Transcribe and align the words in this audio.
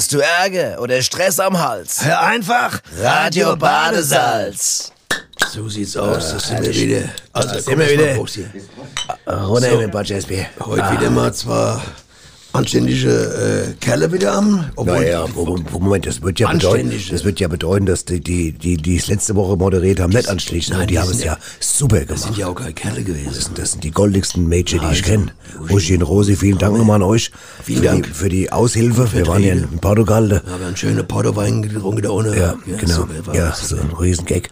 Hast 0.00 0.14
du 0.14 0.20
Ärger 0.20 0.80
oder 0.80 1.02
Stress 1.02 1.38
am 1.38 1.58
Hals? 1.60 2.02
Hör 2.02 2.22
einfach 2.22 2.80
Radio 3.02 3.54
Badesalz. 3.54 4.92
So 5.52 5.68
sieht's 5.68 5.94
aus, 5.94 6.32
das 6.32 6.48
sind 6.48 6.62
wir 6.62 6.74
wieder. 6.74 7.02
Also, 7.34 7.58
sind 7.58 7.66
wir 7.66 7.76
mal 7.76 7.90
wieder. 7.90 8.16
Runter 9.46 9.76
mit 9.76 9.80
ein 9.82 9.90
paar 9.90 10.02
Jazzbier. 10.02 10.46
Heute 10.58 10.90
wieder 10.92 11.10
mal 11.10 11.34
zwar 11.34 11.82
anständige 12.52 13.08
äh, 13.10 13.72
Kerle 13.80 14.12
wieder 14.12 14.32
am, 14.34 14.64
obwohl 14.76 14.94
Naja, 15.00 15.24
Moment, 15.78 16.06
das 16.06 16.22
wird 16.22 16.40
ja 16.40 16.50
bedeuten, 16.52 16.92
das 17.10 17.24
wird 17.24 17.40
ja 17.40 17.48
bedeuten, 17.48 17.86
dass 17.86 18.04
die, 18.04 18.20
die, 18.20 18.52
die, 18.52 18.76
die 18.76 18.96
es 18.96 19.06
letzte 19.06 19.36
Woche 19.36 19.56
moderiert 19.56 20.00
haben, 20.00 20.10
nicht 20.12 20.28
anständig 20.28 20.66
sind. 20.66 20.76
Nein, 20.78 20.88
Die 20.88 20.94
die 20.94 20.98
haben 21.00 21.10
es 21.10 21.20
ja- 21.22 21.34
ja 21.34 21.38
super 21.60 22.00
das 22.00 22.06
gemacht. 22.06 22.22
sind 22.24 22.36
ja 22.38 22.46
auch 22.48 22.54
keine 22.54 22.72
Kerle 22.72 23.02
gewesen. 23.02 23.30
Das 23.34 23.44
sind, 23.44 23.58
das 23.58 23.72
sind 23.72 23.84
die 23.84 23.90
goldigsten 23.90 24.48
Mädchen, 24.48 24.80
die 24.80 24.86
ich 24.86 25.02
Also, 25.02 25.02
kenne. 25.04 25.26
Uschi 25.70 25.94
und 25.94 26.02
Rosi, 26.02 26.36
vielen 26.36 26.58
Dank 26.58 26.76
nochmal 26.76 26.96
an 26.96 27.02
euch. 27.02 27.30
Vielen 27.62 27.78
für 27.82 27.84
Dank. 27.86 28.06
Die, 28.06 28.10
für 28.12 28.28
die 28.28 28.52
Aushilfe. 28.52 29.08
Wir 29.12 29.26
waren 29.26 29.42
ja 29.44 29.52
in 29.52 29.78
Portugal. 29.78 30.28
Da. 30.28 30.38
Da 30.40 30.50
haben 30.52 30.60
wir 30.60 30.66
einen 30.68 30.76
schönen 30.76 31.06
Portowein 31.06 31.62
getrunken 31.62 32.02
da 32.02 32.10
ohne. 32.10 32.36
Ja, 32.38 32.54
genau. 32.66 32.94
super, 32.94 33.34
ja, 33.34 33.48
das. 33.50 33.68
so 33.68 33.76
ein 33.76 33.90
Riesengag. 33.98 34.50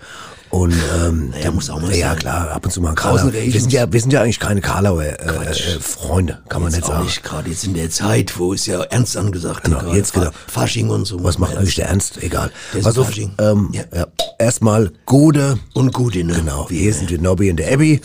Und 0.51 0.75
ähm, 1.05 1.31
Naja, 1.31 1.51
muss 1.51 1.69
auch 1.69 1.81
mal 1.81 1.95
ja 1.95 2.09
sein. 2.11 2.19
klar, 2.19 2.51
ab 2.51 2.65
und 2.65 2.71
zu 2.71 2.81
mal 2.81 2.95
Karlauer. 2.95 3.33
Wir 3.33 3.61
sind 3.61 3.73
ja, 3.73 3.93
wir 3.93 4.01
sind 4.01 4.13
ja 4.13 4.23
eigentlich 4.23 4.41
keine 4.41 4.61
Karlauer 4.61 5.03
äh, 5.05 5.13
äh, 5.15 5.81
Freunde, 5.81 6.39
kann 6.49 6.63
man 6.63 6.71
Jetzt 6.73 6.81
nicht 6.81 6.85
auch 6.89 6.95
sagen. 6.95 7.05
nicht 7.05 7.23
gerade 7.23 7.51
jetzt 7.51 7.65
in 7.65 7.75
der 7.75 7.91
Zeit, 7.91 8.39
wo 8.39 8.55
es 8.55 8.67
ja 8.67 8.83
ernst 8.85 9.17
angesagt 9.17 9.65
Genau, 9.65 9.81
gerade 9.81 9.97
jetzt 9.97 10.15
genau. 10.15 10.27
Fa- 10.47 10.61
Fasching 10.63 10.89
und 10.91 11.05
so. 11.05 11.23
Was 11.23 11.39
macht 11.39 11.57
eigentlich 11.57 11.75
der 11.75 11.89
Ernst? 11.89 12.23
Egal. 12.23 12.51
Der 12.75 12.81
Pass 12.81 12.97
auf, 12.99 13.07
Fasching. 13.09 13.33
ähm, 13.39 13.71
Ja. 13.73 13.83
ja. 13.95 14.07
erstmal 14.39 14.91
gute 15.05 15.59
Und 15.75 15.93
gute, 15.93 16.25
ne? 16.25 16.33
Genau, 16.35 16.67
hier 16.69 16.95
sind 16.95 17.11
die 17.11 17.19
Nobby 17.19 17.51
und 17.51 17.57
der 17.59 17.73
Abby 17.73 18.01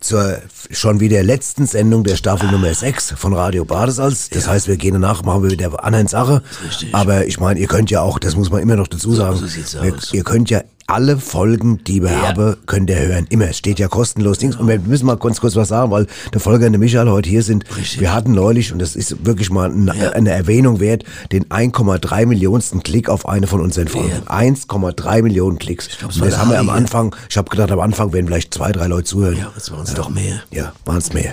zur 0.00 0.38
schon 0.70 1.00
wieder 1.00 1.22
letzten 1.22 1.66
Sendung 1.66 2.04
der 2.04 2.16
Staffel 2.16 2.50
Nummer 2.50 2.74
6 2.74 3.14
von 3.16 3.32
Radio 3.34 3.64
Badesalz. 3.64 4.28
Das 4.30 4.48
heißt, 4.48 4.66
wir 4.68 4.76
gehen 4.76 4.94
danach, 4.94 5.22
machen 5.22 5.42
wir 5.44 5.50
wieder 5.50 5.82
anderen 5.84 6.08
Sache. 6.08 6.42
richtig. 6.66 6.94
Aber 6.94 7.26
ich 7.26 7.38
meine, 7.40 7.60
ihr 7.60 7.68
könnt 7.68 7.90
ja 7.90 8.00
auch, 8.02 8.18
das 8.18 8.36
muss 8.36 8.50
man 8.50 8.60
immer 8.62 8.76
noch 8.76 8.88
dazu 8.88 9.14
sagen, 9.14 9.36
so 9.36 9.82
wir, 9.82 9.94
aus. 9.94 10.12
ihr 10.12 10.24
könnt 10.24 10.50
ja 10.50 10.62
alle 10.86 11.18
Folgen, 11.18 11.82
die 11.84 12.02
wir 12.02 12.22
haben, 12.22 12.56
könnt 12.66 12.90
ihr 12.90 12.98
hören. 12.98 13.26
Immer. 13.30 13.48
Es 13.50 13.58
steht 13.58 13.78
ja 13.78 13.88
kostenlos. 13.88 14.38
Dings. 14.38 14.56
Und 14.56 14.68
wir 14.68 14.78
müssen 14.78 15.06
mal 15.06 15.16
ganz 15.16 15.40
kurz 15.40 15.56
was 15.56 15.68
sagen, 15.68 15.90
weil 15.90 16.06
der 16.32 16.40
Volker 16.40 16.66
und 16.66 16.72
der 16.72 16.78
Michael 16.78 17.08
heute 17.10 17.28
hier 17.28 17.42
sind. 17.42 17.64
Richtig. 17.76 18.00
Wir 18.00 18.12
hatten 18.12 18.32
neulich, 18.32 18.72
und 18.72 18.80
das 18.80 18.94
ist 18.94 19.24
wirklich 19.24 19.50
mal 19.50 19.70
eine, 19.70 20.14
eine 20.14 20.30
Erwähnung 20.30 20.80
wert, 20.80 21.04
den 21.32 21.46
1,3 21.46 22.26
Millionensten 22.26 22.82
Klick 22.82 23.08
auf 23.08 23.26
eine 23.28 23.46
von 23.46 23.60
unseren 23.60 23.88
Folgen. 23.88 24.12
1,3 24.26 25.22
Millionen 25.22 25.58
Klicks. 25.58 25.88
glaub, 25.98 26.10
das 26.12 26.20
der 26.20 26.38
haben 26.38 26.50
wir 26.50 26.58
am 26.58 26.66
ja. 26.68 26.74
Anfang, 26.74 27.14
ich 27.28 27.36
habe 27.36 27.48
gedacht, 27.48 27.70
am 27.70 27.80
Anfang 27.80 28.12
werden 28.12 28.26
vielleicht 28.26 28.52
zwei, 28.52 28.70
drei 28.72 28.86
Leute 28.86 29.04
zuhören. 29.04 29.38
Ja, 29.38 29.50
das 29.54 29.70
waren 29.70 29.84
es 29.84 29.94
doch 29.94 30.10
mehr. 30.10 30.42
Ja, 30.50 30.72
waren 30.84 30.98
es 30.98 31.12
mehr. 31.12 31.32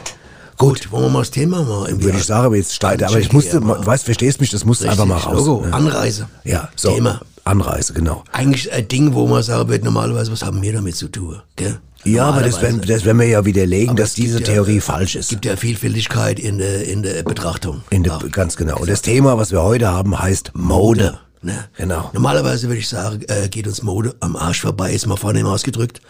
Gut, 0.57 0.91
wollen 0.91 1.05
wir 1.05 1.09
mal 1.09 1.19
das 1.19 1.31
Thema 1.31 1.63
mal 1.63 1.87
irgendwie 1.87 2.05
Würde 2.05 2.19
ich 2.19 2.25
sagen, 2.25 2.45
aber 2.45 2.55
jetzt 2.55 2.75
steigt, 2.75 3.01
aber 3.01 3.19
ich 3.19 3.33
musste, 3.33 3.59
du 3.59 3.67
weißt, 3.67 4.05
verstehst 4.05 4.39
mich, 4.39 4.51
das 4.51 4.63
musste 4.63 4.89
einfach 4.89 5.05
mal 5.05 5.17
raus. 5.17 5.45
Logo, 5.45 5.65
Ja. 5.65 5.73
Anreise. 5.73 6.27
Ja, 6.43 6.69
so. 6.75 6.93
Thema. 6.93 7.19
Anreise, 7.43 7.93
genau. 7.93 8.23
Eigentlich 8.31 8.71
ein 8.71 8.87
Ding, 8.87 9.13
wo 9.13 9.27
man 9.27 9.43
sagen 9.43 9.69
wird, 9.69 9.83
normalerweise, 9.83 10.31
was 10.31 10.43
haben 10.43 10.61
wir 10.61 10.73
damit 10.73 10.95
zu 10.95 11.07
tun? 11.07 11.41
Gell? 11.55 11.79
Ja, 12.03 12.25
aber 12.25 12.41
das 12.41 12.61
werden, 12.61 12.81
das 12.81 13.05
werden 13.05 13.19
wir 13.19 13.27
ja 13.27 13.45
widerlegen, 13.45 13.89
Aber 13.89 13.99
dass 13.99 14.09
es 14.09 14.15
diese 14.15 14.41
Theorie 14.41 14.79
falsch 14.79 15.15
Es 15.15 15.25
ist. 15.25 15.29
gibt 15.29 15.45
ja 15.45 15.55
Vielfältigkeit 15.55 16.39
in 16.39 16.57
der, 16.57 16.87
in 16.87 17.03
der 17.03 17.21
Betrachtung. 17.23 17.83
In 17.91 18.03
der, 18.03 18.19
ganz 18.31 18.57
genau. 18.57 18.79
Und 18.79 18.89
das 18.89 19.01
Thema, 19.03 19.37
was 19.37 19.51
wir 19.51 19.61
heute 19.61 19.89
haben, 19.89 20.17
heißt 20.19 20.51
Mode. 20.55 21.19
Ne? 21.43 21.65
Genau. 21.77 22.09
Normalerweise 22.13 22.67
würde 22.67 22.79
ich 22.79 22.87
sagen, 22.89 23.21
äh, 23.27 23.49
geht 23.49 23.67
uns 23.67 23.83
Mode 23.83 24.15
am 24.19 24.35
Arsch 24.35 24.61
vorbei, 24.61 24.93
ist 24.93 25.05
mal 25.07 25.15
vornehm 25.15 25.45
ausgedrückt. 25.45 26.01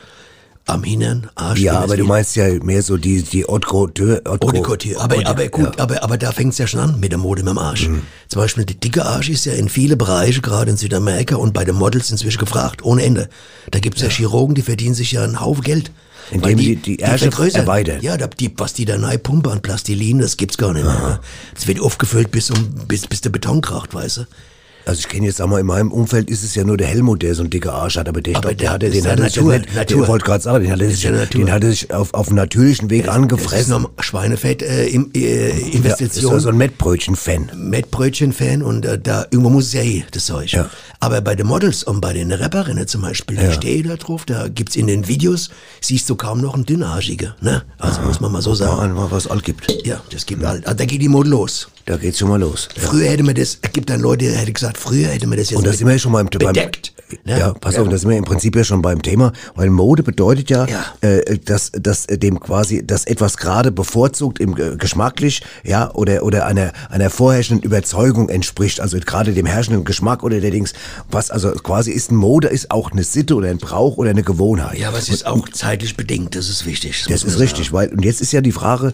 Am 0.68 0.84
Hintern, 0.84 1.30
Arsch. 1.36 1.60
Ja, 1.60 1.80
aber 1.80 1.98
du 1.98 2.06
meinst 2.06 2.36
ja 2.36 2.48
mehr 2.64 2.84
so 2.84 2.96
die, 2.96 3.24
die 3.24 3.44
Haute 3.46 3.68
Couture. 3.68 4.22
Haute. 4.28 4.48
Aber, 5.00 5.18
Haute- 5.18 5.28
aber 5.28 5.48
gut, 5.48 5.76
ja. 5.76 5.84
aber, 5.84 6.04
aber 6.04 6.18
da 6.18 6.32
fängt's 6.32 6.60
ja 6.60 6.68
schon 6.68 6.80
an 6.80 7.00
mit 7.00 7.12
der 7.12 7.18
Mode 7.18 7.44
mit 7.44 7.50
dem 7.52 7.58
Arsch. 7.58 7.88
Mhm. 7.88 8.04
Zum 8.28 8.42
Beispiel 8.42 8.66
der 8.66 8.76
dicke 8.76 9.06
Arsch 9.06 9.30
ist 9.30 9.46
ja 9.46 9.54
in 9.54 9.70
viele 9.70 9.98
Bereiche, 9.98 10.42
gerade 10.42 10.72
in 10.72 10.78
Südamerika 10.78 11.36
und 11.36 11.54
bei 11.54 11.66
den 11.66 11.76
Models 11.76 12.12
inzwischen 12.12 12.40
gefragt, 12.40 12.84
ohne 12.84 13.04
Ende. 13.04 13.28
Da 13.72 13.80
gibt's 13.80 14.02
ja, 14.02 14.10
Chirurgen, 14.10 14.54
die 14.56 14.62
verdienen 14.62 14.94
sich 14.94 15.12
ja 15.12 15.24
einen 15.24 15.42
Haufen 15.42 15.64
Geld. 15.64 15.92
Indem 16.30 16.44
Weil 16.44 16.56
die 16.56 16.76
die 16.76 17.00
Ärsche 17.00 17.30
erweitern. 17.54 18.00
Ja, 18.02 18.16
die, 18.16 18.54
was 18.56 18.74
die 18.74 18.86
da 18.86 18.98
pumpen 19.18 19.52
an 19.52 19.62
Plastilin, 19.62 20.20
das 20.20 20.38
gibt's 20.38 20.58
gar 20.58 20.74
nicht 20.74 20.86
mehr. 20.86 20.94
Ne? 20.94 21.20
Das 21.56 21.68
wird 21.68 21.82
aufgefüllt 21.82 22.32
bis, 22.32 22.52
um, 22.52 22.58
bis, 22.88 23.08
bis 23.08 23.22
der 23.22 23.32
Beton 23.32 23.62
kracht, 23.62 23.94
weißt 23.94 24.18
du. 24.18 24.22
Also 24.86 25.00
ich 25.00 25.08
kenne 25.08 25.26
jetzt, 25.28 25.38
sag 25.38 25.48
mal, 25.48 25.60
in 25.60 25.66
meinem 25.66 25.92
Umfeld 25.92 26.30
ist 26.30 26.44
es 26.44 26.56
ja 26.56 26.64
nur 26.64 26.78
der 26.78 26.88
Helmut, 26.88 27.22
der 27.22 27.36
so 27.36 27.44
ein 27.44 27.50
dicker 27.50 27.74
Arsch 27.74 27.98
hat, 27.98 28.10
aber 28.10 28.22
der, 28.22 28.38
Aber 28.38 28.54
glaub, 28.54 28.58
der 28.58 28.66
der 28.68 28.72
hatte, 28.74 28.86
ist 28.88 28.96
den 28.96 29.04
ja 29.06 29.12
hat 29.12 29.20
er 29.20 29.26
sich 29.30 29.36
ja 29.36 29.44
nicht, 29.44 29.76
Natur. 29.76 29.98
den 30.02 30.08
wollte 30.08 30.26
gerade 30.26 30.44
sagen, 30.44 30.64
den 30.64 30.72
hat 30.74 30.82
er 30.82 30.88
Ist 30.88 30.94
sich, 30.96 31.04
ja 31.04 31.26
den 31.26 31.52
hat 31.52 31.64
er 31.64 31.70
sich 31.70 31.94
auf, 31.94 32.14
auf 32.14 32.32
natürlichen 32.32 32.90
Weg 32.90 33.06
Das 33.06 33.14
ist 33.16 33.22
angefressen. 33.22 33.82
noch 33.84 33.90
Schweinefett, 34.00 34.62
äh, 34.64 34.88
im, 34.88 35.12
äh, 35.14 35.50
Ja, 35.50 35.56
ist 35.56 35.76
Investition. 35.76 36.40
so 36.40 36.50
ein 36.50 36.58
Mettbrötchen-Fan. 36.58 37.52
Mettbrötchen-Fan 37.56 38.64
und 38.64 38.86
äh, 38.86 39.00
da 39.00 39.26
irgendwo 39.32 39.50
muss 39.50 39.68
es 39.68 39.74
ja 39.74 39.82
eh, 39.82 40.04
das 40.12 40.26
Zeug. 40.26 40.52
Ja. 40.52 40.70
Aber 41.00 41.22
bei 41.22 41.36
den 41.36 41.48
Models 41.48 41.84
und 41.84 42.02
bei 42.02 42.14
den 42.14 42.32
Rapperinnen 42.32 42.88
zum 42.88 43.02
Beispiel, 43.02 43.38
die 43.38 43.52
stehen 43.54 43.88
da 43.88 43.96
drauf, 43.96 44.26
da 44.26 44.48
gibt's 44.48 44.76
in 44.76 44.88
den 44.88 45.08
Videos, 45.08 45.50
siehst 45.82 46.10
du 46.10 46.16
kaum 46.16 46.42
noch 46.42 46.54
einen 46.54 46.66
Dünnarschiger, 46.66 47.36
ne? 47.42 47.64
Also 47.80 48.02
muss 48.02 48.20
man 48.20 48.32
mal 48.32 48.42
so 48.42 48.52
Mal 48.52 48.56
sagen. 48.58 48.80
an, 48.98 49.12
was 49.12 49.28
all 49.28 49.40
gibt. 49.42 49.72
Ja, 49.86 50.02
das 50.12 50.26
gibt 50.26 50.44
halt, 50.44 50.68
ah, 50.68 50.74
da 50.74 50.86
geht 50.86 51.02
die 51.02 51.08
Mode 51.10 51.30
los. 51.30 51.68
Da 51.86 51.98
geht's 51.98 52.20
schon 52.20 52.30
mal 52.30 52.40
los. 52.40 52.70
Früher 52.78 53.10
hätte 53.10 53.24
man 53.24 53.36
das, 53.36 53.58
es 53.62 53.72
gibt 53.74 53.90
dann 53.90 54.02
Leute, 54.02 54.26
die 54.26 54.32
hätten 54.32 54.54
gesagt, 54.54 54.78
früher 54.78 55.08
hätte 55.08 55.28
man 55.28 55.38
das 55.38 55.50
jetzt 55.50 55.58
Und 55.58 55.66
da 55.66 55.72
mit- 55.72 55.80
sind 55.80 55.88
wir 55.88 55.94
ja 55.94 56.00
schon 56.00 56.12
beim, 56.12 56.28
beim 56.28 56.40
bedeckt. 56.54 56.94
ne? 57.26 57.40
Ja, 57.40 57.54
pass 57.54 57.78
auf, 57.78 57.90
da 57.90 57.98
sind 57.98 58.10
wir 58.10 58.18
im 58.18 58.24
Prinzip 58.24 58.56
ja 58.56 58.64
schon 58.64 58.82
beim 58.82 59.02
Thema, 59.02 59.34
weil 59.56 59.70
Mode 59.70 60.04
bedeutet 60.04 60.50
ja, 60.50 60.68
Ja. 60.68 60.86
Äh, 61.02 61.40
dass, 61.40 61.72
dass 61.72 62.06
dem 62.08 62.40
quasi, 62.40 62.86
dass 62.86 63.06
etwas 63.06 63.38
gerade 63.38 63.72
bevorzugt 63.72 64.40
im 64.40 64.56
äh, 64.58 64.76
geschmacklich, 64.78 65.42
ja, 65.64 65.92
oder 65.94 66.24
oder 66.24 66.46
einer 66.46 66.72
einer 66.90 67.10
vorherrschenden 67.10 67.64
Überzeugung 67.66 68.30
entspricht, 68.30 68.80
also 68.80 68.98
gerade 69.00 69.34
dem 69.34 69.46
herrschenden 69.48 69.84
Geschmack 69.84 70.24
oder 70.24 70.40
der 70.40 70.52
Dings, 70.52 70.74
was 71.10 71.32
also 71.32 71.52
quasi 71.52 71.92
ist 71.92 72.12
ein 72.12 72.16
Mode 72.16 72.48
ist 72.48 72.70
auch 72.72 72.92
eine 72.92 73.04
Sitte 73.04 73.36
oder 73.36 73.50
ein 73.50 73.58
Brauch 73.58 73.98
oder 73.98 74.12
eine 74.12 74.24
Gewohnheit. 74.24 74.78
Ja, 74.78 74.90
aber 74.90 75.00
es 75.00 75.10
ist 75.10 75.26
auch 75.26 75.50
zeitlich 75.50 75.98
bedingt, 75.98 76.36
das 76.36 76.48
ist 76.48 76.66
wichtig. 76.66 77.06
Das 77.10 77.24
muss 77.24 77.34
ist 77.34 77.40
richtig, 77.40 77.74
weil 77.74 77.90
und 77.90 78.06
jetzt 78.06 78.22
ist 78.22 78.32
ja 78.32 78.42
die 78.42 78.52
Frage, 78.52 78.94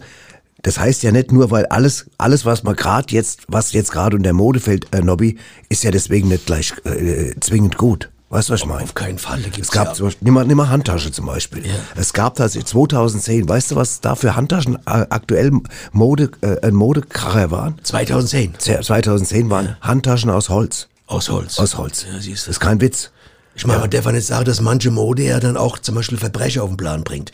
das 0.63 0.79
heißt 0.79 1.03
ja 1.03 1.12
nicht 1.12 1.31
nur, 1.31 1.51
weil 1.51 1.66
alles 1.68 2.06
alles 2.18 2.45
was 2.45 2.63
man 2.63 2.75
gerade 2.75 3.13
jetzt 3.13 3.41
was 3.47 3.72
jetzt 3.73 3.91
gerade 3.91 4.16
unter 4.18 4.34
Mode 4.34 4.59
fällt, 4.59 4.94
äh, 4.94 5.01
Nobby, 5.01 5.38
ist 5.69 5.84
ja 5.84 5.91
deswegen 5.91 6.28
nicht 6.29 6.45
gleich 6.45 6.73
äh, 6.85 7.34
zwingend 7.40 7.78
gut. 7.78 8.09
Weißt 8.29 8.50
du, 8.50 8.53
was 8.53 8.59
ich 8.59 8.66
meine? 8.66 8.84
Auf 8.84 8.94
keinen 8.94 9.19
Fall. 9.19 9.38
Da 9.41 9.47
gibt's 9.47 9.69
Es 9.69 9.72
gab 9.72 9.88
ja, 9.88 9.94
zum 9.94 10.07
Beispiel, 10.07 10.25
nimm 10.25 10.34
mal, 10.34 10.46
nimm 10.46 10.57
mal 10.57 10.67
Handtasche 10.67 11.13
zum 11.13 11.28
Beispiel. 11.28 11.63
Es 11.96 12.12
gab 12.12 12.35
tatsächlich 12.35 12.66
2010, 12.67 13.47
weißt 13.47 13.72
du, 13.72 13.75
was 13.78 14.01
da 14.01 14.16
für 14.16 14.35
Handtaschen 14.35 14.75
äh, 14.75 14.79
aktuell 15.09 15.51
Mode, 15.94 16.31
äh, 16.41 16.59
ein 16.67 16.75
Modekracher 16.75 17.51
waren? 17.51 17.75
2010 17.84 18.56
Ze- 18.57 18.81
2010 18.81 19.50
waren 19.50 19.78
Handtaschen 19.79 20.29
aus 20.29 20.50
Holz. 20.50 20.90
aus 21.06 21.29
Holz. 21.29 21.57
Aus 21.57 21.78
Holz. 21.78 22.06
Ja, 22.12 22.19
siehst 22.19 22.44
du. 22.46 22.50
Das 22.50 22.57
ist 22.57 22.59
kein 22.59 22.81
Witz. 22.81 23.12
Ich 23.57 23.66
meine, 23.66 23.79
man 23.79 23.90
darf 23.90 24.06
ja 24.06 24.12
nicht 24.12 24.28
sagen, 24.28 24.45
dass 24.45 24.62
manche 24.62 24.91
Mode 24.91 25.23
ja 25.23 25.40
dann 25.40 25.57
auch 25.57 25.79
zum 25.79 25.95
Beispiel 25.95 26.18
Verbrecher 26.18 26.62
auf 26.63 26.69
den 26.69 26.78
Plan 26.78 27.03
bringt. 27.03 27.31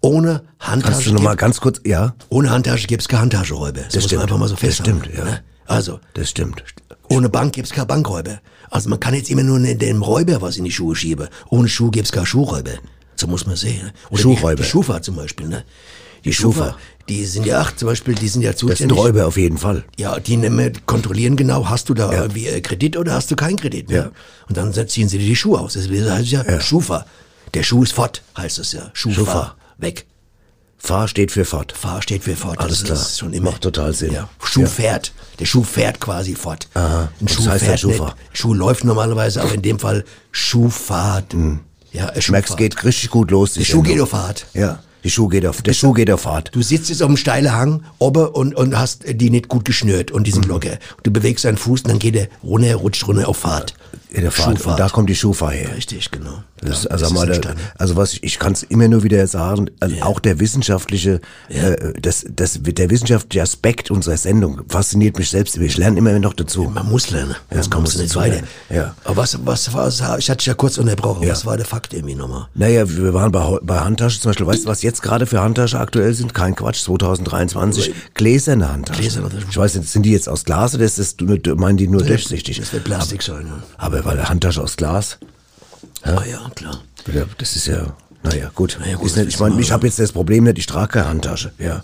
Ohne 0.00 0.42
Kannst 0.58 0.86
Handtasche, 0.86 1.08
du 1.10 1.14
noch 1.16 1.22
mal 1.22 1.30
gibt, 1.30 1.40
ganz 1.40 1.60
kurz, 1.60 1.80
ja, 1.84 2.14
ohne 2.30 2.50
Handtasche 2.50 2.86
gibt's 2.86 3.08
keine 3.08 3.22
Handtaschenräuber. 3.22 3.82
Das, 3.82 3.94
muss 3.94 4.04
stimmt. 4.04 4.12
man 4.20 4.22
einfach 4.22 4.38
mal 4.38 4.48
so 4.48 4.54
Das 4.54 4.60
festhalten. 4.60 5.00
stimmt, 5.02 5.18
ja. 5.18 5.24
ne? 5.24 5.42
Also, 5.66 6.00
das 6.14 6.30
stimmt. 6.30 6.64
ohne 7.10 7.28
Bank 7.28 7.52
gibt's 7.52 7.72
keine 7.72 7.86
Bankräuber. 7.86 8.40
Also 8.70 8.88
man 8.88 8.98
kann 9.00 9.14
jetzt 9.14 9.30
immer 9.30 9.42
nur 9.42 9.58
dem 9.58 10.02
Räuber 10.02 10.40
was 10.42 10.56
in 10.56 10.64
die 10.64 10.72
Schuhe 10.72 10.96
schieben. 10.96 11.28
Ohne 11.50 11.68
Schuh 11.68 11.90
gibt's 11.90 12.10
keine 12.12 12.26
Schuhräuber. 12.26 12.72
So 13.16 13.26
muss 13.26 13.46
man 13.46 13.56
sehen. 13.56 13.84
ne? 13.86 13.92
Oder 14.10 14.22
Schuhräuber. 14.22 14.56
Die, 14.56 14.62
die 14.62 14.68
Schufa 14.68 15.02
zum 15.02 15.16
Beispiel, 15.16 15.48
ne? 15.48 15.64
Die 16.24 16.32
Schufa. 16.32 16.64
Schufa, 16.72 16.76
die 17.08 17.24
sind 17.24 17.46
ja, 17.46 17.60
ach, 17.60 17.74
zum 17.76 17.86
Beispiel, 17.86 18.14
die 18.14 18.28
sind 18.28 18.42
ja 18.42 18.50
Das 18.52 18.60
sind 18.60 18.68
zuständig. 18.70 18.98
Räuber 18.98 19.26
auf 19.26 19.36
jeden 19.36 19.58
Fall. 19.58 19.84
Ja, 19.96 20.18
die 20.18 20.36
nehmen, 20.36 20.72
kontrollieren 20.86 21.36
genau, 21.36 21.68
hast 21.68 21.88
du 21.88 21.94
da 21.94 22.12
irgendwie 22.12 22.46
äh, 22.46 22.60
Kredit 22.60 22.96
oder 22.96 23.12
hast 23.14 23.30
du 23.30 23.36
keinen 23.36 23.56
Kredit 23.56 23.88
mehr? 23.88 23.96
Ja. 24.06 24.10
Und 24.48 24.56
dann 24.56 24.72
ziehen 24.88 25.08
sie 25.08 25.18
dir 25.18 25.26
die 25.26 25.36
Schuhe 25.36 25.60
aus. 25.60 25.74
Das 25.74 25.88
heißt 25.88 26.30
ja, 26.30 26.60
Schufa. 26.60 27.06
Der 27.54 27.62
Schuh 27.62 27.82
ist 27.84 27.92
fort, 27.92 28.22
heißt 28.36 28.58
es 28.58 28.72
ja. 28.72 28.90
Schufa. 28.92 29.14
Schufa. 29.14 29.54
Weg. 29.78 30.06
Fahr 30.78 31.08
steht 31.08 31.32
für 31.32 31.44
fort. 31.44 31.72
Fahr 31.72 32.02
steht 32.02 32.22
für 32.24 32.36
fort. 32.36 32.58
Alles 32.58 32.80
das 32.80 32.86
klar. 32.86 32.98
ist 33.00 33.18
schon 33.18 33.32
immer. 33.32 33.50
Macht 33.50 33.62
total 33.62 33.92
Sinn. 33.94 34.12
Ja. 34.12 34.28
Schuh 34.44 34.60
Ja. 34.62 34.66
fährt. 34.66 35.12
Der 35.38 35.46
Schuh 35.46 35.62
fährt 35.64 36.00
quasi 36.00 36.34
fort. 36.34 36.68
Aha. 36.74 37.08
Ein 37.20 37.28
Schuh 37.28 37.44
das 37.44 37.52
heißt 37.54 37.64
fährt 37.64 37.72
ein 37.74 37.78
Schuhfahr. 37.78 38.14
nicht. 38.14 38.38
Schuh 38.38 38.52
läuft 38.54 38.84
normalerweise, 38.84 39.40
aber 39.42 39.54
in 39.54 39.62
dem 39.62 39.78
Fall 39.78 40.04
Schuhfahrt. 40.32 41.34
Ja, 41.92 42.08
äh, 42.08 42.18
Ich 42.18 42.28
merk's, 42.30 42.48
Schuhfahrt. 42.48 42.58
geht 42.58 42.84
richtig 42.84 43.10
gut 43.10 43.30
los. 43.30 43.54
Der 43.54 43.64
Schuh 43.64 43.82
geht 43.82 44.00
auf 44.00 44.10
Fahrt. 44.10 44.46
Ja, 44.54 44.80
die 45.06 45.10
Schuh 45.10 45.28
geht 45.28 45.46
auf, 45.46 45.62
der 45.62 45.72
Schuh 45.72 45.92
geht 45.92 46.10
auf 46.10 46.22
Fahrt. 46.22 46.50
Du 46.52 46.62
sitzt 46.62 46.88
jetzt 46.90 47.00
auf 47.00 47.06
einem 47.08 47.16
steilen 47.16 47.52
Hang 47.52 47.84
oben 47.98 48.26
und, 48.26 48.56
und 48.56 48.76
hast 48.76 49.04
die 49.08 49.30
nicht 49.30 49.46
gut 49.46 49.64
geschnürt 49.64 50.10
und 50.10 50.26
die 50.26 50.32
Mhm. 50.32 50.34
sind 50.34 50.46
locker. 50.46 50.78
Du 51.04 51.12
bewegst 51.12 51.44
deinen 51.44 51.56
Fuß 51.58 51.82
und 51.82 51.90
dann 51.90 51.98
geht 52.00 52.16
er 52.16 52.26
runter, 52.42 52.74
rutscht 52.74 53.06
runter 53.06 53.28
auf 53.28 53.36
Fahrt. 53.36 53.74
In 54.16 54.22
der 54.22 54.30
Fahrt. 54.32 54.64
Und 54.64 54.78
da 54.80 54.88
kommt 54.88 55.10
die 55.10 55.14
Schufa 55.14 55.50
her. 55.50 55.76
Richtig, 55.76 56.10
genau. 56.10 56.42
Das, 56.62 56.82
Da 56.84 56.88
also, 56.90 57.10
mal, 57.12 57.28
entstanden. 57.28 57.60
also 57.76 57.96
was 57.96 58.14
ich, 58.14 58.22
ich 58.24 58.38
kann 58.38 58.54
es 58.54 58.62
immer 58.62 58.88
nur 58.88 59.02
wieder 59.02 59.26
sagen, 59.26 59.70
also 59.78 59.94
auch 60.00 60.20
der 60.20 60.40
wissenschaftliche, 60.40 61.20
äh, 61.50 61.92
das, 62.00 62.24
das, 62.30 62.58
der 62.62 62.88
wissenschaftliche 62.88 63.42
Aspekt 63.42 63.90
unserer 63.90 64.16
Sendung 64.16 64.62
fasziniert 64.68 65.18
mich 65.18 65.28
selbst. 65.28 65.58
Ich 65.58 65.76
lerne 65.76 65.98
immer 65.98 66.18
noch 66.18 66.32
dazu. 66.32 66.64
Man 66.64 66.88
muss 66.88 67.10
lernen, 67.10 67.36
sonst 67.52 67.68
man 67.68 67.70
kommst 67.78 67.96
du 67.96 68.02
nicht 68.02 68.16
weiter. 68.16 68.40
ja. 68.70 68.94
Aber 69.04 69.18
was, 69.18 69.38
was 69.44 69.70
war, 69.74 69.88
ich 70.18 70.30
hatte 70.30 70.38
dich 70.38 70.46
ja 70.46 70.54
kurz 70.54 70.78
unterbrochen, 70.78 71.24
Ja. 71.24 71.32
was 71.32 71.44
war 71.44 71.58
der 71.58 71.66
Fakt 71.66 71.92
irgendwie 71.92 72.14
nochmal? 72.14 72.46
Naja, 72.54 72.88
wir 72.88 73.12
waren 73.12 73.30
bei, 73.30 73.58
bei 73.62 73.80
Handtaschen 73.80 74.22
zum 74.22 74.30
Beispiel. 74.30 74.46
Weißt 74.46 74.64
du, 74.64 74.68
was 74.68 74.80
jetzt 74.80 75.02
gerade 75.02 75.26
für 75.26 75.42
Handtaschen 75.42 75.78
aktuell 75.78 76.14
sind? 76.14 76.32
Kein 76.32 76.56
Quatsch, 76.56 76.82
2023. 76.84 77.92
Gläserne 78.14 78.72
Handtaschen. 78.72 79.02
Gläserne. 79.02 79.28
Ich 79.50 79.56
weiß 79.58 79.74
nicht, 79.74 79.90
sind 79.90 80.04
die 80.04 80.12
jetzt 80.12 80.26
aus 80.28 80.44
Glas 80.44 80.74
oder 80.74 80.84
ist 80.84 80.98
das, 80.98 81.16
meinen 81.56 81.76
die 81.76 81.86
nur 81.86 82.02
durchsichtig? 82.02 82.58
Das 82.58 82.72
wird 82.72 82.84
Plastik 82.84 83.22
sein, 83.22 83.46
ja. 83.46 83.62
Aber 83.76 84.05
weil 84.06 84.18
eine 84.18 84.28
Handtasche 84.28 84.62
aus 84.62 84.76
Glas, 84.76 85.18
Ah 86.02 86.22
ja, 86.24 86.50
klar. 86.54 86.80
Ja, 87.12 87.24
das 87.38 87.56
ist 87.56 87.66
ja, 87.66 87.96
naja, 88.22 88.50
gut. 88.54 88.78
Naja, 88.80 88.96
gut, 88.96 89.16
nicht, 89.16 89.28
ich 89.28 89.40
meine, 89.40 89.60
ich 89.60 89.72
habe 89.72 89.86
jetzt 89.86 89.98
das 89.98 90.12
Problem 90.12 90.44
nicht, 90.44 90.58
ich 90.58 90.66
trage 90.66 90.92
keine 90.92 91.08
Handtasche. 91.08 91.52
Ja. 91.58 91.82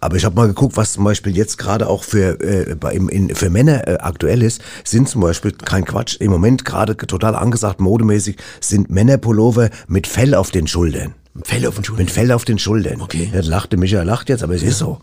Aber 0.00 0.16
ich 0.16 0.24
habe 0.24 0.34
mal 0.34 0.46
geguckt, 0.46 0.76
was 0.76 0.94
zum 0.94 1.04
Beispiel 1.04 1.36
jetzt 1.36 1.58
gerade 1.58 1.88
auch 1.88 2.04
für, 2.04 2.40
äh, 2.40 2.74
bei, 2.74 2.94
in, 2.94 3.34
für 3.34 3.50
Männer 3.50 3.86
äh, 3.86 3.98
aktuell 4.00 4.42
ist, 4.42 4.62
sind 4.84 5.08
zum 5.08 5.20
Beispiel, 5.20 5.52
kein 5.52 5.84
Quatsch, 5.84 6.16
im 6.20 6.30
Moment 6.30 6.64
gerade 6.64 6.96
total 6.96 7.34
angesagt, 7.34 7.80
modemäßig, 7.80 8.36
sind 8.60 8.90
Männerpullover 8.90 9.70
mit 9.86 10.06
Fell 10.06 10.34
auf 10.34 10.50
den 10.50 10.66
Schultern. 10.66 11.14
Fell 11.42 11.66
auf 11.66 11.74
den 11.74 11.82
Schultern. 11.84 12.04
Mit 12.04 12.12
Fell 12.14 12.30
auf 12.32 12.44
den 12.44 12.58
Schultern. 12.60 13.00
Okay. 13.00 13.28
Ja, 13.34 13.40
lachte 13.42 13.76
Michael 13.76 14.06
lacht 14.06 14.28
jetzt, 14.28 14.44
aber 14.44 14.54
es 14.54 14.62
ist 14.62 14.78
so. 14.78 15.00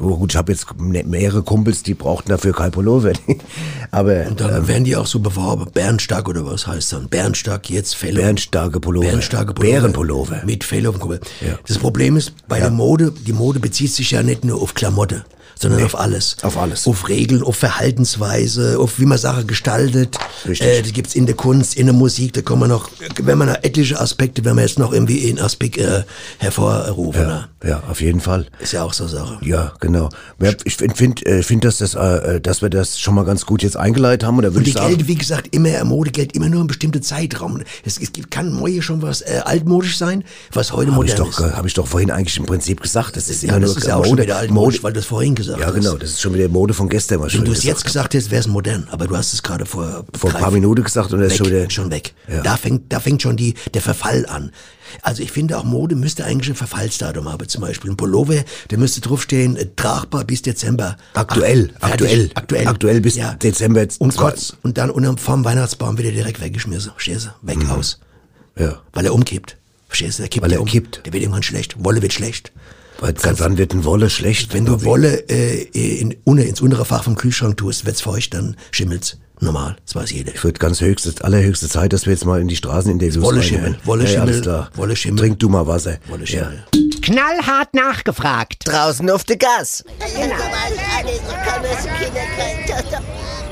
Oh, 0.00 0.16
gut, 0.16 0.32
ich 0.32 0.36
habe 0.36 0.50
jetzt 0.50 0.66
me- 0.78 1.04
mehrere 1.04 1.42
Kumpels, 1.42 1.82
die 1.82 1.92
brauchten 1.92 2.30
dafür 2.30 2.54
kein 2.54 2.70
Pullover. 2.70 3.12
aber 3.90 4.26
Und 4.28 4.40
dann 4.40 4.66
werden 4.66 4.84
die 4.84 4.96
auch 4.96 5.06
so 5.06 5.18
beworben. 5.20 5.66
Bärenstark 5.74 6.26
oder 6.28 6.46
was 6.46 6.66
heißt 6.66 6.94
dann? 6.94 7.08
Bärenstark, 7.08 7.68
jetzt 7.68 7.96
Fell. 7.96 8.14
Bärenstarke 8.14 8.80
Pullover. 8.80 9.06
Bärenstarke 9.08 9.52
Pullover. 9.52 9.72
Bärenpullover. 9.80 10.42
Mit 10.46 10.64
Fell 10.64 10.86
auf 10.86 10.94
dem 10.94 11.00
Kuppel. 11.02 11.20
Ja. 11.46 11.58
Das 11.66 11.76
Problem 11.76 12.16
ist, 12.16 12.32
bei 12.48 12.60
der 12.60 12.70
Mode, 12.70 13.12
die 13.26 13.34
Mode 13.34 13.60
bezieht 13.60 13.92
sich 13.92 14.10
ja 14.12 14.22
nicht 14.22 14.42
nur 14.44 14.62
auf 14.62 14.72
Klamotte, 14.72 15.24
sondern 15.60 15.84
auf 15.84 15.98
alles. 15.98 16.36
auf 16.42 16.56
alles. 16.58 16.86
Auf 16.86 17.08
Regeln, 17.08 17.42
auf 17.42 17.56
Verhaltensweise, 17.56 18.78
auf 18.78 18.98
wie 18.98 19.06
man 19.06 19.18
Sachen 19.18 19.46
gestaltet. 19.46 20.16
Richtig. 20.46 20.66
Äh, 20.66 20.82
das 20.82 20.92
gibt's 20.92 21.14
in 21.14 21.26
der 21.26 21.34
Kunst, 21.36 21.76
in 21.76 21.86
der 21.86 21.94
Musik, 21.94 22.32
da 22.34 22.42
kommen 22.42 22.62
wir 22.62 22.68
noch, 22.68 22.90
wenn 23.22 23.38
man 23.38 23.48
noch 23.48 23.56
etliche 23.62 24.00
Aspekte, 24.00 24.44
wenn 24.44 24.56
wir 24.56 24.62
jetzt 24.62 24.78
noch 24.78 24.92
irgendwie 24.92 25.28
einen 25.28 25.38
Aspekt 25.38 25.78
äh, 25.78 26.02
hervorrufen. 26.38 27.26
Ne? 27.26 27.48
ja, 27.62 27.68
ja, 27.68 27.82
auf 27.88 28.00
jeden 28.00 28.20
Fall. 28.20 28.46
Ist 28.60 28.72
ja 28.72 28.82
auch 28.82 28.92
so 28.92 29.06
Sache. 29.08 29.38
Ja, 29.42 29.72
genau. 29.80 30.08
Ja, 30.40 30.52
Ich 30.64 30.76
finde, 30.76 30.94
find, 30.96 31.26
äh, 31.26 31.42
find, 31.42 31.64
dass, 31.64 31.78
das, 31.78 31.94
äh, 31.94 32.40
dass 32.40 32.62
wir 32.62 32.70
das 32.70 32.98
schon 33.00 33.14
mal 33.14 33.24
ganz 33.24 33.46
gut 33.46 33.62
jetzt 33.62 33.76
eingeleitet 33.76 34.24
haben. 34.26 34.36
Und 34.38 34.42
da 34.44 34.48
Und 34.50 34.58
die 34.64 34.70
ich 34.70 34.74
sagen, 34.74 34.88
gelten, 34.88 35.08
wie 35.08 35.14
gesagt, 35.14 35.54
immer, 35.54 35.84
Mode 35.84 36.10
gilt 36.10 36.34
immer 36.36 36.48
nur 36.48 36.60
einen 36.60 36.66
bestimmten 36.68 37.02
Zeitraum. 37.02 37.60
Es, 37.84 37.98
es 37.98 38.12
gibt- 38.12 38.30
kann 38.30 38.54
neue 38.54 38.82
schon 38.82 39.02
was 39.02 39.20
äh, 39.20 39.42
altmodisch 39.44 39.96
sein, 39.98 40.24
was 40.52 40.72
heute 40.72 40.92
habe 40.92 41.04
ich, 41.06 41.12
modern 41.12 41.30
doch, 41.30 41.38
ist. 41.40 41.44
äh, 41.46 41.52
hab 41.52 41.66
ich 41.66 41.74
doch 41.74 41.86
vorhin 41.86 42.10
eigentlich 42.10 42.36
im 42.38 42.46
Prinzip 42.46 42.80
gesagt. 42.80 43.16
Das 43.16 43.28
ist 43.28 43.42
Ja, 43.42 43.50
immer 43.50 43.60
das 43.60 43.70
nur 43.70 43.78
ist 43.78 43.86
ja 43.86 43.96
auch 43.96 44.04
schon 44.04 44.18
wieder 44.18 44.36
altmodisch, 44.38 44.82
weil 44.82 44.92
du 44.92 45.00
es 45.00 45.06
vorhin 45.06 45.34
gesagt 45.34 45.43
Ja, 45.46 45.66
hast. 45.66 45.74
genau. 45.74 45.94
Das 45.96 46.10
ist 46.10 46.20
schon 46.20 46.34
wieder 46.34 46.48
Mode 46.48 46.74
von 46.74 46.88
gestern. 46.88 47.20
Was 47.20 47.34
Wenn 47.34 47.44
du 47.44 47.52
es 47.52 47.62
jetzt 47.64 47.84
gesagt 47.84 48.14
hättest, 48.14 48.30
wäre 48.30 48.40
es 48.40 48.46
modern, 48.46 48.86
aber 48.90 49.06
du 49.06 49.16
hast 49.16 49.32
es 49.32 49.42
gerade 49.42 49.66
vor, 49.66 50.04
vor 50.16 50.34
ein 50.34 50.40
paar 50.40 50.50
Minuten 50.50 50.82
gesagt 50.84 51.12
und 51.12 51.20
das 51.20 51.32
ist 51.32 51.38
schon 51.38 51.46
wieder. 51.48 51.70
schon 51.70 51.90
weg. 51.90 52.14
Ja. 52.28 52.42
Da 52.42 52.56
fängt, 52.56 52.92
da 52.92 53.00
fängt 53.00 53.22
schon 53.22 53.36
die, 53.36 53.54
der 53.72 53.82
Verfall 53.82 54.26
an. 54.26 54.50
Also 55.02 55.22
ich 55.22 55.32
finde 55.32 55.56
auch 55.58 55.64
Mode 55.64 55.96
müsste 55.96 56.24
eigentlich 56.24 56.50
ein 56.50 56.54
Verfallsdatum 56.56 57.30
haben. 57.32 57.48
Zum 57.48 57.62
Beispiel 57.62 57.90
ein 57.90 57.96
Pullover, 57.96 58.44
der 58.70 58.78
müsste 58.78 59.00
draufstehen, 59.00 59.56
äh, 59.56 59.66
tragbar 59.74 60.24
bis 60.24 60.42
Dezember. 60.42 60.96
Aktuell, 61.14 61.70
Ach, 61.80 61.90
aktuell, 61.90 62.30
aktuell, 62.34 62.68
aktuell 62.68 63.00
bis 63.00 63.18
Dezember 63.42 63.80
jetzt 63.80 64.00
Und 64.00 64.14
kurz 64.16 64.56
und 64.62 64.78
dann 64.78 64.90
unterm 64.90 65.18
vom 65.18 65.44
Weihnachtsbaum 65.44 65.98
wieder 65.98 66.10
direkt 66.10 66.40
weggeschmissen. 66.40 66.92
Verstehst 66.92 67.30
du? 67.42 67.46
Weg 67.48 67.68
aus, 67.70 67.98
Ja. 68.58 68.80
weil 68.92 69.06
er 69.06 69.14
umkippt. 69.14 69.56
Verstehst 69.88 70.18
du? 70.18 70.22
Der 70.22 70.28
kippt 70.28 70.44
Weil 70.44 70.50
ja 70.52 70.58
er 70.58 70.62
um. 70.62 70.66
kippt. 70.68 71.00
Der 71.06 71.12
wird 71.12 71.22
irgendwann 71.22 71.42
schlecht. 71.42 71.76
Wolle 71.78 72.02
wird 72.02 72.12
schlecht. 72.12 72.52
Weil, 73.00 73.18
seit 73.18 73.40
wann 73.40 73.58
wird 73.58 73.72
denn 73.72 73.84
Wolle 73.84 74.08
schlecht? 74.10 74.54
Wenn 74.54 74.64
du 74.64 74.84
Wolle 74.84 75.28
äh, 75.28 75.62
in, 75.72 76.16
unter, 76.24 76.44
ins 76.44 76.60
untere 76.60 76.84
Fach 76.84 77.04
vom 77.04 77.16
Kühlschrank 77.16 77.56
tust, 77.56 77.86
wird's 77.86 78.00
feucht, 78.00 78.34
dann 78.34 78.56
schimmelt's. 78.70 79.18
Normal, 79.40 79.76
das 79.84 79.96
weiß 79.96 80.12
jeder. 80.12 80.32
Ich 80.32 80.42
würde 80.44 80.58
ganz 80.58 80.80
höchste, 80.80 81.12
allerhöchste 81.24 81.68
Zeit, 81.68 81.92
dass 81.92 82.06
wir 82.06 82.12
jetzt 82.12 82.24
mal 82.24 82.40
in 82.40 82.48
die 82.48 82.56
Straßeninterviews 82.56 83.22
Wolle. 83.22 83.42
Schimmel, 83.42 83.76
Wolle 83.84 84.04
ja, 84.04 84.10
ja, 84.10 84.20
alles 84.22 84.36
Schimmel, 84.36 84.42
klar. 84.42 84.70
Wolle 84.74 84.96
Schimmel. 84.96 85.18
Trink 85.18 85.38
du 85.40 85.48
mal 85.48 85.66
Wasser. 85.66 85.98
Wolle 86.08 86.24
Ja. 86.24 86.50
Schimmel. 86.50 86.64
Knallhart 87.02 87.74
nachgefragt. 87.74 88.62
Draußen 88.64 89.10
auf 89.10 89.24
der 89.24 89.36
Gas. 89.36 89.84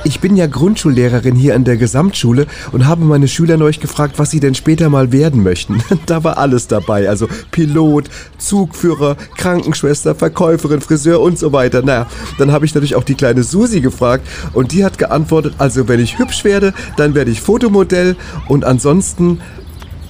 Ich 0.04 0.18
bin 0.18 0.36
ja 0.36 0.48
Grundschullehrerin 0.48 1.36
hier 1.36 1.54
an 1.54 1.62
der 1.62 1.76
Gesamtschule 1.76 2.46
und 2.72 2.86
habe 2.86 3.04
meine 3.04 3.28
Schüler 3.28 3.56
neulich 3.56 3.78
gefragt, 3.78 4.18
was 4.18 4.32
sie 4.32 4.40
denn 4.40 4.56
später 4.56 4.88
mal 4.88 5.12
werden 5.12 5.42
möchten. 5.42 5.82
Da 6.06 6.24
war 6.24 6.36
alles 6.36 6.66
dabei, 6.66 7.08
also 7.08 7.28
Pilot, 7.52 8.10
Zugführer, 8.36 9.16
Krankenschwester, 9.36 10.14
Verkäuferin, 10.14 10.80
Friseur 10.80 11.20
und 11.20 11.38
so 11.38 11.52
weiter. 11.52 11.82
Naja, 11.82 12.08
dann 12.38 12.50
habe 12.50 12.66
ich 12.66 12.74
natürlich 12.74 12.96
auch 12.96 13.04
die 13.04 13.14
kleine 13.14 13.44
Susi 13.44 13.80
gefragt 13.80 14.26
und 14.52 14.72
die 14.72 14.84
hat 14.84 14.98
geantwortet, 14.98 15.54
also 15.58 15.86
wenn 15.86 16.00
ich 16.00 16.18
hübsch 16.18 16.44
werde, 16.44 16.74
dann 16.96 17.14
werde 17.14 17.30
ich 17.30 17.40
Fotomodell 17.40 18.16
und 18.48 18.64
ansonsten 18.64 19.40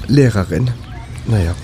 Lehrerin. 0.08 0.70
Naja. 1.26 1.54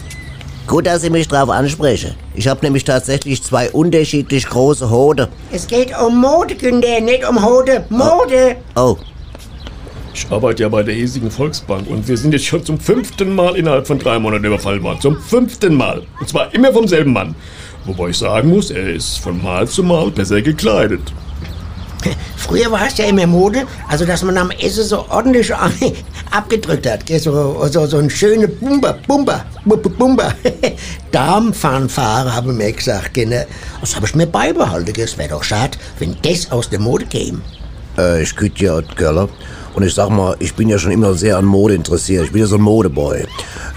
Gut, 0.68 0.84
dass 0.86 1.00
Sie 1.00 1.08
mich 1.08 1.26
drauf 1.26 1.48
ansprechen. 1.48 2.14
Ich 2.34 2.46
habe 2.46 2.60
nämlich 2.62 2.84
tatsächlich 2.84 3.42
zwei 3.42 3.70
unterschiedlich 3.70 4.46
große 4.46 4.90
Hoden. 4.90 5.28
Es 5.50 5.66
geht 5.66 5.92
um 5.98 6.20
Mode, 6.20 6.54
Günther, 6.54 7.00
nicht 7.00 7.26
um 7.26 7.42
Hode. 7.42 7.86
Mode! 7.88 8.56
Oh, 8.76 8.98
Ich 10.12 10.26
arbeite 10.30 10.64
ja 10.64 10.68
bei 10.68 10.82
der 10.82 10.94
hiesigen 10.94 11.30
Volksbank 11.30 11.88
und 11.88 12.06
wir 12.06 12.18
sind 12.18 12.32
jetzt 12.32 12.44
schon 12.44 12.62
zum 12.66 12.78
fünften 12.78 13.34
Mal 13.34 13.56
innerhalb 13.56 13.86
von 13.86 13.98
drei 13.98 14.18
Monaten 14.18 14.44
überfallen 14.44 14.82
worden. 14.82 15.00
Zum 15.00 15.16
fünften 15.18 15.74
Mal. 15.74 16.02
Und 16.20 16.28
zwar 16.28 16.52
immer 16.54 16.70
vom 16.70 16.86
selben 16.86 17.14
Mann. 17.14 17.34
Wobei 17.86 18.10
ich 18.10 18.18
sagen 18.18 18.50
muss, 18.50 18.70
er 18.70 18.90
ist 18.92 19.16
von 19.20 19.42
Mal 19.42 19.66
zu 19.66 19.82
Mal 19.82 20.10
besser 20.10 20.42
gekleidet. 20.42 21.00
Früher 22.36 22.70
war 22.70 22.86
es 22.86 22.98
ja 22.98 23.06
immer 23.06 23.26
Mode, 23.26 23.66
also 23.88 24.04
dass 24.04 24.22
man 24.22 24.36
am 24.38 24.50
Essen 24.50 24.84
so 24.84 25.04
ordentlich 25.08 25.52
abgedrückt 26.30 26.88
hat. 26.88 27.08
So, 27.20 27.66
so, 27.68 27.86
so 27.86 27.98
ein 27.98 28.10
schöne 28.10 28.48
Bumba, 28.48 28.96
Bumba, 29.06 29.44
Bumba. 29.64 30.32
Darmfanfare, 31.12 32.34
haben 32.34 32.58
wir 32.58 32.72
gesagt. 32.72 33.14
gell, 33.14 33.26
ne? 33.26 33.46
Das 33.80 33.96
habe 33.96 34.06
ich 34.06 34.14
mir 34.14 34.26
beibehalten. 34.26 34.92
Es 35.00 35.16
wäre 35.16 35.30
doch 35.30 35.44
schade, 35.44 35.78
wenn 35.98 36.16
das 36.22 36.50
aus 36.50 36.68
der 36.70 36.80
Mode 36.80 37.06
käme. 37.06 37.40
Äh, 37.96 38.22
ich 38.22 38.34
küt 38.34 38.58
ja 38.60 38.80
Göller. 38.80 39.28
Und 39.74 39.84
ich 39.84 39.94
sag 39.94 40.10
mal, 40.10 40.34
ich 40.40 40.54
bin 40.54 40.68
ja 40.68 40.78
schon 40.78 40.92
immer 40.92 41.14
sehr 41.14 41.36
an 41.36 41.44
Mode 41.44 41.74
interessiert. 41.74 42.24
Ich 42.24 42.32
bin 42.32 42.40
ja 42.40 42.46
so 42.46 42.56
ein 42.56 42.62
Modeboy. 42.62 43.24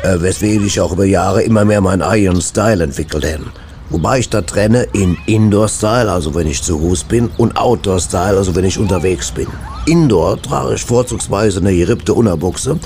Äh, 0.04 0.22
weswegen 0.22 0.66
ich 0.66 0.80
auch 0.80 0.94
über 0.94 1.06
Jahre 1.06 1.44
immer 1.44 1.64
mehr 1.64 1.82
meinen 1.82 2.02
eigenen 2.02 2.42
Style 2.42 2.84
entwickelt 2.84 3.24
habe. 3.24 3.52
Wobei 3.92 4.20
ich 4.20 4.30
da 4.30 4.42
trenne 4.42 4.84
in 4.94 5.18
Indoor-Style, 5.26 6.10
also 6.10 6.34
wenn 6.34 6.48
ich 6.48 6.64
zu 6.64 6.82
Hause 6.82 7.04
bin, 7.10 7.30
und 7.38 7.58
Outdoor-Style, 7.58 8.38
also 8.38 8.56
wenn 8.56 8.64
ich 8.64 8.80
unterwegs 8.80 9.32
bin. 9.32 9.48
Indoor 9.86 10.42
trage 10.42 10.76
ich 10.76 10.82
vorzugsweise 10.82 11.60
eine 11.60 11.76
gerippte 11.76 12.14
Unterbuchse 12.14 12.80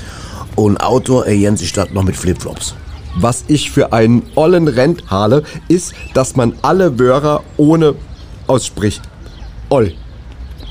und 0.56 0.78
Outdoor 0.78 1.26
ergänze 1.26 1.62
ich 1.62 1.72
das 1.72 1.90
noch 1.90 2.02
mit 2.02 2.16
Flipflops. 2.16 2.74
Was 3.18 3.44
ich 3.46 3.70
für 3.70 3.92
einen 3.92 4.24
ollen 4.34 4.66
Rent 4.66 5.04
halte, 5.08 5.44
ist, 5.68 5.94
dass 6.12 6.34
man 6.34 6.54
alle 6.62 6.98
Wörter 6.98 7.44
ohne 7.56 7.94
ausspricht. 8.48 9.00
Oll. 9.68 9.92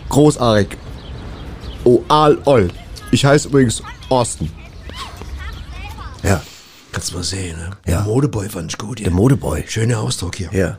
Großartig. 0.09 0.77
Oal 1.85 2.37
Oll. 2.43 2.67
Ich 3.11 3.23
heiße 3.23 3.47
übrigens 3.47 3.81
Orsten. 4.09 4.51
Kannst 6.95 7.13
mal 7.13 7.23
sehen, 7.23 7.57
ne? 7.57 7.71
Ja. 7.85 7.97
Der 7.97 8.01
Modeboy 8.03 8.47
fand 8.47 8.71
ich 8.71 8.77
gut. 8.77 9.01
Ja. 9.01 9.03
der 9.03 9.13
Modeboy. 9.13 9.65
Schöner 9.67 9.99
Ausdruck 9.99 10.37
hier. 10.37 10.49
Ja. 10.53 10.77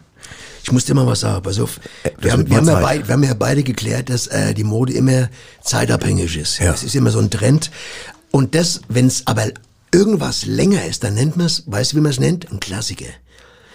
Ich 0.62 0.72
muss 0.72 0.86
dir 0.86 0.94
mal 0.94 1.06
was 1.06 1.20
sagen, 1.20 1.42
pass 1.42 1.60
auf. 1.60 1.78
das 2.02 2.12
Wir 2.18 2.32
haben, 2.32 2.48
wir, 2.48 2.56
haben 2.56 2.66
ja 2.66 2.80
beid, 2.80 3.06
wir 3.06 3.12
haben 3.12 3.22
ja 3.22 3.34
beide 3.34 3.62
geklärt, 3.62 4.08
dass 4.08 4.26
äh, 4.28 4.54
die 4.54 4.64
Mode 4.64 4.94
immer 4.94 5.28
zeitabhängig 5.62 6.38
ist. 6.38 6.58
Ja. 6.58 6.72
Es 6.72 6.82
ist 6.82 6.94
immer 6.94 7.10
so 7.10 7.18
ein 7.18 7.28
Trend. 7.28 7.70
Und 8.30 8.54
das, 8.54 8.80
wenn 8.88 9.08
es 9.08 9.26
aber 9.26 9.48
irgendwas 9.92 10.46
länger 10.46 10.86
ist, 10.86 11.04
dann 11.04 11.12
nennt 11.12 11.36
man 11.36 11.46
es, 11.46 11.64
weißt 11.66 11.92
du, 11.92 11.96
wie 11.98 12.00
man 12.00 12.12
es 12.12 12.18
nennt? 12.18 12.50
Ein 12.50 12.60
Klassiker. 12.60 13.10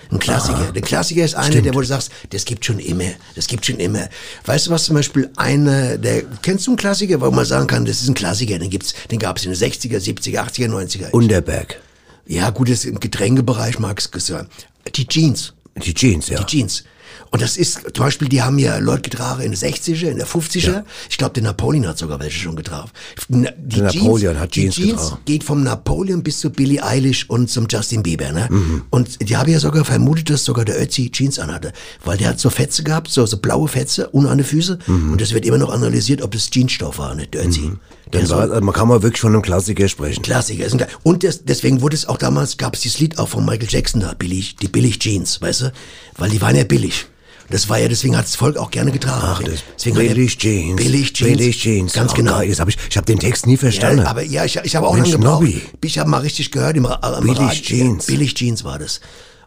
Ein 0.09 0.17
Klassiker. 0.17 0.71
Der 0.71 0.81
Klassiker 0.81 1.23
ist 1.23 1.35
einer, 1.35 1.61
der, 1.61 1.75
wo 1.75 1.81
du 1.81 1.85
sagst, 1.85 2.11
das 2.31 2.43
gibt 2.45 2.65
schon 2.65 2.79
immer, 2.79 3.11
das 3.35 3.45
gibt 3.45 3.67
schon 3.67 3.77
immer. 3.77 4.09
Weißt 4.45 4.65
du 4.65 4.71
was 4.71 4.85
zum 4.85 4.95
Beispiel 4.95 5.29
einer, 5.35 5.99
der, 5.99 6.23
kennst 6.41 6.65
du 6.65 6.71
einen 6.71 6.77
Klassiker, 6.77 7.21
wo 7.21 7.29
man 7.29 7.45
sagen 7.45 7.67
kann, 7.67 7.85
das 7.85 8.01
ist 8.01 8.09
ein 8.09 8.15
Klassiker, 8.15 8.57
den 8.57 8.71
gibt's, 8.71 8.95
den 9.11 9.19
gab 9.19 9.37
es 9.37 9.45
in 9.45 9.53
den 9.53 9.59
60er, 9.59 9.99
70er, 9.99 10.39
80er, 10.39 10.69
90er. 10.69 11.11
Unterberg. 11.11 11.79
Ja, 12.25 12.49
gut, 12.49 12.69
das 12.69 12.85
im 12.85 12.99
Getränkebereich 12.99 13.79
mag 13.79 13.99
es 13.99 14.11
gesagt. 14.11 14.67
Die 14.95 15.07
Jeans. 15.07 15.53
Die 15.83 15.93
Jeans, 15.93 16.29
ja. 16.29 16.39
Die 16.39 16.45
Jeans. 16.45 16.83
Und 17.29 17.41
das 17.41 17.55
ist, 17.55 17.79
zum 17.93 18.05
Beispiel, 18.05 18.27
die 18.27 18.41
haben 18.41 18.59
ja 18.59 18.77
Leute 18.77 19.03
getragen 19.03 19.41
in 19.41 19.51
den 19.51 19.57
60er, 19.57 20.09
in 20.09 20.17
der 20.17 20.27
50er. 20.27 20.83
Ich 21.09 21.17
glaube, 21.17 21.33
der 21.33 21.43
Napoleon 21.43 21.87
hat 21.87 21.97
sogar 21.97 22.19
welche 22.19 22.37
schon 22.39 22.57
getragen. 22.57 22.89
Die 23.29 23.43
Der 23.69 23.83
Napoleon 23.83 24.37
hat 24.37 24.51
Jeans 24.51 24.75
die 24.75 24.81
Jeans 24.83 25.01
getragen. 25.01 25.21
geht 25.23 25.43
vom 25.45 25.63
Napoleon 25.63 26.23
bis 26.23 26.39
zu 26.41 26.49
Billie 26.49 26.83
Eilish 26.83 27.29
und 27.29 27.49
zum 27.49 27.67
Justin 27.69 28.03
Bieber. 28.03 28.33
Ne? 28.33 28.47
Mhm. 28.49 28.83
Und 28.89 29.29
die 29.29 29.37
haben 29.37 29.49
ja 29.49 29.59
sogar 29.59 29.85
vermutet, 29.85 30.29
dass 30.29 30.43
sogar 30.43 30.65
der 30.65 30.81
Ötzi 30.81 31.09
Jeans 31.09 31.39
anhatte. 31.39 31.71
Weil 32.03 32.17
der 32.17 32.27
hat 32.27 32.39
so 32.41 32.49
Fetze 32.49 32.83
gehabt, 32.83 33.07
so, 33.09 33.25
so 33.25 33.37
blaue 33.37 33.69
Fetze 33.69 34.09
unten 34.09 34.29
an 34.29 34.37
den 34.37 34.45
Füßen. 34.45 34.79
Mhm. 34.85 35.13
Und 35.13 35.21
das 35.21 35.33
wird 35.33 35.45
immer 35.45 35.57
noch 35.57 35.69
analysiert, 35.71 36.21
ob 36.21 36.31
das 36.31 36.49
Jeansstoff 36.51 36.97
war, 36.97 37.15
nicht 37.15 37.33
der 37.33 37.45
Ötzi. 37.47 37.71
Dann 38.11 38.21
Ja, 38.21 38.27
so- 38.27 38.35
war, 38.35 38.41
also 38.51 38.61
man 38.61 38.73
kann 38.75 38.87
mal 38.87 39.01
wirklich 39.03 39.21
von 39.21 39.33
einem 39.33 39.41
Klassiker 39.41 39.87
sprechen. 39.87 40.21
Klassiker. 40.21 40.65
ist 40.65 40.73
ein 40.73 40.85
Und 41.03 41.23
das, 41.23 41.43
deswegen 41.45 41.81
wurde 41.81 41.95
es 41.95 42.07
auch 42.07 42.17
damals, 42.17 42.57
gab 42.57 42.75
es 42.75 42.81
dieses 42.81 42.99
Lied 42.99 43.17
auch 43.19 43.29
von 43.29 43.45
Michael 43.45 43.67
Jackson 43.69 44.01
da, 44.01 44.13
billig, 44.13 44.55
die 44.57 44.67
billig 44.67 44.99
Jeans, 44.99 45.41
weißt 45.41 45.61
du? 45.61 45.73
Weil 46.17 46.29
die 46.29 46.41
waren 46.41 46.55
ja 46.55 46.63
billig. 46.63 47.07
Das 47.49 47.67
war 47.67 47.77
ja, 47.79 47.89
deswegen 47.89 48.15
hat 48.15 48.23
das 48.25 48.37
Volk 48.37 48.55
auch 48.55 48.71
gerne 48.71 48.91
getragen. 48.93 49.21
Ach, 49.25 49.43
das 49.43 49.59
deswegen 49.77 49.97
billig 49.97 50.37
Jeans. 50.37 50.75
Billig 50.81 51.11
Jeans. 51.13 51.37
Billig 51.37 51.59
Jeans. 51.59 51.91
Ganz 51.93 52.11
Oh, 52.13 52.15
genau. 52.15 52.37
geil, 52.37 52.47
Jetzt 52.47 52.61
hab 52.61 52.69
ich, 52.69 52.77
ich 52.89 52.95
habe 52.95 53.05
den 53.05 53.19
Text 53.19 53.45
nie 53.45 53.57
verstanden. 53.57 54.03
Ja, 54.03 54.07
aber 54.09 54.23
ja, 54.23 54.45
ich, 54.45 54.57
ich 54.63 54.75
habe 54.75 54.87
auch 54.87 54.93
Mensch, 54.93 55.09
lange 55.09 55.19
gebraucht. 55.23 55.41
Nobby. 55.43 55.61
Ich 55.83 55.99
habe 55.99 56.09
mal 56.09 56.19
richtig 56.19 56.51
gehört 56.51 56.77
im, 56.77 56.85
am 56.85 57.21
Billig 57.23 57.39
Radio. 57.39 57.61
Jeans. 57.61 58.05
Billig 58.05 58.35
Jeans 58.35 58.63
war 58.63 58.79
das. 58.79 59.01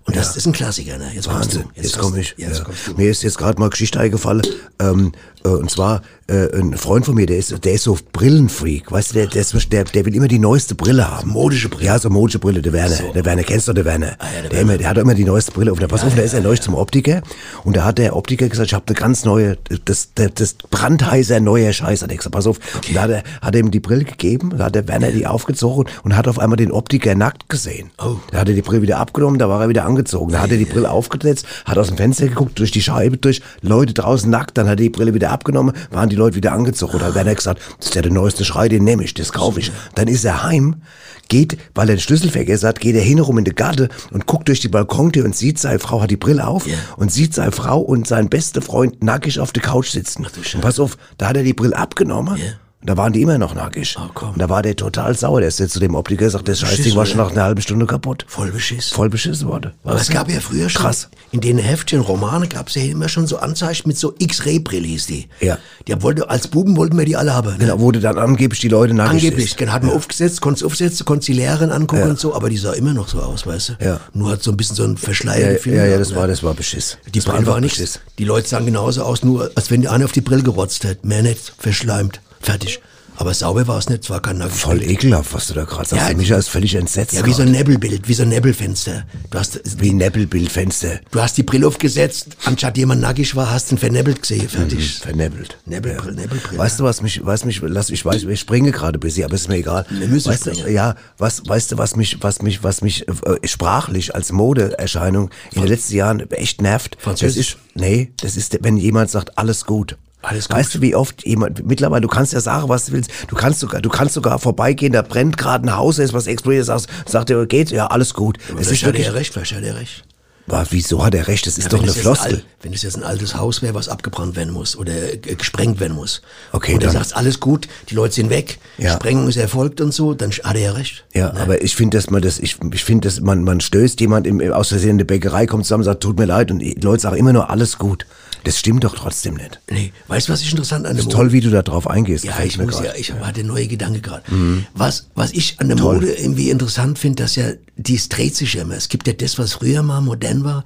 Und 0.06 0.16
das 0.16 0.36
ist 0.36 0.44
ein 0.46 0.52
Klassiker, 0.52 0.98
ne? 0.98 1.12
Jetzt 1.14 1.28
kommst 1.28 1.54
Wahnsinn, 1.54 1.62
du. 1.74 1.80
jetzt, 1.80 1.94
kommst 1.94 2.10
komme 2.10 2.20
ich. 2.20 2.34
Ja, 2.36 2.48
jetzt 2.48 2.58
ja. 2.58 2.64
kommst. 2.64 2.98
Mir 2.98 3.10
ist 3.10 3.22
jetzt 3.22 3.38
gerade 3.38 3.58
mal 3.58 3.70
Geschichte 3.70 3.98
eingefallen. 3.98 4.42
Ähm, 4.78 5.12
äh, 5.42 5.48
und 5.48 5.70
zwar 5.70 6.02
äh, 6.26 6.58
ein 6.58 6.74
Freund 6.74 7.04
von 7.04 7.14
mir, 7.14 7.26
der 7.26 7.38
ist, 7.38 7.64
der 7.64 7.72
ist 7.74 7.84
so 7.84 7.98
Brillenfreak. 8.12 8.90
Weißt 8.90 9.10
du, 9.10 9.14
der, 9.14 9.26
der, 9.26 9.42
ist, 9.42 9.72
der, 9.72 9.84
der 9.84 10.04
will 10.06 10.14
immer 10.14 10.28
die 10.28 10.38
neueste 10.38 10.74
Brille 10.74 11.10
haben. 11.10 11.30
Modische 11.30 11.68
Brille. 11.68 11.86
Ja, 11.86 11.98
so 11.98 12.08
modische 12.10 12.38
Brille, 12.38 12.62
der 12.62 12.72
Werner. 12.72 12.96
Der 13.14 13.24
Werner, 13.24 13.42
kennst 13.42 13.68
du 13.68 13.72
den 13.72 13.84
Werner? 13.84 14.16
Ah, 14.18 14.26
ja, 14.34 14.40
der 14.42 14.50
der, 14.50 14.60
immer, 14.60 14.78
der 14.78 14.88
hat 14.88 14.98
immer 14.98 15.14
die 15.14 15.24
neueste 15.24 15.52
Brille. 15.52 15.72
Und 15.72 15.82
da, 15.82 15.86
pass 15.86 16.04
auf, 16.04 16.14
da 16.14 16.22
ist 16.22 16.34
er 16.34 16.40
neulich 16.40 16.62
zum 16.62 16.74
Optiker. 16.74 17.22
Und 17.64 17.76
da 17.76 17.84
hat 17.84 17.98
der 17.98 18.16
Optiker 18.16 18.48
gesagt, 18.48 18.68
ich 18.68 18.74
habe 18.74 18.86
eine 18.86 18.94
ganz 18.94 19.24
neue, 19.24 19.58
das, 19.84 20.10
das, 20.14 20.30
das 20.34 20.54
brandheißer 20.54 21.40
neuer 21.40 21.72
Scheiß. 21.72 22.02
Hat 22.02 22.10
er 22.10 22.16
gesagt, 22.16 22.34
pass 22.34 22.46
auf. 22.46 22.58
Und 22.74 22.96
da 22.96 23.02
hat 23.02 23.10
er, 23.10 23.22
hat 23.42 23.54
er 23.54 23.60
ihm 23.60 23.70
die 23.70 23.80
Brille 23.80 24.04
gegeben, 24.04 24.54
da 24.56 24.64
hat 24.64 24.74
der 24.74 24.88
Werner 24.88 25.10
die 25.10 25.26
aufgezogen 25.26 25.92
und 26.04 26.16
hat 26.16 26.28
auf 26.28 26.38
einmal 26.38 26.56
den 26.56 26.72
Optiker 26.72 27.14
nackt 27.14 27.48
gesehen. 27.48 27.90
Oh. 27.98 28.16
Da 28.30 28.38
hat 28.38 28.48
er 28.48 28.54
die 28.54 28.62
Brille 28.62 28.82
wieder 28.82 28.98
abgenommen, 28.98 29.38
da 29.38 29.48
war 29.48 29.60
er 29.60 29.68
wieder 29.68 29.84
angezogen. 29.84 30.32
Da 30.32 30.40
hat 30.40 30.50
er 30.50 30.56
die 30.56 30.64
Brille 30.64 30.90
aufgesetzt, 30.90 31.46
hat 31.64 31.76
aus 31.76 31.88
dem 31.88 31.96
Fenster 31.96 32.28
geguckt, 32.28 32.58
durch 32.58 32.70
die 32.70 32.82
Scheibe 32.82 33.18
durch, 33.18 33.42
Leute 33.60 33.92
draußen 33.92 34.30
nackt, 34.30 34.56
dann 34.56 34.66
hat 34.66 34.74
er 34.74 34.84
die 34.84 34.90
Brille 34.90 35.14
wieder 35.14 35.30
abgenommen, 35.30 35.74
waren 35.90 36.08
die 36.08 36.13
Leute 36.14 36.36
wieder 36.36 36.52
angezogen. 36.52 36.92
Dann 36.98 37.08
hat 37.08 37.14
Werner 37.14 37.34
gesagt, 37.34 37.60
das 37.78 37.88
ist 37.88 37.94
ja 37.94 38.02
der 38.02 38.12
neueste 38.12 38.44
Schrei, 38.44 38.68
den 38.68 38.84
nehme 38.84 39.04
ich, 39.04 39.14
das 39.14 39.32
kaufe 39.32 39.60
ich. 39.60 39.72
Dann 39.94 40.08
ist 40.08 40.24
er 40.24 40.42
heim, 40.42 40.82
geht, 41.28 41.56
weil 41.74 41.88
er 41.88 41.96
den 41.96 42.00
Schlüssel 42.00 42.30
vergessen 42.30 42.68
hat, 42.68 42.80
geht 42.80 42.96
er 42.96 43.02
hin 43.02 43.18
rum 43.18 43.38
in 43.38 43.44
die 43.44 43.54
Garde 43.54 43.88
und 44.10 44.26
guckt 44.26 44.48
durch 44.48 44.60
die 44.60 44.68
Balkontür 44.68 45.24
und 45.24 45.34
sieht, 45.36 45.58
seine 45.58 45.78
Frau 45.78 46.00
hat 46.00 46.10
die 46.10 46.16
Brille 46.16 46.46
auf 46.46 46.66
und 46.96 47.12
sieht 47.12 47.34
seine 47.34 47.52
Frau 47.52 47.80
und 47.80 48.06
sein 48.06 48.28
bester 48.28 48.62
Freund 48.62 49.02
nackig 49.02 49.40
auf 49.40 49.52
der 49.52 49.62
Couch 49.62 49.90
sitzen. 49.90 50.26
und 50.54 50.60
pass 50.60 50.80
auf, 50.80 50.96
da 51.18 51.28
hat 51.28 51.36
er 51.36 51.42
die 51.42 51.54
Brille 51.54 51.76
abgenommen. 51.76 52.38
Und 52.84 52.90
da 52.90 52.98
waren 52.98 53.14
die 53.14 53.22
immer 53.22 53.38
noch 53.38 53.54
nackig. 53.54 53.96
Oh, 53.98 54.10
komm. 54.12 54.32
Und 54.32 54.38
da 54.42 54.50
war 54.50 54.60
der 54.60 54.76
total 54.76 55.16
sauer. 55.16 55.40
Der 55.40 55.48
ist 55.48 55.58
jetzt 55.58 55.72
zu 55.72 55.80
dem 55.80 55.94
Optiker 55.94 56.26
gesagt, 56.26 56.46
das 56.48 56.60
Scheißding 56.60 56.94
war 56.96 57.06
schon 57.06 57.16
nach 57.16 57.30
einer 57.30 57.44
halben 57.44 57.62
Stunde 57.62 57.86
kaputt. 57.86 58.26
Voll 58.28 58.52
beschiss. 58.52 58.90
Voll 58.90 59.08
beschissen 59.08 59.48
worden. 59.48 59.72
Aber 59.84 59.94
es 59.98 60.10
gab 60.10 60.30
ja 60.30 60.38
früher 60.40 60.68
schon, 60.68 60.82
Krass. 60.82 61.08
in 61.32 61.40
den 61.40 61.56
Heftchen, 61.56 62.00
Romane 62.00 62.46
gab 62.46 62.68
es 62.68 62.74
ja 62.74 62.82
immer 62.82 63.08
schon 63.08 63.26
so 63.26 63.38
Anzeichen 63.38 63.88
mit 63.88 63.96
so 63.96 64.12
X-Ray-Brille 64.18 64.86
hieß 64.86 65.06
die. 65.06 65.28
Ja. 65.40 65.56
Die 65.88 66.02
wollte, 66.02 66.28
als 66.28 66.46
Buben 66.48 66.76
wollten 66.76 66.98
wir 66.98 67.06
die 67.06 67.16
alle 67.16 67.32
haben. 67.32 67.52
Ne? 67.52 67.58
Genau, 67.60 67.80
wurde 67.80 68.00
dann 68.00 68.18
angeblich 68.18 68.60
die 68.60 68.68
Leute 68.68 68.92
nackig 68.92 69.12
Angeblich, 69.22 69.46
ist. 69.52 69.56
genau, 69.56 69.72
hat 69.72 69.82
man 69.82 69.96
aufgesetzt, 69.96 70.42
konntest 70.42 70.66
aufsetzen, 70.66 71.06
konntest 71.06 71.28
die 71.28 71.32
Lehrerin 71.32 71.70
angucken 71.70 72.10
und 72.10 72.20
so, 72.20 72.34
aber 72.34 72.50
die 72.50 72.58
sah 72.58 72.74
immer 72.74 72.92
noch 72.92 73.08
so 73.08 73.20
aus, 73.20 73.46
weißt 73.46 73.68
du? 73.70 73.72
Ja. 73.82 74.00
Nur 74.12 74.30
hat 74.32 74.42
so 74.42 74.50
ein 74.50 74.58
bisschen 74.58 74.76
so 74.76 74.84
einen 74.84 74.96
Ja, 74.96 75.00
verschleierten 75.00 75.58
Film. 75.58 75.76
ja, 75.76 75.82
ja, 75.84 75.86
gehabt, 75.86 76.00
das 76.02 76.10
ne? 76.10 76.16
war, 76.16 76.26
das 76.28 76.42
war 76.42 76.52
Beschiss. 76.52 76.98
Die 77.06 77.18
das 77.18 77.26
war 77.26 77.36
Brille 77.36 77.46
war 77.46 77.56
einfach 77.56 77.62
nichts. 77.78 78.00
Die 78.18 78.24
Leute 78.26 78.46
sahen 78.46 78.66
genauso 78.66 79.04
aus, 79.04 79.24
nur 79.24 79.50
als 79.54 79.70
wenn 79.70 79.80
der 79.80 79.92
eine 79.92 80.04
auf 80.04 80.12
die 80.12 80.20
Brille 80.20 80.42
gerotzt 80.42 80.84
hätte. 80.84 81.06
Mehr 81.06 81.22
nicht, 81.22 81.54
verschleimt, 81.58 82.20
fertig. 82.44 82.80
Aber 83.16 83.32
sauber 83.32 83.66
war 83.68 83.78
es 83.78 83.88
nicht, 83.88 84.02
es 84.04 84.10
war 84.10 84.20
kein 84.20 84.38
nacktes 84.38 84.60
Voll 84.60 84.82
ekelhaft, 84.82 85.32
was 85.34 85.46
du 85.46 85.54
da 85.54 85.64
gerade 85.64 85.88
sagst. 85.88 86.08
Ja, 86.08 86.16
Micha 86.16 86.36
ist 86.36 86.48
völlig 86.48 86.74
entsetzt. 86.74 87.12
Ja, 87.12 87.24
wie 87.24 87.30
so 87.30 87.38
grad. 87.38 87.46
ein 87.46 87.52
Nebelbild, 87.52 88.08
wie 88.08 88.14
so 88.14 88.24
ein 88.24 88.30
Nebelfenster. 88.30 89.04
Du 89.30 89.38
hast, 89.38 89.60
wie 89.80 89.90
ein 89.90 89.98
Neppelbildfenster. 89.98 91.00
du 91.10 91.20
hast 91.20 91.36
die 91.36 91.44
Brille 91.44 91.66
aufgesetzt, 91.68 92.36
anstatt 92.44 92.76
jemand 92.76 93.02
nackig 93.02 93.36
war, 93.36 93.50
hast 93.52 93.70
du 93.70 93.76
ihn 93.76 93.78
vernebelt 93.78 94.20
gesehen, 94.22 94.48
fertig. 94.48 94.98
Vernebbelt. 94.98 95.58
Nebelbrille, 95.64 96.14
Nebelbrille. 96.14 96.58
Weißt 96.58 96.80
du, 96.80 96.84
was 96.84 97.02
mich, 97.02 97.24
was 97.24 97.44
mich, 97.44 97.60
lass, 97.62 97.90
ich 97.90 98.04
weiß, 98.04 98.24
ich 98.24 98.40
springe 98.40 98.72
gerade 98.72 98.98
ein 98.98 99.00
bisschen, 99.00 99.24
aber 99.24 99.34
ist 99.36 99.48
mir 99.48 99.56
egal. 99.56 99.86
Wir 99.90 100.08
müssen 100.08 100.30
weißt 100.30 100.46
du, 100.46 100.54
springen. 100.54 100.74
ja, 100.74 100.96
was, 101.16 101.46
weißt 101.46 101.72
du, 101.72 101.78
was 101.78 101.94
mich, 101.94 102.18
was 102.20 102.42
mich, 102.42 102.64
was 102.64 102.82
mich 102.82 103.06
äh, 103.06 103.46
sprachlich 103.46 104.14
als 104.14 104.32
Modeerscheinung 104.32 105.30
in 105.52 105.60
den 105.60 105.68
letzten 105.68 105.94
Jahren 105.94 106.30
echt 106.30 106.60
nervt? 106.60 106.96
Französisch? 107.00 107.52
Das 107.52 107.76
ist, 107.76 107.80
nee, 107.80 108.12
das 108.20 108.36
ist, 108.36 108.58
wenn 108.62 108.76
jemand 108.76 109.10
sagt, 109.10 109.38
alles 109.38 109.66
gut. 109.66 109.96
Alles 110.24 110.48
gut. 110.48 110.56
Weißt 110.56 110.74
du, 110.74 110.80
wie 110.80 110.94
oft 110.94 111.24
jemand, 111.26 111.66
mittlerweile, 111.66 112.00
du 112.02 112.08
kannst 112.08 112.32
ja 112.32 112.40
sagen, 112.40 112.68
was 112.68 112.86
du 112.86 112.92
willst. 112.92 113.10
Du 113.28 113.36
kannst 113.36 113.60
sogar, 113.60 113.80
du 113.80 113.88
kannst 113.90 114.14
sogar 114.14 114.38
vorbeigehen, 114.38 114.92
da 114.92 115.02
brennt 115.02 115.36
gerade 115.36 115.66
ein 115.66 115.76
Haus, 115.76 115.96
da 115.96 116.02
ist 116.02 116.12
was 116.12 116.26
explodiert, 116.26 116.64
sagst, 116.66 116.88
sagt 117.06 117.30
er, 117.30 117.44
geht, 117.46 117.70
ja, 117.70 117.86
alles 117.88 118.14
gut. 118.14 118.38
Es 118.58 118.70
ist 118.70 118.80
Vielleicht 118.80 118.84
hat 118.86 118.98
er 118.98 119.14
recht, 119.14 119.32
vielleicht 119.32 119.54
hat 119.54 119.62
er 119.62 119.76
recht. 119.76 120.04
Boah, 120.46 120.66
wieso 120.68 121.02
hat 121.02 121.14
er 121.14 121.26
recht? 121.26 121.46
Das 121.46 121.56
ist 121.56 121.64
Ja, 121.64 121.68
doch 121.70 121.82
eine 121.82 121.90
ein 121.90 121.94
Floskel. 121.98 122.34
Al- 122.34 122.42
Wenn 122.60 122.74
es 122.74 122.82
jetzt 122.82 122.96
ein 122.98 123.02
altes 123.02 123.34
Haus 123.34 123.62
wäre, 123.62 123.72
was 123.74 123.88
abgebrannt 123.88 124.36
werden 124.36 124.52
muss 124.52 124.76
oder 124.76 124.92
äh, 125.14 125.16
gesprengt 125.16 125.80
werden 125.80 125.94
muss. 125.96 126.20
Okay, 126.52 126.74
Und 126.74 126.82
du 126.82 126.86
dann- 126.88 126.96
sagst, 126.96 127.16
alles 127.16 127.40
gut, 127.40 127.66
die 127.88 127.94
Leute 127.94 128.14
sind 128.16 128.28
weg, 128.28 128.58
Ja. 128.76 128.92
Sprengung 128.92 129.26
ist 129.26 129.36
erfolgt 129.38 129.80
und 129.80 129.94
so, 129.94 130.12
dann 130.12 130.32
hat 130.32 130.54
er 130.56 130.60
ja 130.60 130.72
recht. 130.72 131.04
Ja, 131.14 131.32
aber 131.34 131.62
ich 131.62 131.74
finde, 131.74 131.96
dass 131.96 132.10
man 132.10 132.20
das, 132.20 132.38
ich, 132.38 132.58
ich 132.74 132.84
finde, 132.84 133.08
dass 133.08 133.20
man, 133.20 133.42
man 133.42 133.62
stößt 133.62 133.98
jemand 134.00 134.26
im, 134.26 134.52
aus 134.52 134.68
Versehen 134.68 134.90
in 134.90 134.98
der 134.98 135.06
Bäckerei, 135.06 135.46
kommt 135.46 135.64
zusammen, 135.64 135.82
sagt, 135.84 136.02
tut 136.02 136.18
mir 136.18 136.26
leid, 136.26 136.50
und 136.50 136.58
die 136.58 136.74
Leute 136.74 137.00
sagen 137.00 137.16
immer 137.16 137.32
nur 137.32 137.48
alles 137.48 137.78
gut. 137.78 138.04
Das 138.44 138.58
stimmt 138.58 138.84
doch 138.84 138.94
trotzdem 138.94 139.34
nicht. 139.34 139.58
Nee, 139.70 139.92
weißt 140.08 140.28
du, 140.28 140.32
was 140.32 140.42
ich 140.42 140.50
interessant 140.50 140.86
an 140.86 140.92
der 140.94 141.00
Ist 141.00 141.06
Mode 141.06 141.16
toll, 141.16 141.32
wie 141.32 141.40
du 141.40 141.50
da 141.50 141.62
drauf 141.62 141.88
eingehst. 141.88 142.24
Ja, 142.24 142.38
ich 142.44 142.58
muss 142.58 142.76
grad. 142.76 142.84
ja, 142.84 142.92
ich 142.96 143.12
hatte 143.12 143.42
neue 143.42 143.66
Gedanken 143.66 144.02
gerade. 144.02 144.22
Mhm. 144.32 144.66
Was, 144.74 145.06
was 145.14 145.32
ich 145.32 145.58
an 145.60 145.68
der 145.68 145.78
Mode 145.78 146.12
irgendwie 146.12 146.50
interessant 146.50 146.98
finde, 146.98 147.22
dass 147.22 147.36
ja, 147.36 147.46
dies 147.76 148.08
dreht 148.08 148.36
sich 148.36 148.54
ja 148.54 148.62
immer. 148.62 148.74
Es 148.74 148.88
gibt 148.88 149.06
ja 149.06 149.12
das, 149.14 149.38
was 149.38 149.54
früher 149.54 149.82
mal 149.82 150.00
modern 150.00 150.44
war, 150.44 150.64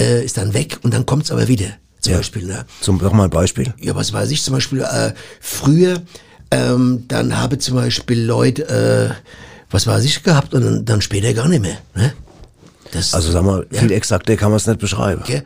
äh, 0.00 0.24
ist 0.24 0.36
dann 0.38 0.54
weg 0.54 0.78
und 0.82 0.94
dann 0.94 1.04
kommt's 1.06 1.30
aber 1.30 1.48
wieder. 1.48 1.66
Zum 2.00 2.12
Ja. 2.12 2.18
Beispiel, 2.18 2.46
ne? 2.46 2.64
Zum, 2.80 2.98
noch 2.98 3.12
mal 3.12 3.24
ein 3.24 3.30
Beispiel. 3.30 3.74
Ja, 3.80 3.94
was 3.96 4.12
weiß 4.12 4.30
ich 4.30 4.42
zum 4.42 4.54
Beispiel, 4.54 4.82
äh, 4.82 5.12
früher, 5.40 6.00
ähm, 6.52 7.04
dann 7.08 7.36
habe 7.36 7.58
zum 7.58 7.74
Beispiel 7.74 8.22
Leute, 8.22 8.68
äh, 8.68 9.14
was 9.70 9.86
weiß 9.88 10.04
ich 10.04 10.22
gehabt 10.22 10.54
und 10.54 10.62
dann, 10.64 10.84
dann 10.84 11.00
später 11.02 11.34
gar 11.34 11.48
nicht 11.48 11.60
mehr. 11.62 11.78
Ne? 11.96 12.12
Das, 12.92 13.12
Also 13.12 13.32
sag 13.32 13.42
mal, 13.44 13.66
Ja. 13.72 13.80
viel 13.80 13.90
exakter 13.92 14.36
kann 14.36 14.50
man 14.50 14.56
es 14.58 14.66
nicht 14.66 14.78
beschreiben. 14.78 15.20
okay? 15.22 15.42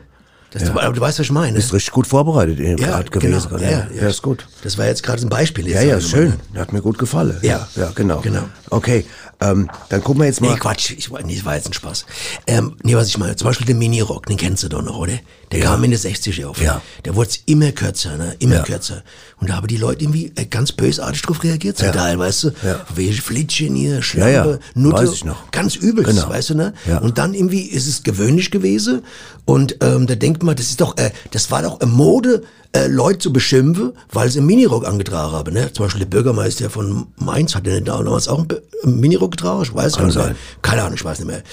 Das, 0.53 0.69
aber 0.69 0.91
du 0.93 1.01
weißt, 1.01 1.19
was 1.19 1.25
ich 1.25 1.31
meine. 1.31 1.57
Ist 1.57 1.73
richtig 1.73 1.91
gut 1.91 2.07
vorbereitet 2.07 2.59
ja, 2.59 2.75
gerade 2.75 3.09
gewesen. 3.09 3.49
genau, 3.49 3.61
ja, 3.63 3.69
ja, 3.69 3.87
ja, 4.01 4.07
ist 4.07 4.21
gut. 4.21 4.47
Das 4.63 4.77
war 4.77 4.85
jetzt 4.85 5.03
gerade 5.03 5.21
ein 5.21 5.29
Beispiel. 5.29 5.67
Ja, 5.67 5.81
ja, 5.81 5.99
schön. 5.99 6.33
Hat 6.55 6.71
mir 6.73 6.81
gut 6.81 6.97
gefallen. 6.97 7.37
Ja. 7.41 7.67
ja, 7.75 7.91
genau. 7.95 8.21
Genau. 8.21 8.43
Okay, 8.69 9.05
ähm, 9.41 9.69
dann 9.89 10.03
gucken 10.03 10.21
wir 10.21 10.27
jetzt 10.27 10.41
mal. 10.41 10.51
Nee, 10.53 10.59
Quatsch, 10.59 10.91
ich, 10.97 11.09
nee, 11.25 11.35
das 11.35 11.45
war 11.45 11.55
jetzt 11.55 11.67
ein 11.67 11.73
Spaß. 11.73 12.05
Ähm, 12.47 12.75
nee, 12.83 12.95
was 12.95 13.07
ich 13.07 13.17
meine, 13.17 13.35
zum 13.35 13.47
Beispiel 13.47 13.65
den 13.67 13.77
Minirock, 13.77 14.25
den 14.27 14.37
kennst 14.37 14.63
du 14.63 14.69
doch 14.69 14.81
noch, 14.81 14.97
oder? 14.97 15.13
Der 15.51 15.59
Ja. 15.59 15.65
kam 15.65 15.83
in 15.83 15.91
den 15.91 15.99
60er 15.99 16.45
auf. 16.47 16.59
Ja. 16.61 16.81
Der 17.05 17.15
wurde 17.15 17.29
immer 17.45 17.71
kürzer, 17.71 18.17
ne? 18.17 18.35
Immer 18.39 18.55
Ja. 18.55 18.63
kürzer. 18.63 19.03
Und 19.39 19.49
da 19.49 19.55
haben 19.57 19.67
die 19.67 19.77
Leute 19.77 20.03
irgendwie 20.03 20.31
äh, 20.35 20.45
ganz 20.45 20.71
bösartig 20.71 21.21
drauf 21.21 21.43
reagiert, 21.43 21.77
zum 21.77 21.87
Ja. 21.87 21.91
Teil, 21.93 22.17
weißt 22.17 22.43
du? 22.45 22.47
Ja. 22.63 22.79
Welche 22.95 23.21
Flitschen 23.21 23.75
hier, 23.75 24.01
Schlampe, 24.01 24.31
Ja, 24.31 24.45
ja. 24.45 24.59
Nutte. 24.73 25.03
Weiß 25.03 25.11
ich 25.13 25.25
noch. 25.25 25.51
Ganz 25.51 25.75
übelst, 25.75 26.09
Genau. 26.09 26.29
weißt 26.29 26.51
du, 26.51 26.55
ne? 26.55 26.73
Ja. 26.87 26.99
Und 26.99 27.17
dann 27.19 27.33
irgendwie 27.35 27.61
ist 27.63 27.87
es 27.87 28.01
gewöhnlich 28.03 28.49
gewesen. 28.49 29.03
Und 29.45 29.77
ähm, 29.81 30.07
da 30.07 30.15
denkt 30.15 30.43
man, 30.43 30.55
das 30.55 30.67
ist 30.69 30.79
doch, 30.79 30.97
äh, 30.97 31.11
das 31.31 31.51
war 31.51 31.61
doch 31.61 31.79
eine 31.79 31.91
Mode, 31.91 32.43
äh, 32.75 32.87
Leute 32.87 33.19
zu 33.19 33.33
beschimpfen, 33.33 33.93
weil 34.11 34.29
sie 34.29 34.39
einen 34.39 34.47
Minirock 34.47 34.87
angetragen 34.87 35.31
haben. 35.31 35.53
Ne? 35.53 35.71
Zum 35.73 35.85
Beispiel 35.85 35.99
der 35.99 36.07
Bürgermeister 36.07 36.69
von 36.69 37.07
Mainz 37.17 37.53
hat 37.55 37.65
nicht 37.65 37.87
damals 37.87 38.27
auch 38.27 38.39
einen, 38.39 38.99
Minirock 38.99 39.31
getragen? 39.31 39.63
Ich 39.63 39.73
weiß 39.73 39.97
gar 39.97 40.05
nicht 40.05 40.15
mehr. 40.15 40.35
Keine 40.61 40.81
Ahnung, 40.81 40.95
ich 40.95 41.05
weiß 41.05 41.19
nicht 41.19 41.27
mehr. 41.27 41.43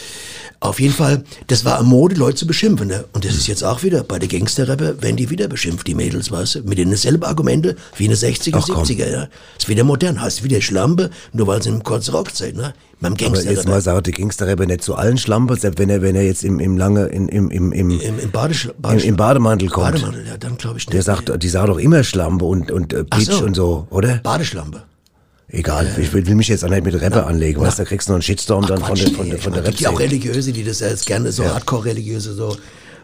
Auf 0.62 0.78
jeden 0.78 0.92
Fall, 0.92 1.24
das 1.46 1.64
war 1.64 1.78
eine 1.78 1.88
Mode, 1.88 2.16
Leute 2.16 2.36
zu 2.36 2.46
beschimpfen. 2.46 2.88
Ne? 2.88 3.06
Und 3.14 3.24
das 3.24 3.34
ist 3.34 3.46
jetzt 3.46 3.64
auch 3.64 3.82
wieder, 3.82 4.04
bei 4.04 4.18
der 4.18 4.28
Gangster-Rapper 4.28 5.00
werden 5.00 5.16
die 5.16 5.30
wieder 5.30 5.48
beschimpft, 5.48 5.86
die 5.86 5.94
Mädels, 5.94 6.30
weißt 6.30 6.56
du? 6.56 6.62
Mit 6.64 6.76
den 6.76 6.94
selben 6.96 7.24
Argumente 7.24 7.76
wie 7.96 8.04
in 8.04 8.10
den 8.10 8.18
60er, 8.18 8.58
Ach, 8.58 8.68
komm. 8.68 8.84
70er. 8.84 9.10
Ja? 9.10 9.28
Ist 9.58 9.70
wieder 9.70 9.84
modern, 9.84 10.20
heißt 10.20 10.44
wieder 10.44 10.60
Schlampe, 10.60 11.08
nur 11.32 11.46
weil 11.46 11.62
sie 11.62 11.70
einen 11.70 11.82
kurzen 11.82 12.14
Rock 12.14 12.34
zeigen. 12.34 12.58
Ne? 12.58 12.74
Beim 13.00 13.14
aber 13.14 13.42
jetzt 13.42 13.66
mal 13.66 13.80
sagt 13.80 14.08
der 14.08 14.12
Gangster-Rapper 14.12 14.66
nicht 14.66 14.84
zu 14.84 14.94
allen 14.96 15.16
Schlampe, 15.16 15.56
selbst 15.56 15.78
wenn 15.78 15.88
er, 15.88 16.02
wenn 16.02 16.14
er 16.14 16.24
jetzt 16.24 16.44
im, 16.44 16.60
im 16.60 16.76
lange, 16.76 17.06
im, 17.06 17.30
im, 17.30 17.50
im, 17.50 17.72
Im, 17.72 17.90
im, 17.98 18.30
Badeschla 18.30 18.74
im, 18.92 18.98
im 18.98 19.16
Bademantel 19.16 19.70
kommt. 19.70 19.92
Bademantel, 19.92 20.26
ja, 20.26 20.36
dann 20.36 20.58
glaube 20.58 20.76
ich 20.76 20.86
nicht. 20.86 20.92
Der 20.92 21.02
sagt, 21.02 21.42
die 21.42 21.48
sagen 21.48 21.68
doch 21.68 21.78
immer 21.78 22.04
Schlampe 22.04 22.44
und, 22.44 22.70
und 22.70 22.92
äh, 22.92 23.04
Ach 23.08 23.18
Bitch 23.18 23.30
so. 23.30 23.44
und 23.44 23.54
so, 23.54 23.86
oder? 23.88 24.18
Badeschlampe. 24.18 24.82
Egal, 25.52 25.88
ich 25.98 26.12
will, 26.12 26.26
will 26.26 26.34
mich 26.36 26.48
jetzt 26.48 26.64
auch 26.64 26.68
nicht 26.68 26.84
mit 26.84 26.94
Rapper 27.00 27.26
anlegen, 27.26 27.60
weißt 27.60 27.78
du, 27.78 27.82
da 27.82 27.88
kriegst 27.88 28.08
du 28.08 28.12
noch 28.12 28.16
einen 28.16 28.22
Shitstorm 28.22 28.66
dann 28.66 28.78
von 28.78 28.88
Quatsch, 28.88 29.04
der, 29.06 29.12
von 29.14 29.24
nee, 29.24 29.30
der, 29.32 29.38
von 29.40 29.52
ich 29.52 29.54
der 29.54 29.62
meine, 29.62 29.70
gibt 29.70 29.80
ja 29.80 29.90
auch. 29.90 29.98
Religiöse, 30.00 30.52
die 30.52 30.62
das 30.64 30.80
jetzt 30.80 31.06
gerne 31.06 31.32
so 31.32 31.44
Hardcore-Religiöse 31.44 32.34
so. 32.34 32.56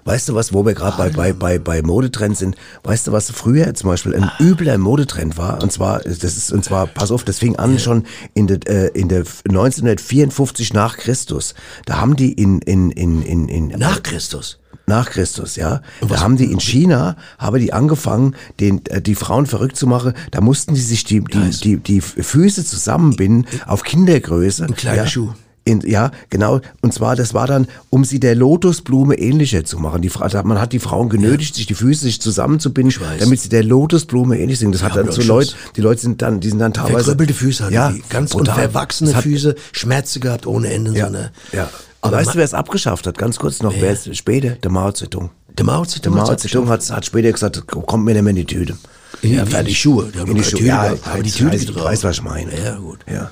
Weißt 0.04 0.28
du 0.28 0.36
was, 0.36 0.52
wo 0.52 0.64
wir 0.64 0.74
gerade 0.74 0.96
bei, 0.96 1.10
bei, 1.10 1.32
bei, 1.32 1.58
bei 1.58 1.82
Modetrends 1.82 2.38
sind? 2.38 2.54
Weißt 2.84 3.08
du, 3.08 3.12
was 3.12 3.28
früher 3.32 3.74
zum 3.74 3.90
Beispiel 3.90 4.14
ein 4.14 4.22
Ah. 4.22 4.32
übler 4.38 4.78
Modetrend 4.78 5.36
war? 5.36 5.60
Und 5.60 5.72
zwar, 5.72 5.98
das 5.98 6.22
ist, 6.22 6.52
und 6.52 6.64
zwar, 6.64 6.86
pass 6.86 7.10
auf, 7.10 7.24
das 7.24 7.40
fing 7.40 7.56
an 7.56 7.80
schon 7.80 8.04
in 8.32 8.46
der, 8.46 8.58
äh, 8.68 8.86
in 8.96 9.08
der 9.08 9.24
1954 9.48 10.72
nach 10.72 10.96
Christus. 10.96 11.54
Da 11.86 11.96
haben 12.00 12.14
die 12.14 12.32
in, 12.34 12.60
in, 12.60 12.92
in, 12.92 13.22
in, 13.22 13.48
in 13.48 13.68
Nach 13.80 14.00
Christus. 14.02 14.60
Nach 14.86 15.10
Christus, 15.10 15.56
ja. 15.56 15.82
Da 16.08 16.20
haben 16.20 16.36
die 16.36 16.50
in 16.50 16.60
China, 16.60 17.16
haben 17.38 17.58
die 17.60 17.72
angefangen, 17.72 18.34
den, 18.60 18.84
äh, 18.86 19.02
die 19.02 19.14
Frauen 19.14 19.46
verrückt 19.46 19.76
zu 19.76 19.86
machen. 19.86 20.12
Da 20.30 20.40
mussten 20.40 20.74
die 20.74 20.80
sich 20.80 21.04
die, 21.04 21.22
die, 21.22 21.50
die, 21.50 21.76
die 21.78 22.00
Füße 22.00 22.64
zusammenbinden 22.64 23.46
auf 23.66 23.82
Kindergröße. 23.82 24.64
Ein 24.64 24.74
kleiner 24.76 25.02
ja. 25.02 25.06
Schuh. 25.06 25.30
In, 25.68 25.80
ja, 25.80 26.12
genau. 26.30 26.60
Und 26.80 26.94
zwar, 26.94 27.16
das 27.16 27.34
war 27.34 27.48
dann, 27.48 27.66
um 27.90 28.04
sie 28.04 28.20
der 28.20 28.36
Lotusblume 28.36 29.18
ähnlicher 29.18 29.64
zu 29.64 29.80
machen. 29.80 30.00
Die, 30.00 30.12
man 30.44 30.60
hat 30.60 30.72
die 30.72 30.78
Frauen 30.78 31.08
genötigt, 31.08 31.56
sich 31.56 31.66
die 31.66 31.74
Füße 31.74 32.02
sich 32.02 32.20
zusammenzubinden, 32.20 32.94
damit 33.18 33.40
sie 33.40 33.48
der 33.48 33.64
Lotusblume 33.64 34.38
ähnlich 34.38 34.60
sind. 34.60 34.72
Das 34.72 34.84
hat 34.84 34.90
Ja, 34.90 34.98
dann 34.98 35.06
aber 35.06 35.12
so 35.16 35.22
auch 35.22 35.26
Leute, 35.26 35.50
Schuss. 35.50 35.72
die 35.74 35.80
Leute 35.80 36.00
sind 36.02 36.22
dann, 36.22 36.38
die 36.38 36.50
sind 36.50 36.60
dann 36.60 36.72
teilweise. 36.72 37.06
Verkrüppelte 37.06 37.34
Füße 37.34 37.64
hatten 37.64 37.74
ja, 37.74 37.90
die. 37.90 38.00
Ganz 38.08 38.32
und 38.34 38.44
brutal. 38.44 38.54
verwachsene 38.70 39.10
Das 39.10 39.16
hat- 39.16 39.24
Füße, 39.24 39.56
Schmerzen 39.72 40.20
gehabt 40.20 40.46
ohne 40.46 40.68
Ende. 40.72 40.92
Ja, 40.92 41.08
So 41.08 41.14
eine, 41.16 41.30
ja. 41.52 41.68
Aber 42.06 42.16
weißt 42.18 42.30
du, 42.34 42.38
wer 42.38 42.44
es 42.44 42.54
abgeschafft 42.54 43.06
hat? 43.06 43.18
Ganz 43.18 43.38
kurz 43.38 43.62
noch, 43.62 43.74
wer 43.78 43.92
es 43.92 44.08
später? 44.16 44.50
Der 44.50 44.70
Mao 44.70 44.92
Zedong. 44.92 45.30
Der 45.56 45.64
Mao 45.64 45.82
Der 45.82 45.88
Zedong, 45.88 46.14
Mao 46.14 46.34
Zedong 46.36 46.68
hat, 46.68 46.88
hat 46.90 47.04
später 47.06 47.32
gesagt, 47.32 47.66
kommt 47.66 48.04
mir 48.04 48.12
nicht 48.14 48.22
mehr 48.22 48.30
in 48.30 48.36
die 48.36 48.44
Tüte. 48.44 48.76
In 49.22 49.30
die- 49.46 49.54
in 49.56 49.64
die 49.66 49.74
Schuhe. 49.74 50.06
Hat 50.18 50.28
In 50.28 50.34
die 50.34 50.44
Schuhe. 50.44 50.62
Ja, 50.62 50.82
Tüte 50.88 50.96
gehabt, 51.00 51.08
aber 51.14 51.22
die 51.22 51.30
Tüte 51.30 51.52
weiß, 51.52 51.60
getragen. 51.60 51.78
ich 51.78 51.84
weiß, 51.84 52.04
was 52.04 52.16
ich 52.16 52.22
meine. 52.22 52.62
Ja, 52.64 52.76
gut. 52.76 52.98
Ja. 53.10 53.30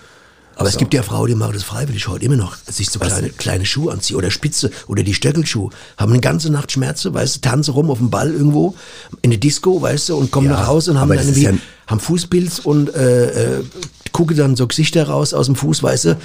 Aber 0.56 0.68
es 0.68 0.76
gibt 0.76 0.94
ja 0.94 1.02
Frauen, 1.02 1.26
die 1.26 1.34
machen 1.34 1.52
das 1.54 1.64
freiwillig 1.64 2.06
heute 2.06 2.24
immer 2.24 2.36
noch. 2.36 2.54
Sich 2.70 2.88
so 2.88 3.00
kleine, 3.00 3.28
kleine 3.30 3.66
Schuhe 3.66 3.92
anziehen 3.92 4.14
oder 4.16 4.30
Spitze 4.30 4.70
oder 4.86 5.02
die 5.02 5.12
Stöckelschuhe. 5.12 5.70
Haben 5.96 6.12
eine 6.12 6.20
ganze 6.20 6.48
Nacht 6.48 6.70
Schmerzen, 6.70 7.12
weißt 7.12 7.36
du, 7.36 7.40
tanzen 7.40 7.74
rum 7.74 7.90
auf 7.90 7.98
dem 7.98 8.08
Ball 8.08 8.30
irgendwo 8.32 8.76
in 9.22 9.30
der 9.32 9.40
Disco, 9.40 9.82
weißt 9.82 10.10
du, 10.10 10.16
und 10.16 10.30
kommen 10.30 10.46
Ja, 10.46 10.52
nach 10.52 10.68
Hause 10.68 10.92
und 10.92 11.00
haben 11.00 11.08
dann 11.08 11.18
ist 11.18 11.24
irgendwie, 11.36 11.42
ja- 11.42 11.52
haben 11.88 11.98
Fußpilz 11.98 12.60
und 12.60 12.94
äh, 12.94 13.56
äh, 13.58 13.64
gucken 14.12 14.36
dann 14.36 14.54
so 14.54 14.68
Gesichter 14.68 15.08
raus 15.08 15.34
aus 15.34 15.46
dem 15.46 15.56
Fuß, 15.56 15.82
weißt 15.82 16.04
du. 16.04 16.16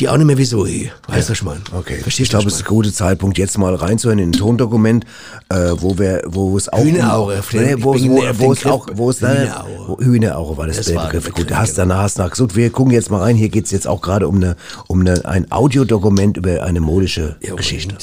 Die 0.00 0.08
auch 0.08 0.16
nicht 0.16 0.26
mehr 0.26 0.36
wieso, 0.36 0.66
ey. 0.66 0.90
Weißt 1.06 1.28
du, 1.28 1.32
was 1.32 1.38
ich 1.38 1.42
meine? 1.44 1.60
Okay, 1.72 1.98
Verstehst 1.98 2.26
ich 2.26 2.30
glaube, 2.30 2.42
du, 2.44 2.48
es 2.48 2.54
ist 2.56 2.62
ein 2.62 2.66
guter 2.66 2.92
Zeitpunkt, 2.92 3.38
jetzt 3.38 3.56
mal 3.58 3.74
reinzuhören 3.76 4.18
in 4.18 4.30
ein 4.30 4.32
Tondokument, 4.32 5.04
äh, 5.50 5.70
wo 5.76 5.96
wir, 5.98 6.22
wo 6.26 6.56
es 6.56 6.68
auch 6.68 6.82
Hühnerauge, 6.82 7.40
nee, 7.52 7.76
wo, 7.78 7.94
es- 7.94 8.02
wo, 8.08 8.20
der- 8.20 8.38
wo 8.40 8.52
es 8.52 8.66
auch, 8.66 8.88
wo 8.94 9.10
es 9.10 9.20
Hühnerauge. 9.20 9.70
wo- 9.86 9.98
Hühnerauge 10.00 10.56
war 10.56 10.66
das, 10.66 10.78
Das 10.78 10.86
der 10.86 10.96
war 10.96 11.10
der 11.12 11.20
Begriff. 11.20 11.34
Gut, 11.46 11.54
hast 11.54 11.76
genau. 11.76 11.88
danach 11.88 12.02
hast 12.02 12.18
nach 12.18 12.30
gesucht. 12.30 12.56
Wir 12.56 12.70
gucken 12.70 12.92
jetzt 12.92 13.08
mal 13.10 13.20
rein. 13.20 13.36
Hier 13.36 13.48
geht's 13.50 13.70
jetzt 13.70 13.86
auch 13.86 14.00
gerade 14.00 14.26
um 14.26 14.36
eine, 14.36 14.56
um 14.88 15.00
eine, 15.00 15.24
ein 15.26 15.52
Audiodokument 15.52 16.38
über 16.38 16.64
eine 16.64 16.80
modische 16.80 17.36
Ja, 17.40 17.54
Geschichte. 17.54 17.94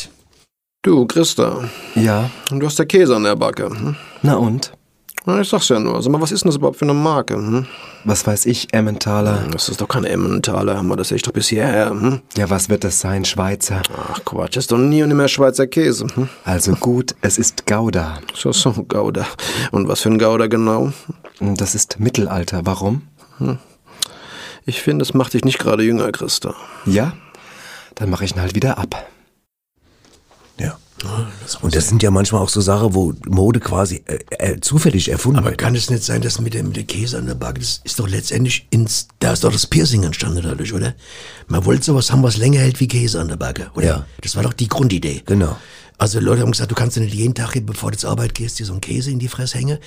Du, 0.84 1.06
Christa, 1.06 1.66
Ja, 1.96 2.30
du 2.50 2.66
hast 2.66 2.80
ja 2.80 2.86
Käse 2.86 3.16
an 3.18 3.24
der 3.24 3.36
Backe. 3.36 3.66
Hm? 3.70 3.96
na 4.24 4.36
und? 4.38 4.72
Na, 5.26 5.40
ich 5.40 5.50
sag's 5.50 5.70
ja 5.70 5.80
nur. 5.80 6.02
Sag 6.02 6.12
mal, 6.12 6.20
was 6.20 6.32
ist 6.32 6.44
denn 6.44 6.50
das 6.50 6.56
überhaupt 6.56 6.78
für 6.78 6.86
eine 6.86 6.96
Marke? 6.96 7.36
Hm? 7.36 7.68
Was 8.06 8.26
weiß 8.26 8.48
ich, 8.48 8.74
Emmentaler? 8.74 9.44
Das 9.52 9.70
ist 9.70 9.80
doch 9.80 9.88
keine 9.88 10.10
Emmentaler, 10.10 10.78
haben 10.78 10.88
wir 10.88 10.96
das 10.96 11.12
echt 11.12 11.28
doch 11.28 11.32
bis 11.32 11.50
hierher. 11.50 11.92
Hm? 11.92 12.22
Ja, 12.36 12.50
was 12.50 12.70
wird 12.70 12.84
das 12.84 13.00
sein, 13.00 13.24
Schweizer? 13.24 13.84
Ach 14.12 14.26
Quatsch, 14.26 14.56
das 14.56 14.64
ist 14.64 14.72
doch 14.72 14.80
nie 14.80 15.04
und 15.04 15.10
nimmer 15.10 15.28
Schweizer 15.28 15.68
Käse. 15.68 16.08
Hm? 16.16 16.28
Also 16.44 16.74
gut, 16.74 17.16
es 17.22 17.38
ist 17.38 17.68
Gouda. 17.68 18.20
So, 18.34 18.52
so, 18.52 18.72
Gouda. 18.72 19.28
Und 19.72 19.88
was 19.88 20.02
für 20.02 20.10
ein 20.10 20.18
Gouda 20.18 20.48
genau? 20.48 20.92
Das 21.40 21.76
ist 21.76 22.00
Mittelalter. 22.00 22.62
Warum? 22.66 23.04
Ich 24.66 24.82
finde, 24.82 25.04
es 25.04 25.14
macht 25.14 25.34
dich 25.34 25.46
nicht 25.46 25.60
gerade 25.60 25.84
jünger, 25.84 26.12
Christa. 26.12 26.56
Ja? 26.86 27.14
Dann 27.94 28.10
mache 28.10 28.26
ich 28.26 28.36
ihn 28.36 28.42
halt 28.42 28.56
wieder 28.56 28.80
ab. 28.80 29.08
Ja. 30.60 30.78
Und 31.62 31.76
das 31.76 31.88
sind 31.88 32.04
ja 32.04 32.12
manchmal 32.12 32.42
auch 32.42 32.50
so 32.50 32.62
Sachen, 32.62 32.94
wo 32.94 33.14
Mode 33.28 33.60
quasi 33.60 34.04
äh, 34.06 34.20
äh, 34.54 34.60
zufällig 34.62 35.10
erfunden 35.10 35.40
Aber 35.40 35.50
wird. 35.50 35.58
kann 35.58 35.76
es 35.76 35.90
nicht 35.90 36.04
sein, 36.04 36.22
dass 36.22 36.40
mit 36.40 36.54
dem, 36.54 36.68
mit 36.68 36.78
dem 36.78 36.88
Käse 36.88 37.18
an 37.18 37.26
der 37.26 37.36
Backe, 37.36 37.60
das 37.60 37.82
ist 37.84 38.00
doch 38.00 38.08
letztendlich 38.08 38.68
ins, 38.70 39.08
da 39.20 39.34
ist 39.34 39.44
doch 39.44 39.52
das 39.52 39.68
Piercing 39.68 40.04
entstanden 40.04 40.42
dadurch, 40.44 40.74
oder? 40.74 40.94
Man 41.48 41.66
wollte 41.66 41.84
sowas 41.86 42.12
haben, 42.12 42.24
was 42.24 42.38
länger 42.38 42.60
hält 42.60 42.80
wie 42.80 42.88
Käse 42.88 43.20
an 43.20 43.28
der 43.28 43.38
Backe, 43.38 43.72
oder? 43.76 43.86
Ja. 43.86 44.06
Das 44.22 44.36
war 44.36 44.44
doch 44.44 44.54
die 44.54 44.68
Grundidee. 44.68 45.24
Genau. 45.26 45.58
Also 45.98 46.20
Leute 46.20 46.42
haben 46.42 46.52
gesagt, 46.52 46.72
du 46.72 46.76
kannst 46.76 46.98
ja 46.98 47.04
nicht 47.04 47.14
jeden 47.14 47.36
Tag, 47.36 47.56
bevor 47.64 47.92
du 47.92 47.98
zur 47.98 48.10
Arbeit 48.10 48.34
gehst, 48.34 48.58
dir 48.58 48.66
so 48.66 48.72
einen 48.74 48.82
Käse 48.82 49.12
in 49.12 49.20
die 49.20 49.28
Fresse 49.28 49.60
hängen. 49.60 49.78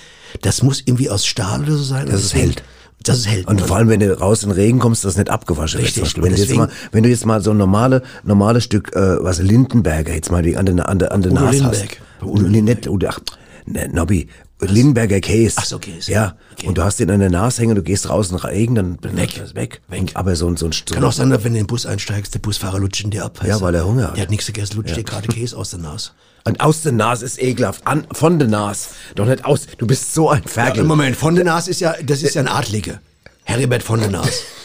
Das 0.43 0.63
muss 0.63 0.81
irgendwie 0.85 1.11
aus 1.11 1.27
Stahl 1.27 1.63
oder 1.63 1.73
so 1.73 1.83
sein. 1.83 2.07
Dass 2.07 2.15
Und 2.15 2.25
es 2.27 2.35
hält. 2.35 2.63
Dass 3.05 3.19
es 3.19 3.29
hält. 3.29 3.47
Und 3.47 3.61
vor 3.61 3.77
allem, 3.77 3.89
wenn 3.89 4.01
du 4.01 4.19
raus 4.19 4.43
in 4.43 4.49
den 4.49 4.57
Regen 4.57 4.79
kommst, 4.79 5.05
das 5.05 5.17
nicht 5.17 5.31
abgewaschen. 5.31 5.81
Richtig. 5.81 6.17
Wenn, 6.17 6.35
du 6.35 6.41
jetzt 6.41 6.55
mal, 6.55 6.69
wenn 6.93 7.03
du 7.03 7.09
jetzt 7.09 7.27
mal 7.27 7.41
so 7.41 7.51
ein 7.51 7.57
normale, 7.57 8.03
normales 8.25 8.65
Stück, 8.65 8.95
äh, 8.95 9.23
was 9.23 9.41
Lindenberger 9.41 10.15
jetzt 10.15 10.31
mal 10.31 10.43
die, 10.43 10.57
an 10.57 10.67
der, 10.67 10.89
an 10.89 10.99
der, 10.99 11.13
an 11.13 11.23
der 11.23 11.33
Nase 11.33 11.59
Lindenberg. 11.59 12.01
hast. 12.21 12.27
Udo 12.27 12.47
Lindenberg. 12.47 12.93
Udo, 12.93 13.09
ach, 13.09 13.21
ne, 13.67 13.89
Nobby. 13.93 14.29
Lindenberger 14.61 15.21
Käse. 15.21 15.57
Ach 15.59 15.65
so, 15.65 15.79
Käse. 15.79 16.11
Ja. 16.11 16.37
Okay. 16.53 16.69
Und 16.69 16.79
du 16.79 16.85
hast 16.85 17.01
den 17.01 17.11
an 17.11 17.21
der 17.21 17.31
Nase 17.31 17.61
hängen, 17.63 17.75
du 17.75 17.83
gehst 17.83 18.09
raus 18.09 18.29
den 18.29 18.39
Regen, 18.39 18.75
dann 18.75 18.99
weg. 19.03 19.37
Ist 19.37 19.55
weg. 19.55 19.81
weg. 19.89 20.13
Aber 20.15 20.37
so 20.37 20.49
ein, 20.49 20.57
so 20.57 20.67
ein, 20.67 20.73
so 20.73 20.95
Kann 20.95 21.05
auch 21.05 21.13
sein, 21.13 21.31
dass 21.31 21.45
wenn 21.45 21.53
du 21.53 21.59
in 21.59 21.65
den 21.65 21.67
Bus 21.67 21.87
einsteigst, 21.87 22.35
der 22.35 22.39
Busfahrer 22.39 22.79
lutscht 22.79 23.05
ihn 23.05 23.11
dir 23.11 23.25
ab. 23.25 23.41
Ja, 23.45 23.61
weil 23.61 23.75
er 23.75 23.85
Hunger 23.87 24.09
hat. 24.09 24.17
Der 24.17 24.23
hat 24.23 24.31
nichts 24.31 24.47
gegessen, 24.47 24.77
lutscht 24.77 24.97
dir 24.97 25.03
gerade 25.03 25.29
Käse 25.29 25.57
aus 25.57 25.71
der 25.71 25.81
Nase. 25.81 26.11
Und 26.47 26.61
aus 26.61 26.83
der 26.83 26.93
Nase 26.93 27.25
ist 27.25 27.43
ekelhaft. 27.43 27.87
An, 27.87 28.07
von 28.13 28.39
der 28.39 28.49
Nase. 28.49 28.91
Doch 29.15 29.27
nicht 29.27 29.45
aus. 29.45 29.67
Du 29.79 29.87
bist 29.87 30.13
so 30.13 30.29
ein 30.29 30.45
Ferkel. 30.45 30.83
Ja, 30.83 30.85
Moment, 30.85 31.17
von 31.17 31.35
der 31.35 31.45
Nase 31.45 31.71
ist 31.71 31.81
ja, 31.81 31.95
das 32.05 32.23
ist 32.23 32.35
ja 32.35 32.43
ein 32.43 32.49
Adlige. 32.49 33.01
Heribert 33.45 33.83
von 33.83 34.01
der 34.01 34.11
Nase. 34.11 34.31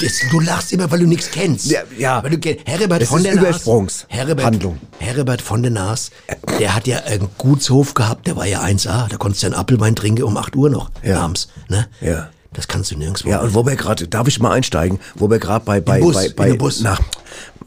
Das, 0.00 0.20
du 0.30 0.40
lachst 0.40 0.72
immer, 0.72 0.90
weil 0.90 1.00
du 1.00 1.06
nichts 1.06 1.30
kennst. 1.30 1.66
Ja, 1.66 1.80
ja. 1.96 2.22
Weil 2.22 2.36
du, 2.36 2.56
Heribert 2.64 3.02
Es 3.02 3.08
von 3.08 3.18
ist 3.18 3.26
der. 3.26 3.34
Übersprungshandlung. 3.34 4.08
Heribert, 4.48 4.80
Heribert 4.98 5.42
von 5.42 5.62
der 5.62 5.70
Nase, 5.70 6.10
der 6.58 6.74
hat 6.74 6.86
ja 6.86 6.98
einen 7.04 7.28
Gutshof 7.38 7.94
gehabt, 7.94 8.26
der 8.26 8.36
war 8.36 8.46
ja 8.46 8.62
1A. 8.62 9.08
Da 9.08 9.16
konntest 9.16 9.42
du 9.42 9.46
einen 9.48 9.54
Apfelwein 9.54 9.94
trinken 9.94 10.24
um 10.24 10.36
8 10.36 10.56
Uhr 10.56 10.70
noch 10.70 10.90
Ja. 11.02 11.20
abends. 11.20 11.48
Ne? 11.68 11.86
Ja. 12.00 12.30
Das 12.52 12.68
kannst 12.68 12.90
du 12.90 12.96
nirgendwo. 12.96 13.28
Ja, 13.28 13.40
und 13.40 13.54
wo 13.54 13.66
wir 13.66 13.76
gerade, 13.76 14.08
darf 14.08 14.26
ich 14.28 14.40
mal 14.40 14.52
einsteigen, 14.52 14.98
wo 15.14 15.28
wir 15.30 15.38
gerade 15.38 15.64
bei, 15.64 15.80
bei, 15.80 16.00
Bus, 16.00 16.14
bei, 16.14 16.28
bei, 16.30 16.52
Bus. 16.56 16.80
na, 16.80 16.98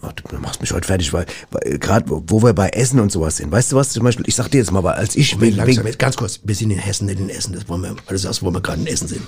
du 0.01 0.37
machst 0.39 0.61
mich 0.61 0.71
heute 0.71 0.87
fertig, 0.87 1.13
weil, 1.13 1.25
weil 1.51 1.77
gerade 1.77 2.05
wo 2.09 2.41
wir 2.41 2.53
bei 2.53 2.69
Essen 2.69 2.99
und 2.99 3.11
sowas 3.11 3.37
sind. 3.37 3.51
Weißt 3.51 3.71
du 3.71 3.75
was 3.75 3.89
zum 3.91 4.03
Beispiel, 4.03 4.25
ich 4.27 4.35
sag 4.35 4.49
dir 4.49 4.57
jetzt 4.57 4.71
mal, 4.71 4.83
weil 4.83 4.95
als 4.95 5.15
ich, 5.15 5.39
Wegen, 5.39 5.57
langsam, 5.57 5.85
jetzt 5.85 5.99
ganz 5.99 6.15
kurz, 6.17 6.39
wir 6.43 6.55
sind 6.55 6.71
in 6.71 6.79
Hessen, 6.79 7.05
nicht 7.05 7.19
in 7.19 7.29
Essen, 7.29 7.53
das 7.53 7.69
wollen 7.69 7.81
wir, 7.81 7.89
weil 7.91 7.97
du 8.07 8.17
sagst, 8.17 8.41
wo 8.41 8.49
wir 8.51 8.61
gerade 8.61 8.81
in 8.81 8.87
Essen 8.87 9.07
sind. 9.07 9.21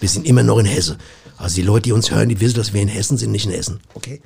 Wir 0.00 0.08
sind 0.08 0.24
immer 0.26 0.44
noch 0.44 0.58
in 0.58 0.66
Hessen. 0.66 0.96
Also 1.38 1.56
die 1.56 1.62
Leute, 1.62 1.82
die 1.84 1.92
uns 1.92 2.10
hören, 2.10 2.28
die 2.28 2.40
wissen, 2.40 2.56
dass 2.56 2.72
wir 2.72 2.82
in 2.82 2.88
Hessen 2.88 3.16
sind, 3.16 3.30
nicht 3.30 3.46
in 3.46 3.52
Essen. 3.52 3.80
Okay? 3.94 4.20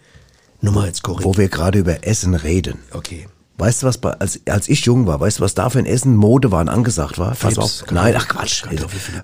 Nur 0.61 0.73
mal 0.73 0.87
jetzt 0.87 1.03
korrekt. 1.03 1.25
wo 1.25 1.37
wir 1.37 1.49
gerade 1.49 1.79
über 1.79 2.07
Essen 2.07 2.35
reden. 2.35 2.79
Okay. 2.93 3.27
Weißt 3.59 3.83
du 3.83 3.87
was, 3.87 3.99
bei, 3.99 4.11
als, 4.15 4.41
als 4.49 4.69
ich 4.69 4.81
jung 4.87 5.07
war, 5.07 5.21
weißt 5.21 5.39
du 5.39 5.43
was 5.45 5.55
da 5.55 5.69
für 5.71 5.79
ein 5.79 5.87
Essen 5.87 6.17
Mode 6.17 6.51
waren 6.51 6.69
angesagt 6.69 7.19
war? 7.19 7.29
Pass 7.31 7.39
Philips, 7.41 7.59
auf. 7.59 7.71
Kartoffel- 7.89 7.95
Nein, 7.95 8.15
ach 8.17 8.27
Quatsch. 8.29 8.65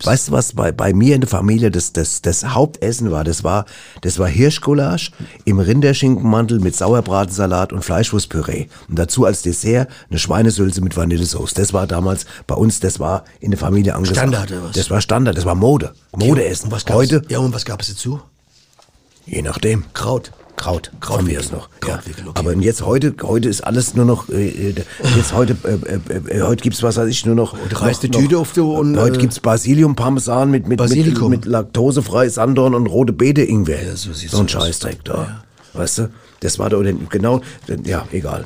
Weißt 0.04 0.28
du 0.28 0.32
was 0.32 0.52
bei, 0.52 0.70
bei 0.70 0.92
mir 0.92 1.14
in 1.14 1.22
der 1.22 1.30
Familie 1.30 1.70
das, 1.70 1.92
das, 1.92 2.22
das 2.22 2.44
Hauptessen 2.44 3.10
war? 3.10 3.24
Das 3.24 3.42
war, 3.42 3.64
das 4.02 4.18
war 4.18 4.28
Hirschgulasch 4.28 5.12
im 5.44 5.58
Rinderschinkenmantel 5.58 6.60
mit 6.60 6.76
Sauerbratensalat 6.76 7.72
und 7.72 7.84
Fleischwurstpüree. 7.84 8.66
Und 8.88 8.98
dazu 8.98 9.24
als 9.24 9.42
Dessert 9.42 9.88
eine 10.10 10.18
Schweinesülze 10.18 10.82
mit 10.82 10.96
Vanillesoße. 10.96 11.54
Das 11.54 11.72
war 11.72 11.86
damals 11.86 12.26
bei 12.46 12.54
uns, 12.54 12.78
das 12.80 13.00
war 13.00 13.24
in 13.40 13.50
der 13.50 13.58
Familie 13.58 13.94
angesagt. 13.94 14.18
Standard 14.18 14.52
oder 14.52 14.64
was? 14.64 14.72
Das 14.72 14.90
war 14.90 15.00
Standard, 15.00 15.36
das 15.36 15.46
war 15.46 15.54
Mode. 15.54 15.94
Modeessen. 16.14 16.66
Und 16.66 16.72
was 16.72 16.84
gab's, 16.84 16.96
Heute, 16.96 17.22
Ja, 17.28 17.38
und 17.38 17.54
was 17.54 17.64
gab 17.64 17.80
es 17.80 17.88
dazu? 17.88 18.20
je 19.26 19.42
nachdem. 19.42 19.84
Kraut. 19.94 20.32
Kraut, 20.58 20.90
Kraut 21.00 21.24
wickeln. 21.24 21.40
ist 21.40 21.52
noch. 21.52 21.70
Kraut 21.80 22.00
Ja. 22.06 22.12
okay. 22.26 22.32
Aber 22.34 22.54
jetzt 22.56 22.84
heute, 22.84 23.14
heute 23.22 23.48
ist 23.48 23.62
alles 23.62 23.94
nur 23.94 24.04
noch, 24.04 24.28
äh, 24.28 24.48
äh, 24.48 24.74
jetzt 25.16 25.32
heute, 25.32 25.56
äh, 25.64 25.74
äh, 26.34 26.38
äh, 26.38 26.42
heute 26.42 26.62
gibt's 26.62 26.82
was 26.82 26.96
weiß 26.96 27.08
ich 27.08 27.24
nur 27.24 27.34
noch. 27.34 27.56
Heute 27.80 28.00
die 28.08 28.10
Tüte 28.10 28.38
auf 28.38 28.52
du 28.52 28.74
und, 28.76 28.98
heute 28.98 29.16
äh, 29.16 29.20
gibt's 29.20 29.40
Basilium 29.40 29.96
Parmesan 29.96 30.50
mit 30.50 30.62
mit 30.64 30.70
mit, 30.70 30.78
Basilikum. 30.78 31.30
mit 31.30 31.44
laktosefrei 31.46 32.28
Sandorn 32.28 32.74
und 32.74 32.86
rote 32.88 33.12
Beete 33.12 33.42
Ingwer. 33.42 33.82
Ja, 33.82 33.96
so 33.96 34.12
sieht's 34.12 34.34
ein. 34.34 34.48
Scheißdreck 34.48 35.04
da. 35.04 35.42
Weißt 35.72 35.98
du? 35.98 36.10
Das 36.40 36.58
war 36.58 36.70
doch 36.70 36.82
denn- 36.82 37.08
genau, 37.08 37.40
ja, 37.84 38.06
egal. 38.12 38.44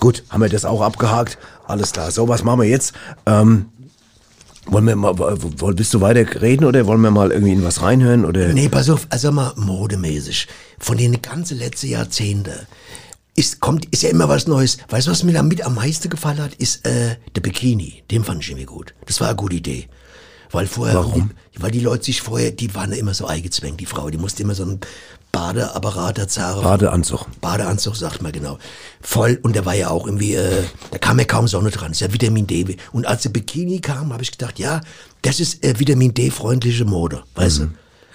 Gut, 0.00 0.24
haben 0.28 0.42
wir 0.42 0.48
das 0.48 0.64
auch 0.64 0.82
abgehakt. 0.82 1.38
Alles 1.66 1.92
klar. 1.92 2.10
So, 2.10 2.28
was 2.28 2.44
machen 2.44 2.60
wir 2.60 2.68
jetzt? 2.68 2.92
Ähm, 3.26 3.66
wollen 4.66 4.86
wir 4.86 4.96
mal, 4.96 5.16
willst 5.18 5.94
du 5.94 6.00
weiter 6.00 6.40
reden 6.40 6.64
oder 6.64 6.86
wollen 6.86 7.00
wir 7.00 7.10
mal 7.10 7.30
irgendwie 7.30 7.52
in 7.52 7.64
was 7.64 7.82
reinhören 7.82 8.24
oder? 8.24 8.48
Nee, 8.52 8.68
pass 8.68 8.88
auf, 8.88 9.06
also 9.10 9.30
mal 9.32 9.52
modemäßig. 9.56 10.48
Von 10.78 10.96
den 10.96 11.20
ganzen 11.20 11.58
letzten 11.58 11.88
Jahrzehnte 11.88 12.66
ist, 13.34 13.60
kommt, 13.60 13.86
ist 13.86 14.02
ja 14.02 14.10
immer 14.10 14.28
was 14.28 14.46
Neues. 14.46 14.78
Weißt 14.88 15.06
du, 15.06 15.10
was 15.10 15.22
mir 15.24 15.32
damit 15.32 15.64
am 15.64 15.74
meisten 15.74 16.08
gefallen 16.08 16.38
hat, 16.38 16.54
ist 16.54 16.86
äh, 16.86 17.16
der 17.34 17.40
Bikini. 17.40 18.04
Den 18.10 18.24
fand 18.24 18.42
ich 18.42 18.50
irgendwie 18.50 18.66
gut. 18.66 18.94
Das 19.06 19.20
war 19.20 19.28
eine 19.28 19.36
gute 19.36 19.56
Idee. 19.56 19.88
Weil 20.50 20.66
vorher, 20.66 20.94
Warum? 20.96 21.32
Die, 21.54 21.62
weil 21.62 21.72
die 21.72 21.80
Leute 21.80 22.04
sich 22.04 22.22
vorher, 22.22 22.52
die 22.52 22.74
waren 22.74 22.92
ja 22.92 22.98
immer 22.98 23.14
so 23.14 23.26
eingezwängt, 23.26 23.80
die 23.80 23.86
Frau. 23.86 24.08
Die 24.08 24.18
musste 24.18 24.44
immer 24.44 24.54
so 24.54 24.62
einen 24.62 24.80
Badeapparat 25.34 26.18
erzahlen. 26.18 26.62
Badeanzug. 26.62 27.26
Badeanzug, 27.40 27.96
sagt 27.96 28.22
man 28.22 28.32
genau. 28.32 28.58
Voll, 29.00 29.38
und 29.42 29.54
der 29.56 29.66
war 29.66 29.74
ja 29.74 29.90
auch 29.90 30.06
irgendwie, 30.06 30.34
äh, 30.34 30.64
da 30.90 30.98
kam 30.98 31.18
ja 31.18 31.24
kaum 31.24 31.48
Sonne 31.48 31.70
dran, 31.70 31.88
das 31.88 32.00
ist 32.00 32.06
ja 32.06 32.12
Vitamin 32.12 32.46
D. 32.46 32.76
Und 32.92 33.06
als 33.06 33.22
der 33.22 33.30
Bikini 33.30 33.80
kam, 33.80 34.12
habe 34.12 34.22
ich 34.22 34.32
gedacht, 34.32 34.58
ja, 34.58 34.80
das 35.22 35.40
ist 35.40 35.64
äh, 35.64 35.78
Vitamin 35.78 36.14
D-freundliche 36.14 36.84
Mode, 36.84 37.22
weißt 37.34 37.58
du? 37.60 37.70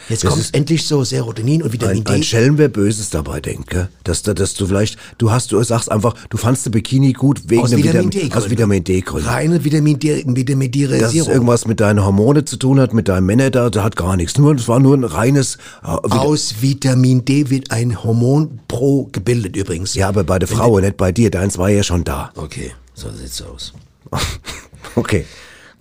Jetzt 0.10 0.24
Das 0.24 0.34
kommt 0.34 0.50
endlich 0.54 0.86
so 0.88 1.04
Serotonin 1.04 1.62
und 1.62 1.72
Vitamin 1.72 1.98
Ein, 2.00 2.04
D. 2.04 2.12
ein 2.14 2.24
Schelm, 2.24 2.58
wer 2.58 2.68
Böses 2.68 3.10
dabei 3.12 3.40
denkt, 3.40 3.70
gell? 3.70 3.90
Dass, 4.04 4.24
du- 4.24 4.34
dass 4.34 4.56
du 4.56 4.66
vielleicht, 4.66 4.98
du 5.20 5.30
hast, 5.32 5.52
du 5.52 5.62
sagst 5.64 5.92
einfach, 5.92 6.16
du 6.30 6.38
fandst 6.38 6.66
den 6.66 6.72
Bikini 6.72 7.14
gut 7.14 7.42
wegen 7.48 7.62
aus 7.62 7.72
Vitamin 7.72 8.12
Vitamin, 8.12 8.30
D. 8.32 8.36
aus 8.36 8.50
Vitamin 8.50 8.84
D 8.84 9.02
Gründen. 9.02 9.28
Reine 9.28 9.64
Vitamin 9.64 10.00
D, 10.00 10.24
Vitamin 10.26 10.72
D 10.72 10.88
Dass 10.88 11.14
es 11.14 11.28
irgendwas 11.28 11.68
mit 11.68 11.80
deinen 11.80 12.04
Hormone 12.04 12.44
zu 12.46 12.58
tun 12.58 12.80
hat, 12.80 12.94
mit 12.94 13.08
deinem 13.08 13.28
Männer 13.28 13.52
da, 13.52 13.70
da 13.70 13.84
hat 13.84 13.96
gar 13.96 14.16
nichts. 14.18 14.38
Nur, 14.38 14.56
es 14.56 14.68
war 14.68 14.80
nur 14.80 14.98
ein 14.98 15.04
reines, 15.04 15.58
äh, 15.84 15.88
Aus 15.88 16.56
Vitamin 16.62 17.24
D 17.26 17.50
wird 17.50 17.72
ein 17.72 18.04
Hormon 18.04 18.60
pro 18.68 19.10
gebildet 19.12 19.56
übrigens. 19.56 19.94
ja, 19.94 20.08
aber 20.10 20.24
bei 20.24 20.40
der 20.40 20.48
Frau, 20.48 20.80
nicht 20.80 20.98
bei 20.98 21.12
dir. 21.12 21.30
Deins 21.30 21.58
war 21.58 21.70
ja 21.70 21.84
schon 21.84 22.04
da. 22.04 22.32
Okay, 22.36 22.72
so 22.96 23.10
sieht's 23.12 23.42
aus. 23.42 23.74
Okay. 24.96 25.26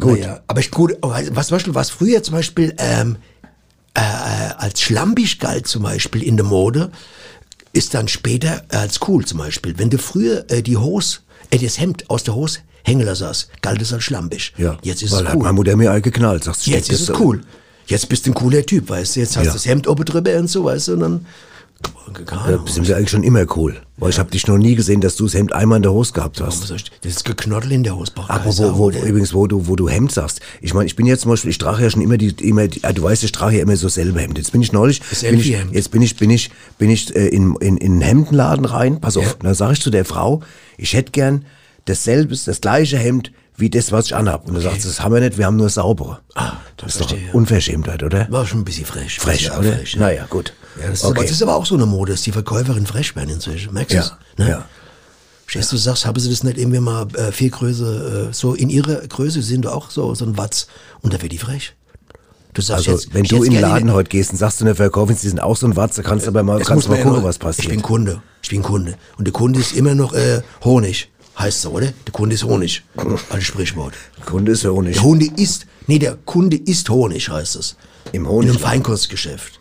Gut. 0.01 0.21
Naja, 0.21 0.41
aber 0.47 0.61
ich 0.61 0.71
gut, 0.71 0.93
was 1.01 1.49
Beispiel, 1.51 1.75
was 1.75 1.91
früher 1.91 2.23
zum 2.23 2.35
Beispiel 2.35 2.73
ähm, 2.79 3.17
äh, 4.01 4.55
als 4.59 4.81
schlampig 4.81 5.39
galt 5.41 5.67
zum 5.67 5.83
Beispiel 5.83 6.23
in 6.23 6.37
der 6.37 6.47
Mode, 6.47 6.91
ist 7.73 7.95
dann 7.95 8.09
später 8.09 8.63
als 8.69 9.01
cool 9.09 9.25
zum 9.25 9.39
Beispiel. 9.39 9.79
Wenn 9.79 9.91
du 9.91 9.99
früher 9.99 10.45
äh, 10.51 10.63
die 10.63 10.77
Hose, 10.77 11.19
äh, 11.51 11.59
das 11.59 11.79
Hemd 11.79 12.09
aus 12.11 12.25
der 12.25 12.35
Hose 12.35 12.61
lassen 12.87 13.27
hast, 13.27 13.51
galt 13.61 13.83
es 13.83 13.93
als 13.93 14.05
schlampig. 14.05 14.55
Ja. 14.57 14.79
Jetzt 14.83 15.03
ist 15.03 15.13
Weil 15.13 15.23
es 15.25 15.29
hat 15.29 15.35
cool. 15.37 15.43
meine 15.43 15.53
Mutter 15.53 15.77
mir 15.77 15.91
all 15.91 16.01
geknallt. 16.01 16.45
Sagst, 16.45 16.67
du, 16.67 16.71
Jetzt 16.71 16.91
ist 16.91 17.01
es 17.01 17.07
so- 17.09 17.19
cool. 17.21 17.43
Jetzt 17.87 18.09
bist 18.09 18.27
du 18.27 18.31
ein 18.31 18.35
cooler 18.35 18.65
Typ, 18.65 18.89
weißt 18.89 19.17
du. 19.17 19.21
Jetzt 19.21 19.37
hast 19.37 19.45
du 19.45 19.49
Ja. 19.49 19.53
das 19.53 19.67
Hemd 19.67 19.89
oben 19.89 20.05
drüber 20.05 20.37
und 20.39 20.49
so, 20.49 20.65
weißt 20.65 20.89
du, 20.89 20.93
und 20.95 21.01
dann. 21.01 21.27
Ahnung. 22.31 22.67
sind 22.67 22.89
wir 22.89 22.97
eigentlich 22.97 23.11
schon 23.11 23.23
immer 23.23 23.45
cool. 23.57 23.77
Weil 23.99 24.11
ich 24.11 24.19
habe 24.19 24.31
dich 24.31 24.47
noch 24.47 24.59
nie 24.59 24.75
gesehen, 24.75 25.01
dass 25.01 25.17
du 25.17 25.25
das 25.25 25.35
Hemd 25.35 25.53
einmal 25.53 25.77
in 25.77 25.83
der 25.83 25.93
Hose 25.93 26.13
gehabt 26.13 26.41
hast. 26.41 26.71
Das 26.71 26.81
ist 27.05 27.25
geknoddel 27.25 27.73
in 27.73 27.83
der 27.83 27.97
Hose. 27.97 28.13
Apropos, 28.17 28.57
Sau, 28.57 28.77
wo, 28.79 28.91
übrigens, 28.91 29.35
wo 29.35 29.47
du, 29.47 29.67
wo 29.67 29.77
du 29.77 29.89
Hemd 29.89 30.11
sagst. 30.13 30.41
Ich 30.61 30.73
meine, 30.75 30.87
ich 30.87 30.97
bin 30.97 31.07
jetzt 31.07 31.23
zum 31.23 31.31
Beispiel, 31.31 31.51
ich 31.51 31.59
trage 31.59 31.83
ja 31.83 31.91
schon 31.91 32.03
immer 32.03 32.17
die, 32.17 32.29
immer, 32.49 32.67
die, 32.69 32.83
ah, 32.85 32.93
du 32.93 33.03
weißt, 33.03 33.25
ich 33.25 33.33
trage 33.33 33.57
ja 33.57 33.63
immer 33.63 33.77
so 33.77 33.89
selbe 33.89 34.21
Hemd. 34.21 34.39
Jetzt 34.39 34.53
bin 34.53 34.63
ich 34.63 34.73
neulich, 34.73 35.01
Das 35.11 35.23
bin 35.23 35.39
ich, 35.39 35.49
jetzt 35.49 35.91
bin 35.91 36.03
ich, 36.03 36.17
bin 36.17 36.31
ich, 36.31 36.51
bin 36.79 36.91
ich 36.91 37.15
äh, 37.15 37.29
in, 37.29 37.55
in, 37.57 37.77
in 37.77 37.93
einen 37.93 38.01
Hemdenladen 38.01 38.65
rein. 38.65 39.01
Pass 39.01 39.17
auf, 39.17 39.25
Ja. 39.25 39.35
dann 39.43 39.55
sage 39.55 39.75
ich 39.75 39.81
zu 39.81 39.91
der 39.91 40.05
Frau, 40.05 40.41
ich 40.77 40.95
hätte 40.95 41.13
gern 41.13 41.45
dasselbe, 41.85 42.35
das 42.37 42.61
gleiche 42.61 42.99
Hemd 42.99 43.33
wie 43.57 43.71
das, 43.71 43.91
was 43.91 44.07
ich 44.07 44.15
anhab. 44.15 44.47
Und 44.47 44.55
du 44.55 44.61
sagst, 44.61 44.85
das 44.87 45.01
haben 45.03 45.13
wir 45.13 45.21
nicht, 45.21 45.37
wir 45.37 45.47
haben 45.47 45.57
nur 45.57 45.69
saubere. 45.69 46.21
Ah, 46.37 46.53
das 46.77 46.95
ist 46.95 47.01
doch. 47.11 47.17
Unverschämtheit, 47.33 48.05
oder? 48.05 48.27
War 48.31 48.47
schon 48.47 48.61
ein 48.61 48.65
bisschen 48.65 48.87
frech. 48.87 49.19
Frech, 49.19 49.51
oder? 49.51 49.73
frech, 49.73 49.95
ja. 49.95 50.01
Naja, 50.01 50.27
gut. 50.31 50.53
Ja, 50.81 50.89
das, 50.91 50.99
ist 51.01 51.05
Okay. 51.05 51.15
aber, 51.17 51.23
das 51.23 51.31
ist 51.33 51.43
aber 51.43 51.57
auch 51.57 51.67
so 51.67 51.75
eine 51.75 51.87
Mode, 51.87 52.13
dass 52.13 52.23
die 52.23 52.33
Verkäuferin 52.33 52.87
frech 52.87 53.15
werden 53.17 53.31
inzwischen. 53.31 53.73
Merkst 53.75 53.93
du 53.93 53.97
Ja, 53.97 54.03
das? 54.03 54.13
Ne? 54.47 54.51
ja. 54.51 54.65
Verstehst 55.45 55.73
du, 55.73 55.77
du 55.77 55.83
sagst, 55.83 56.05
haben 56.07 56.21
sie 56.21 56.29
das 56.29 56.43
nicht 56.43 56.59
irgendwie 56.59 56.81
mal 56.81 57.07
äh, 57.15 57.33
viel 57.33 57.49
Größe, 57.51 58.29
äh, 58.31 58.35
so 58.35 58.55
in 58.55 58.69
ihrer 58.69 58.97
Größe 58.97 59.41
sind 59.43 59.65
du 59.65 59.71
auch 59.73 59.91
so, 59.91 60.15
so 60.15 60.25
ein 60.27 60.37
Watz 60.37 60.67
und 61.01 61.15
da 61.15 61.23
wird 61.23 61.33
die 61.33 61.39
frech. 61.39 61.75
Du 62.53 62.61
sagst 62.63 62.89
Also, 62.89 63.01
jetzt, 63.01 63.15
wenn 63.15 63.25
du 63.25 63.43
in 63.45 63.53
den 63.53 63.61
Laden 63.63 63.93
heute 63.93 64.09
gehst 64.11 64.31
und 64.33 64.37
sagst 64.37 64.59
zu 64.59 64.65
einer 64.65 64.75
Verkäuferin, 64.75 65.17
sie 65.17 65.29
sind 65.29 65.41
auch 65.41 65.57
so 65.57 65.67
ein 65.67 65.75
Watze, 65.77 66.03
kannst 66.03 66.27
du 66.27 66.31
aber 66.31 66.43
mal, 66.43 66.61
kannst 66.61 66.87
du 66.87 66.91
mal 66.91 67.01
gucken, 67.03 67.19
ja 67.21 67.25
was 67.25 67.39
passiert. 67.39 67.65
Ich 67.67 67.71
bin 67.71 67.83
Kunde. 67.83 68.21
Ich 68.43 68.51
bin 68.51 68.63
Kunde. 68.63 68.95
Und 69.17 69.25
der 69.27 69.33
Kunde 69.33 69.59
ist 69.61 69.73
immer 69.75 69.95
noch 69.95 70.13
äh, 70.13 70.43
Honig. 70.65 71.11
Heißt 71.39 71.63
so, 71.63 71.71
oder? 71.71 71.93
Der 72.07 72.13
Kunde 72.13 72.35
ist 72.35 72.45
Honig. 72.45 72.83
Als 73.31 73.45
Sprichwort. 73.45 73.95
Kunde 74.27 74.53
ist 74.53 74.65
nicht. 74.65 74.97
Der 74.97 75.03
Kunde 75.03 75.27
isst, 75.37 75.67
nee, 75.87 75.99
der 75.99 76.17
Kunde 76.25 76.57
isst 76.57 76.91
Honig, 76.91 77.29
heißt 77.31 77.57
es. 77.57 77.77
Im 78.13 78.25
In 78.25 78.29
Honig. 78.29 78.51
einem 78.51 78.59
Feinkostgeschäft. 78.59 79.58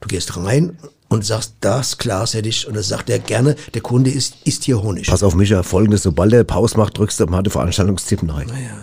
Du 0.00 0.08
gehst 0.08 0.36
rein 0.36 0.78
und 1.08 1.24
sagst, 1.24 1.54
das 1.60 1.98
Glas 1.98 2.34
hätte 2.34 2.48
ich, 2.48 2.66
und 2.66 2.74
das 2.76 2.88
sagt 2.88 3.10
er 3.10 3.18
gerne, 3.18 3.56
der 3.74 3.80
Kunde 3.82 4.10
isst, 4.10 4.36
isst 4.44 4.64
hier 4.64 4.82
Honig. 4.82 5.08
Pass 5.08 5.22
auf, 5.22 5.34
Micha, 5.34 5.62
folgendes, 5.62 6.02
sobald 6.02 6.32
der 6.32 6.44
Pause 6.44 6.76
macht, 6.76 6.98
drückst 6.98 7.20
du 7.20 7.26
mal 7.26 7.42
den 7.42 7.50
Veranstaltungstipp 7.50 8.22
rein. 8.22 8.46
Naja, 8.48 8.76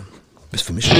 bist 0.50 0.64
für 0.64 0.72
mich. 0.72 0.90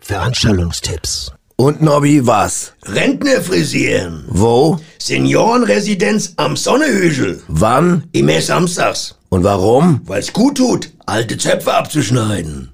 Veranstaltungstipps. 0.00 1.32
Und 1.56 1.80
Nobby, 1.80 2.26
was? 2.26 2.72
Rentner 2.84 3.40
frisieren. 3.40 4.24
Wo? 4.28 4.78
Seniorenresidenz 4.98 6.34
am 6.36 6.54
Sonnehügel. 6.56 7.42
Wann? 7.48 8.04
Immer 8.12 8.40
samstags. 8.42 9.14
Und 9.30 9.42
warum? 9.42 10.02
Weil's 10.04 10.32
gut 10.32 10.58
tut, 10.58 10.90
alte 11.06 11.38
Zöpfe 11.38 11.72
abzuschneiden. 11.74 12.70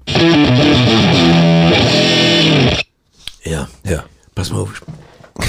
Ja, 3.43 3.67
Ja. 3.85 4.03
Pass 4.35 4.51
mal 4.51 4.61
auf. 4.61 4.81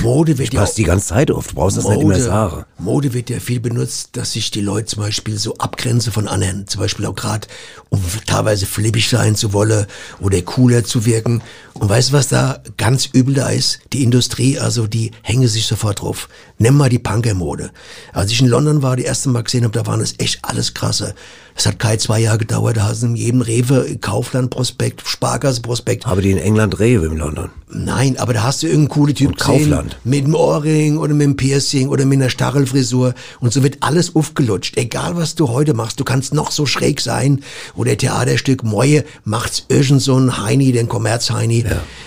Mode 0.02 0.38
wird 0.38 0.54
ja 0.54 0.60
Passt 0.60 0.78
die 0.78 0.84
ganze 0.84 1.08
Zeit 1.08 1.30
auf, 1.30 1.48
du 1.48 1.54
brauchst 1.56 1.76
das 1.76 1.86
nicht 1.86 2.00
immer 2.00 2.18
sagen. 2.18 2.64
Mode 2.78 3.12
wird 3.12 3.28
ja 3.28 3.38
viel 3.38 3.60
benutzt, 3.60 4.10
dass 4.12 4.32
sich 4.32 4.50
die 4.50 4.62
Leute 4.62 4.86
zum 4.86 5.02
Beispiel 5.02 5.36
so 5.36 5.56
abgrenzen 5.58 6.10
von 6.10 6.26
anderen. 6.26 6.66
Zum 6.66 6.80
Beispiel 6.80 7.04
auch 7.04 7.14
gerade, 7.14 7.46
um 7.90 8.00
teilweise 8.26 8.64
flippig 8.64 9.08
sein 9.08 9.36
zu 9.36 9.52
wollen 9.52 9.86
oder 10.20 10.40
cooler 10.40 10.84
zu 10.84 11.04
wirken. 11.04 11.42
Und 11.74 11.88
weißt 11.88 12.10
du, 12.10 12.12
was 12.14 12.28
da 12.28 12.62
ganz 12.78 13.06
übel 13.12 13.34
da 13.34 13.50
ist? 13.50 13.80
Die 13.92 14.02
Industrie, 14.02 14.58
also 14.58 14.86
die 14.86 15.10
hängen 15.22 15.48
sich 15.48 15.66
sofort 15.66 16.00
drauf. 16.00 16.28
Nimm 16.58 16.76
mal 16.76 16.88
die 16.88 16.98
Punker-Mode. 16.98 17.70
Als 18.12 18.30
ich 18.30 18.40
in 18.40 18.48
London 18.48 18.82
war, 18.82 18.96
die 18.96 19.04
erste 19.04 19.28
Mal 19.28 19.42
gesehen 19.42 19.64
habe, 19.64 19.78
da 19.78 19.86
waren 19.86 20.00
das 20.00 20.14
echt 20.18 20.38
alles 20.42 20.72
krasse. 20.72 21.14
Das 21.54 21.66
hat 21.66 21.78
keine 21.78 21.98
zwei 21.98 22.20
Jahre 22.20 22.38
gedauert, 22.38 22.76
da 22.76 22.88
hast 22.88 23.02
du 23.02 23.06
in 23.06 23.16
jedem 23.16 23.40
Rewe, 23.40 23.96
Kaufland-Prospekt, 24.00 25.02
Sparkasse-Prospekt. 25.06 26.06
Aber 26.06 26.20
die 26.20 26.32
in 26.32 26.38
England 26.38 26.80
Rewe 26.80 27.06
in 27.06 27.16
London. 27.16 27.50
Nein, 27.70 28.16
aber 28.18 28.34
da 28.34 28.42
hast 28.44 28.62
du 28.62 28.66
irgendeinen 28.66 28.88
coolen 28.88 29.14
Typ 29.14 29.28
Und 29.30 29.38
Kaufland. 29.38 29.96
mit 30.04 30.24
dem 30.26 30.34
Ohrring 30.34 30.96
oder 30.98 31.12
mit 31.14 31.26
dem 31.26 31.36
Piercing 31.36 31.88
oder 31.88 32.04
mit 32.04 32.20
einer 32.20 32.30
Stachelfrisur 32.30 33.14
und 33.40 33.52
so 33.52 33.62
wird 33.62 33.78
alles 33.80 34.14
aufgelutscht. 34.14 34.76
Egal 34.76 35.16
was 35.16 35.34
du 35.34 35.48
heute 35.48 35.74
machst, 35.74 35.98
du 35.98 36.04
kannst 36.04 36.34
noch 36.34 36.50
so 36.52 36.66
schräg 36.66 37.00
sein 37.00 37.42
oder 37.74 37.96
Theaterstück 37.96 38.62
Moje 38.62 39.04
macht's 39.24 39.64
irgend 39.68 40.02
so 40.02 40.16
ein 40.16 40.40
Heini, 40.40 40.70
den 40.70 40.88
Kommerz-Heini. 40.88 41.64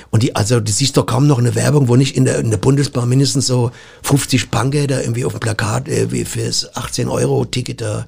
Und 0.10 0.24
die, 0.24 0.36
also 0.36 0.60
du 0.60 0.72
siehst 0.72 0.98
doch 0.98 1.06
kaum 1.06 1.28
noch 1.28 1.40
eine 1.40 1.56
Werbung, 1.56 1.88
wo 1.88 1.96
nicht 1.96 2.16
in 2.16 2.26
der, 2.26 2.40
in 2.40 2.50
der 2.50 2.58
Bundesbahn 2.58 3.10
mindestens 3.10 3.48
so 3.48 3.72
50 4.04 4.52
Punker 4.52 4.88
da 4.88 5.02
irgendwie 5.02 5.26
auf 5.26 5.34
dem 5.34 5.40
Plakat 5.40 5.88
äh, 5.88 6.12
wie 6.12 6.26
fürs 6.26 6.76
18 6.76 7.10
Euro 7.10 7.46
Ticket 7.46 7.82
da 7.82 8.06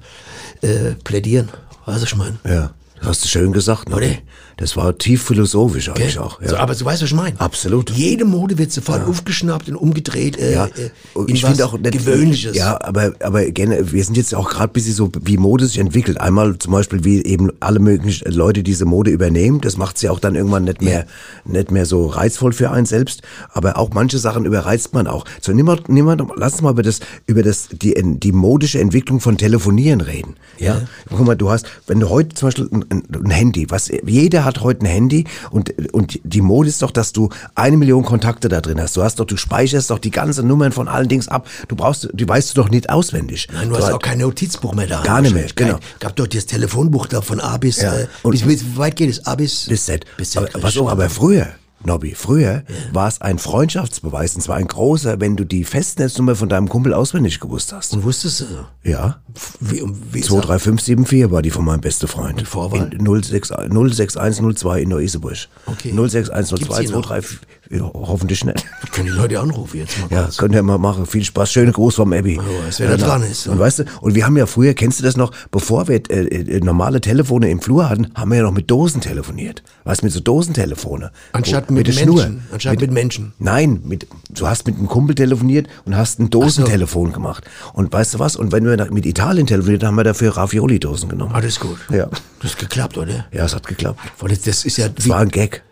äh, 0.62 0.92
plädieren. 1.04 1.50
Weißt 1.86 2.02
du, 2.02 2.06
ich 2.06 2.16
meine? 2.16 2.38
Ja. 2.44 2.72
Das 2.98 3.08
hast 3.08 3.24
du 3.24 3.28
schön 3.28 3.52
gesagt, 3.52 3.88
Nobby. 3.88 4.06
Oder? 4.06 4.16
Das 4.60 4.76
war 4.76 4.96
tief 4.98 5.22
philosophisch 5.22 5.88
eigentlich 5.88 6.18
auch. 6.18 6.40
Ja. 6.42 6.50
So, 6.50 6.56
aber 6.58 6.74
du 6.74 6.84
weißt, 6.84 7.00
was 7.00 7.08
ich 7.08 7.16
meine. 7.16 7.40
Absolut. 7.40 7.90
Jede 7.90 8.26
Mode 8.26 8.58
wird 8.58 8.70
sofort 8.70 9.08
aufgeschnappt 9.08 9.70
und 9.70 9.76
umgedreht 9.76 10.38
äh, 10.38 10.52
Ja, 10.52 10.66
äh, 10.66 10.90
und 11.14 11.30
ich 11.30 11.42
finde 11.42 11.64
auch 11.64 11.78
nicht, 11.78 11.92
Gewöhnliches. 11.92 12.54
Ja, 12.54 12.78
aber 12.82 13.14
aber 13.20 13.42
gerne, 13.46 13.90
wir 13.90 14.04
sind 14.04 14.18
jetzt 14.18 14.34
auch 14.34 14.50
gerade 14.50 14.70
bisschen 14.74 14.92
so, 14.92 15.10
wie 15.22 15.38
Mode 15.38 15.64
sich 15.64 15.78
entwickelt. 15.78 16.20
Einmal 16.20 16.58
zum 16.58 16.72
Beispiel, 16.72 17.04
wie 17.04 17.24
eben 17.24 17.50
alle 17.60 17.78
möglichen 17.78 18.30
Leute 18.30 18.62
diese 18.62 18.84
Mode 18.84 19.10
übernehmen. 19.10 19.62
Das 19.62 19.78
macht 19.78 19.96
sie 19.96 20.10
auch 20.10 20.20
dann 20.20 20.34
irgendwann 20.34 20.64
nicht 20.64 20.82
mehr 20.82 21.06
nicht 21.46 21.70
mehr 21.70 21.86
so 21.86 22.06
reizvoll 22.06 22.52
für 22.52 22.70
einen 22.70 22.84
selbst. 22.84 23.22
Aber 23.54 23.78
auch 23.78 23.90
manche 23.94 24.18
Sachen 24.18 24.44
überreizt 24.44 24.92
man 24.92 25.06
auch. 25.06 25.24
So 25.40 25.52
nimm 25.52 25.64
mal, 25.64 25.80
nimm 25.88 26.04
mal, 26.04 26.18
lass 26.36 26.52
uns 26.52 26.62
mal 26.62 26.72
über 26.72 26.82
das 26.82 27.00
über 27.26 27.42
das 27.42 27.68
die 27.72 27.94
die 27.96 28.32
modische 28.32 28.78
Entwicklung 28.78 29.20
von 29.20 29.38
Telefonieren 29.38 30.02
reden. 30.02 30.36
Ja. 30.58 30.82
Guck 31.08 31.26
mal, 31.26 31.34
du 31.34 31.50
hast, 31.50 31.64
wenn 31.86 31.98
du 31.98 32.10
heute 32.10 32.34
zum 32.34 32.48
Beispiel 32.48 32.68
ein, 32.70 33.04
ein 33.14 33.30
Handy, 33.30 33.70
was 33.70 33.90
jeder 34.04 34.44
hat 34.44 34.49
heute 34.58 34.82
ein 34.82 34.86
Handy 34.86 35.24
und 35.50 35.72
und 35.92 36.20
die 36.24 36.40
Mode 36.40 36.68
ist 36.68 36.82
doch, 36.82 36.90
dass 36.90 37.12
du 37.12 37.28
eine 37.54 37.76
Million 37.76 38.04
Kontakte 38.04 38.48
da 38.48 38.60
drin 38.60 38.80
hast. 38.80 38.96
Du 38.96 39.02
hast 39.02 39.18
doch, 39.20 39.24
du 39.24 39.36
speicherst 39.36 39.90
doch 39.90 39.98
die 39.98 40.10
ganzen 40.10 40.46
Nummern 40.46 40.72
von 40.72 40.88
allen 40.88 41.08
Dings 41.08 41.28
ab. 41.28 41.46
Du 41.68 41.76
brauchst, 41.76 42.08
die 42.12 42.28
weißt 42.28 42.50
du 42.50 42.62
doch 42.62 42.68
nicht 42.70 42.90
auswendig. 42.90 43.48
Nein, 43.52 43.68
du 43.70 43.76
hast 43.76 43.90
auch 43.92 43.98
kein 43.98 44.18
Notizbuch 44.18 44.74
mehr 44.74 44.86
da. 44.86 45.02
Gar 45.02 45.22
nicht 45.22 45.34
mehr, 45.34 45.44
Kein, 45.54 45.66
genau. 45.68 45.78
Gab 45.98 46.16
doch 46.16 46.26
das 46.26 46.46
Telefonbuch 46.46 47.06
da 47.06 47.20
von 47.22 47.40
A 47.40 47.56
bis, 47.56 47.80
Ja. 47.80 47.94
äh, 47.94 48.06
Und- 48.22 48.32
bis, 48.32 48.42
bis, 48.42 48.64
wie 48.64 48.76
weit 48.76 48.96
geht 48.96 49.10
es? 49.10 49.26
A 49.26 49.34
bis, 49.34 49.66
bis 49.66 49.84
Z. 49.86 50.04
Bis 50.16 50.36
aber, 50.36 50.48
Z. 50.50 50.60
pass 50.60 50.76
auf, 50.76 50.88
aber 50.88 51.08
früher, 51.10 51.48
Nobby, 51.84 52.14
früher 52.14 52.62
war 52.92 53.08
es 53.08 53.20
ein 53.20 53.38
Freundschaftsbeweis 53.38 54.34
und 54.34 54.42
zwar 54.42 54.56
ein 54.56 54.66
großer, 54.66 55.20
wenn 55.20 55.36
du 55.36 55.44
die 55.44 55.64
Festnetznummer 55.64 56.36
von 56.36 56.48
deinem 56.48 56.68
Kumpel 56.68 56.92
auswendig 56.92 57.40
gewusst 57.40 57.72
hast. 57.72 57.94
Und 57.94 58.04
wusstest 58.04 58.42
du? 58.42 58.44
Ja. 58.88 59.20
Wie, 59.60 59.82
wie 60.12 60.20
23574 60.20 61.30
war 61.30 61.40
die 61.40 61.50
von 61.50 61.64
meinem 61.64 61.80
besten 61.80 62.06
Freund. 62.06 62.40
Und 62.40 62.48
Vorwahl? 62.48 62.92
In 62.92 63.22
06, 63.22 63.48
06102 63.48 64.82
in 64.82 64.88
Neu-Iseburg. 64.90 65.48
Okay. 65.66 65.92
06102 65.92 66.56
Gibt's 66.58 66.78
die 66.78 66.92
noch? 66.92 67.06
234, 67.06 67.38
ja, 67.70 67.82
hoffentlich 67.94 68.44
nicht. 68.44 68.64
Können 68.92 69.06
die 69.06 69.12
Leute 69.12 69.38
anrufen 69.38 69.76
jetzt 69.78 69.96
mal 70.00 70.08
Ja, 70.10 70.22
kurz. 70.24 70.36
könnt 70.38 70.54
ihr 70.54 70.62
mal 70.62 70.78
machen. 70.78 71.06
Viel 71.06 71.22
Spaß. 71.24 71.52
Schöne 71.52 71.70
Gruß 71.70 71.94
vom 71.94 72.12
Abby. 72.12 72.38
Oh, 72.40 72.66
weiß, 72.66 72.80
wer 72.80 72.88
da 72.90 72.96
dran 72.96 73.22
ist. 73.22 73.46
Und 73.46 73.58
weißt 73.60 73.78
du, 73.80 73.84
und 74.00 74.14
wir 74.16 74.26
haben 74.26 74.36
ja 74.36 74.46
früher, 74.46 74.74
kennst 74.74 74.98
du 74.98 75.04
das 75.04 75.16
noch, 75.16 75.30
bevor 75.52 75.86
wir 75.86 75.96
äh, 76.10 76.24
äh, 76.24 76.60
normale 76.60 77.00
Telefone 77.00 77.48
im 77.48 77.60
Flur 77.60 77.88
hatten, 77.88 78.08
haben 78.16 78.30
wir 78.32 78.38
ja 78.38 78.42
noch 78.42 78.52
mit 78.52 78.68
Dosen 78.70 79.00
telefoniert. 79.00 79.62
Weißt 79.84 80.02
du, 80.02 80.06
mit 80.06 80.12
so 80.12 80.18
Dosentelefone. 80.20 81.12
Anstatt 81.32 81.68
Wo- 81.70 81.74
mit 81.74 81.86
der 81.86 81.94
Menschen. 81.94 82.42
Anstatt 82.52 82.80
mit 82.80 82.90
Menschen. 82.90 83.32
Nein, 83.38 83.80
mit, 83.84 84.06
du 84.30 84.46
hast 84.48 84.66
mit 84.66 84.76
einem 84.76 84.88
Kumpel 84.88 85.14
telefoniert 85.14 85.68
und 85.84 85.96
hast 85.96 86.18
ein 86.18 86.28
Dosentelefon 86.30 87.12
gemacht. 87.12 87.44
Und 87.72 87.92
weißt 87.92 88.14
du 88.14 88.18
was? 88.18 88.34
Und 88.34 88.50
wenn 88.50 88.64
wir 88.64 88.90
mit 88.90 89.06
Italien 89.06 89.46
telefoniert, 89.46 89.84
haben 89.84 89.94
wir 89.94 90.04
dafür 90.04 90.36
Ravioli-Dosen 90.36 91.08
genommen. 91.08 91.34
Alles 91.34 91.60
gut. 91.60 91.78
Ja. 91.90 92.08
Das 92.42 92.50
ist 92.52 92.58
geklappt, 92.58 92.98
oder? 92.98 93.26
Ja, 93.32 93.44
es 93.44 93.54
hat 93.54 93.66
geklappt. 93.66 94.00
Das, 94.20 94.40
das 94.40 94.64
ist 94.64 94.76
ja 94.76 94.88
Es 94.98 95.08
war 95.08 95.18
ein 95.20 95.28
Gag. 95.28 95.62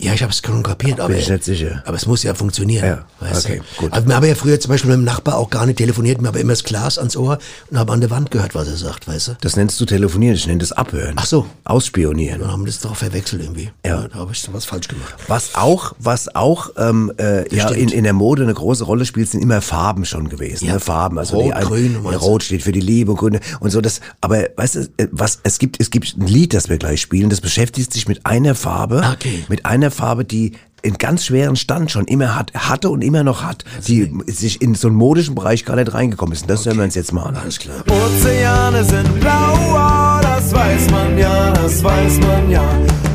Ja, 0.00 0.12
ich 0.14 0.22
habe 0.22 0.32
es 0.32 0.40
schon 0.44 0.62
kapiert, 0.62 1.00
aber, 1.00 1.12
ich 1.14 1.28
nicht 1.28 1.42
sicher. 1.42 1.82
aber 1.84 1.96
es 1.96 2.06
muss 2.06 2.22
ja 2.22 2.32
funktionieren. 2.32 2.84
Ja, 2.86 3.04
weißt 3.18 3.46
okay, 3.46 3.62
du? 3.76 3.82
gut. 3.82 3.92
Also 3.92 4.06
wir 4.06 4.14
haben 4.14 4.26
ja 4.26 4.36
früher 4.36 4.60
zum 4.60 4.68
Beispiel 4.70 4.90
mit 4.90 4.98
dem 5.00 5.04
Nachbar 5.04 5.36
auch 5.36 5.50
gar 5.50 5.66
nicht 5.66 5.78
telefoniert, 5.78 6.20
wir 6.20 6.28
haben 6.28 6.36
immer 6.38 6.52
das 6.52 6.62
Glas 6.62 6.98
ans 6.98 7.16
Ohr 7.16 7.38
und 7.70 7.78
haben 7.78 7.90
an 7.90 8.00
der 8.00 8.10
Wand 8.10 8.30
gehört, 8.30 8.54
was 8.54 8.68
er 8.68 8.76
sagt, 8.76 9.08
weißt 9.08 9.28
du? 9.28 9.36
Das 9.40 9.56
nennst 9.56 9.80
du 9.80 9.86
telefonieren, 9.86 10.36
ich 10.36 10.46
nenne 10.46 10.60
das 10.60 10.70
abhören. 10.70 11.14
Ach 11.16 11.26
so. 11.26 11.46
Ausspionieren. 11.64 12.40
Dann 12.40 12.52
haben 12.52 12.62
wir 12.62 12.66
das 12.66 12.78
doch 12.80 12.94
verwechselt 12.94 13.42
irgendwie. 13.42 13.70
Ja. 13.84 14.06
Da 14.06 14.18
habe 14.18 14.30
ich 14.30 14.40
so 14.40 14.52
was 14.52 14.64
falsch 14.66 14.86
gemacht. 14.86 15.14
Was 15.26 15.56
auch, 15.56 15.94
was 15.98 16.32
auch 16.34 16.70
ähm, 16.76 17.12
äh, 17.18 17.52
ja, 17.54 17.68
in, 17.70 17.88
in 17.88 18.04
der 18.04 18.12
Mode 18.12 18.44
eine 18.44 18.54
große 18.54 18.84
Rolle 18.84 19.04
spielt, 19.04 19.28
sind 19.28 19.42
immer 19.42 19.60
Farben 19.60 20.04
schon 20.04 20.28
gewesen. 20.28 20.66
Ja. 20.66 20.74
Ne? 20.74 20.80
Farben, 20.80 21.18
also 21.18 21.36
Rot, 21.36 21.54
die 21.56 21.64
grün? 21.64 21.96
Rot 21.96 22.44
steht 22.44 22.62
für 22.62 22.72
die 22.72 22.80
Liebe 22.80 23.10
und 23.10 23.16
Grün 23.18 23.40
und 23.58 23.70
so. 23.70 23.80
Das, 23.80 24.00
aber 24.20 24.48
weißt 24.56 24.74
du, 24.76 24.80
äh, 24.96 25.08
was 25.10 25.40
es 25.42 25.58
gibt, 25.58 25.80
es 25.80 25.90
gibt 25.90 26.16
ein 26.16 26.28
Lied, 26.28 26.54
das 26.54 26.68
wir 26.68 26.78
gleich 26.78 27.00
spielen. 27.00 27.30
Das 27.30 27.40
beschäftigt 27.40 27.92
sich 27.92 28.06
mit 28.06 28.24
einer 28.24 28.54
Farbe, 28.54 29.02
Okay. 29.14 29.44
mit 29.48 29.66
einer 29.66 29.87
Farbe, 29.90 30.24
die 30.24 30.52
einen 30.84 30.98
ganz 30.98 31.24
schweren 31.24 31.56
Stand 31.56 31.90
schon 31.90 32.04
immer 32.06 32.36
hat, 32.36 32.52
hatte 32.54 32.90
und 32.90 33.02
immer 33.02 33.24
noch 33.24 33.42
hat, 33.42 33.64
die 33.86 34.12
sich 34.26 34.62
in 34.62 34.74
so 34.74 34.88
einen 34.88 34.96
modischen 34.96 35.34
Bereich 35.34 35.64
gar 35.64 35.76
nicht 35.76 35.92
reingekommen 35.92 36.32
ist. 36.32 36.42
Und 36.42 36.50
das 36.50 36.66
hören 36.66 36.76
wir 36.76 36.84
uns 36.84 36.94
jetzt 36.94 37.12
mal 37.12 37.24
an. 37.24 37.36
Alles 37.36 37.58
klar. 37.58 37.82
Ozeane 37.88 38.84
sind 38.84 39.20
blau, 39.20 40.20
das 40.22 40.52
weiß 40.52 40.90
man 40.90 41.18
ja, 41.18 41.52
das 41.52 41.82
weiß 41.82 42.20
man 42.20 42.50
ja. 42.50 42.62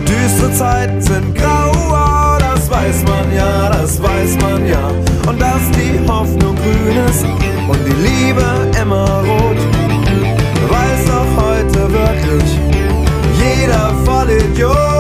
Düstere 0.01 0.53
Zeiten 0.53 1.01
sind 1.01 1.35
grau, 1.35 2.37
das 2.39 2.69
weiß 2.69 3.03
man 3.03 3.33
ja, 3.35 3.69
das 3.69 4.01
weiß 4.01 4.37
man 4.41 4.67
ja. 4.67 4.89
Und 5.27 5.41
dass 5.41 5.71
die 5.71 5.99
Hoffnung 6.07 6.55
grün 6.55 7.05
weiß 7.05 7.23
und 7.69 7.79
die 7.87 8.07
Liebe 8.07 8.71
immer 8.81 9.23
rot. 9.23 9.57
Weiß 10.69 11.05
doch 11.07 11.43
heute 11.43 11.93
wirklich 11.93 12.59
jeder 13.39 13.93
Vollidiot. 14.05 14.92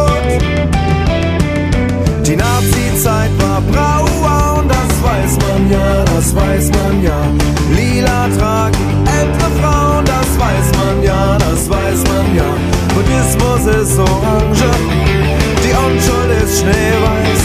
Nazi-Zeit 3.03 3.31
war 3.41 3.61
brauer 3.61 4.59
und 4.59 4.69
das 4.69 5.03
weiß 5.03 5.37
man 5.47 5.69
ja, 5.69 6.05
das 6.05 6.35
weiß 6.35 6.69
man 6.69 7.03
ja. 7.03 7.19
Lila 7.75 8.27
tragen 8.37 9.05
ältere 9.19 9.51
Frauen, 9.61 10.05
das 10.05 10.39
weiß 10.39 10.71
man 10.79 11.03
ja, 11.03 11.37
das 11.37 11.69
weiß 11.69 12.03
man 12.03 12.35
ja. 12.35 12.45
Buddhismus 12.93 13.75
ist 13.75 13.99
orange, 13.99 14.71
die 15.63 15.73
Unschuld 15.73 16.43
ist 16.43 16.59
schneeweiß. 16.61 17.43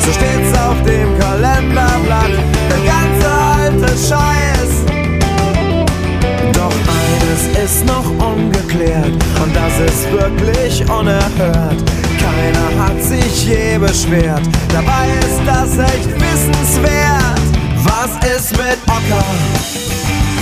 So 0.00 0.12
steht's 0.12 0.58
auf 0.58 0.76
dem 0.82 1.18
Kalenderblatt, 1.18 2.34
der 2.68 2.82
ganze 2.84 3.28
alte 3.56 3.88
Scheiß. 3.88 4.84
Doch 6.52 6.74
eines 7.00 7.64
ist 7.64 7.86
noch 7.86 8.04
ungeklärt 8.26 9.12
und 9.42 9.56
das 9.56 9.92
ist 9.92 10.12
wirklich 10.12 10.82
unerhört. 10.90 11.93
Keiner 12.34 12.84
hat 12.84 13.02
sich 13.02 13.46
je 13.46 13.78
beschwert, 13.78 14.42
dabei 14.72 15.06
ist 15.20 15.40
das 15.46 15.78
echt 15.78 16.10
wissenswert. 16.14 17.40
Was 17.84 18.10
ist 18.36 18.50
mit 18.52 18.78
Ocker? 18.86 19.24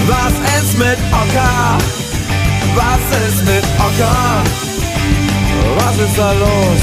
Was 0.06 0.32
ist 0.58 0.78
mit 0.78 0.98
Ocker? 1.12 1.78
Was 2.74 3.28
ist 3.28 3.44
mit 3.44 3.64
Ocker? 3.78 4.42
Was 5.76 5.98
ist 5.98 6.18
da 6.18 6.32
los? 6.32 6.82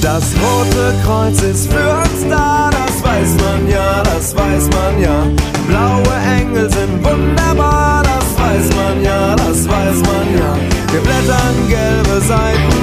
Das 0.00 0.32
Rote 0.40 0.94
Kreuz 1.04 1.42
ist 1.42 1.72
für 1.72 1.90
uns 1.90 2.30
da, 2.30 2.70
das 2.70 3.02
weiß 3.02 3.34
man 3.44 3.68
ja, 3.68 4.02
das 4.04 4.36
weiß 4.36 4.68
man 4.70 5.02
ja. 5.02 5.26
Blaue 5.66 6.14
Engel 6.38 6.70
sind 6.70 7.04
wunderbar, 7.04 8.04
das 8.04 8.40
weiß 8.40 8.76
man 8.76 9.02
ja, 9.02 9.34
das 9.34 9.68
weiß 9.68 9.96
man 9.96 10.38
ja. 10.38 10.77
Wir 10.90 11.00
blättern 11.00 11.68
gelbe 11.68 12.20
Seiten 12.20 12.82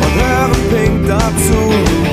und 0.00 0.14
hören 0.14 0.52
pink 0.70 1.06
dazu. 1.06 2.05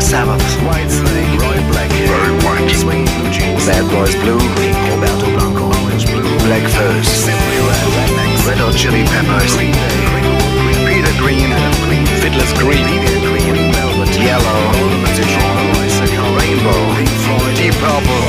Black 0.00 0.08
Sabbath, 0.16 0.40
White 0.64 0.88
Snake, 0.88 1.36
Roy 1.44 1.60
Black, 1.68 1.92
Roy 2.08 2.32
White, 2.40 2.72
Sweet 2.72 3.04
Blue 3.04 3.28
Jeans, 3.28 3.68
Bad 3.68 3.84
Boys 3.92 4.16
Blue, 4.16 4.40
Roberto 4.88 5.28
Blanco, 5.28 5.68
Orange 5.84 6.08
Blue, 6.08 6.24
Black 6.48 6.64
First, 6.72 7.28
Simply 7.28 7.60
Red, 7.68 7.84
Rednecks, 8.00 8.48
Red 8.48 8.58
Hot 8.64 8.72
Chili 8.80 9.04
Peppers, 9.04 9.52
Green 9.60 9.76
Day, 9.76 10.00
Peter 10.88 11.12
Green, 11.20 11.52
Green, 11.84 12.08
Fiddler's 12.16 12.48
Green, 12.56 12.88
Green, 13.28 13.76
Velvet, 13.76 14.08
Yellow, 14.16 14.72
Rainbow, 16.40 16.80
Pink 16.96 17.12
Floyd, 17.28 17.52
Deep 17.60 17.76
Purple, 17.76 18.24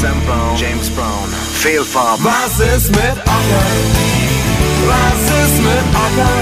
Sam 0.00 0.16
Brown, 0.24 0.56
James 0.56 0.88
Brown, 0.88 1.28
Feel 1.60 1.84
Farm. 1.84 2.24
Was 2.24 2.60
ist 2.64 2.88
mit 2.96 3.16
Ocker? 3.28 3.68
Was 4.88 5.24
ist 5.36 5.58
mit 5.68 5.84
Ocker? 5.92 6.36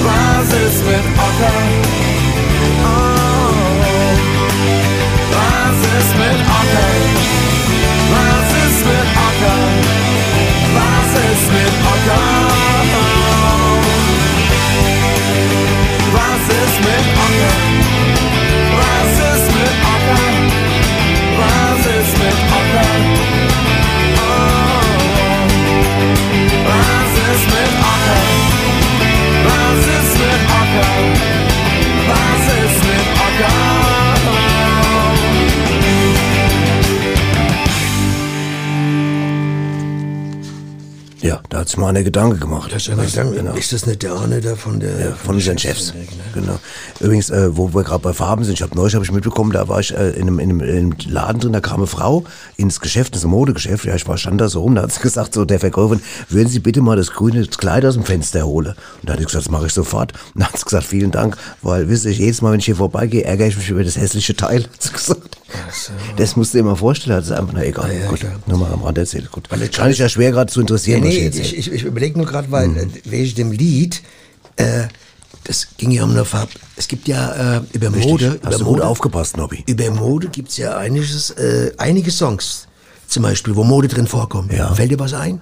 Was 0.00 0.48
ist 0.64 0.80
mit 0.80 1.04
Ocker? 1.20 2.15
Ist 6.06 6.16
mit 6.18 6.40
Ocker? 6.58 6.88
Was 8.12 8.48
ist 8.64 8.80
mit 8.86 9.08
Ocker? 9.26 9.58
Was 10.76 11.12
ist 11.26 11.46
mit 11.52 11.74
Ocker? 11.92 12.24
Was 16.16 16.44
ist 16.62 16.78
mit 16.86 17.06
Ocker? 17.24 17.56
Was 18.78 19.14
ist 19.32 19.48
mit 19.56 19.74
Ocker? 19.94 20.26
Was 21.40 21.84
ist 21.96 22.14
mit 22.22 22.38
Ocker? 22.58 22.90
Was 26.68 27.14
ist 27.30 27.46
mit 27.54 27.72
Ocker? 27.92 28.22
Was 29.46 29.82
ist 29.96 30.14
mit 30.18 30.40
Ocker? 30.60 31.25
Ja, 41.66 41.68
da 41.68 41.68
hat 41.68 41.68
sich 41.68 41.76
mal 41.78 41.88
einer 41.88 42.02
Gedanke 42.02 42.38
gemacht. 42.38 42.72
Das 42.72 42.86
ist, 42.86 43.18
aber 43.18 43.30
genau. 43.32 43.54
ist 43.54 43.72
das 43.72 43.86
nicht 43.86 44.02
der 44.02 44.12
Arne 44.12 44.40
da 44.40 44.54
von 44.54 44.78
der... 44.78 45.00
Ja, 45.00 45.14
von 45.14 45.34
unseren 45.34 45.58
Chefs. 45.58 45.92
Genau. 46.34 46.58
Übrigens, 47.06 47.30
äh, 47.30 47.56
wo 47.56 47.72
wir 47.72 47.84
gerade 47.84 48.02
bei 48.02 48.12
Farben 48.12 48.42
sind, 48.42 48.54
ich 48.54 48.62
habe 48.62 48.74
neulich 48.74 48.96
hab 48.96 49.02
ich 49.04 49.12
mitbekommen, 49.12 49.52
da 49.52 49.68
war 49.68 49.78
ich 49.78 49.96
äh, 49.96 50.10
in, 50.10 50.22
einem, 50.22 50.40
in, 50.40 50.50
einem, 50.50 50.60
in 50.60 50.76
einem 50.76 50.94
Laden 51.08 51.40
drin, 51.40 51.52
da 51.52 51.60
kam 51.60 51.76
eine 51.76 51.86
Frau 51.86 52.24
ins 52.56 52.80
Geschäft, 52.80 53.14
ein 53.14 53.30
Modegeschäft, 53.30 53.84
ja, 53.84 53.94
ich 53.94 54.08
war, 54.08 54.18
stand 54.18 54.40
da 54.40 54.48
so 54.48 54.62
rum, 54.62 54.74
da 54.74 54.82
hat 54.82 54.92
sie 54.92 55.00
gesagt, 55.02 55.32
so 55.32 55.44
der 55.44 55.60
Verkäuferin, 55.60 56.02
würden 56.30 56.48
Sie 56.48 56.58
bitte 56.58 56.80
mal 56.80 56.96
das 56.96 57.12
grüne 57.12 57.46
Kleid 57.46 57.84
aus 57.84 57.94
dem 57.94 58.02
Fenster 58.02 58.44
holen? 58.44 58.74
Und 59.02 59.08
da 59.08 59.12
hat 59.12 59.20
ich 59.20 59.26
gesagt, 59.26 59.46
das 59.46 59.52
mache 59.52 59.66
ich 59.66 59.72
sofort. 59.72 60.14
Und 60.34 60.40
dann 60.40 60.48
hat 60.48 60.58
sie 60.58 60.64
gesagt, 60.64 60.84
vielen 60.84 61.12
Dank, 61.12 61.36
weil, 61.62 61.88
wisst 61.88 62.06
ihr, 62.06 62.10
jedes 62.10 62.42
Mal, 62.42 62.50
wenn 62.50 62.58
ich 62.58 62.66
hier 62.66 62.74
vorbeigehe, 62.74 63.22
ärgere 63.22 63.46
ich 63.46 63.56
mich 63.56 63.70
über 63.70 63.84
das 63.84 63.96
hässliche 63.96 64.34
Teil, 64.34 64.64
hat 64.72 64.82
sie 64.82 64.90
gesagt. 64.90 65.38
Das 66.16 66.34
musst 66.34 66.54
du 66.54 66.58
dir 66.58 66.64
mal 66.64 66.74
vorstellen, 66.74 67.18
das 67.18 67.26
ist 67.26 67.32
einfach, 67.32 67.52
na 67.54 67.64
egal, 67.64 67.88
ja, 67.96 68.08
gut, 68.08 68.26
nur 68.46 68.58
mal 68.58 68.72
am 68.72 68.82
Rand 68.82 68.98
erzählt, 68.98 69.30
gut. 69.30 69.48
Kann 69.48 69.92
ich 69.92 69.98
ja 69.98 70.08
schwer 70.08 70.32
gerade 70.32 70.50
zu 70.50 70.60
interessieren, 70.60 71.02
Nee, 71.02 71.30
nee, 71.32 71.40
ich, 71.40 71.56
ich, 71.56 71.72
ich 71.72 71.84
überlege 71.84 72.18
nur 72.18 72.26
gerade, 72.26 72.50
weil 72.50 72.76
äh, 72.76 72.88
wegen 73.04 73.34
dem 73.36 73.52
Lied, 73.52 74.02
äh, 74.56 74.88
das 75.46 75.68
ging 75.76 75.92
ja 75.92 76.02
um 76.02 76.10
eine 76.10 76.24
Farbe. 76.24 76.50
Es 76.74 76.88
gibt 76.88 77.06
ja 77.06 77.58
äh, 77.58 77.62
über 77.72 77.92
Richtig. 77.92 78.10
Mode, 78.10 78.40
Hast 78.42 78.56
über 78.56 78.58
du 78.58 78.64
gut 78.64 78.80
aufgepasst, 78.80 79.36
Nobby? 79.36 79.62
Über 79.66 79.90
Mode 79.90 80.28
gibt's 80.28 80.56
ja 80.56 80.76
einiges, 80.76 81.30
äh, 81.30 81.72
einige 81.78 82.10
Songs, 82.10 82.66
zum 83.06 83.22
Beispiel, 83.22 83.54
wo 83.54 83.62
Mode 83.62 83.86
drin 83.88 84.06
vorkommt. 84.08 84.52
Ja. 84.52 84.74
Fällt 84.74 84.90
dir 84.90 84.98
was 84.98 85.14
ein? 85.14 85.40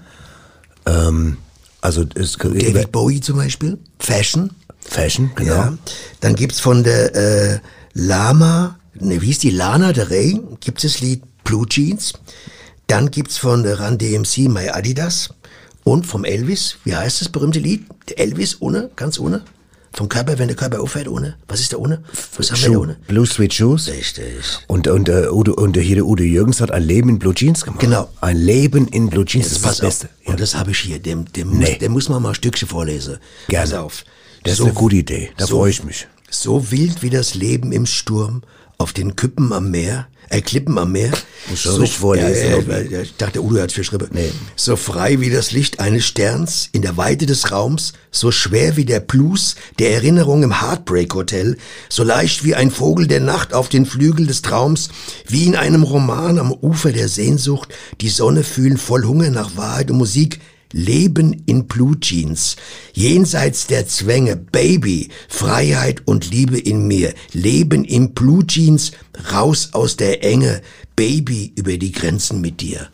Ähm, 0.85 1.39
also, 1.81 2.05
es, 2.15 2.37
David 2.37 2.93
Bowie 2.93 3.21
zum 3.21 3.37
Beispiel, 3.37 3.79
Fashion. 3.99 4.51
Fashion, 4.81 5.31
genau. 5.35 5.55
Ja. 5.55 5.79
Dann 6.21 6.35
gibt's 6.35 6.61
von 6.61 6.85
der 6.85 7.15
äh, 7.15 7.59
Lama, 7.95 8.79
ne, 9.01 9.23
wie 9.23 9.27
hieß 9.27 9.39
die, 9.39 9.51
Lana 9.51 9.93
Del 9.93 10.05
Rey, 10.05 10.41
gibt's 10.61 10.83
das 10.83 11.01
Lied 11.01 11.23
Blue 11.45 11.67
Jeans. 11.67 12.13
Dann 12.89 13.11
gibt's 13.11 13.39
von 13.39 13.63
der 13.63 13.81
Run 13.81 13.97
DMC 13.97 14.49
My 14.49 14.69
Adidas. 14.69 15.31
Und 15.83 16.07
vom 16.07 16.25
Elvis, 16.25 16.77
wie 16.85 16.95
heißt 16.95 17.21
das 17.21 17.29
berühmte 17.29 17.59
Lied? 17.59 17.85
Der 18.09 18.19
Elvis 18.19 18.61
ohne, 18.61 18.91
ganz 18.97 19.19
ohne. 19.19 19.43
Vom 19.97 20.09
Körper, 20.09 20.39
wenn 20.41 20.49
der 20.49 20.57
Körper 20.57 20.81
aufhört 20.81 21.07
ohne. 21.07 21.37
Was 21.47 21.61
ist 21.61 21.73
da 21.73 21.77
ohne? 21.77 22.03
Was 22.37 22.51
haben 22.51 22.59
wir 22.61 22.67
da 22.69 22.75
Schuh, 22.75 22.81
ohne? 22.83 22.97
Blue 23.07 23.25
Sweet 23.27 23.55
Shoes. 23.55 23.89
Richtig. 23.89 24.25
Und, 24.67 24.89
und, 24.89 25.09
äh, 25.09 25.29
Udo, 25.31 25.53
und 25.55 25.77
hier 25.79 25.95
der 25.95 26.05
Udo 26.07 26.25
Jürgens 26.25 26.61
hat 26.61 26.73
ein 26.73 26.83
Leben 26.83 27.09
in 27.11 27.19
Blue 27.21 27.33
Jeans 27.33 27.65
gemacht. 27.65 27.81
Genau. 27.81 28.09
Ein 28.21 28.37
Leben 28.37 28.89
in 28.89 29.09
Blue 29.09 29.25
Jeans, 29.25 29.51
das 29.51 29.59
pass 29.61 29.73
ist 29.75 29.83
das 29.83 29.89
Beste. 30.01 30.09
auf. 30.25 30.29
Und 30.33 30.41
das 30.41 30.55
habe 30.57 30.73
ich 30.73 30.79
hier. 30.79 30.99
Dem, 30.99 31.31
dem, 31.33 31.51
Nee. 31.59 31.71
muss, 31.71 31.79
dem 31.79 31.93
muss 31.93 32.09
man 32.09 32.23
mal 32.23 32.31
ein 32.31 32.35
Stückchen 32.35 32.67
vorlesen. 32.69 33.19
Gerne. 33.49 33.71
Pass 33.71 33.79
auf. 33.79 34.05
Das 34.43 34.55
ist 34.55 34.61
eine 34.63 34.73
gute 34.75 34.97
Idee, 34.97 35.31
da 35.37 35.47
freue 35.47 35.71
ich 35.71 35.85
mich. 35.85 36.07
So 36.29 36.71
wild 36.73 37.03
wie 37.03 37.11
das 37.11 37.35
Leben 37.35 37.71
im 37.73 37.87
Sturm, 37.87 38.43
auf 38.79 38.93
den 38.93 39.15
Küppen 39.17 39.53
am 39.53 39.71
Meer, 39.71 40.09
äh, 40.37 40.41
Klippen 40.43 40.79
am 40.79 40.93
Meer. 40.93 41.13
Richtig 41.51 41.93
vorlesen, 41.97 42.69
Ja, 42.69 42.81
ja, 42.81 43.01
ich 43.03 43.17
dachte, 43.17 43.43
Udo 43.43 43.61
hat 43.61 43.73
verschrieben. 43.73 44.09
Nee. 44.13 44.33
So 44.57 44.77
frei 44.77 45.21
wie 45.21 45.31
das 45.31 45.53
Licht 45.53 45.81
eines 45.81 46.07
Sterns 46.07 46.69
in 46.73 46.83
der 46.83 46.97
Weite 46.97 47.27
des 47.27 47.51
Raums, 47.51 47.93
so 48.11 48.31
schwer 48.31 48.77
wie 48.77 48.85
der 48.85 49.01
Blues 49.01 49.57
der 49.79 49.93
Erinnerung 49.93 50.43
im 50.43 50.61
Heartbreak 50.61 51.15
Hotel, 51.15 51.59
so 51.89 52.03
leicht 52.03 52.45
wie 52.45 52.55
ein 52.55 52.71
Vogel 52.71 53.07
der 53.07 53.21
Nacht 53.21 53.53
auf 53.53 53.69
den 53.69 53.85
Flügel 53.85 54.27
des 54.27 54.43
Traums, 54.43 54.89
wie 55.27 55.45
in 55.45 55.57
einem 55.57 55.83
Roman 55.83 56.39
am 56.39 56.53
Ufer 56.53 56.93
der 56.93 57.09
Sehnsucht, 57.09 57.69
die 58.01 58.09
Sonne 58.09 58.43
fühlen 58.43 58.79
voll 58.79 59.05
Hunger 59.05 59.31
nach 59.31 59.57
Wahrheit 59.57 59.91
und 59.91 59.99
Musik, 59.99 60.41
Leben 60.75 61.45
in 61.47 61.69
Blue 61.69 61.99
Jeans. 62.01 62.57
Jenseits 62.93 63.69
der 63.69 63.87
Zwänge, 63.87 64.35
Baby, 64.35 65.09
Freiheit 65.29 66.03
und 66.05 66.33
Liebe 66.33 66.59
in 66.59 66.89
mir. 66.89 67.15
Leben 67.33 67.85
in 67.85 68.13
Blue 68.13 68.45
Jeans, 68.45 68.91
raus 69.33 69.69
aus 69.71 69.97
der 69.97 70.25
Enge, 70.25 70.63
Baby 70.97 71.53
über 71.55 71.77
die 71.79 71.93
Grenzen 71.93 72.41
mit 72.41 72.61
dir. 72.61 72.89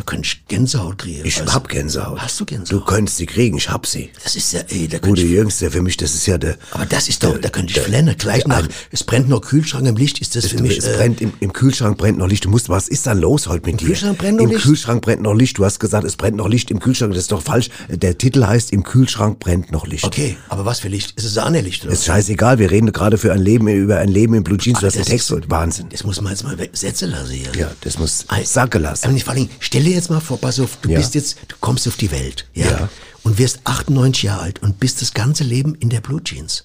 Da 0.00 0.04
könnte 0.06 0.26
ich 0.28 0.46
Gänsehaut 0.48 0.96
kriegen. 0.96 1.26
Ich 1.26 1.38
weißt 1.38 1.52
hab 1.54 1.68
du? 1.68 1.74
Gänsehaut. 1.74 2.18
Hast 2.18 2.40
du 2.40 2.46
Du 2.46 2.54
Gänsehaut? 2.54 2.86
könntest 2.86 3.18
sie 3.18 3.26
kriegen, 3.26 3.58
ich 3.58 3.68
hab 3.68 3.86
sie. 3.86 4.08
das 4.24 4.34
ist 4.34 4.54
ja, 4.54 4.60
ey, 4.60 4.88
da 4.88 4.96
Gute 4.96 5.08
könnte 5.08 5.22
ich, 5.22 5.30
Jüngste, 5.30 5.70
für 5.70 5.82
mich, 5.82 5.98
das 5.98 6.14
ist 6.14 6.24
ja 6.24 6.38
der... 6.38 6.56
aber 6.70 6.86
das 6.86 7.10
ist 7.10 7.22
doch, 7.22 7.36
da 7.36 7.50
könnte 7.50 7.74
ich 7.76 7.80
flennen. 7.80 8.14
Gleich 8.16 8.46
nach, 8.46 8.66
es 8.90 9.04
brennt 9.04 9.28
noch 9.28 9.42
Kühlschrank 9.42 9.86
im 9.86 9.96
Licht, 9.96 10.22
ist 10.22 10.36
das 10.36 10.46
für 10.46 10.62
mich, 10.62 10.78
es 10.78 10.86
äh, 10.86 10.96
brennt 10.96 11.20
im, 11.20 11.34
im 11.40 11.52
Kühlschrank 11.52 11.98
brennt 11.98 12.16
noch 12.16 12.28
Licht. 12.28 12.46
Du 12.46 12.48
musst, 12.48 12.70
was 12.70 12.88
ist 12.88 13.06
da 13.06 13.12
los 13.12 13.46
heute 13.46 13.66
mit 13.66 13.82
dir? 13.82 13.88
Kühlschrank 13.88 14.16
brennt 14.16 14.38
noch 14.38 14.44
Im 14.44 14.50
Licht? 14.52 14.62
Kühlschrank 14.62 15.02
brennt 15.02 15.20
noch 15.20 15.34
Licht. 15.34 15.58
Du 15.58 15.66
hast 15.66 15.78
gesagt, 15.78 16.06
es 16.06 16.16
brennt 16.16 16.38
noch 16.38 16.48
Licht 16.48 16.70
im 16.70 16.80
Kühlschrank. 16.80 17.12
Das 17.12 17.24
ist 17.24 17.32
doch 17.32 17.42
falsch. 17.42 17.68
Der 17.90 18.16
Titel 18.16 18.46
heißt 18.46 18.72
Im 18.72 18.82
Kühlschrank 18.82 19.38
brennt 19.38 19.70
noch 19.70 19.86
Licht. 19.86 20.04
okay, 20.04 20.38
aber 20.48 20.64
was 20.64 20.80
für 20.80 20.88
Licht? 20.88 21.12
Ist 21.18 21.24
es 21.26 21.34
Sahnerlicht 21.34 21.84
oder 21.84 21.92
Ist 21.92 22.06
scheißegal. 22.06 22.58
Wir 22.58 22.70
reden 22.70 22.90
gerade 22.90 23.18
für 23.18 23.34
ein 23.34 23.40
Leben 23.40 23.68
über 23.68 23.98
ein 23.98 24.08
Leben 24.08 24.32
in 24.32 24.44
Blue 24.44 24.56
Jeans. 24.56 24.80
Du 24.80 24.86
hast 24.86 24.94
den 24.94 25.00
das 25.02 25.08
Text 25.08 25.30
ist-. 25.30 25.50
Wahnsinn. 25.50 25.88
Das 25.90 26.04
muss 26.04 26.18
man 26.22 26.32
jetzt 26.32 26.44
mal 26.44 26.56
setzen 26.72 27.10
lassen 27.10 27.32
hier. 27.32 27.50
Ja, 27.54 27.70
das 27.82 27.98
muss 27.98 28.24
sacken 28.44 28.80
lassen. 28.82 29.06
Aber 29.06 29.18
vor 29.18 29.34
allem, 29.34 29.48
stell 29.58 29.82
dir 29.90 29.96
jetzt 29.96 30.10
mal 30.10 30.20
vor, 30.20 30.38
pass 30.38 30.58
auf, 30.60 30.78
du 30.82 30.90
Ja. 30.90 30.98
bist 30.98 31.14
jetzt, 31.14 31.36
du 31.48 31.56
kommst 31.60 31.86
auf 31.88 31.96
die 31.96 32.10
Welt, 32.10 32.46
ja, 32.54 32.70
Ja. 32.70 32.88
und 33.22 33.38
wirst 33.38 33.60
98 33.64 34.22
Jahre 34.24 34.42
alt 34.42 34.62
und 34.62 34.80
bist 34.80 35.00
das 35.02 35.12
ganze 35.14 35.44
Leben 35.44 35.74
in 35.74 35.90
der 35.90 36.00
Blue 36.00 36.22
Jeans. 36.22 36.64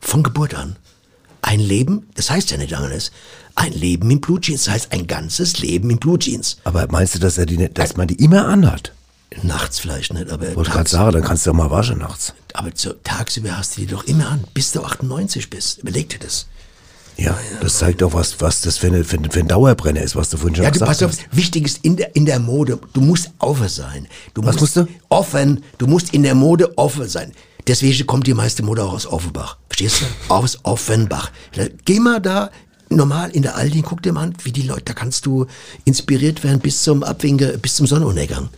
Von 0.00 0.22
Geburt 0.22 0.54
an. 0.54 0.76
Ein 1.42 1.60
Leben, 1.60 2.08
das 2.14 2.30
heißt 2.30 2.50
ja 2.50 2.56
nicht 2.56 2.74
anders, 2.74 3.10
ein 3.54 3.72
Leben 3.72 4.10
in 4.10 4.20
Blue 4.20 4.40
Jeans, 4.40 4.64
das 4.64 4.74
heißt 4.74 4.92
ein 4.92 5.06
ganzes 5.06 5.58
Leben 5.58 5.90
in 5.90 5.98
Blue 5.98 6.18
Jeans. 6.18 6.56
Aber 6.64 6.86
meinst 6.90 7.14
du, 7.14 7.18
dass, 7.18 7.38
er 7.38 7.46
die, 7.46 7.56
nicht- 7.58 7.76
dass 7.78 7.96
man 7.96 8.08
die 8.08 8.14
immer 8.22 8.46
anhat? 8.48 8.92
Nachts 9.42 9.78
vielleicht 9.80 10.12
nicht, 10.14 10.30
aber, 10.30 10.54
Wollte 10.54 10.70
gerade 10.70 10.88
sagen, 10.88 11.12
dann 11.12 11.24
kannst 11.24 11.44
du 11.44 11.50
doch 11.50 11.56
mal 11.56 11.70
waschen 11.70 11.98
nachts. 11.98 12.32
aber 12.52 12.72
zu, 12.74 12.94
tagsüber 13.02 13.56
hast 13.58 13.76
du 13.76 13.80
die 13.82 13.86
doch 13.88 14.04
immer 14.04 14.28
an, 14.28 14.44
bis 14.54 14.70
du 14.72 14.82
98 14.84 15.50
bist. 15.50 15.78
Überleg 15.80 16.08
dir 16.08 16.18
das. 16.20 16.46
Ja, 17.16 17.38
das 17.60 17.78
zeigt 17.78 18.02
doch, 18.02 18.12
was, 18.12 18.40
was 18.40 18.60
das 18.62 18.76
für, 18.78 18.88
eine, 18.88 19.04
für, 19.04 19.16
ein- 19.18 19.30
für 19.30 19.38
ein 19.40 19.48
Dauerbrenner 19.48 20.02
ist, 20.02 20.16
was 20.16 20.30
du 20.30 20.36
vorhin 20.36 20.56
schon 20.56 20.64
Ja, 20.64 20.70
du 20.70 20.74
gesagt 20.80 20.88
pass 20.90 21.02
auf, 21.02 21.10
hast. 21.12 21.36
wichtig 21.36 21.64
ist 21.64 21.78
in 21.84 21.96
der, 21.96 22.14
in 22.16 22.24
der 22.26 22.40
Mode, 22.40 22.78
du 22.92 23.00
musst 23.00 23.30
offen 23.38 23.68
sein. 23.68 24.08
Du 24.34 24.44
Was 24.44 24.58
musst 24.58 24.76
du? 24.76 24.86
Offen, 25.08 25.62
du 25.78 25.86
musst 25.86 26.12
in 26.12 26.24
der 26.24 26.34
Mode 26.34 26.76
offen 26.76 27.08
sein. 27.08 27.32
Deswegen 27.68 28.06
kommt 28.06 28.26
die 28.26 28.34
meiste 28.34 28.62
Mode 28.62 28.82
auch 28.84 28.92
aus 28.92 29.06
Offenbach. 29.06 29.56
Verstehst 29.68 30.02
du? 30.02 30.04
Aus 30.34 30.58
Offenbach. 30.64 31.30
Geh 31.84 32.00
mal 32.00 32.20
da 32.20 32.50
normal 32.90 33.30
in 33.30 33.42
der 33.42 33.56
Aldi, 33.56 33.82
guck 33.82 34.02
dir 34.02 34.12
mal 34.12 34.22
an, 34.24 34.34
wie 34.44 34.52
die 34.52 34.62
Leute, 34.62 34.82
da 34.86 34.92
kannst 34.92 35.24
du 35.26 35.46
inspiriert 35.84 36.44
werden 36.44 36.60
bis 36.60 36.82
zum 36.82 37.02
Abwinken, 37.02 37.58
bis 37.60 37.74
zum 37.76 37.86
Sonnenuntergang. 37.86 38.50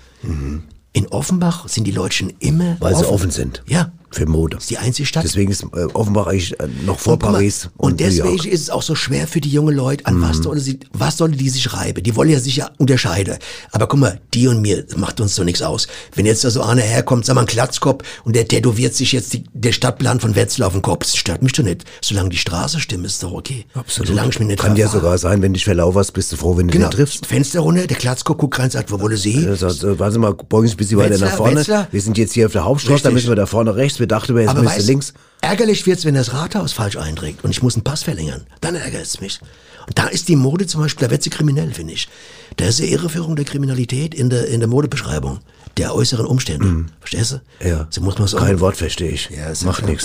In 0.93 1.07
Offenbach 1.09 1.69
sind 1.69 1.85
die 1.85 1.93
Leute 1.93 2.17
schon 2.17 2.33
immer 2.41 2.73
Mhm. 2.73 2.77
Weil 2.81 2.97
sie 2.97 3.05
offen 3.07 3.31
sind. 3.31 3.63
Ja. 3.67 3.93
Für 4.17 4.25
Mode. 4.25 4.57
Das 4.57 4.65
ist 4.65 4.71
die 4.71 4.79
einzige 4.79 5.05
Stadt. 5.05 5.25
Deswegen 5.25 5.51
ist 5.51 5.63
äh, 5.63 5.85
Offenbach 5.93 6.27
eigentlich 6.27 6.59
äh, 6.59 6.69
noch 6.87 6.99
vor 6.99 7.13
Und 7.15 7.21
guck 7.21 7.29
mal, 7.33 7.37
Paris. 7.39 7.69
Und, 7.77 7.93
New 8.01 8.07
deswegen. 8.07 8.31
Mhm. 8.31 8.51
ist 8.51 8.63
es 8.63 8.71
auch 8.71 8.81
so 8.81 8.95
schwer 8.95 9.27
für 9.27 9.43
die 9.43 9.51
jungen 9.51 9.77
Leute, 9.77 10.07
an 10.07 10.23
was 10.23 10.39
soll 10.39 10.59
sie, 10.59 10.81
was 10.95 11.19
soll 11.19 11.33
die 11.33 11.51
sich 11.51 11.75
reiben? 11.75 12.03
Die 12.03 12.17
wollen 12.17 12.31
ja 12.31 12.41
sich 12.41 12.57
ja 12.57 12.71
unterscheiden. 12.79 13.37
Aber 13.73 13.87
guck 13.89 14.01
mal, 14.01 14.19
die 14.33 14.49
und 14.49 14.63
mir, 14.63 14.87
macht 14.97 15.21
uns 15.21 15.35
so 15.35 15.45
nichts 15.45 15.61
aus. 15.61 15.87
Wenn 16.15 16.25
jetzt 16.25 16.45
da 16.45 16.51
so 16.51 16.63
einer 16.63 16.81
herkommt, 16.81 17.27
sag 17.27 17.35
mal, 17.35 17.43
ein 17.43 17.47
Glatzkopf, 17.47 18.05
und 18.25 18.35
der 18.35 18.49
tätowiert 18.49 18.95
sich 18.95 19.13
jetzt 19.13 19.35
die, 19.35 19.45
der 19.53 19.73
Stadtplan 19.73 20.19
von 20.19 20.35
Wetzlar 20.35 20.69
auf 20.69 20.73
den 20.73 20.81
Kopf, 20.81 21.05
das 21.05 21.17
stört 21.17 21.43
mich 21.43 21.53
doch 21.53 21.65
nicht. 21.65 21.85
Solange 22.01 22.31
die 22.31 22.39
Straße 22.39 22.81
stimmt, 22.81 23.05
ist 23.05 23.23
doch 23.23 23.33
okay. 23.33 23.67
Absolut. 23.75 24.09
Solange 24.09 24.31
ich 24.31 24.39
mich 24.39 24.49
nicht 24.49 24.61
Kann 24.61 24.77
ja 24.77 24.89
sogar 24.89 25.19
sein, 25.19 25.43
wenn 25.43 25.53
dich 25.53 25.65
verlauferst, 25.67 26.15
bist 26.15 26.33
du 26.33 26.37
froh, 26.37 26.57
wenn 26.57 26.69
du 26.69 26.73
Genau, 26.73 26.89
den 26.89 26.97
triffst. 26.97 27.27
Fenster 27.27 27.61
runter, 27.61 27.87
der 27.87 27.99
Glatzkopf 27.99 28.39
guckt 28.39 28.59
rein 28.59 28.65
und 28.67 28.73
sagt, 28.73 28.91
wo 28.91 28.99
wollen 28.99 29.19
Sie? 29.19 29.45
Er 29.45 29.57
sagt, 29.57 29.83
äh, 29.85 29.99
Warte 29.99 30.19
mal, 30.19 30.33
beugen 30.33 30.69
Sie 30.69 30.75
ein 30.75 30.77
bisschen 30.79 30.97
weiter 30.99 31.11
Wetzlar, 31.11 31.29
nach 31.31 31.37
vorne. 31.37 31.61
Wetzlar. 31.61 31.89
Wir 31.91 32.01
sind 32.01 32.17
jetzt 32.17 32.33
hier 32.33 32.47
auf 32.47 32.53
der 32.53 32.65
Hauptstraße, 32.65 33.03
da 33.03 33.11
müssen 33.11 33.29
wir 33.29 33.37
da 33.37 33.45
vorne 33.45 33.77
rechts. 33.77 34.01
Dachten, 34.09 34.35
wir 34.35 34.43
jetzt 34.43 34.51
Aber 34.51 34.63
müssen 34.63 34.77
weißt, 34.77 34.87
links. 34.87 35.13
ärgerlich 35.41 35.87
wird's, 35.87 36.05
wenn 36.05 36.15
das 36.15 36.33
Rathaus 36.33 36.73
falsch 36.73 36.97
einträgt 36.97 37.45
und 37.45 37.51
ich 37.51 37.63
muss 37.63 37.75
einen 37.75 37.85
Pass 37.85 38.03
verlängern. 38.03 38.47
Dann 38.61 38.75
ärgert 38.75 39.03
es 39.03 39.21
mich. 39.21 39.41
Und 39.87 39.99
da 39.99 40.07
ist 40.09 40.29
die 40.29 40.37
Mode 40.37 40.67
zum 40.67 40.81
Beispiel, 40.83 41.07
da 41.07 41.11
wird 41.13 41.23
sie 41.23 41.31
kriminell, 41.31 41.73
finde 41.73 41.93
ich. 41.93 42.09
Da 42.57 42.67
ist 42.67 42.79
die 42.81 42.91
Irreführung 42.91 43.37
der 43.37 43.45
Kriminalität 43.45 44.15
in 44.15 44.31
der, 44.31 44.49
in 44.49 44.61
der 44.61 44.69
Modebeschreibung 44.69 45.39
der 45.77 45.95
äußeren 45.95 46.27
Umstände. 46.27 46.87
Verstehst 47.01 47.33
du? 47.61 47.69
Ja. 47.69 47.87
So 47.91 48.01
muss 48.01 48.19
man. 48.19 48.29
Kein 48.29 48.61
Wort 48.61 48.77
verstehe 48.77 49.11
ich. 49.11 49.31
Ja, 49.31 49.53
Macht 49.65 49.85
klar. 49.85 49.97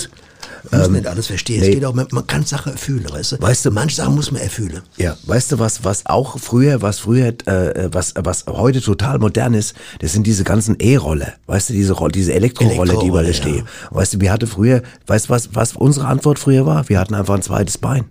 Nichts. 0.62 0.76
Muss 0.78 0.86
Ähm, 0.86 0.92
nicht 0.92 1.06
alles 1.06 1.26
verstehen. 1.26 1.60
nee. 1.60 1.68
Es 1.68 1.74
geht 1.74 1.84
auch, 1.84 1.94
man, 1.94 2.06
man 2.12 2.26
kann 2.26 2.44
Sachen 2.44 2.72
erfüllen, 2.72 3.06
weißt 3.10 3.32
du? 3.32 3.40
Weißt 3.42 3.64
du- 3.64 3.70
manche 3.70 3.96
Sachen 3.96 4.14
muss 4.14 4.30
man 4.30 4.40
erfüllen. 4.42 4.80
Ja, 4.96 5.16
weißt 5.26 5.52
du 5.52 5.58
was, 5.58 5.84
was 5.84 6.06
auch 6.06 6.38
früher, 6.38 6.82
was 6.82 6.98
früher, 7.00 7.28
äh, 7.46 7.88
was, 7.92 8.14
was 8.16 8.44
heute 8.46 8.80
total 8.80 9.18
modern 9.18 9.54
ist, 9.54 9.74
das 10.00 10.12
sind 10.12 10.26
diese 10.26 10.44
ganzen 10.44 10.76
E-Roller. 10.78 11.32
Weißt 11.46 11.70
du, 11.70 11.72
diese, 11.74 11.92
Roll- 11.94 12.12
diese 12.12 12.32
Elektroroller, 12.34 13.00
die 13.00 13.06
überall 13.08 13.24
Elektroroller, 13.24 13.58
stehen. 13.60 13.68
Weißt 13.90 14.14
du, 14.14 14.20
wir 14.20 14.32
hatten 14.32 14.46
früher, 14.46 14.82
weißt 15.06 15.26
du 15.26 15.30
was, 15.30 15.54
was 15.54 15.74
unsere 15.76 16.06
Antwort 16.06 16.38
früher 16.38 16.66
war? 16.66 16.88
Wir 16.88 16.98
hatten 16.98 17.14
einfach 17.14 17.34
ein 17.34 17.42
zweites 17.42 17.78
Bein. 17.78 18.04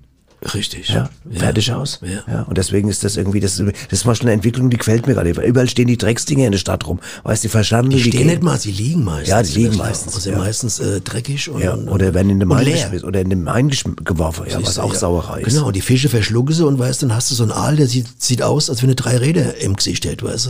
Richtig. 0.55 0.89
Ja, 0.89 1.07
fertig 1.31 1.71
aus. 1.71 1.99
Ja. 2.01 2.33
Ja. 2.33 2.41
und 2.43 2.57
deswegen 2.57 2.89
ist 2.89 3.03
das 3.03 3.15
irgendwie, 3.15 3.39
das, 3.39 3.57
das 3.57 3.73
ist 3.91 4.05
mal 4.05 4.15
schon 4.15 4.25
eine 4.27 4.33
Entwicklung, 4.33 4.71
die 4.71 4.77
gefällt 4.77 5.05
mir 5.05 5.13
gerade. 5.13 5.29
Überall 5.29 5.69
stehen 5.69 5.87
die 5.87 5.97
Drecksdinger 5.97 6.45
in 6.47 6.51
der 6.51 6.57
Stadt 6.57 6.87
rum. 6.87 6.99
Weißt 7.23 7.43
du, 7.43 7.47
die 7.47 7.51
verstanden 7.51 7.91
Die 7.91 7.99
stehen 7.99 8.11
gehen- 8.11 8.27
nicht 8.27 8.41
mal, 8.41 8.57
sie 8.59 8.71
liegen 8.71 9.03
meistens. 9.03 9.29
Ja, 9.29 9.43
die 9.43 9.53
liegen 9.53 9.69
Und 9.73 9.77
meistens, 9.77 10.23
sind 10.23 10.33
ja. 10.33 10.39
meistens 10.39 10.79
äh, 10.79 10.99
dreckig 11.01 11.47
und, 11.49 11.61
Ja, 11.61 11.73
und 11.73 11.87
oder 11.89 12.13
werden 12.15 12.31
in 12.31 12.39
den 12.39 12.49
und 12.49 12.55
Main 12.57 12.65
geschmissen 12.65 13.07
oder 13.07 13.21
in 13.21 13.29
den 13.29 13.43
Main 13.43 13.69
geworfen, 14.03 14.45
ja, 14.49 14.59
was 14.63 14.79
auch 14.79 14.93
ja. 14.93 14.99
Sauerei 14.99 15.41
ist. 15.41 15.53
Genau, 15.53 15.69
die 15.69 15.81
Fische 15.81 16.09
verschlucken 16.09 16.55
sie 16.55 16.65
und 16.65 16.79
weißt, 16.79 17.03
dann 17.03 17.13
hast 17.13 17.29
du 17.29 17.35
so 17.35 17.43
einen 17.43 17.51
Aal, 17.51 17.75
der 17.75 17.87
sieht, 17.87 18.07
sieht 18.21 18.41
aus, 18.41 18.69
als 18.71 18.81
wenn 18.81 18.89
er 18.89 18.95
drei 18.95 19.17
Räder 19.17 19.57
im 19.61 19.75
Gesicht 19.75 20.05
hätte, 20.05 20.25
weißt 20.25 20.47
du. 20.47 20.49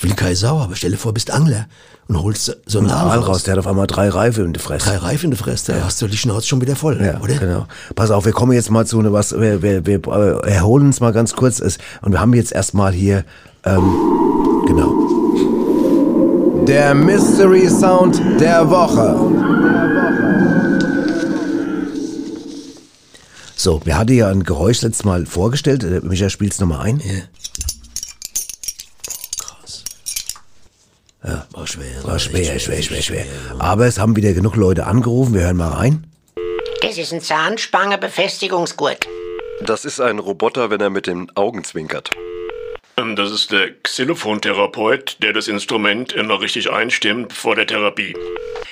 Will 0.00 0.14
keine 0.14 0.36
Sau, 0.36 0.58
aber 0.60 0.76
stell 0.76 0.92
dir 0.92 0.96
vor, 0.96 1.12
bist 1.12 1.30
Angler 1.32 1.66
und 2.06 2.22
holst 2.22 2.56
so- 2.66 2.78
einen 2.78 2.88
Ein 2.90 2.94
Aal 2.96 3.18
raus. 3.18 3.42
der 3.42 3.52
hat 3.52 3.58
auf 3.58 3.66
einmal 3.66 3.88
drei 3.88 4.08
Reife 4.08 4.42
in 4.42 4.52
der 4.52 4.62
Fresse. 4.62 4.86
Drei 4.86 4.96
Reifen 4.98 5.24
in 5.26 5.30
der 5.32 5.38
Fresse, 5.38 5.72
da 5.72 5.84
hast 5.84 6.00
du 6.00 6.06
die 6.06 6.16
Schnauze 6.16 6.46
schon 6.46 6.60
wieder 6.60 6.76
voll, 6.76 7.00
Ja, 7.04 7.20
oder? 7.20 7.34
genau. 7.34 7.66
Pass 7.96 8.10
auf, 8.12 8.24
wir 8.24 8.32
kommen 8.32 8.52
jetzt 8.52 8.70
mal 8.70 8.86
zu 8.86 9.02
ne, 9.02 9.12
was, 9.12 9.32
wir, 9.38 9.60
wir, 9.62 9.84
wir 9.86 10.00
äh, 10.44 10.50
erholen 10.52 10.86
uns 10.86 11.00
mal 11.00 11.12
ganz 11.12 11.34
kurz 11.34 11.58
es- 11.58 11.78
und 12.02 12.12
wir 12.12 12.20
haben 12.20 12.32
jetzt 12.34 12.52
erstmal 12.52 12.92
hier, 12.92 13.24
ähm, 13.64 13.92
genau. 14.68 14.94
Der 16.66 16.94
Mystery 16.94 17.68
Sound 17.68 18.20
der 18.38 18.70
Woche. 18.70 19.16
So, 23.56 23.80
wir 23.84 23.98
hatten 23.98 24.12
ja 24.12 24.28
ein 24.28 24.44
Geräusch 24.44 24.82
letztes 24.82 25.04
Mal 25.04 25.26
vorgestellt. 25.26 25.82
Äh, 25.82 26.00
Micha, 26.04 26.30
spiel's 26.30 26.60
nochmal 26.60 26.86
ein. 26.86 27.00
Ja. 27.00 27.14
Ja, 31.28 31.46
war 31.52 31.66
schwer. 31.66 32.02
War 32.04 32.18
schwer, 32.18 32.58
schwer, 32.58 32.82
schwer, 32.82 33.02
schwer. 33.02 33.26
Aber 33.58 33.86
es 33.86 33.98
haben 33.98 34.16
wieder 34.16 34.32
genug 34.32 34.56
Leute 34.56 34.86
angerufen. 34.86 35.34
Wir 35.34 35.42
hören 35.42 35.58
mal 35.58 35.68
rein. 35.68 36.06
Das 36.80 36.96
ist 36.96 37.12
ein 37.12 37.20
Zahnspange-Befestigungsgurt. 37.20 39.06
Das 39.60 39.84
ist 39.84 40.00
ein 40.00 40.20
Roboter, 40.20 40.70
wenn 40.70 40.80
er 40.80 40.88
mit 40.90 41.06
den 41.06 41.30
Augen 41.36 41.64
zwinkert. 41.64 42.10
Ähm, 42.98 43.16
Das 43.16 43.30
ist 43.30 43.50
der 43.52 43.70
Xylophon-Therapeut, 43.82 45.16
der 45.22 45.32
das 45.32 45.48
Instrument 45.48 46.12
immer 46.12 46.40
richtig 46.40 46.70
einstimmt 46.70 47.32
vor 47.32 47.54
der 47.54 47.66
Therapie. 47.66 48.14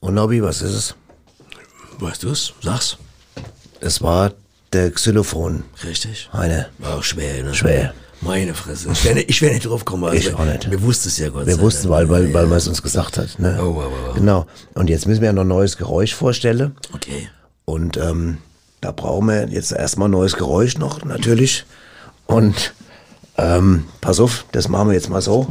Und 0.00 0.14
Nobby, 0.14 0.42
was 0.42 0.62
ist 0.62 0.74
es? 0.74 0.94
Weißt 1.98 2.22
du 2.22 2.30
es? 2.30 2.52
Sag's. 2.60 2.98
Es 3.80 4.02
war 4.02 4.32
der 4.74 4.90
Xylophon. 4.90 5.64
Richtig. 5.84 6.28
Eine. 6.32 6.66
War 6.78 6.98
auch 6.98 7.02
schwer, 7.02 7.42
ne? 7.42 7.54
Schwer. 7.54 7.94
Meine 8.20 8.54
Fresse. 8.54 8.90
Ich 8.92 9.04
wäre 9.04 9.16
nicht, 9.16 9.28
ich 9.28 9.42
wär 9.42 9.52
nicht 9.52 9.66
drauf 9.66 9.84
gekommen. 9.84 10.04
Also, 10.04 10.16
Ich 10.30 10.34
auch 10.34 10.44
nicht. 10.44 10.70
Wir 10.70 10.82
wussten 10.82 11.08
es 11.08 11.18
ja 11.18 11.28
Gott 11.28 11.46
Wir 11.46 11.58
wussten, 11.60 11.90
weil, 11.90 12.08
weil, 12.08 12.32
weil 12.32 12.46
man 12.46 12.56
es 12.58 12.66
uns 12.68 12.82
gesagt 12.82 13.18
hat. 13.18 13.38
Ne? 13.38 13.58
Oh, 13.60 13.74
oh, 13.76 13.82
oh. 14.10 14.14
Genau. 14.14 14.46
Und 14.74 14.88
jetzt 14.88 15.06
müssen 15.06 15.20
wir 15.20 15.26
ja 15.26 15.32
noch 15.32 15.42
ein 15.42 15.48
neues 15.48 15.76
Geräusch 15.76 16.14
vorstellen. 16.14 16.74
Okay. 16.94 17.28
Und 17.66 17.96
ähm, 17.98 18.38
da 18.80 18.92
brauchen 18.92 19.26
wir 19.28 19.48
jetzt 19.48 19.72
erstmal 19.72 20.08
ein 20.08 20.12
neues 20.12 20.34
Geräusch 20.36 20.78
noch, 20.78 21.04
natürlich. 21.04 21.64
Und 22.26 22.72
ähm, 23.36 23.84
pass 24.00 24.20
auf, 24.20 24.46
das 24.52 24.68
machen 24.68 24.88
wir 24.88 24.94
jetzt 24.94 25.10
mal 25.10 25.20
so. 25.20 25.48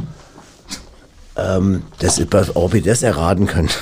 Ähm, 1.36 1.82
das, 1.98 2.18
ist- 2.18 2.28
ob 2.56 2.74
ihr 2.74 2.82
das 2.82 3.02
erraten 3.02 3.46
könnt. 3.46 3.78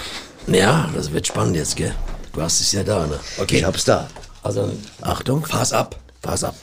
Ja, 0.46 0.90
das 0.94 1.12
wird 1.12 1.26
spannend 1.26 1.56
jetzt, 1.56 1.76
gell? 1.76 1.94
Du 2.32 2.42
hast 2.42 2.60
es 2.60 2.72
ja 2.72 2.82
da, 2.82 3.06
ne? 3.06 3.18
Okay. 3.38 3.58
Ich 3.58 3.64
hab's 3.64 3.84
da. 3.84 4.08
Also, 4.42 4.70
Achtung. 5.00 5.44
fass 5.46 5.72
ab. 5.72 5.96
Pass 6.20 6.42
ab. 6.44 6.54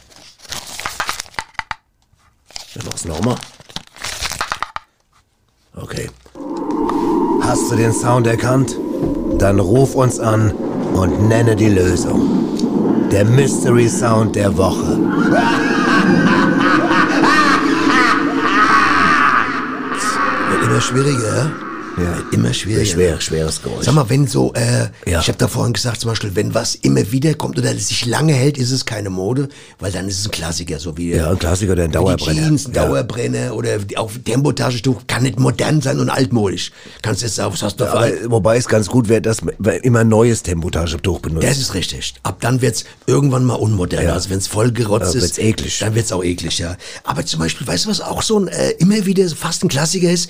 Ich 2.76 2.84
mach's 2.86 3.06
nochmal. 3.06 3.36
Okay. 5.76 6.10
Hast 7.42 7.72
du 7.72 7.76
den 7.76 7.94
Sound 7.94 8.28
erkannt? 8.28 8.76
Dann 9.38 9.60
ruf 9.60 9.96
uns 9.96 10.20
an 10.20 10.52
und 10.52 11.28
nenne 11.30 11.56
die 11.56 11.70
Lösung. 11.70 13.10
Der 13.12 13.24
Mystery 13.26 13.88
Sound 13.90 14.36
der 14.36 14.56
Woche. 14.58 14.98
Wird 20.50 20.64
immer 20.64 20.82
schwieriger, 20.82 21.52
ja? 21.98 22.04
Ja. 22.04 22.24
Immer 22.32 22.54
schwieriger. 22.54 22.86
Schwer, 22.86 23.22
schweres 23.22 23.62
Geräusch. 23.62 23.86
Sag 23.86 23.94
mal, 23.96 24.10
wenn 24.10 24.28
so, 24.28 24.54
äh, 24.54 24.90
Ja. 25.10 25.20
ich 25.20 25.28
habe 25.28 25.38
da 25.38 25.48
vorhin 25.48 25.74
gesagt, 25.74 26.02
zum 26.02 26.10
Beispiel, 26.12 26.36
wenn 26.36 26.54
was 26.54 26.76
immer 26.76 27.12
wieder 27.12 27.34
kommt 27.34 27.58
oder 27.58 27.74
sich 27.76 28.06
lange 28.06 28.34
hält, 28.34 28.58
ist 28.58 28.72
es 28.72 28.86
keine 28.86 29.10
Mode, 29.10 29.50
weil 29.80 29.92
dann 29.92 30.08
ist 30.08 30.20
es 30.20 30.26
ein 30.26 30.32
Klassiker, 30.32 30.80
so 30.80 30.98
wie 30.98 31.12
Ja, 31.16 31.30
ein 31.32 31.40
Klassiker 31.40 31.74
oder 31.74 31.84
ein 31.84 31.92
Dauerbrenner. 31.92 32.42
Jeans, 32.42 32.68
ein 32.68 32.74
Ja. 32.74 32.86
Dauerbrenner 32.86 33.54
oder 33.56 33.80
die- 33.80 33.98
auch 33.98 34.12
Tempotaschentuch 34.24 35.02
kann 35.08 35.24
nicht 35.24 35.40
modern 35.40 35.82
sein 35.82 36.00
und 36.00 36.10
altmodisch. 36.10 36.72
Kannst 37.02 37.22
jetzt 37.22 37.36
sagen, 37.36 37.54
was 37.54 37.62
hast 37.64 37.80
du 37.80 37.86
Aber, 37.86 38.10
dabei? 38.10 38.18
wobei 38.30 38.58
es 38.58 38.68
ganz 38.68 38.88
gut 38.88 39.10
wäre, 39.10 39.22
dass 39.22 39.42
man 39.42 39.56
immer 39.84 40.00
ein 40.00 40.10
neues 40.10 40.44
Tempotaschentuch 40.44 41.20
benutzt. 41.20 41.48
Das 41.48 41.58
ist 41.58 41.74
richtig. 41.74 42.14
Ab 42.24 42.38
dann 42.42 42.62
wird's 42.62 42.86
irgendwann 43.08 43.46
mal 43.46 43.56
unmodern. 43.56 44.04
Ja. 44.04 44.14
Also 44.14 44.30
wenn's 44.30 44.48
voll 44.48 44.72
gerotzt 44.72 45.14
Ja, 45.14 45.18
ist, 45.20 45.22
wird's 45.24 45.38
eklig. 45.38 45.80
dann 45.80 45.96
wird's 45.96 46.12
auch 46.12 46.24
eklig, 46.24 46.60
ja. 46.60 46.78
Aber 47.04 47.26
zum 47.26 47.40
Beispiel, 47.40 47.68
weißt 47.68 47.86
du, 47.86 47.90
was 47.90 48.02
auch 48.02 48.22
so 48.22 48.40
ein 48.40 48.48
äh, 48.48 48.72
immer 48.80 49.06
wieder 49.06 49.28
fast 49.30 49.64
ein 49.64 49.70
Klassiker 49.70 50.10
ist? 50.12 50.30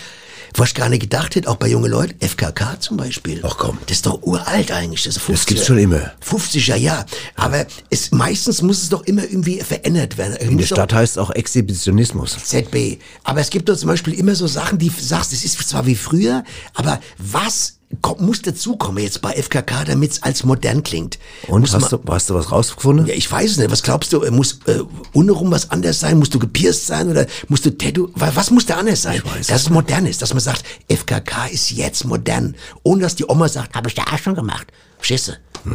Was 0.56 0.70
ich 0.70 0.76
gar 0.76 0.90
nicht 0.90 1.02
gedacht 1.02 1.36
hätte, 1.36 1.50
auch 1.50 1.56
bei 1.56 1.68
jungen 1.68 1.92
Leuten, 1.92 2.16
FKK 2.26 2.80
zum 2.80 2.98
Beispiel. 2.98 3.42
Ach 3.44 3.58
komm. 3.58 3.78
Das 3.88 3.98
ist 3.98 4.06
doch 4.06 4.22
uralt 4.24 4.72
eigentlich. 4.72 5.04
Das, 5.04 5.18
ist 5.18 5.24
50er. 5.24 5.48
gibt's 5.48 5.68
schon 5.68 5.78
immer. 5.78 6.12
50er, 6.26 6.76
ja. 6.76 7.06
Aber 7.36 7.66
es, 7.90 8.12
meistens 8.12 8.62
muss 8.62 8.82
es 8.82 8.90
doch 8.90 9.04
immer 9.04 9.24
irgendwie 9.24 9.60
verändert 9.62 10.18
werden. 10.18 10.36
In 10.38 10.58
der 10.58 10.66
Stadt 10.66 10.94
heißt 10.94 11.14
es 11.14 11.18
auch 11.18 11.32
Exhibitionismus. 11.32 12.38
ZB. 12.44 13.00
Aber 13.24 13.42
es 13.42 13.50
gibt 13.50 13.70
doch 13.70 13.78
zum 13.78 13.88
Beispiel 13.88 14.14
immer 14.14 14.36
so 14.36 14.48
Sachen, 14.48 14.78
die 14.78 14.90
du 14.90 15.02
sagst, 15.02 15.34
es 15.34 15.44
ist 15.44 15.58
zwar 15.68 15.86
wie 15.86 15.96
früher, 15.96 16.44
aber 16.74 17.00
was 17.18 17.79
kommt, 18.02 18.22
muss 18.22 18.42
dazukommen 18.42 19.04
jetzt 19.04 19.22
bei 19.22 19.34
FKK, 19.34 19.84
damit 19.86 20.12
es 20.12 20.24
als 20.24 20.44
modern 20.44 20.84
klingt? 20.84 21.18
Und 21.48 21.62
muss 21.62 21.74
hast 21.74 21.92
man- 21.92 22.02
du, 22.06 22.14
hast 22.14 22.30
du 22.30 22.36
was 22.36 22.52
rausgefunden? 22.52 23.08
ja, 23.08 23.14
ich 23.14 23.32
weiß 23.32 23.52
es 23.52 23.58
nicht. 23.58 23.72
Was 23.72 23.82
glaubst 23.84 24.14
du? 24.14 24.20
Muss 24.32 24.60
äh, 24.68 24.80
untenrum 25.14 25.52
was 25.52 25.72
anders 25.72 26.00
sein? 26.00 26.20
Musst 26.20 26.34
du 26.34 26.40
gepierst 26.40 26.88
sein 26.88 27.10
oder 27.10 27.26
musst 27.48 27.66
du 27.66 27.72
Tattoo? 27.78 28.10
wa- 28.16 28.32
Was 28.36 28.52
muss 28.52 28.66
da 28.66 28.78
anders 28.78 29.02
sein? 29.02 29.22
weiß 29.26 29.48
dass 29.48 29.62
es 29.64 29.70
modern 29.70 30.06
ist, 30.06 30.22
dass 30.22 30.34
man 30.34 30.42
sagt, 30.42 30.64
FKK 30.88 31.48
ist 31.48 31.72
jetzt 31.72 32.06
modern, 32.06 32.56
ohne 32.84 33.02
dass 33.02 33.16
die 33.16 33.26
Oma 33.28 33.48
sagt, 33.50 33.76
habe 33.76 33.90
ich 33.90 33.96
da 33.96 34.04
auch 34.04 34.18
schon 34.20 34.36
gemacht. 34.36 34.68
Verstehst 34.98 35.38
du? 35.66 35.70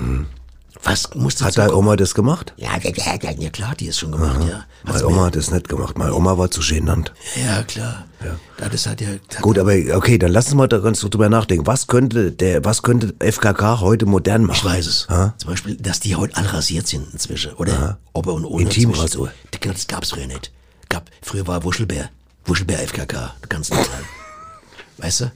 Was 0.84 1.14
muss 1.14 1.40
Hat 1.42 1.56
deine? 1.56 1.74
Oma 1.74 1.96
das 1.96 2.14
gemacht? 2.14 2.52
Ja, 2.56 2.76
ja, 2.82 2.90
ja, 2.94 3.14
ja, 3.22 3.30
ja, 3.30 3.50
klar, 3.50 3.74
die 3.74 3.86
ist 3.86 3.98
schon 3.98 4.12
gemacht, 4.12 4.40
ja. 4.46 4.64
Hat's 4.84 5.02
Meine 5.02 5.06
Oma 5.06 5.24
hat 5.26 5.36
das 5.36 5.50
nicht 5.50 5.68
gemacht. 5.68 5.96
Meine 5.96 6.14
Oma 6.14 6.36
war 6.36 6.50
zu 6.50 6.60
genannt. 6.60 7.12
Ja, 7.42 7.62
klar. 7.62 8.04
Ja. 8.22 8.68
Das 8.68 8.86
hat 8.86 9.00
ja. 9.00 9.08
hat 9.08 9.40
Gut, 9.40 9.58
aber 9.58 9.72
okay, 9.94 10.18
dann 10.18 10.30
lass 10.30 10.46
uns 10.46 10.54
mal 10.54 10.68
da 10.68 10.78
ganz 10.78 11.00
drüber 11.00 11.28
nachdenken. 11.28 11.66
Was 11.66 11.86
könnte 11.86 12.32
der, 12.32 12.64
was 12.64 12.82
könnte 12.82 13.14
FKK 13.18 13.80
heute 13.80 14.06
modern 14.06 14.44
machen? 14.44 14.58
Ich 14.58 14.64
weiß 14.64 14.86
es. 14.86 15.08
Ha? 15.08 15.34
Zum 15.38 15.50
Beispiel, 15.50 15.76
dass 15.76 16.00
die 16.00 16.16
heute 16.16 16.36
alle 16.36 16.52
rasiert 16.52 16.86
sind 16.86 17.12
inzwischen. 17.12 17.54
Oder 17.54 17.98
ob 18.12 18.26
und 18.26 18.44
ohne. 18.44 18.64
Intimrasur. 18.64 19.30
Das 19.50 19.86
gab's 19.86 20.10
früher 20.10 20.26
nicht. 20.26 20.52
Gab, 20.90 21.10
früher 21.22 21.46
war 21.46 21.64
Wuschelbär. 21.64 22.10
Wuschelbär 22.44 22.78
FKK. 22.80 23.34
Du 23.40 23.48
kannst 23.48 23.72
nicht 23.72 23.84
sagen. 23.84 24.04
Weißt 24.98 25.20
du? 25.22 25.32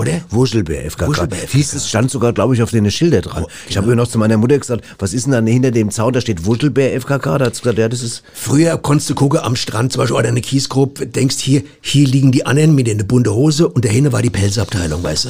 Oder? 0.00 0.22
Wuschelbär 0.30 0.84
FKK. 0.90 1.08
Wuschelbär 1.08 1.38
FKK. 1.40 1.52
Hieß 1.52 1.74
es, 1.74 1.88
stand 1.88 2.10
sogar, 2.10 2.32
glaube 2.32 2.54
ich, 2.54 2.62
auf 2.62 2.70
den 2.70 2.90
Schilder 2.90 3.20
dran. 3.20 3.44
Oh, 3.44 3.50
Ich 3.68 3.76
habe 3.76 3.86
immer 3.86 3.96
noch 3.96 4.08
zu 4.08 4.16
meiner 4.18 4.36
Mutter 4.38 4.58
gesagt, 4.58 4.82
was 4.98 5.12
ist 5.12 5.24
denn 5.26 5.32
da 5.32 5.40
hinter 5.52 5.70
dem 5.70 5.90
Zaun? 5.90 6.12
Da 6.14 6.20
steht 6.20 6.46
Wuschelbär 6.46 6.94
FKK. 7.00 7.38
Da 7.38 7.44
hat 7.46 7.54
sie 7.54 7.62
gesagt, 7.62 7.78
ja, 7.78 7.88
das 7.88 8.02
ist, 8.02 8.22
Früher 8.32 8.78
konntest 8.78 9.10
du 9.10 9.14
gucken 9.14 9.40
am 9.40 9.56
Strand 9.56 9.92
zum 9.92 10.00
Beispiel 10.00 10.16
oder 10.16 10.28
eine 10.28 10.40
Kiesgrube, 10.40 11.06
denkst 11.06 11.36
hier, 11.38 11.62
hier 11.82 12.06
liegen 12.06 12.32
die 12.32 12.46
anderen 12.46 12.74
mit 12.74 12.86
der 12.86 12.94
bunte 13.04 13.34
Hose 13.34 13.68
und 13.68 13.84
dahinter 13.84 14.12
war 14.12 14.22
die 14.22 14.30
Pelzabteilung, 14.30 15.02
weißt 15.02 15.24
du? 15.26 15.28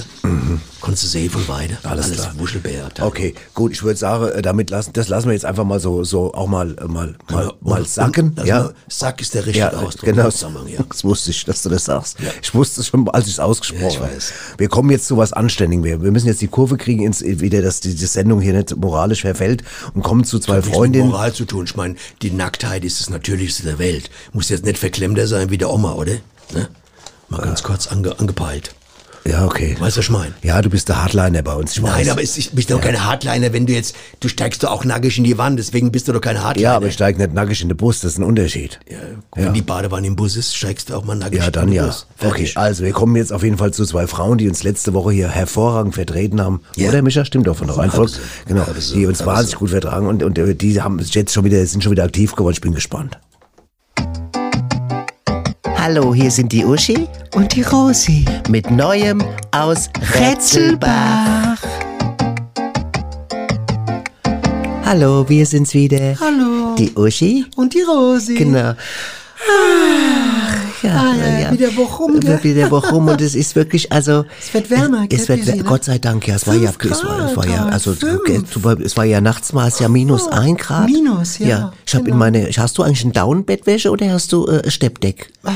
Konntest 0.80 1.04
du 1.04 1.08
sehen 1.08 1.30
von 1.30 1.44
beide. 1.46 1.74
Mhm. 1.74 1.78
Alles 1.90 2.12
klar. 2.12 2.32
Wuschelbärabteilung. 2.38 3.10
okay, 3.10 3.34
gut, 3.54 3.72
ich 3.72 3.82
würde 3.82 3.98
sagen, 3.98 4.28
äh, 4.28 4.40
damit 4.40 4.70
lassen, 4.70 4.92
das 4.94 5.08
lassen 5.08 5.26
wir 5.26 5.34
jetzt 5.34 5.44
einfach 5.44 5.64
mal 5.64 5.78
so, 5.80 6.04
so 6.04 6.32
auch 6.32 6.46
mal, 6.46 6.74
äh, 6.80 6.84
mal, 6.86 7.16
mal, 7.30 7.52
mal 7.60 7.84
sacken. 7.84 8.32
Lass 8.36 8.46
ja. 8.46 8.60
mal- 8.62 8.74
Sack 8.88 9.20
ist 9.20 9.34
der 9.34 9.42
richtige 9.46 9.58
Ja, 9.66 9.72
Ausdruck. 9.72 10.04
genau. 10.06 10.28
ja. 10.68 10.84
Das 10.88 11.04
wusste 11.04 11.30
ich, 11.30 11.44
dass 11.44 11.62
du 11.62 11.68
das 11.68 11.84
sagst. 11.84 12.16
Ich 12.42 12.54
wusste 12.54 12.80
es 12.80 12.86
schon, 12.88 13.08
als 13.10 13.26
ich 13.26 13.34
es 13.34 13.40
ausgesprochen 13.40 14.00
Ja, 14.00 14.00
habe. 14.00 14.10
Wir 14.60 14.68
kommen 14.68 14.90
jetzt 14.90 15.06
zu 15.06 15.16
was 15.16 15.32
Anständigem. 15.32 15.84
Wir, 15.84 16.02
wir 16.02 16.12
müssen 16.12 16.26
jetzt 16.26 16.42
die 16.42 16.46
Kurve 16.46 16.76
kriegen, 16.76 17.02
ins, 17.02 17.22
wieder, 17.22 17.62
dass 17.62 17.80
die, 17.80 17.94
die 17.94 18.04
Sendung 18.04 18.42
hier 18.42 18.52
nicht 18.52 18.76
moralisch 18.76 19.22
verfällt 19.22 19.64
und 19.94 20.02
kommen 20.02 20.22
zu 20.24 20.38
zwei 20.38 20.56
nichts 20.56 20.66
mit 20.66 20.76
Freundinnen. 20.76 21.08
Moral 21.08 21.32
zu 21.32 21.46
tun. 21.46 21.64
Ich 21.64 21.76
meine, 21.76 21.94
die 22.20 22.30
Nacktheit 22.30 22.84
ist 22.84 23.00
das 23.00 23.08
Natürlichste 23.08 23.62
der 23.62 23.78
Welt. 23.78 24.10
Muss 24.34 24.50
jetzt 24.50 24.66
nicht 24.66 24.76
verklemmter 24.76 25.26
sein 25.26 25.48
wie 25.48 25.56
der 25.56 25.70
Oma, 25.70 25.94
oder? 25.94 26.12
Ne? 26.52 26.68
Mal 27.30 27.40
ganz 27.40 27.62
kurz 27.62 27.86
ange, 27.86 28.18
angepeilt. 28.20 28.74
Ja, 29.24 29.44
okay. 29.44 29.76
Weißt 29.78 29.96
du, 29.96 29.98
was 30.00 30.06
ich 30.06 30.10
meine? 30.10 30.32
Ja, 30.42 30.62
du 30.62 30.70
bist 30.70 30.88
der 30.88 31.02
Hardliner 31.02 31.42
bei 31.42 31.54
uns. 31.54 31.76
Ich 31.76 31.82
Nein, 31.82 32.00
weiß. 32.00 32.08
aber 32.08 32.22
ist, 32.22 32.54
bist 32.54 32.70
doch 32.70 32.80
keine 32.80 33.04
Hardliner, 33.04 33.52
wenn 33.52 33.66
du 33.66 33.72
jetzt, 33.72 33.94
du 34.20 34.28
steigst 34.28 34.62
doch 34.62 34.70
auch 34.70 34.84
nackig 34.84 35.18
in 35.18 35.24
die 35.24 35.36
Wand, 35.36 35.58
deswegen 35.58 35.92
bist 35.92 36.08
du 36.08 36.12
doch 36.12 36.20
kein 36.20 36.42
Hardliner. 36.42 36.70
ja, 36.70 36.76
aber 36.76 36.86
ich 36.86 36.94
steige 36.94 37.18
nicht 37.18 37.34
nackig 37.34 37.60
in 37.62 37.68
den 37.68 37.76
Bus, 37.76 38.00
das 38.00 38.12
ist 38.12 38.18
ein 38.18 38.24
Unterschied. 38.24 38.80
Ja, 38.90 38.98
wenn 39.34 39.52
die 39.52 39.62
Badewanne 39.62 40.06
im 40.06 40.16
Bus 40.16 40.36
ist, 40.36 40.56
steigst 40.56 40.90
du 40.90 40.94
auch 40.94 41.04
mal 41.04 41.16
nackig 41.16 41.38
Ja, 41.38 41.46
in 41.46 41.52
den 41.52 41.72
ja. 41.72 41.86
Bus. 41.86 42.06
Okay, 42.18 42.28
Fertig. 42.28 42.56
also 42.56 42.84
wir 42.84 42.92
kommen 42.92 43.16
jetzt 43.16 43.32
auf 43.32 43.42
jeden 43.42 43.58
Fall 43.58 43.72
zu 43.72 43.84
zwei 43.84 44.06
Frauen, 44.06 44.38
die 44.38 44.48
uns 44.48 44.62
letzte 44.62 44.94
Woche 44.94 45.12
hier 45.12 45.28
hervorragend 45.28 45.94
vertreten 45.94 46.40
haben. 46.40 46.60
Ja. 46.76 46.88
Oder 46.88 47.02
Micha, 47.02 47.24
stimmt 47.24 47.46
doch 47.46 47.56
von 47.56 47.66
der 47.66 47.76
Reihenfolge. 47.76 48.12
Genau, 48.46 48.64
so. 48.78 48.94
die 48.94 49.06
uns 49.06 49.20
Halbe 49.20 49.32
wahnsinnig 49.32 49.58
gut 49.58 49.70
vertragen 49.70 50.06
und, 50.06 50.22
und 50.22 50.38
äh, 50.38 50.54
die 50.54 50.80
haben 50.80 50.98
jetzt 50.98 51.32
schon 51.32 51.44
wieder, 51.44 51.64
sind 51.66 51.82
schon 51.84 51.92
wieder 51.92 52.04
aktiv 52.04 52.34
geworden. 52.34 52.54
Ich 52.54 52.60
bin 52.60 52.74
gespannt. 52.74 53.18
Hallo, 55.82 56.14
hier 56.14 56.30
sind 56.30 56.52
die 56.52 56.62
Uschi 56.62 57.08
Und 57.34 57.56
die 57.56 57.62
Rosi. 57.62 58.26
mit 58.50 58.70
Neuem 58.70 59.24
aus 59.50 59.88
Rätselbach. 60.14 61.56
Hallo, 64.84 65.26
wir 65.26 65.46
sind's 65.46 65.72
wieder. 65.72 66.16
Hallo. 66.20 66.74
Die 66.76 66.92
Uschi? 66.94 67.46
Und 67.56 67.72
die 67.72 67.80
Rosi. 67.80 68.34
Genau. 68.34 68.74
Ja, 70.82 70.90
Ah, 71.10 71.38
ja, 71.40 71.52
wieder 71.52 71.76
Woche 71.76 72.02
rum, 72.02 72.20
gell? 72.20 72.38
Wieder 72.42 72.70
Woche 72.70 72.90
rum 72.92 73.08
und 73.08 73.20
es 73.20 73.34
ist 73.34 73.54
wirklich, 73.56 73.90
also. 73.92 74.24
Es 74.40 74.52
wird 74.54 74.70
wärmer, 74.70 75.02
Es 75.10 75.26
gell, 75.26 75.28
wird, 75.36 75.44
Bisi, 75.46 75.56
ne? 75.58 75.64
Gott 75.64 75.84
sei 75.84 75.98
Dank, 75.98 76.26
ja, 76.26 76.36
es 76.36 76.46
war 76.46 76.54
ja, 76.54 76.70
es 76.70 77.04
war, 77.04 77.26
es 77.30 77.36
war 77.36 77.46
ja, 77.48 77.66
also, 77.66 77.94
fünf. 77.94 78.80
es 78.84 78.96
war 78.96 79.04
ja 79.04 79.20
nachts 79.20 79.52
mal, 79.52 79.68
es 79.68 79.78
ja 79.78 79.88
minus 79.88 80.26
Oh, 80.26 80.30
ein 80.30 80.56
Grad. 80.56 80.86
Minus, 80.86 81.38
ja, 81.38 81.72
Ich 81.86 81.94
habe 81.94 82.04
in 82.04 82.12
genau. 82.12 82.16
meine, 82.18 82.48
hast 82.56 82.78
du 82.78 82.82
eigentlich 82.82 83.04
ein 83.04 83.12
Down-Bettwäsche 83.12 83.90
oder 83.90 84.10
hast 84.12 84.32
du 84.32 84.46
äh, 84.46 84.70
Steppdeck? 84.70 85.30
Äh, 85.44 85.50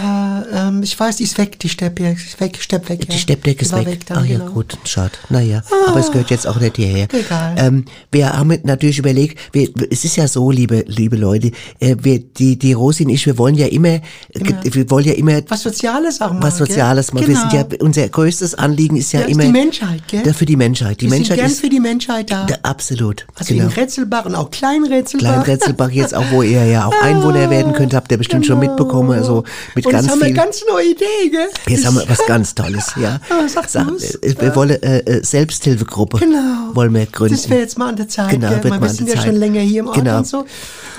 ähm, 0.58 0.82
ich 0.82 0.98
weiß, 0.98 1.16
die 1.16 1.24
ist 1.24 1.36
weg, 1.38 1.58
die 1.58 1.68
Stepp, 1.68 2.00
ja, 2.00 2.10
ist 2.10 2.38
weg, 2.40 2.58
Stepp 2.60 2.88
weg. 2.88 3.00
Die 3.06 3.12
ja. 3.12 3.18
Steppdecke 3.18 3.58
Die 3.60 3.64
ist 3.64 3.72
war 3.72 3.84
weg. 3.86 4.04
dann, 4.06 4.18
Ach 4.18 4.24
ja, 4.24 4.38
genau. 4.38 4.50
gut, 4.50 4.76
schade. 4.84 5.12
Naja, 5.30 5.62
aber 5.88 6.00
es 6.00 6.10
gehört 6.10 6.30
jetzt 6.30 6.46
auch 6.46 6.58
nicht 6.60 6.76
hierher. 6.76 7.06
Egal. 7.12 7.54
Ähm, 7.58 7.84
wir 8.10 8.32
haben 8.32 8.56
natürlich 8.64 8.98
überlegt, 8.98 9.38
wir, 9.52 9.68
es 9.90 10.04
ist 10.04 10.16
ja 10.16 10.26
so, 10.28 10.50
liebe, 10.50 10.84
liebe 10.86 11.16
Leute, 11.16 11.50
äh, 11.80 11.96
wir, 12.00 12.18
die, 12.18 12.58
die 12.58 12.72
Rosi 12.72 13.04
und 13.04 13.10
ich, 13.10 13.26
wir 13.26 13.36
wollen 13.38 13.54
ja 13.54 13.66
immer, 13.66 14.00
ge- 14.32 14.54
wir 14.64 14.90
wollen 14.90 15.04
ja 15.06 15.13
immer 15.14 15.40
Was 15.48 15.62
Soziales 15.62 16.20
auch 16.20 16.32
mal. 16.32 16.42
was 16.42 16.58
Soziales 16.58 17.12
machen. 17.12 17.26
Wir 17.28 17.36
sind 17.36 17.52
ja, 17.52 17.64
unser 17.80 18.08
größtes 18.08 18.54
Anliegen 18.54 18.96
ist 18.96 19.12
ja, 19.12 19.20
Ja, 19.20 19.26
ist 19.26 19.32
immer 19.32 19.44
die 19.44 19.52
Menschheit, 19.52 20.02
gell? 20.08 20.22
Ja, 20.26 20.32
für 20.32 20.46
die 20.46 20.56
Menschheit. 20.56 21.00
Die 21.00 21.06
Wir 21.06 21.10
Menschheit 21.10 21.36
sind 21.38 21.44
gern 21.44 21.50
ist 21.50 21.60
für 21.60 21.68
die 21.68 21.80
Menschheit 21.80 22.30
da. 22.30 22.44
da, 22.46 22.56
absolut. 22.62 23.26
also 23.34 23.54
genau. 23.54 23.66
in 23.66 23.72
Rätselbach 23.72 24.24
und 24.26 24.34
auch 24.34 24.50
Kleinrätselbach. 24.50 25.26
Kleinretzelbach 25.44 25.90
jetzt 25.90 26.14
auch, 26.14 26.24
wo 26.30 26.42
ihr 26.42 26.64
ja 26.66 26.86
auch 26.86 26.94
Einwohner 27.02 27.50
werden 27.50 27.72
könnt, 27.72 27.94
habt 27.94 28.10
ihr 28.12 28.18
bestimmt 28.18 28.46
schon 28.46 28.58
mitbekommen, 28.58 29.12
also 29.12 29.44
mit 29.74 29.86
und 29.86 29.92
ganz 29.92 30.04
jetzt 30.06 30.12
haben 30.12 30.20
wir 30.20 30.26
viel. 30.26 30.34
ganz 30.36 30.64
neue 30.68 30.90
Idee, 30.90 31.30
gell? 31.30 31.48
Jetzt 31.68 31.86
haben 31.86 31.96
wir 31.96 32.08
was 32.08 32.18
ganz 32.26 32.54
Tolles, 32.54 32.92
ja. 33.00 33.20
Ah, 33.30 33.48
sag 33.48 33.70
bloß. 33.70 34.14
äh, 34.16 34.34
wir 34.40 34.54
wollen 34.56 34.70
äh, 34.82 34.98
äh, 34.98 35.24
Selbsthilfegruppe 35.24 36.18
Genau. 36.18 36.74
wollen 36.74 36.92
wir 36.94 37.06
gründen. 37.06 37.34
Das 37.34 37.48
wäre 37.50 37.60
jetzt 37.60 37.78
mal 37.78 37.88
an 37.88 37.96
der 37.96 38.08
Zeit, 38.08 38.30
Genau, 38.30 38.48
gell? 38.48 38.64
wird 38.64 38.80
wir 38.80 38.88
sind 38.88 39.08
ja 39.08 39.20
schon 39.20 39.36
länger 39.36 39.60
hier 39.60 39.80
im 39.80 39.86
Ort 39.88 39.96
Genau. 39.96 40.18
und 40.18 40.26
so. 40.26 40.44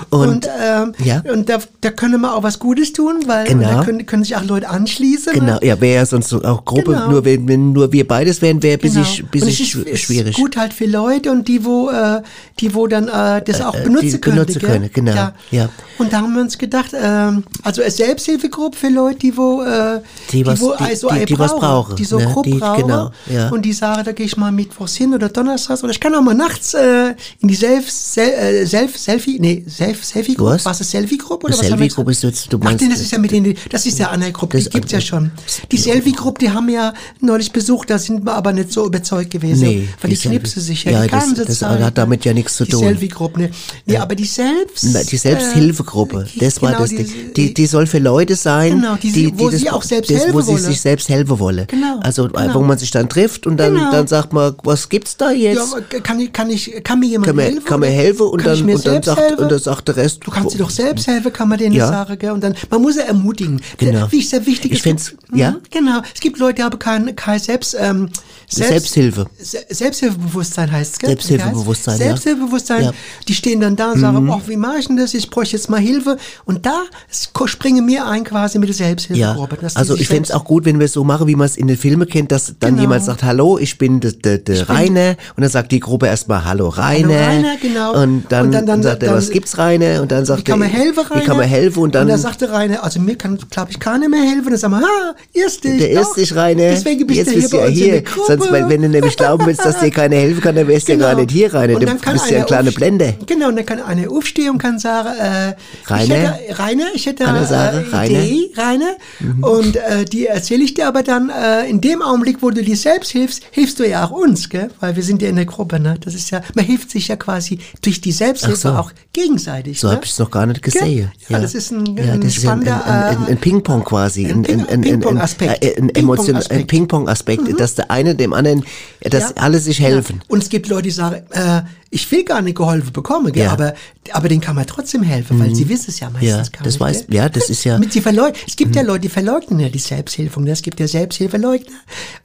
Und- 0.09 0.25
Und, 0.35 0.49
ähm, 0.61 0.93
Ja. 1.03 1.23
und 1.31 1.47
da, 1.49 1.59
da 1.81 1.89
können 1.91 2.19
wir 2.21 2.35
auch 2.35 2.43
was 2.43 2.59
Gutes 2.59 2.91
tun, 2.93 3.23
weil 3.27 3.45
Genau. 3.47 3.69
da 3.79 3.83
können, 3.85 4.04
können 4.05 4.23
sich 4.23 4.35
auch 4.35 4.43
Leute 4.43 4.69
anschließen. 4.69 5.33
Genau, 5.33 5.57
ja, 5.61 5.79
wäre 5.81 5.95
ja 5.95 6.05
sonst 6.05 6.29
so 6.29 6.41
auch 6.43 6.63
Gruppe, 6.65 6.93
Genau. 6.93 7.09
nur 7.09 7.25
wenn, 7.25 7.47
wenn 7.47 7.73
nur 7.73 7.91
wir 7.91 8.07
beides 8.07 8.41
wären, 8.41 8.61
wäre 8.63 8.77
bisschen, 8.77 9.03
Genau. 9.03 9.27
bisschen 9.31 9.47
es 9.49 9.59
ist, 9.59 9.75
schw- 9.75 9.83
ist 9.83 9.99
schwierig. 10.01 10.35
gut 10.35 10.57
halt 10.57 10.73
für 10.73 10.85
Leute 10.85 11.31
und 11.31 11.47
die, 11.47 11.63
wo, 11.65 11.89
äh, 11.89 12.21
die, 12.59 12.73
wo 12.73 12.87
dann 12.87 13.07
äh, 13.07 13.41
das 13.43 13.61
auch 13.61 13.75
äh, 13.75 13.83
benutzen 13.83 14.11
die 14.11 14.17
können. 14.19 14.35
benutzen 14.37 14.61
können, 14.61 14.89
genau, 14.93 15.29
ja. 15.51 15.69
Und 15.97 16.11
da 16.13 16.17
haben 16.21 16.33
wir 16.33 16.41
uns 16.41 16.57
gedacht, 16.57 16.91
ähm, 16.93 17.43
also 17.63 17.81
eine 17.81 17.91
Selbsthilfegruppe 17.91 18.77
für 18.77 18.89
Leute, 18.89 19.19
die 19.19 19.35
wo, 19.37 19.61
äh, 19.63 20.01
Die 20.31 20.45
was- 20.45 20.59
wo 20.61 20.73
die- 20.77 20.83
also 20.83 21.09
die- 21.09 21.25
die 21.25 21.39
was 21.39 21.55
brauchen, 21.55 21.95
die 21.95 22.05
so 22.05 22.17
ne? 22.19 22.33
Die- 22.45 22.51
brauchen. 22.53 22.81
genau, 22.81 23.11
ja. 23.31 23.49
Und 23.49 23.63
die 23.63 23.73
sagen, 23.73 24.03
da 24.05 24.11
gehe 24.11 24.25
ich 24.25 24.37
mal 24.37 24.51
mittwochs 24.51 24.95
hin 24.95 25.13
oder 25.13 25.29
donnerstags 25.29 25.83
oder 25.83 25.91
ich 25.91 25.99
kann 25.99 26.13
auch 26.15 26.21
mal 26.21 26.33
nachts 26.35 26.73
äh, 26.73 27.13
in 27.39 27.47
die 27.47 27.55
Self, 27.55 27.89
Sel, 27.89 28.29
äh, 28.29 28.65
Self 28.65 28.97
Selfie, 28.97 29.39
nee, 29.39 29.63
Self 29.69 30.03
Selfie 30.05 30.35
Gruppe. 30.35 30.51
Was? 30.55 30.65
Was 30.65 30.81
ist 30.81 30.91
Selfie 30.91 31.17
Gruppe 31.17 31.47
was 31.49 31.59
Selfie-Gruppe 31.59 32.11
gesagt? 32.11 32.23
ist 32.35 32.41
jetzt- 32.41 32.53
du 32.53 32.57
Ach, 32.59 32.63
meinst- 32.65 32.83
nee, 32.83 32.89
das 32.89 33.01
ist 33.01 33.11
ja 33.11 33.17
mit 33.17 33.31
den, 33.31 33.55
das 33.69 33.85
ist 33.85 33.94
diese 33.97 34.09
andere 34.09 34.31
Gruppe, 34.31 34.59
die 34.59 34.69
gibt's 34.69 34.91
ja 34.91 35.01
schon. 35.01 35.31
Die 35.71 35.77
Selfie-Gruppe, 35.77 36.39
die 36.39 36.49
haben 36.51 36.67
wir 36.67 36.73
ja 36.75 36.93
neulich 37.21 37.51
besucht, 37.51 37.89
da 37.89 37.97
sind 37.97 38.25
wir 38.25 38.33
aber 38.33 38.53
nicht 38.53 38.71
so 38.71 38.85
überzeugt 38.85 39.31
gewesen. 39.31 39.67
Nee, 39.67 39.89
weil 40.01 40.09
die, 40.11 40.17
die 40.17 40.27
knipsen 40.29 40.61
sich 40.61 40.83
ja, 40.83 40.91
Ja, 40.91 41.03
die 41.03 41.09
das- 41.09 41.25
ganze 41.25 41.45
das 41.45 41.59
Zeit. 41.59 41.81
hat 41.81 41.97
damit 41.97 42.25
ja 42.25 42.33
nichts 42.33 42.55
zu 42.57 42.65
die 42.65 42.71
tun. 42.71 42.81
Selfie-Gruppe, 42.81 43.39
ne? 43.41 43.49
Nee, 43.85 43.97
aber 43.97 44.15
die 44.15 44.25
Selbst... 44.25 44.85
Na, 44.93 45.03
die 45.03 45.17
Selbsthilfegruppe, 45.17 46.27
äh, 46.35 46.39
das 46.39 46.61
war 46.61 46.69
genau, 46.69 46.81
das 46.81 46.89
die- 46.89 46.95
Ding. 46.97 47.33
Die, 47.35 47.53
die 47.53 47.65
soll 47.67 47.87
für 47.87 47.99
Leute 47.99 48.35
sein, 48.35 48.81
Genau, 48.81 48.95
die 48.95 49.09
sie- 49.09 49.33
wo 49.37 49.49
sie 49.49 49.69
auch 49.69 49.83
selbst 49.83 50.11
das, 50.11 50.19
wo 50.19 50.23
helfen 50.25 50.41
sie 50.41 50.47
wollen. 50.53 50.63
sich 50.63 50.81
selbst 50.81 51.09
helfen 51.09 51.39
wollen. 51.39 51.67
Genau, 51.67 51.99
Also 52.01 52.27
genau. 52.27 52.53
wo 52.53 52.61
man 52.61 52.77
sich 52.77 52.91
dann 52.91 53.09
trifft 53.09 53.47
und 53.47 53.57
dann, 53.57 53.73
Genau. 53.75 53.91
dann 53.91 54.07
sagt 54.07 54.33
man, 54.33 54.55
was 54.63 54.89
gibt's 54.89 55.17
da 55.17 55.31
Ja, 55.31 55.51
jetzt? 55.51 55.73
aber 55.73 55.81
kann 56.01 56.19
ich, 56.19 56.33
kann 56.33 56.49
ich, 56.49 56.83
kann 56.83 56.99
mir 56.99 57.07
jemand 57.07 57.27
kann, 57.27 57.39
helfen? 57.39 57.63
kann 57.65 57.83
helfen 57.83 58.27
und 58.27 58.45
dann, 58.45 58.65
mir 58.65 58.75
und 58.75 58.85
dann 58.85 58.93
selbst 58.93 59.05
sagt 59.07 59.19
helfen? 59.21 59.43
und 59.43 59.51
dann 59.51 59.59
sagt 59.59 59.87
der 59.87 59.95
Rest. 59.97 60.19
Du 60.25 60.31
kannst 60.31 60.53
dir 60.53 60.59
doch 60.59 60.69
selbst 60.69 61.07
helfen, 61.07 61.31
kann 61.33 61.49
man 61.49 61.57
denen 61.57 61.75
Ja. 61.75 61.87
sagen, 61.87 62.17
gell? 62.19 62.31
Und 62.31 62.43
dann, 62.43 62.55
man 62.69 62.81
muss 62.81 62.95
ja 62.95 63.03
ermutigen. 63.03 63.61
Genau. 63.91 64.07
Wie 64.11 64.21
sehr 64.21 64.45
wichtig. 64.45 64.71
Ich 64.71 64.77
es 64.79 64.83
find's- 64.83 65.15
ja. 65.33 65.51
Mhm, 65.51 65.57
Genau. 65.71 66.01
Es 66.13 66.19
gibt 66.21 66.39
Leute, 66.39 66.55
die 66.55 66.63
haben 66.63 66.77
kein, 66.79 67.15
kein 67.15 67.39
Selbst, 67.39 67.75
ähm, 67.79 68.09
Selbsthilfe. 68.47 69.25
Se- 69.39 69.65
Selbsthilfebewusstsein 69.69 70.71
heißt 70.71 70.93
es, 70.93 70.99
gell? 70.99 71.09
Selbsthilfebewusstsein, 71.09 71.99
ja. 71.99 72.05
Selbsthilfebewusstsein. 72.07 72.83
Ja. 72.85 72.91
Die 73.27 73.33
stehen 73.33 73.59
dann 73.59 73.75
da 73.75 73.91
und 73.91 73.99
sagen, 73.99 74.23
Mhm. 74.23 74.29
oh, 74.29 74.41
wie 74.47 74.55
mache 74.55 74.77
ich 74.79 74.87
denn 74.87 74.97
das? 74.97 75.13
Ich 75.13 75.29
bräuchte 75.29 75.55
jetzt 75.57 75.69
mal 75.69 75.79
Hilfe. 75.79 76.17
Und 76.45 76.65
da 76.65 76.83
s- 77.09 77.29
ko- 77.33 77.47
springen 77.47 77.87
wir 77.87 78.05
ein 78.05 78.23
quasi 78.23 78.59
mit 78.59 78.69
der 78.69 78.75
Ja, 78.75 78.85
Selbsthilfegruppe. 78.87 79.57
dass 79.61 79.73
die 79.73 79.79
also 79.79 79.95
ich 79.95 80.07
fände 80.07 80.23
es 80.23 80.27
selbst- 80.29 80.41
auch 80.41 80.45
gut, 80.45 80.65
wenn 80.65 80.79
wir 80.79 80.85
es 80.85 80.93
so 80.93 81.03
machen, 81.03 81.27
wie 81.27 81.35
man 81.35 81.45
es 81.47 81.57
in 81.57 81.67
den 81.67 81.77
Filmen 81.77 82.07
kennt, 82.07 82.31
dass 82.31 82.53
dann 82.59 82.71
Genau. 82.71 82.81
jemand 82.81 83.03
sagt, 83.03 83.23
hallo, 83.23 83.57
ich 83.57 83.77
bin 83.77 83.99
der 83.99 84.11
de, 84.11 84.37
de 84.37 84.61
Rainer 84.63 85.15
und 85.35 85.41
dann 85.41 85.49
sagt 85.49 85.71
die 85.71 85.79
Gruppe 85.79 86.07
erstmal, 86.07 86.45
hallo 86.45 86.69
Rainer. 86.69 87.09
Rainer, 87.09 87.57
genau. 87.61 87.93
Und 88.01 88.25
dann, 88.29 88.47
Und 88.47 88.51
dann- 88.51 88.65
dann- 88.65 88.83
sagt 88.83 89.03
er, 89.03 89.09
dann- 89.09 89.17
was 89.17 89.29
gibt's 89.29 89.57
Rainer? 89.57 90.01
Und 90.01 90.11
dann 90.11 90.25
sagt 90.25 90.41
Wie 90.41 90.43
kann 90.43 90.59
man 90.59 90.69
er, 90.69 90.77
helfen, 90.79 90.99
Rainer? 91.05 91.21
Wie 91.21 91.25
kann 91.25 91.37
man 91.37 91.47
helfen? 91.47 91.79
Und 91.83 91.95
dann, 91.95 92.03
und 92.03 92.09
dann 92.09 92.19
sagte 92.19 92.51
Rainer, 92.51 92.83
also 92.83 92.99
mir 92.99 93.15
kann, 93.17 93.37
glaube 93.49 93.71
ich, 93.71 93.74
keiner 93.79 94.09
mehr 94.09 94.21
helfen. 94.21 94.49
Dann 94.49 94.57
sagen 94.57 94.73
wir, 94.73 94.81
ha, 94.81 95.15
erst 95.33 95.63
dich. 95.63 95.77
der 95.79 96.01
ist 96.01 96.13
dich, 96.15 96.35
Rainer. 96.35 96.69
Deswegen 96.69 97.05
bist 97.07 97.17
Jetzt 97.17 97.27
du 97.27 97.31
hier 97.33 97.41
bist 97.41 97.51
bei 97.53 97.67
ja 97.67 97.67
hier. 97.67 98.03
Sonst, 98.27 98.51
weil, 98.51 98.69
wenn 98.69 98.81
du 98.81 98.89
nämlich 98.89 99.15
glauben 99.17 99.45
willst, 99.45 99.63
dass 99.65 99.79
dir 99.79 99.91
keiner 99.91 100.15
helfen 100.15 100.41
kann, 100.41 100.55
dann 100.55 100.67
wärst 100.67 100.87
du 100.87 100.93
ja 100.93 100.97
gar 100.99 101.09
Genau. 101.11 101.21
nicht 101.21 101.31
hier, 101.31 101.53
Rainer. 101.53 101.75
Und 101.75 101.81
Du 101.83 101.95
kann 101.97 102.13
bist 102.13 102.25
ja 102.29 102.37
einer 102.37 102.39
ein 102.39 102.45
kleiner 102.47 102.67
aufst- 102.69 102.75
Blender. 102.77 103.13
Genau, 103.25 103.47
und 103.49 103.55
dann 103.55 103.65
kann 103.65 103.81
einer 103.81 104.11
aufstehen 104.11 104.49
und 104.51 104.57
kann 104.57 104.79
sagen, 104.79 105.09
äh, 105.19 105.49
ich 105.51 105.89
Rainer? 105.91 106.15
hätte, 106.33 106.59
Rainer, 106.59 106.85
ich 106.93 107.05
hätte 107.05 107.23
Kann 107.23 107.45
sagen, 107.47 107.85
äh, 107.91 107.95
Rainer? 107.95 108.19
Mhm. 108.19 108.25
Idee, 108.25 108.51
Rainer. 108.57 108.95
Und 109.41 109.75
äh, 109.77 110.05
die 110.05 110.27
erzähle 110.27 110.63
ich 110.63 110.73
dir 110.73 110.87
aber 110.87 111.03
dann 111.03 111.29
äh, 111.29 111.67
in 111.69 111.81
dem 111.81 112.01
Augenblick, 112.01 112.37
wo 112.41 112.49
du 112.51 112.63
dir 112.63 112.75
selbst 112.77 113.11
hilfst, 113.11 113.43
hilfst 113.51 113.79
du 113.79 113.87
ja 113.87 114.05
auch 114.05 114.11
uns, 114.11 114.49
gell? 114.49 114.69
Weil 114.79 114.95
wir 114.95 115.03
sind 115.03 115.21
ja 115.21 115.29
in 115.29 115.35
der 115.35 115.45
Gruppe, 115.45 115.79
ne? 115.79 115.95
Das 116.03 116.13
ist 116.13 116.31
ja, 116.31 116.41
man 116.53 116.65
hilft 116.65 116.91
sich 116.91 117.07
ja 117.07 117.15
quasi 117.15 117.59
durch 117.81 118.01
die 118.01 118.11
Selbsthilfe 118.11 118.55
so. 118.57 118.69
auch 118.69 118.91
gegenseitig. 119.13 119.79
So 119.79 119.87
ne? 119.87 119.93
habe 119.95 120.05
ich 120.05 120.11
es 120.11 120.19
noch 120.19 120.31
gar 120.31 120.45
nicht 120.45 120.61
gesehen. 120.61 121.11
Ja, 121.29 121.39
das 121.39 121.53
ist 121.55 121.71
ein- 121.71 121.95
ja, 121.97 122.13
ein 122.13 122.21
das 122.21 122.37
ist 122.37 122.43
ein, 122.45 122.49
ein, 122.61 122.61
spannender, 122.61 122.85
ein, 122.85 123.17
ein, 123.17 123.25
ein 123.27 123.37
Ping-Pong 123.55 123.83
quasi. 123.83 124.25
Ein, 124.25 124.45
ein, 124.45 124.67
ein, 124.67 124.81
Ping-Pong-Aspekt. 124.81 125.63
ein, 125.63 125.83
ein, 125.83 125.93
Ping-Pong-Aspekt. 125.93 126.51
ein 126.51 126.67
Ping-Pong-Aspekt, 126.67 127.59
dass 127.59 127.75
der 127.75 127.91
eine 127.91 128.15
dem 128.15 128.33
anderen, 128.33 128.63
dass 129.01 129.29
Ja. 129.29 129.35
alle 129.37 129.59
sich 129.59 129.79
helfen. 129.79 130.21
Und 130.27 130.43
es 130.43 130.49
gibt 130.49 130.67
Leute, 130.67 130.83
die 130.83 130.91
sagen, 130.91 131.23
äh, 131.31 131.61
ich 131.91 132.11
will 132.11 132.23
gar 132.23 132.41
nicht 132.41 132.57
geholfen 132.57 132.91
bekommen, 132.91 133.31
gell? 133.31 133.45
Ja. 133.45 133.51
aber, 133.53 133.73
aber 134.11 134.27
denen 134.27 134.41
kann 134.41 134.55
man 134.55 134.65
trotzdem 134.67 135.01
helfen, 135.03 135.39
weil 135.39 135.49
Mhm. 135.49 135.55
sie 135.55 135.69
wissen 135.69 135.85
es 135.89 135.99
ja 135.99 136.09
meistens 136.09 136.29
Ja, 136.29 136.37
gar 136.37 136.63
das 136.63 136.73
nicht. 136.73 136.81
weiß- 136.81 137.07
gell? 137.07 137.15
ja, 137.15 137.29
das 137.29 137.49
ist 137.49 137.63
ja- 137.63 137.77
Mit 137.77 137.93
sie 137.93 138.01
verleugnen. 138.01 138.35
Es 138.47 138.55
gibt 138.55 138.75
ja 138.75 138.81
Mhm. 138.81 138.87
Leute, 138.89 138.99
die 139.01 139.09
verleugnen 139.09 139.59
ja 139.59 139.69
die 139.69 139.79
Selbsthilfe. 139.79 140.41
ne? 140.41 140.51
Es 140.51 140.61
gibt 140.61 140.79
ja 140.79 140.87
Selbsthilfeleugner 140.87 141.71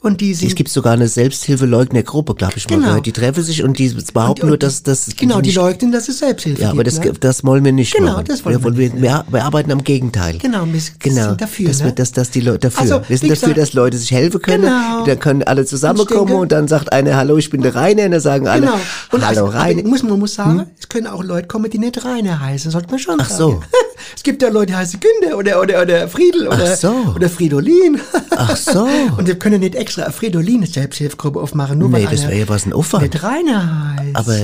und 0.00 0.20
die 0.20 0.34
sind 0.34 0.48
Es 0.48 0.54
gibt 0.54 0.70
sogar 0.70 0.94
eine 0.94 1.06
Selbsthilfeleugner-Gruppe, 1.08 2.34
glaube 2.34 2.54
ich 2.56 2.68
mal. 2.68 2.76
Genau. 2.76 2.88
gehört. 2.88 3.06
Die 3.06 3.12
treffen 3.12 3.42
sich 3.42 3.62
und 3.62 3.78
die 3.78 3.88
behaupten 4.12 4.42
Und- 4.42 4.48
nur, 4.48 4.52
und- 4.54 4.62
dass 4.62 4.82
das. 4.82 5.08
genau, 5.16 5.40
die 5.40 5.48
nicht- 5.48 5.56
leugnen, 5.56 5.92
dass 5.92 6.08
es 6.08 6.18
Selbsthilfe 6.18 6.62
Ja, 6.62 6.70
aber 6.70 6.84
gibt. 6.84 6.98
das, 6.98 7.04
ne? 7.04 7.12
das 7.20 7.44
wollen 7.44 7.64
wir 7.64 7.72
nicht 7.72 7.94
Genau, 7.94 8.12
machen. 8.12 8.24
das 8.26 8.44
wollen 8.44 8.62
wir, 8.64 8.76
wir 8.76 8.92
wir, 8.94 9.02
wir, 9.02 9.24
wir 9.28 9.44
arbeiten 9.44 9.70
am 9.72 9.84
Gegenteil. 9.84 10.38
Genau, 10.38 10.64
wir 10.66 10.80
genau. 10.98 11.28
sind 11.28 11.40
dafür, 11.40 11.68
Dass, 11.68 11.78
ne? 11.80 11.84
wir, 11.86 11.92
dass, 11.92 12.12
dass 12.12 12.30
die 12.30 12.40
Leute 12.40 12.58
dafür. 12.70 12.80
Also, 12.80 13.02
wir 13.08 13.18
sind 13.18 13.30
dafür, 13.30 13.54
dass 13.54 13.72
Leute 13.72 13.98
sich 13.98 14.10
helfen 14.10 14.40
können. 14.42 14.64
Genau. 14.64 15.04
Dann 15.06 15.18
können 15.18 15.42
alle 15.42 15.64
zusammenkommen 15.64 16.26
denke- 16.26 16.40
und 16.42 16.52
dann 16.52 16.68
sagt 16.68 16.92
einer, 16.92 17.16
hallo, 17.16 17.36
ich 17.36 17.50
bin 17.50 17.60
der 17.62 17.74
Rainer. 17.74 18.04
Und 18.04 18.12
dann 18.12 18.20
sagen 18.20 18.48
alle, 18.48 18.66
Genau. 19.10 19.24
Hallo 19.26 19.49
aber 19.54 19.82
muss, 19.88 20.02
man 20.02 20.18
muss 20.18 20.34
sagen, 20.34 20.66
es 20.78 20.88
können 20.88 21.06
auch 21.06 21.22
Leute 21.22 21.48
kommen, 21.48 21.70
die 21.70 21.78
nicht 21.78 22.04
Rainer 22.04 22.40
heißen, 22.40 22.70
sollte 22.70 22.88
man 22.90 22.98
schon 22.98 23.14
Hm? 23.14 23.20
Ach 23.22 23.28
sagen. 23.30 23.38
so. 23.38 23.62
Es 24.16 24.22
gibt 24.22 24.40
ja 24.40 24.48
Leute, 24.48 24.66
die 24.68 24.76
heißen 24.76 24.98
Günther 24.98 25.36
oder, 25.36 25.60
oder, 25.60 25.82
oder 25.82 26.08
Friedel 26.08 26.48
oder, 26.48 26.74
so. 26.74 26.90
oder 27.14 27.28
Fridolin. 27.28 28.00
Ach 28.30 28.56
so. 28.56 28.88
Und 29.18 29.26
wir 29.26 29.38
können 29.38 29.60
nicht 29.60 29.74
extra 29.74 30.04
eine 30.04 30.12
Fridolin 30.12 30.64
Selbsthilfegruppe 30.64 31.38
aufmachen, 31.38 31.78
nur 31.78 31.90
Nee, 31.90 32.06
weil 32.06 32.06
das 32.16 32.22
wäre 32.22 32.38
ja 32.38 32.48
was 32.48 32.64
ein 32.64 32.72
Aufwand. 32.72 33.02
nicht 33.12 33.22
Rainer 33.22 33.96
heißt. 33.98 34.16
Aber, 34.16 34.36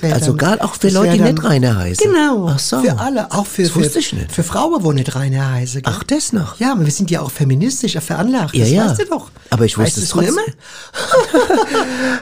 wär 0.00 0.14
also 0.14 0.34
gar 0.34 0.64
auch 0.64 0.74
für 0.76 0.88
Leute, 0.88 1.12
die 1.12 1.18
dann- 1.18 1.34
nicht 1.34 1.44
Rainer 1.44 1.76
heißen. 1.76 2.10
Genau. 2.10 2.48
Ach 2.48 2.58
so. 2.58 2.80
Für 2.80 2.98
alle, 2.98 3.30
auch 3.32 3.44
für, 3.46 3.62
Das 3.64 3.72
für, 3.72 3.80
wusste 3.80 3.98
ich 3.98 4.12
nicht. 4.14 4.32
für 4.32 4.42
Frauen, 4.42 4.82
wo 4.82 4.92
nicht 4.92 5.14
Rainer 5.14 5.50
heißen. 5.52 5.82
Ach, 5.84 6.02
das 6.04 6.32
noch. 6.32 6.58
Ja, 6.58 6.72
aber 6.72 6.86
wir 6.86 6.92
sind 6.92 7.10
ja 7.10 7.20
auch 7.20 7.30
feministisch 7.30 7.98
veranlagt. 7.98 8.54
Ja, 8.54 8.60
das 8.64 8.70
ja. 8.72 8.86
weißt 8.88 9.00
du 9.02 9.04
doch. 9.06 9.30
Aber 9.50 9.66
ich 9.66 9.76
weißt 9.76 9.98
wusste 9.98 10.00
es 10.00 10.08
du 10.08 10.24
schon 10.24 10.34
trotzdem. 10.34 10.54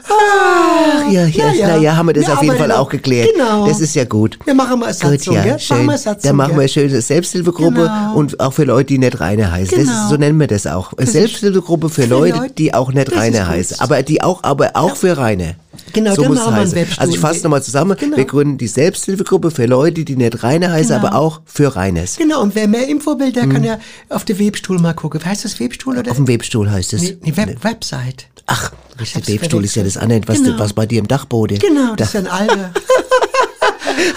Ach, 0.09 1.11
Ja, 1.11 1.25
ja, 1.25 1.51
ja, 1.53 1.77
ja, 1.77 1.95
haben 1.95 2.07
wir 2.07 2.13
das 2.13 2.27
auf 2.33 2.43
jeden 2.43 2.57
Fall 2.57 2.71
auch 2.71 2.89
geklärt. 2.89 3.29
Genau. 3.33 3.67
Das 3.67 3.79
ist 3.79 3.95
ja 3.95 4.05
gut. 4.05 4.37
Wir 4.45 4.53
machen 4.53 4.79
mal 4.79 4.87
eine 4.87 4.95
Gut, 4.97 5.09
Satzung, 5.19 5.35
ja, 5.35 5.57
schön. 5.59 5.77
Machen 5.77 5.89
wir 5.89 5.97
Satzung, 5.97 6.21
Dann 6.29 6.35
machen 6.35 6.49
wir 6.51 6.53
gell? 6.55 6.59
eine 6.61 6.69
schöne 6.89 7.01
Selbsthilfegruppe 7.01 7.73
Genau. 7.81 8.13
und 8.15 8.39
auch 8.39 8.53
für 8.53 8.63
Leute, 8.63 8.85
die 8.87 8.97
nicht 8.99 9.19
Rainer 9.19 9.51
heißen. 9.51 9.77
Das 9.77 9.87
Genau. 9.87 10.03
ist, 10.03 10.09
so 10.09 10.15
nennen 10.17 10.39
wir 10.39 10.47
das 10.47 10.67
auch. 10.67 10.93
Ist- 10.93 11.13
Selbsthilfegruppe 11.13 11.89
für, 11.89 12.03
für 12.03 12.07
Leute, 12.07 12.37
Leute- 12.37 12.53
die 12.53 12.73
auch 12.73 12.91
nicht 12.91 13.07
das 13.07 13.13
gut. 13.27 13.45
heißen. 13.47 13.79
Aber 13.79 14.01
die 14.03 14.21
auch, 14.21 14.43
aber 14.43 14.71
auch 14.75 14.95
für 14.95 15.17
Rainer. 15.17 15.55
Genau, 15.93 16.13
so 16.15 16.23
muss 16.25 16.39
es 16.39 16.45
heißen. 16.51 16.77
Also 16.97 17.13
ich 17.13 17.19
fasse 17.19 17.43
nochmal 17.43 17.63
zusammen. 17.63 17.95
Genau. 17.99 18.17
Wir 18.17 18.25
gründen 18.25 18.57
die 18.57 18.67
Selbsthilfegruppe 18.67 19.51
für 19.51 19.65
Leute, 19.65 20.03
die 20.05 20.15
nicht 20.15 20.43
Rainer 20.43 20.71
heißen, 20.71 20.95
Genau. 20.95 21.07
aber 21.07 21.17
auch 21.17 21.41
für 21.45 21.75
Rainers. 21.75 22.17
Genau, 22.17 22.41
und 22.41 22.55
wer 22.55 22.67
mehr 22.67 22.87
Info 22.87 23.17
will, 23.19 23.31
der 23.31 23.47
kann 23.47 23.63
ja 23.63 23.79
auf 24.09 24.25
den 24.25 24.37
Webstuhl 24.39 24.79
mal 24.79 24.93
gucken. 24.93 25.23
Heißt 25.23 25.45
das 25.45 25.59
Webstuhl 25.59 25.97
oder? 25.97 26.11
Auf 26.11 26.17
dem 26.17 26.27
Webstuhl 26.27 26.69
heißt 26.69 26.93
es. 26.93 27.01
Nee, 27.01 27.17
nee, 27.23 27.35
Web 27.37 27.63
Website. 27.63 28.27
Ach, 28.47 28.71
der 28.99 29.27
Webstuhl 29.35 29.63
ist 29.65 29.75
ja 29.75 29.83
das 29.83 29.97
andere, 29.97 30.21
was, 30.27 30.37
Genau. 30.43 30.59
was 30.59 30.73
bei 30.73 30.85
dir 30.85 30.99
im 30.99 31.07
Dachboden. 31.07 31.59
Genau, 31.59 31.95
das 31.95 32.09
ist 32.09 32.15
ein 32.15 32.27
alter. 32.27 32.71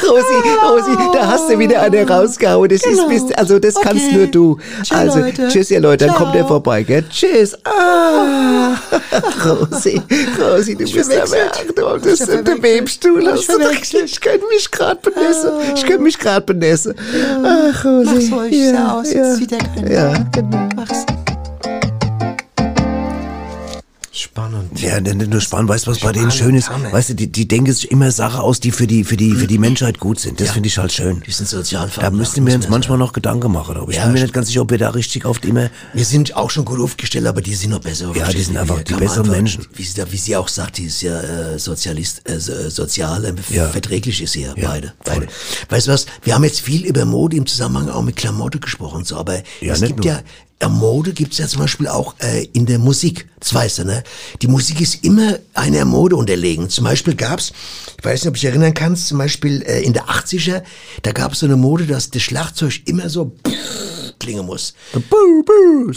Rosi, 0.09 0.49
Rosi, 0.62 0.97
da 1.12 1.27
hast 1.27 1.51
du 1.51 1.59
wieder 1.59 1.83
eine 1.83 2.09
rausgehauen. 2.09 2.68
Das 2.68 2.83
Genau. 2.83 3.09
ist, 3.09 3.27
bist, 3.27 3.39
also 3.39 3.59
das 3.59 3.75
kannst 3.75 4.07
Okay. 4.07 4.16
nur 4.16 4.27
du. 4.29 4.59
Tschüss, 4.83 4.93
also, 4.97 5.18
Leute. 5.18 5.49
tschüss, 5.49 5.70
ihr 5.70 5.81
Leute, 5.81 6.07
dann 6.07 6.14
Ciao. 6.14 6.25
kommt 6.27 6.37
er 6.37 6.47
vorbei, 6.47 6.83
gell? 6.85 7.05
Tschüss. 7.11 7.57
Ah, 7.64 8.77
Rosi, 9.45 10.01
Rosi, 10.41 10.75
du 10.77 10.85
bist 10.85 11.12
aber, 11.12 11.27
verwechselt. 11.27 11.79
Achtung, 11.79 12.01
das 12.03 12.07
Ich 12.07 12.20
ist 12.20 12.47
der. 12.47 12.62
Webstuhl. 12.62 13.22
Ich 13.22 13.29
Hast 13.29 13.49
du 13.49 13.53
doch- 13.53 13.61
verwechselt. 13.62 14.05
Ich 14.05 14.20
könnte 14.20 14.47
mich 14.49 14.70
gerade 14.70 15.01
benessen. 15.03 15.51
Ich 15.75 15.85
könnte 15.85 16.03
mich 16.03 16.18
gerade 16.18 16.47
benessen. 16.47 16.95
Ach, 17.45 17.85
Rosi. 17.85 18.05
Mach's 18.14 18.33
ruhig 18.33 18.53
ja, 18.55 18.72
so 18.72 18.99
aus, 19.01 19.12
ja. 19.12 19.22
er 19.25 19.59
keinen. 19.59 19.93
Ja, 19.93 20.25
genau. 20.33 20.68
Mach's. 20.77 21.05
Spannend. 24.17 24.81
Ja, 24.81 25.01
denn 25.01 25.19
nur 25.29 25.41
spannend, 25.41 25.69
weißt 25.69 25.89
du, 25.89 25.91
was 25.91 25.99
bei 25.99 26.12
denen 26.12 26.31
Spannend, 26.31 26.35
schön 26.35 26.55
ist? 26.55 26.71
Hammer. 26.71 26.93
Weißt 26.93 27.09
du, 27.11 27.15
die, 27.15 27.27
die 27.27 27.49
denken 27.49 27.73
sich 27.73 27.91
immer 27.91 28.12
Sachen 28.12 28.39
aus, 28.41 28.61
die 28.61 28.71
für 28.71 28.87
die, 28.87 29.03
für 29.03 29.17
die, 29.17 29.33
für 29.33 29.49
die 29.49 29.59
Menschheit 29.59 29.99
gut 29.99 30.21
sind. 30.21 30.41
Das 30.41 30.53
finde 30.53 30.69
ich 30.69 30.79
halt 30.79 30.93
schön. 30.93 31.21
Die 31.27 31.33
sind 31.33 31.49
sozial 31.49 31.91
Da 31.97 32.11
müssten 32.11 32.47
wir 32.47 32.55
uns 32.55 32.65
man 32.67 32.71
manchmal 32.71 32.97
noch 32.99 33.12
Gedanken 33.12 33.51
machen. 33.51 33.77
Aber 33.77 33.91
ich 33.91 33.97
Ja, 33.97 34.05
bin 34.05 34.12
mir 34.12 34.23
nicht 34.23 34.33
ganz 34.33 34.47
sicher, 34.47 34.61
ob 34.62 34.71
wir 34.71 34.79
da 34.79 34.91
richtig 34.91 35.25
oft 35.25 35.45
immer. 35.45 35.69
Wir 35.95 36.05
sind 36.05 36.37
auch 36.37 36.51
schon 36.51 36.65
gut 36.65 36.79
aufgestellt, 36.81 37.27
aber 37.27 37.43
die 37.43 37.57
sind 37.57 37.71
noch 37.71 37.81
besser 37.81 38.12
Ja, 38.15 38.29
die 38.31 38.41
sind 38.43 38.57
einfach 38.57 38.83
die 38.85 38.95
besseren 38.95 39.23
einfach, 39.23 39.33
Menschen. 39.35 39.67
Wie 39.75 39.83
sie, 39.83 40.12
wie 40.12 40.17
sie 40.17 40.37
auch 40.37 40.47
sagt, 40.47 40.79
die 40.79 40.85
ist 40.85 41.03
ja 41.03 41.21
äh, 41.21 41.59
Sozialist, 41.59 42.23
äh, 42.29 42.35
äh, 42.37 42.71
sozial, 42.71 43.25
äh, 43.25 43.35
Ja. 43.51 43.69
verträglich 43.69 44.23
ist 44.23 44.35
sie 44.35 44.43
ja, 44.43 44.55
Ja, 44.57 44.69
beide. 44.69 44.93
beide. 45.05 45.27
Weißt 45.71 45.89
du 45.89 45.91
was, 45.93 46.07
wir 46.23 46.37
haben 46.37 46.45
jetzt 46.45 46.61
viel 46.61 46.85
über 46.87 47.05
Mode 47.05 47.37
im 47.37 47.47
Zusammenhang 47.47 47.89
auch 47.89 48.03
mit 48.03 48.15
Klamotte 48.15 48.61
gesprochen, 48.61 49.05
so, 49.05 49.17
aber 49.17 49.43
Ja, 49.61 49.73
es 49.75 49.81
gibt 49.81 50.05
ja, 50.05 50.21
Mode 50.69 51.12
gibt's 51.12 51.39
ja 51.39 51.47
zum 51.47 51.61
Beispiel 51.61 51.89
auch 51.89 52.15
äh, 52.21 52.45
in 52.53 52.67
der 52.67 52.79
Musik. 52.79 53.29
Das 53.41 53.53
weißt 53.53 53.79
du, 53.79 53.85
ne? 53.85 54.03
Die 54.43 54.47
Musik 54.49 54.81
ist 54.81 55.05
immer 55.05 55.39
einer 55.53 55.85
Mode 55.85 56.17
unterlegen. 56.17 56.71
Zum 56.71 56.85
Beispiel 56.85 57.15
gab's, 57.15 57.53
ich 57.99 58.05
weiß 58.05 58.21
nicht, 58.23 58.29
ob 58.29 58.35
du 58.35 58.41
dich 58.41 58.49
erinnern 58.49 58.75
kannst, 58.75 59.09
zum 59.09 59.19
Beispiel 59.19 59.62
äh, 59.62 59.83
in 59.83 59.93
der 59.93 60.07
80er, 60.07 60.62
da 61.03 61.12
gab's 61.12 61.41
so 61.41 61.47
eine 61.47 61.57
Mode, 61.57 61.87
dass 61.87 62.11
das 62.11 62.23
Schlagzeug 62.23 62.83
immer 62.87 63.09
so 63.09 63.37
klingen 64.19 64.47
muss. 64.47 64.75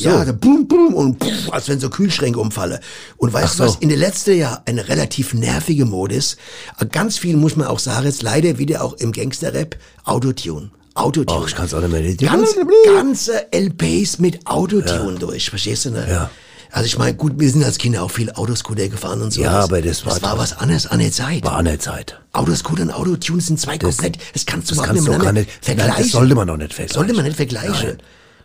Ja, 0.04 0.26
der 0.26 0.34
Boom, 0.34 0.68
Boom 0.68 0.94
und 0.94 1.24
pff, 1.24 1.52
als 1.52 1.70
wenn 1.70 1.80
so 1.80 1.90
Kühlschränke 1.90 2.40
umfalle. 2.40 2.80
Und 3.18 3.32
weißt 3.34 3.54
Ach 3.54 3.58
du 3.58 3.64
was, 3.64 3.74
so. 3.74 3.80
in 3.80 3.90
der 3.90 3.98
letzten 3.98 4.38
Jahr 4.38 4.64
eine 4.66 4.88
relativ 4.90 5.34
nervige 5.34 5.86
Mode 5.86 6.16
ist, 6.16 6.38
ganz 6.92 7.18
viel 7.18 7.38
muss 7.38 7.56
man 7.56 7.68
auch 7.68 7.80
sagen, 7.80 8.06
jetzt 8.06 8.24
leider 8.24 8.58
wieder 8.58 8.84
auch 8.84 8.94
im 8.94 9.12
Gangster-Rap, 9.12 9.78
Autotune. 10.04 10.72
Autotune. 10.98 11.40
Ach, 11.44 11.48
ich 11.48 11.56
kann's 11.56 11.74
auch 11.74 11.82
nicht 11.82 11.92
mehr. 11.92 12.16
Ganz, 12.30 12.56
ganze 12.86 13.46
LPs 13.54 14.20
mit 14.20 14.46
Autotune 14.48 15.18
durch, 15.20 15.50
verstehst 15.50 15.86
du, 15.86 15.92
ne? 15.92 16.08
Ja. 16.10 16.30
Also 16.70 16.86
ich 16.86 16.98
meine, 16.98 17.16
gut, 17.16 17.34
wir 17.38 17.50
sind 17.50 17.64
als 17.64 17.78
Kinder 17.78 18.04
auch 18.04 18.12
viel 18.12 18.30
Autoscooter 18.32 18.90
gefahren 18.90 19.22
und 19.22 19.32
so. 19.32 19.42
Ja, 19.42 19.52
aber 19.62 19.82
das 19.82 20.06
war 20.06 20.14
das 20.14 20.22
war 20.22 20.38
was 20.38 20.58
anderes 20.58 20.86
an 20.86 21.00
der 21.00 21.12
Zeit. 21.14 21.44
War 21.46 21.54
an 21.54 21.66
der 21.66 21.80
Zeit. 21.80 22.20
Autoscooter 22.34 22.84
und 22.84 22.92
Autotune 22.92 23.42
sind 23.42 23.60
zwei 23.60 23.78
Das- 23.78 23.96
komplett, 23.98 24.18
das 24.34 24.46
kannst 24.46 24.70
du 24.70 24.76
Das 24.76 24.84
überhaupt 24.84 24.96
kannst 24.98 25.10
miteinander 25.10 25.34
nicht. 25.42 25.50
Vergleichen. 25.62 25.96
das 26.04 26.12
sollte 26.12 26.36
man 26.36 26.50
auch 26.50 26.58
nicht 26.58 26.74
vergleichen. 26.74 26.94
Sollte 26.94 27.14
man 27.14 27.24
nicht 27.26 27.38
vergleichen. 27.38 27.88
Nein. 27.88 27.98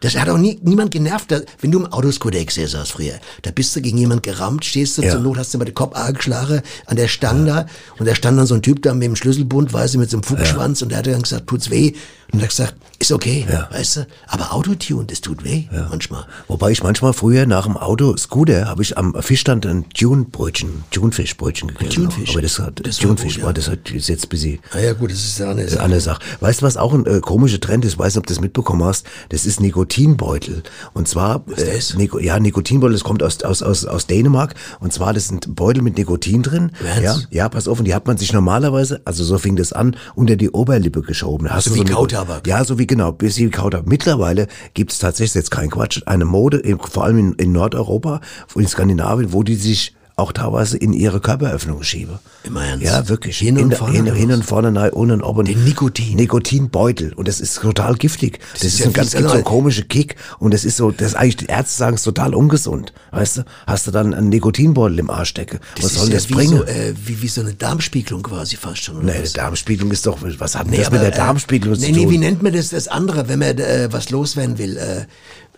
Das 0.03 0.16
hat 0.16 0.28
auch 0.28 0.36
nie, 0.36 0.59
niemand 0.62 0.90
genervt. 0.90 1.30
Da, 1.32 1.40
wenn 1.61 1.70
du 1.70 1.78
im 1.80 1.86
Autoscooter 1.86 2.44
gesessen 2.44 2.78
hast 2.80 2.92
früher, 2.92 3.14
da 3.42 3.50
bist 3.50 3.74
du 3.74 3.80
gegen 3.80 3.96
jemand 3.98 4.22
gerammt, 4.22 4.64
stehst 4.64 4.98
du 4.98 5.03
Ja. 5.03 5.12
zur 5.12 5.20
Not, 5.20 5.38
hast 5.38 5.55
du 5.55 5.59
mal 5.59 5.64
den 5.64 5.74
Kopf 5.74 5.96
angeschlagen 5.96 6.61
an 6.86 6.96
der 6.96 7.09
Stange 7.09 7.46
da 7.46 7.66
und 7.98 8.07
da 8.07 8.14
stand 8.14 8.36
dann 8.38 8.46
so 8.46 8.55
ein 8.55 8.62
Typ 8.62 8.82
da 8.82 8.92
mit 8.92 9.05
dem 9.05 9.16
Schlüsselbund, 9.16 9.72
weißt 9.72 9.94
du, 9.94 9.98
mit 9.98 10.11
so 10.11 10.18
einem 10.18 10.24
Fuchsschwanz 10.24 10.82
und 10.82 10.90
der 10.90 10.98
hat 10.98 11.07
dann 11.07 11.22
gesagt, 11.22 11.46
tut's 11.46 11.70
weh. 11.70 11.92
Und 12.32 12.38
er 12.40 12.44
hat 12.44 12.48
gesagt, 12.50 12.74
ist 12.98 13.12
okay, 13.12 13.46
weißt 13.70 13.96
du, 13.96 14.07
aber 14.26 14.53
Autotune, 14.55 15.05
das 15.07 15.20
tut 15.20 15.44
weh 15.44 15.64
manchmal. 15.90 16.24
Wobei 16.48 16.70
ich 16.70 16.82
manchmal 16.82 17.12
früher 17.12 17.44
nach 17.46 17.66
dem 17.66 17.76
Auto 17.76 18.16
Scooter 18.16 18.66
habe 18.66 18.82
ich 18.82 18.96
am 18.96 19.14
Fischstand 19.20 19.66
ein 19.66 19.84
Tunebrötchen, 19.90 20.84
Tunefischbrötchen 20.90 21.68
gegessen. 21.68 21.90
Tunefisch. 22.09 22.30
Aber 22.30 22.42
das 22.42 22.59
hat 22.59 22.80
Das 22.86 22.98
war 22.98 23.03
Tunefisch, 23.09 23.34
gut, 23.34 23.42
war, 23.42 23.50
ja. 23.50 23.55
das 23.55 23.68
hat 23.68 23.90
ist 23.90 24.09
jetzt 24.09 24.24
ein 24.24 24.28
bisschen 24.30 24.59
Na 24.72 24.80
ja, 24.80 24.92
gut, 24.94 25.11
das 25.11 25.18
ist 25.18 25.38
ja 25.38 25.50
eine 25.50 25.62
andere 25.80 26.00
Sache. 26.00 26.20
Weißt 26.40 26.62
du, 26.62 26.66
was 26.66 26.76
auch 26.78 26.94
ein 26.94 27.05
äh, 27.07 27.20
komischer 27.20 27.61
Trend 27.61 27.84
ist? 27.84 27.98
Weiß 27.98 28.14
nicht, 28.14 28.18
ob 28.18 28.26
du 28.26 28.32
das 28.34 28.40
mitbekommen 28.40 28.84
hast. 28.84 29.07
Das 29.28 29.44
ist 29.44 29.61
Nikotinbeutel. 29.97 30.62
Und 30.95 31.09
zwar, 31.09 31.45
äh, 31.57 31.78
Nico, 31.97 32.18
ja, 32.18 32.38
Nikotinbeutel, 32.38 32.95
das 32.95 33.05
kommt 33.05 33.22
aus, 33.22 33.43
aus, 33.43 33.62
aus, 33.62 33.84
aus 33.84 34.07
Dänemark. 34.07 34.55
Und 34.80 34.93
zwar, 34.93 35.12
das 35.12 35.28
sind 35.28 35.55
Beutel 35.55 35.82
mit 35.82 35.97
Nikotin 35.99 36.43
drin. 36.43 36.72
Ja, 37.03 37.16
ja, 37.30 37.49
pass 37.49 37.68
auf. 37.68 37.78
Und 37.78 37.84
die 37.86 37.95
hat 37.95 38.07
man 38.07 38.16
sich 38.16 38.32
normalerweise, 38.32 39.01
also 39.05 39.24
so 39.24 39.38
fing 39.38 39.57
das 39.57 39.72
an, 39.72 39.97
unter 40.14 40.36
die 40.36 40.51
Oberlippe 40.51 41.03
geschoben. 41.03 41.51
Hast 41.51 41.64
So 41.64 41.70
du 41.70 41.76
wie 41.76 41.80
eine- 41.82 41.90
Kautabak. 41.95 42.47
Ja, 42.47 42.64
so 42.64 42.78
wie 42.78 42.86
genau, 42.86 43.12
bis 43.12 43.36
wie 43.38 43.51
Kautabak. 43.51 43.86
Mittlerweile 43.86 44.47
gibt 44.74 44.93
es 44.93 44.99
tatsächlich, 44.99 45.34
jetzt 45.34 45.51
kein 45.51 45.70
Quatsch, 45.70 46.03
eine 46.07 46.24
Mode, 46.24 46.62
vor 46.90 47.05
allem 47.05 47.18
in, 47.18 47.32
in 47.34 47.53
Nordeuropa, 47.53 48.20
in 48.55 48.66
Skandinavien, 48.66 49.32
wo 49.32 49.43
die 49.43 49.55
sich 49.57 49.95
auch 50.16 50.32
teilweise 50.32 50.76
in 50.76 50.92
ihre 50.92 51.20
Körperöffnung 51.20 51.82
schieben. 51.82 52.18
Immer 52.44 52.64
ernst? 52.64 52.84
Ja, 52.84 53.08
wirklich. 53.08 53.38
Hin 53.38 53.56
und 53.56 53.70
in, 53.70 53.76
vorne 53.76 53.94
hin, 53.94 54.14
hin 54.14 54.32
und 54.32 54.44
vorne, 54.44 54.70
nein, 54.70 54.92
ohne 54.92 55.14
und 55.14 55.22
ob 55.22 55.38
und 55.38 55.48
Den 55.48 55.64
Nikotin. 55.64 56.16
Nikotinbeutel. 56.16 57.14
Und 57.14 57.28
das 57.28 57.40
ist 57.40 57.60
total 57.60 57.94
giftig. 57.94 58.40
Das, 58.52 58.62
ist 58.62 58.74
ist, 58.74 58.78
ja 58.80 58.86
ein 58.86 58.92
ganz, 58.92 59.10
gibt 59.12 59.22
so 59.22 59.28
einen 59.28 59.38
genau. 59.44 59.48
komische 59.48 59.84
Kick. 59.84 60.16
Und 60.38 60.52
das 60.52 60.64
ist 60.64 60.76
so, 60.76 60.90
das 60.90 61.08
ist 61.08 61.14
eigentlich, 61.14 61.36
die 61.38 61.46
Ärzte 61.46 61.76
sagen, 61.76 61.94
es 61.96 62.02
total 62.02 62.34
ungesund. 62.34 62.92
Weißt 63.10 63.38
du? 63.38 63.44
Hast 63.66 63.86
du 63.86 63.90
dann 63.90 64.12
einen 64.12 64.28
Nikotinbeutel 64.28 64.98
im 64.98 65.10
Arsch 65.10 65.30
stecken. 65.30 65.60
Das 65.76 65.84
Was 65.86 65.94
soll 65.94 66.08
ja 66.08 66.14
das 66.14 66.28
wie 66.28 66.34
bringen? 66.34 66.58
So, 66.58 66.64
äh, 66.64 66.94
wie, 67.04 67.22
wie 67.22 67.28
so 67.28 67.40
eine 67.40 67.54
Darmspiegelung 67.54 68.22
quasi 68.22 68.56
fast 68.56 68.82
schon. 68.84 68.96
Oder 68.98 69.06
nee, 69.06 69.22
was? 69.22 69.32
die 69.32 69.38
Darmspiegelung 69.38 69.90
ist 69.92 70.06
doch, 70.06 70.18
was 70.20 70.54
hat 70.56 70.66
Nee, 70.66 70.76
das 70.76 70.90
mit 70.90 71.00
aber, 71.00 71.08
der 71.10 71.16
Darmspiegelung 71.16 71.74
äh, 71.74 71.78
zu 71.78 71.86
nee, 71.86 71.92
tun? 71.92 72.04
Nee, 72.06 72.10
wie 72.10 72.18
nennt 72.18 72.42
man 72.42 72.52
das, 72.52 72.68
das 72.68 72.88
andere, 72.88 73.28
wenn 73.28 73.38
man 73.38 73.58
äh, 73.58 73.88
was 73.90 74.10
loswerden 74.10 74.58
will? 74.58 74.76
Äh, 74.76 75.06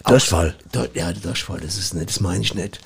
auch- 0.04 0.10
Durchfall. 0.10 0.54
Ja, 0.94 1.12
Durchfall, 1.12 1.60
das 1.60 1.76
ist 1.76 1.94
nicht, 1.94 2.08
das 2.08 2.20
meine 2.20 2.42
ich 2.42 2.54
nicht. 2.54 2.78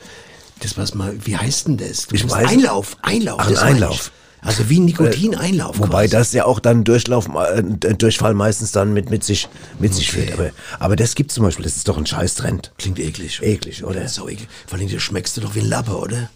Das 0.60 0.76
was 0.76 0.94
mal, 0.94 1.14
wie 1.24 1.36
heißt 1.36 1.68
denn 1.68 1.76
das? 1.76 2.06
Du 2.06 2.14
Ich 2.16 2.24
weiß- 2.24 2.32
Einlauf, 2.46 2.96
Einlauf. 3.02 3.38
Ach, 3.40 3.48
das 3.50 3.58
Einlauf. 3.60 4.10
Also 4.40 4.68
wie 4.70 4.78
ein 4.78 4.84
Nikotineinlauf. 4.84 5.78
Wobei 5.80 6.04
quasi. 6.04 6.10
das 6.16 6.32
ja 6.32 6.44
auch 6.44 6.60
dann 6.60 6.84
Durchlauf, 6.84 7.28
äh, 7.28 7.62
Durchfall 7.94 8.34
meistens 8.34 8.70
dann 8.70 8.92
mit, 8.92 9.10
mit 9.10 9.24
sich, 9.24 9.48
mit 9.80 9.92
sich 9.94 10.08
Okay. 10.12 10.26
führt. 10.26 10.32
Aber, 10.38 10.50
aber 10.78 10.96
das 10.96 11.16
gibt 11.16 11.32
zum 11.32 11.44
Beispiel, 11.44 11.64
das 11.64 11.76
ist 11.76 11.88
doch 11.88 11.98
ein 11.98 12.06
Scheiß-Trend. 12.06 12.72
Klingt 12.78 13.00
eklig. 13.00 13.40
Eklig, 13.42 13.82
oder? 13.84 14.00
Das 14.00 14.12
ist 14.12 14.20
auch 14.20 14.28
eklig. 14.30 14.48
Vor 14.66 14.78
allem, 14.78 14.88
du 14.88 15.00
schmeckst 15.00 15.36
du 15.36 15.40
doch 15.40 15.54
wie 15.56 15.60
ein 15.60 15.68
Lappe, 15.68 15.96
oder? 15.96 16.30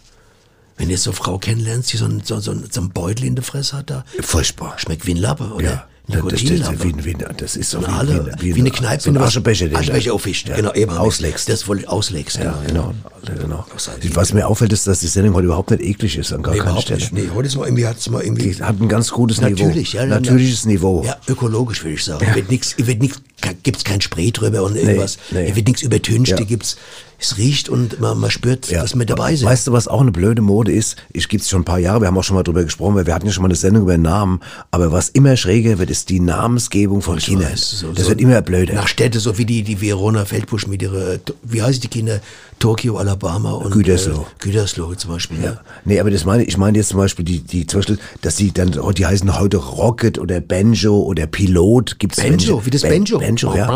Wenn 0.75 0.87
du 0.87 0.93
jetzt 0.93 1.03
so 1.03 1.11
eine 1.11 1.17
Frau 1.17 1.37
kennenlernst, 1.37 1.93
die 1.93 1.97
so 1.97 2.05
einen, 2.05 2.23
so, 2.23 2.39
so, 2.41 2.51
einen- 2.51 2.69
so 2.69 2.81
einen 2.81 2.89
Beutel 2.91 3.25
in 3.25 3.35
der 3.35 3.43
Fresse 3.43 3.77
hat, 3.77 3.89
da 3.89 4.03
Furchtbar. 4.21 4.77
schmeckt 4.79 5.05
wie 5.05 5.11
ein 5.13 5.17
Lappe, 5.17 5.45
oder? 5.53 5.63
Ja. 5.65 5.87
Das, 6.05 6.21
das, 6.21 6.43
das, 6.43 6.83
wie, 6.83 7.05
wie, 7.05 7.15
das 7.37 7.55
ist 7.55 7.69
so 7.71 7.79
wie, 7.81 7.85
alle, 7.85 8.29
wie, 8.39 8.53
wie, 8.55 8.59
eine 8.59 8.71
Kneipe, 8.71 9.01
so 9.01 9.09
ein 9.09 9.17
Aschebecher, 9.17 9.67
den 9.69 9.77
Aschebecher 9.77 10.13
aufwischt. 10.13 10.49
Ja, 10.49 10.57
Genau, 10.57 10.73
eben. 10.73 10.91
auslegst. 10.91 11.47
Das 11.47 11.65
wollte 11.69 11.83
ich 11.83 11.89
auslegst. 11.89 12.37
Ja, 12.39 12.61
genau. 12.67 12.93
genau. 13.41 13.65
Auslegst. 13.73 14.13
Was 14.13 14.33
mir 14.33 14.45
auffällt, 14.47 14.73
ist, 14.73 14.85
dass 14.85 14.99
die 14.99 15.07
Sendung 15.07 15.33
heute 15.33 15.45
überhaupt 15.45 15.71
nicht 15.71 15.81
eklig 15.81 16.17
ist, 16.17 16.33
an 16.33 16.43
gar 16.43 16.53
Nee, 16.55 16.59
keiner 16.59 16.81
Stelle. 16.81 16.99
nicht. 16.99 17.13
Nee, 17.13 17.29
heute 17.33 17.47
ist 17.47 17.55
mal 17.55 17.67
irgendwie, 17.67 17.87
hat's 17.87 18.09
mal 18.09 18.21
irgendwie. 18.21 18.51
Die 18.51 18.61
hat 18.61 18.81
ein 18.81 18.89
ganz 18.89 19.11
gutes 19.11 19.39
Natürlich, 19.39 19.93
Niveau. 19.93 20.03
ja. 20.03 20.05
Natürliches 20.09 20.65
Niveau. 20.65 21.03
Ja, 21.05 21.15
ökologisch 21.29 21.81
würde 21.85 21.95
ich 21.95 22.03
sagen. 22.03 22.25
Wird 22.35 22.51
nix, 22.51 22.75
wird 22.77 23.01
nix, 23.01 23.21
gibt's 23.63 23.85
kein 23.85 24.01
Spray 24.01 24.29
drüber 24.31 24.63
und 24.63 24.75
irgendwas. 24.75 25.17
nee. 25.31 25.55
Wird 25.55 25.67
nichts 25.67 25.83
übertüncht, 25.83 26.31
Ja. 26.37 26.45
gibt's, 26.45 26.75
es 27.19 27.37
riecht 27.37 27.69
und 27.69 27.99
man, 27.99 28.17
man 28.19 28.29
spürt, 28.31 28.71
dass 28.71 28.95
wir 28.97 29.05
dabei 29.05 29.35
sind. 29.35 29.47
Weißt 29.47 29.67
du, 29.67 29.71
was 29.71 29.87
auch 29.87 30.01
eine 30.01 30.11
blöde 30.11 30.41
Mode 30.41 30.71
ist? 30.71 30.97
Ich 31.13 31.29
gibt's 31.29 31.49
schon 31.49 31.61
ein 31.61 31.65
paar 31.65 31.79
Jahre, 31.79 32.01
wir 32.01 32.07
haben 32.07 32.17
auch 32.17 32.23
schon 32.23 32.35
mal 32.35 32.43
drüber 32.43 32.63
gesprochen, 32.63 32.95
weil 32.95 33.05
wir 33.05 33.13
hatten 33.15 33.25
ja 33.27 33.31
schon 33.31 33.41
mal 33.43 33.47
eine 33.47 33.55
Sendung 33.55 33.83
über 33.83 33.97
Namen, 33.97 34.39
aber 34.71 34.91
was 34.91 35.09
immer 35.09 35.37
schräger 35.37 35.79
wird, 35.79 35.89
ist 35.89 36.09
die 36.09 36.19
Namensgebung 36.19 37.01
von 37.01 37.17
Kindern. 37.17 37.51
weiß, 37.51 37.79
so- 37.79 37.91
das 37.93 38.03
so 38.03 38.09
wird 38.09 38.21
immer 38.21 38.41
blöder. 38.41 38.73
Nach 38.73 38.87
Städte, 38.87 39.19
so 39.19 39.37
wie 39.37 39.45
die, 39.45 39.63
die 39.63 39.81
Verona 39.81 40.25
Feldbusch 40.25 40.67
mit 40.67 40.81
ihrer, 40.81 41.17
wie 41.43 41.61
heißen 41.61 41.81
die 41.81 41.87
Kinder? 41.87 42.19
Tokio, 42.59 42.95
Alabama 42.97 43.51
und 43.51 43.71
Gütersloh. 43.71 44.21
Äh, 44.21 44.25
Gütersloh 44.39 44.93
zum 44.95 45.11
Beispiel. 45.11 45.37
Ja. 45.43 45.59
Nee, 45.83 45.99
aber 45.99 46.11
das 46.11 46.23
meine 46.23 46.43
ich, 46.43 46.57
meine 46.57 46.77
jetzt 46.77 46.89
zum 46.89 46.97
Beispiel 46.99 47.25
die, 47.25 47.39
die 47.39 47.67
zum 47.67 47.79
Beispiel, 47.79 47.97
dass 48.21 48.35
die 48.37 48.53
dann, 48.53 48.77
oh, 48.79 48.91
die 48.91 49.05
heißen 49.05 49.37
heute 49.37 49.57
Rocket 49.57 50.17
oder 50.17 50.39
Banjo 50.39 50.97
oder 51.01 51.25
Pilot. 51.27 51.99
Gibt's 51.99 52.21
Banjo, 52.21 52.65
wie 52.65 52.69
das 52.69 52.83
Banjo? 52.83 53.19
Banjo, 53.19 53.53
ja. 53.55 53.67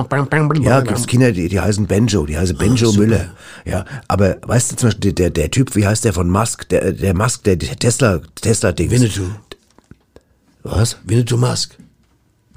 Ja, 0.63 0.79
gibt's 0.81 1.05
Kinder, 1.07 1.31
die, 1.33 1.49
die 1.49 1.59
heißen 1.59 1.85
Benjo, 1.85 2.25
die 2.25 2.38
heißen 2.38 2.55
Benjo 2.57 2.88
Ah, 2.88 2.91
super. 2.91 2.99
Müller. 3.07 3.26
Ja, 3.65 3.86
aber 4.07 4.38
weißt 4.41 4.71
du 4.71 4.75
zum 4.78 4.88
Beispiel, 4.89 5.13
der, 5.13 5.30
der 5.30 5.51
Typ, 5.51 5.75
wie 5.75 5.86
heißt 5.86 6.05
der 6.05 6.13
von 6.13 6.30
Musk, 6.30 6.67
der, 6.69 6.91
der 6.91 7.13
Musk, 7.13 7.43
der 7.43 7.57
Tesla, 7.59 8.21
Tesla-Ding. 8.41 8.89
Winnetou. 8.91 9.30
Was? 10.63 10.97
Winnetou 11.05 11.38
Musk. 11.38 11.75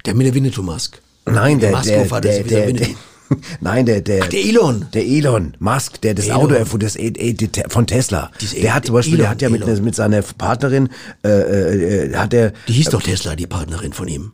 Der 0.05 0.15
mit 0.15 0.27
der 0.27 0.33
Winnetou 0.33 0.63
Musk. 0.63 1.01
Nein, 1.25 1.59
der, 1.59 1.71
der, 1.81 2.05
der, 2.05 2.43
der, 2.43 2.67
Winnetou. 2.67 2.95
Nein, 3.61 3.85
der, 3.85 4.01
der, 4.01 4.27
der 4.27 4.39
Elon. 4.45 4.87
Der 4.93 5.05
Elon 5.05 5.53
Musk, 5.59 6.01
der 6.01 6.13
das 6.15 6.25
Elon. 6.25 6.37
Auto 6.37 6.53
erfunden, 6.55 6.85
das 6.85 6.95
E- 6.97 7.07
E- 7.07 7.35
von 7.69 7.87
Tesla. 7.87 8.29
Dieses 8.41 8.59
Der 8.59 8.73
hat 8.73 8.85
zum 8.85 8.93
Beispiel, 8.95 9.13
Elon, 9.15 9.23
der 9.23 9.29
hat 9.29 9.41
ja 9.41 9.49
mit, 9.49 9.81
mit 9.83 9.95
seiner 9.95 10.21
Partnerin, 10.21 10.89
äh, 11.23 11.29
äh, 11.29 12.05
äh, 12.11 12.15
hat 12.15 12.33
er, 12.33 12.51
Die 12.67 12.73
hieß 12.73 12.89
doch 12.89 13.01
Tesla, 13.01 13.35
die 13.35 13.47
Partnerin 13.47 13.93
von 13.93 14.07
ihm. 14.07 14.33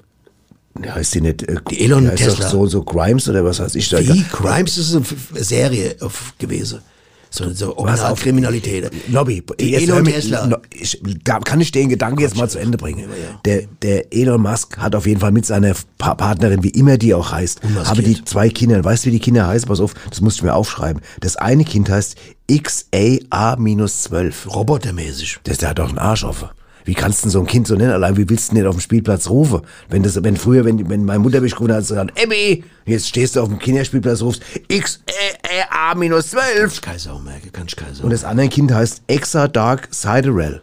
Heißt 0.86 1.16
die 1.16 1.22
nicht, 1.22 1.44
äh, 1.44 1.56
Die 1.70 1.84
Elon 1.84 2.04
die 2.04 2.12
heißt 2.12 2.24
Tesla. 2.24 2.50
So, 2.50 2.68
so 2.68 2.84
Grimes 2.84 3.28
oder 3.30 3.44
was 3.44 3.60
weiß 3.60 3.76
ich 3.76 3.90
da. 3.90 4.00
Wie? 4.00 4.24
Crimes 4.24 4.78
ist 4.78 4.96
eine 4.96 5.06
Serie 5.44 5.96
gewesen. 6.38 6.80
So, 7.30 7.52
so 7.52 7.78
Originalkriminalität. 7.78 8.90
Lobby, 9.10 9.44
Die 9.60 9.72
jetzt 9.72 9.84
Elon 9.84 10.06
Tesla. 10.06 10.62
Ich, 10.74 11.02
da 11.24 11.40
kann 11.40 11.60
ich 11.60 11.72
den 11.72 11.90
Gedanken 11.90 12.22
jetzt 12.22 12.38
mal 12.38 12.50
zu 12.50 12.58
Ende 12.58 12.78
bringen. 12.78 13.10
Der, 13.46 13.64
der 13.82 14.14
Elon 14.14 14.42
Musk 14.42 14.78
hat 14.78 14.96
auf 14.96 15.06
jeden 15.06 15.20
Fall 15.20 15.32
mit 15.32 15.46
seiner 15.46 15.74
pa 15.98 16.16
Partnerin, 16.16 16.64
wie 16.64 16.70
immer 16.70 16.98
die 16.98 17.14
auch 17.14 17.32
heißt, 17.32 17.60
habe 17.86 18.02
die 18.02 18.24
zwei 18.24 18.50
Kinder. 18.50 18.84
Weißt 18.84 19.04
du, 19.06 19.08
wie 19.10 19.14
die 19.14 19.20
Kinder 19.20 19.46
heißen? 19.48 19.68
Pass 19.68 19.80
auf, 19.82 19.94
das 20.10 20.22
musst 20.22 20.40
du 20.42 20.46
mir 20.46 20.54
aufschreiben. 20.54 21.02
Das 21.20 21.36
eine 21.36 21.66
Kind 21.66 21.90
heißt 21.90 22.16
XAA-12. 22.50 24.48
Robotermäßig. 24.48 25.40
Das, 25.44 25.58
der 25.58 25.70
hat 25.70 25.80
doch 25.80 25.90
einen 25.90 25.98
Arsch 25.98 26.24
offen. 26.24 26.48
Wie 26.88 26.94
kannst 26.94 27.20
du 27.20 27.24
denn 27.24 27.32
so 27.32 27.42
ein 27.42 27.48
Kind 27.48 27.68
so 27.68 27.76
nennen? 27.76 27.92
Allein 27.92 28.16
wie 28.16 28.30
willst 28.30 28.48
du 28.48 28.54
denn 28.54 28.64
nicht 28.64 28.70
auf 28.70 28.78
dem 28.78 28.80
Spielplatz 28.80 29.30
rufen? 29.30 29.60
Wenn 29.90 30.04
das, 30.04 30.24
wenn 30.24 30.38
früher, 30.38 30.64
wenn, 30.64 30.90
wenn 30.90 31.04
meine 31.04 31.20
Mutter 31.20 31.42
mich 31.42 31.52
gerufen 31.52 31.74
hat, 31.74 31.82
gesagt, 31.82 32.18
Emmy, 32.18 32.64
jetzt 32.86 33.10
stehst 33.10 33.36
du 33.36 33.42
auf 33.42 33.50
dem 33.50 33.60
Kinderspielplatz, 33.60 34.22
rufst 34.22 34.42
XAA-12. 34.70 36.80
Keine 36.80 36.98
Sau 36.98 37.20
merke, 37.20 37.50
kann 37.52 37.66
ich 37.68 37.76
keine 37.76 37.94
Sau. 37.94 38.06
Und 38.06 38.12
das 38.12 38.24
andere 38.24 38.48
Kind 38.48 38.74
heißt 38.74 39.02
Exa 39.08 39.50
Dark 39.50 39.90
Siderel. 39.92 40.62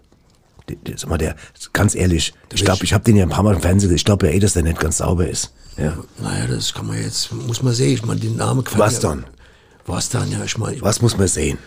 Sag 0.97 1.11
mal, 1.11 1.18
der, 1.18 1.37
ganz 1.75 1.95
ehrlich, 1.95 2.33
ich 2.55 2.64
glaube, 2.64 2.85
ich 2.85 2.95
habe 2.95 3.05
den 3.05 3.16
ja 3.16 3.25
ein 3.25 3.29
paar 3.29 3.43
Mal 3.43 3.57
im 3.57 3.61
Fernsehen 3.61 3.91
gesehen. 3.91 3.97
Ich 3.97 4.07
glaube 4.07 4.27
ja 4.27 4.33
eh, 4.33 4.39
dass 4.39 4.55
der 4.55 4.62
nicht 4.62 4.81
ganz 4.81 4.97
sauber 4.97 5.29
ist. 5.29 5.53
Ja. 5.77 5.99
Naja, 6.22 6.47
das 6.47 6.72
kann 6.72 6.87
man 6.87 7.03
jetzt, 7.03 7.35
muss 7.35 7.62
man 7.62 7.75
sehen. 7.75 7.93
Ich 7.93 8.07
meine, 8.07 8.20
den 8.20 8.37
Namen 8.37 8.64
gefällt 8.64 8.81
Was 8.81 8.99
dann? 8.99 9.27
Was 9.85 10.09
dann, 10.09 10.33
ja, 10.33 10.43
ich 10.43 10.57
meine. 10.57 10.81
Was 10.81 11.03
muss 11.03 11.18
man 11.18 11.29
sehen? 11.29 11.59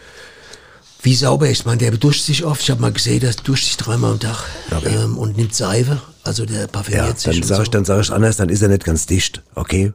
Wie 1.04 1.16
sauber 1.16 1.50
ist. 1.50 1.66
Meine, 1.66 1.78
der 1.78 1.92
duscht 1.92 2.24
sich 2.26 2.44
oft. 2.44 2.62
Ich 2.62 2.70
habe 2.72 2.82
mal 2.82 2.92
gesehen, 2.92 3.20
der 3.20 3.32
duscht 3.34 3.66
sich 3.66 3.78
dreimal 3.78 4.12
am 4.14 4.20
Tag 4.20 4.44
ähm, 4.86 5.18
und 5.18 5.38
nimmt 5.38 5.56
Seife. 5.56 6.02
Also 6.24 6.46
der 6.46 6.62
Ja, 6.62 6.68
parfümiert 6.68 7.20
sich. 7.20 7.40
dann 7.40 7.48
sage 7.48 7.58
so. 7.58 7.64
ich, 7.64 7.70
dann 7.70 7.86
sag 7.86 8.02
ich 8.02 8.12
anders, 8.12 8.38
dann 8.38 8.50
ist 8.50 8.62
er 8.62 8.68
nicht 8.68 8.84
ganz 8.84 9.06
dicht, 9.06 9.42
okay? 9.56 9.94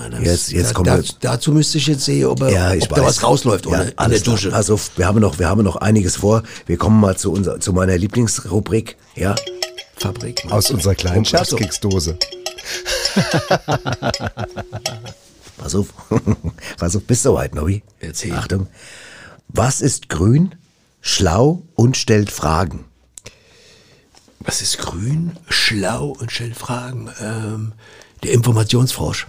Ja, 0.00 0.08
das- 0.08 0.20
jetzt- 0.22 0.52
jetzt 0.52 0.70
da, 0.70 0.74
kommen 0.74 0.86
da, 0.86 1.00
Dazu 1.32 1.52
müsste 1.52 1.76
ich 1.78 1.86
jetzt 1.86 2.04
sehen, 2.04 2.24
ob, 2.26 2.40
er, 2.40 2.50
Ja, 2.50 2.72
ich 2.74 2.84
ob 2.84 2.92
weiß. 2.92 2.98
da 2.98 3.04
was 3.04 3.22
rausläuft 3.22 3.66
ja, 3.66 3.72
oder 3.72 3.82
in 4.04 4.10
der 4.10 4.20
Dusche. 4.20 4.48
Klar. 4.48 4.58
Also 4.58 4.80
wir 4.96 5.06
haben 5.06 5.20
noch, 5.20 5.38
wir 5.38 5.48
haben 5.48 5.62
noch 5.62 5.76
einiges 5.76 6.16
vor. 6.16 6.42
Wir 6.66 6.78
kommen 6.78 6.98
mal 6.98 7.16
zu 7.18 7.30
unser, 7.30 7.60
zu 7.60 7.72
meiner 7.74 7.98
Lieblingsrubrik, 7.98 8.96
ja? 9.16 9.34
Fabrik. 9.96 10.46
Aus 10.50 10.70
unserer 10.70 10.94
kleinen. 10.94 11.24
Scherzkeksdose. 11.26 12.16
Pass 15.58 15.74
auf, 15.74 15.86
pass 16.78 16.96
auf, 16.96 17.02
bist 17.04 17.22
soweit, 17.22 17.54
Nobby? 17.54 17.82
Erzähl. 18.00 18.32
Achtung. 18.32 18.66
Was 19.52 19.80
ist 19.80 20.08
grün, 20.08 20.54
schlau 21.00 21.62
und 21.74 21.96
stellt 21.96 22.30
Fragen? 22.30 22.84
Was 24.40 24.60
ist 24.62 24.78
grün, 24.78 25.32
schlau 25.48 26.08
und 26.18 26.32
stellt 26.32 26.56
Fragen? 26.56 27.10
Ähm, 27.20 27.72
der 28.22 28.32
Informationsfrosch. 28.32 29.26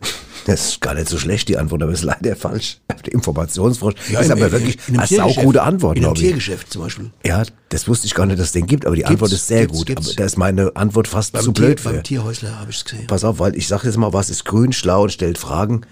Das 0.46 0.66
ist 0.70 0.80
gar 0.80 0.94
nicht 0.94 1.10
so 1.10 1.18
schlecht, 1.18 1.50
die 1.50 1.58
Antwort, 1.58 1.82
aber 1.82 1.92
ist 1.92 2.04
leider 2.04 2.34
falsch. 2.34 2.78
Der 3.04 3.12
Informationsfrosch 3.12 3.92
Ja, 4.10 4.20
ist 4.20 4.26
im- 4.30 4.32
aber 4.38 4.50
wirklich 4.50 4.78
eine 4.88 5.06
saugute 5.06 5.62
Antwort, 5.62 5.98
In 5.98 6.06
einem. 6.06 6.14
Tiergeschäft 6.14 6.72
zum 6.72 6.84
Beispiel. 6.84 7.10
Ja, 7.26 7.42
das 7.68 7.86
wusste 7.86 8.06
ich 8.06 8.14
gar 8.14 8.24
nicht, 8.24 8.38
dass 8.38 8.46
es 8.46 8.52
den 8.52 8.66
gibt, 8.66 8.86
aber 8.86 8.94
die 8.96 9.00
Gibt's, 9.02 9.10
Antwort 9.12 9.32
ist 9.32 9.46
sehr 9.46 9.62
gibt's, 9.66 9.76
gut. 9.76 9.86
gibt's. 9.88 10.06
Aber 10.06 10.16
da 10.16 10.24
ist 10.24 10.38
meine 10.38 10.74
Antwort 10.74 11.06
fast 11.06 11.34
Beim, 11.34 11.42
zu 11.42 11.52
Tier, 11.52 11.66
blöd 11.66 11.84
beim 11.84 11.94
für. 11.96 12.02
Tierhäusler 12.02 12.58
habe 12.60 12.70
ich 12.70 12.78
es 12.78 12.84
gesehen. 12.86 13.06
Pass 13.08 13.24
auf, 13.24 13.40
weil 13.40 13.56
ich 13.56 13.68
sage 13.68 13.88
jetzt 13.88 13.98
mal, 13.98 14.14
was 14.14 14.30
ist 14.30 14.46
grün, 14.46 14.72
schlau 14.72 15.02
und 15.02 15.12
stellt 15.12 15.36
Fragen? 15.36 15.82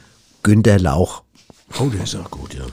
Günter 0.42 0.78
Lauch. 0.78 1.22
Oh, 1.78 1.88
der 1.90 2.04
ist 2.04 2.14
auch 2.14 2.30
gut, 2.30 2.54
ja. 2.54 2.64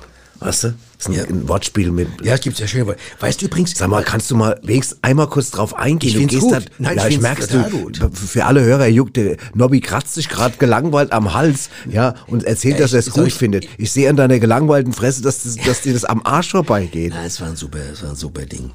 Weißt 0.43 0.65
du? 0.65 0.73
Das 0.97 1.07
ist 1.07 1.19
ein, 1.19 1.27
ein 1.29 1.47
Wortspiel 1.49 1.91
mit. 1.91 2.07
Ja, 2.23 2.33
es 2.35 2.41
gibt's 2.41 2.59
ja 2.59 2.67
schön. 2.67 2.85
Weißt 3.19 3.41
du 3.41 3.45
übrigens. 3.45 3.73
Sag 3.77 3.89
mal, 3.89 4.03
kannst 4.03 4.29
du 4.31 4.35
mal 4.35 4.59
wenigstens 4.63 4.97
einmal 5.01 5.27
kurz 5.27 5.51
drauf 5.51 5.73
eingehen? 5.75 6.07
Ich 6.09 6.13
Du 6.13 6.19
find's 6.19 6.33
gehst 6.33 6.43
gut. 6.43 6.53
da- 6.53 6.59
Nein, 6.79 6.97
ja, 6.97 7.07
ich 7.07 7.15
ich 7.15 7.21
merkst 7.21 7.53
du, 7.53 7.63
gut. 7.69 7.99
für 8.13 8.45
alle 8.45 8.61
Hörer 8.63 8.87
juckt, 8.87 9.15
der 9.17 9.37
Nobby 9.53 9.79
kratzt 9.81 10.13
sich 10.15 10.29
gerade 10.29 10.57
gelangweilt 10.57 11.11
am 11.11 11.33
Hals, 11.33 11.69
ja, 11.89 12.15
und 12.27 12.43
erzählt, 12.43 12.79
dass 12.79 12.93
er 12.93 12.99
es 12.99 13.11
gut 13.11 13.27
ich- 13.27 13.33
findet. 13.35 13.67
Ich 13.77 13.91
sehe 13.91 14.09
an 14.09 14.15
deiner 14.15 14.39
gelangweilten 14.39 14.93
Fresse, 14.93 15.21
dass, 15.21 15.43
das, 15.43 15.55
dass 15.55 15.81
dir 15.81 15.93
das 15.93 16.05
am 16.05 16.21
Arsch 16.25 16.51
vorbeigeht. 16.51 17.11
Nein, 17.13 17.25
es 17.25 17.39
war 17.41 17.47
ein 17.47 17.55
super, 17.55 17.79
es 17.91 18.01
war 18.03 18.09
ein 18.11 18.15
super 18.15 18.45
Ding. 18.45 18.71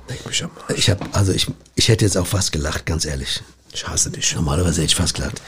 Ich 0.77 0.91
habe, 0.91 1.01
also 1.13 1.33
ich, 1.33 1.47
ich 1.75 1.89
hätte 1.89 2.05
jetzt 2.05 2.17
auch 2.17 2.27
fast 2.27 2.53
gelacht, 2.53 2.87
ganz 2.87 3.05
ehrlich. 3.05 3.43
Ich 3.73 3.87
hasse 3.87 4.11
dich. 4.11 4.35
Normalerweise 4.35 4.77
hätte 4.83 4.87
ich 4.93 4.97
fast 4.97 5.15
gelacht. 5.15 5.43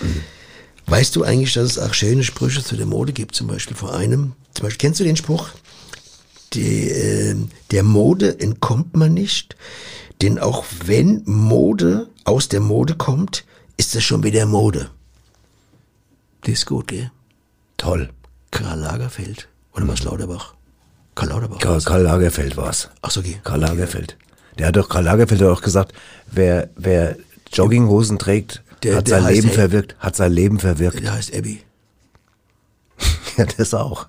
Weißt 0.87 1.15
du 1.15 1.23
eigentlich, 1.25 1.53
dass 1.55 1.65
es 1.71 1.79
auch 1.79 1.95
schöne 1.95 2.25
Sprüche 2.25 2.65
zu 2.65 2.77
der 2.77 2.87
Mode 2.87 3.13
gibt? 3.13 3.35
Zum 3.35 3.47
Beispiel 3.47 3.77
vor 3.77 3.95
einem, 3.95 4.33
zum 4.55 4.65
Beispiel, 4.65 4.79
kennst 4.79 4.99
du 5.01 5.05
den 5.05 5.17
Spruch? 5.17 5.49
Die, 6.55 6.91
äh, 6.91 7.37
der 7.71 7.83
Mode 7.85 8.41
entkommt 8.41 8.97
man 8.97 9.15
nicht, 9.15 9.57
denn 10.23 10.39
auch 10.39 10.65
wenn 10.85 11.23
Mode 11.25 12.09
aus 12.25 12.49
der 12.49 12.61
Mode 12.61 12.95
kommt, 12.97 13.45
ist 13.77 13.95
das 13.95 14.03
schon 14.03 14.23
wieder 14.25 14.47
Mode. 14.47 14.91
Die 16.47 16.53
ist 16.53 16.67
gut, 16.67 16.89
gell? 16.89 17.11
Toll. 17.77 18.11
Karl 18.51 18.79
Lagerfeld. 18.81 19.49
Oder 19.75 19.87
was 19.89 20.03
Lauterbach? 20.03 20.55
Karl 21.15 21.29
Lauterbach. 21.31 21.59
Karl, 21.61 21.81
Karl 21.83 22.03
Lagerfeld 22.03 22.57
war's. 22.57 22.91
Ach 23.03 23.11
so, 23.11 23.21
okay. 23.21 23.41
Karl 23.45 23.61
Lagerfeld. 23.61 24.17
Der 24.59 24.67
hat 24.69 24.77
doch, 24.77 24.89
Karl 24.89 25.05
Lagerfeld 25.05 25.41
hat 25.41 25.49
auch 25.49 25.63
gesagt, 25.63 25.93
wer, 26.31 26.69
wer 26.77 27.17
Jogginghosen 27.53 28.19
trägt, 28.19 28.63
Der- 28.83 28.97
hat 28.97 29.09
der 29.09 29.23
sein 29.23 29.33
Leben 29.35 29.49
Ab- 29.49 29.55
verwirkt, 29.55 29.97
hat 30.01 30.17
sein 30.17 30.33
Leben 30.33 30.59
verwirkt. 30.59 31.01
Der 31.03 31.13
heißt 31.13 31.35
Abby. 31.35 31.63
Ja, 33.37 33.45
das 33.57 33.73
auch. 33.75 34.07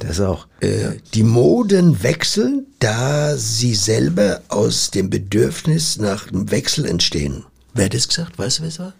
Das 0.00 0.20
auch. 0.20 0.46
Äh, 0.60 0.96
Die 1.14 1.22
Moden 1.22 2.02
wechseln, 2.02 2.66
da 2.78 3.36
sie 3.36 3.74
selber 3.74 4.42
aus 4.48 4.90
dem 4.90 5.10
Bedürfnis 5.10 5.98
nach 5.98 6.26
dem 6.28 6.50
Wechsel 6.50 6.86
entstehen. 6.86 7.44
Wer 7.74 7.86
hat 7.86 7.94
das 7.94 8.08
gesagt? 8.08 8.38
Weißt 8.38 8.58
du, 8.58 8.62
wer 8.62 8.68
es 8.68 8.78
war? 8.78 8.92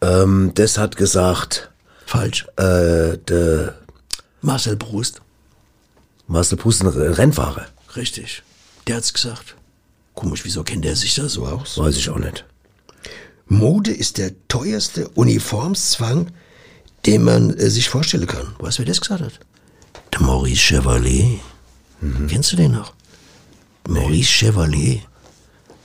Ähm, 0.00 0.52
das 0.54 0.78
hat 0.78 0.96
gesagt, 0.96 1.70
Falsch. 2.06 2.46
äh, 2.56 3.16
der 3.18 3.76
Marcel 4.42 4.76
Proust. 4.76 5.20
Marcel 6.26 6.58
Proust, 6.58 6.82
ein 6.82 6.88
Rennfahrer. 6.88 7.66
Richtig. 7.96 8.42
Der 8.86 8.96
hat's 8.96 9.12
gesagt. 9.12 9.54
Komisch, 10.14 10.44
wieso 10.44 10.62
kennt 10.64 10.84
der 10.84 10.96
sich 10.96 11.14
da 11.14 11.28
so 11.28 11.46
aus? 11.46 11.78
Weiß 11.78 11.96
ich 11.96 12.08
auch 12.10 12.18
nicht. 12.18 12.44
Mode 13.46 13.90
ist 13.92 14.18
der 14.18 14.32
teuerste 14.48 15.08
Uniformszwang, 15.10 16.28
den 17.06 17.24
man 17.24 17.50
äh, 17.58 17.68
sich 17.70 17.88
vorstellen 17.88 18.26
kann. 18.26 18.54
Weißt 18.58 18.78
du, 18.78 18.82
wer 18.82 18.86
das 18.86 19.00
gesagt 19.00 19.20
hat? 19.22 19.40
Der 20.14 20.22
Maurice 20.22 20.60
Chevalier. 20.60 21.40
Kennst 22.28 22.52
du 22.52 22.56
den 22.56 22.72
noch? 22.72 22.92
Maurice 23.88 24.30
Chevalier. 24.30 25.00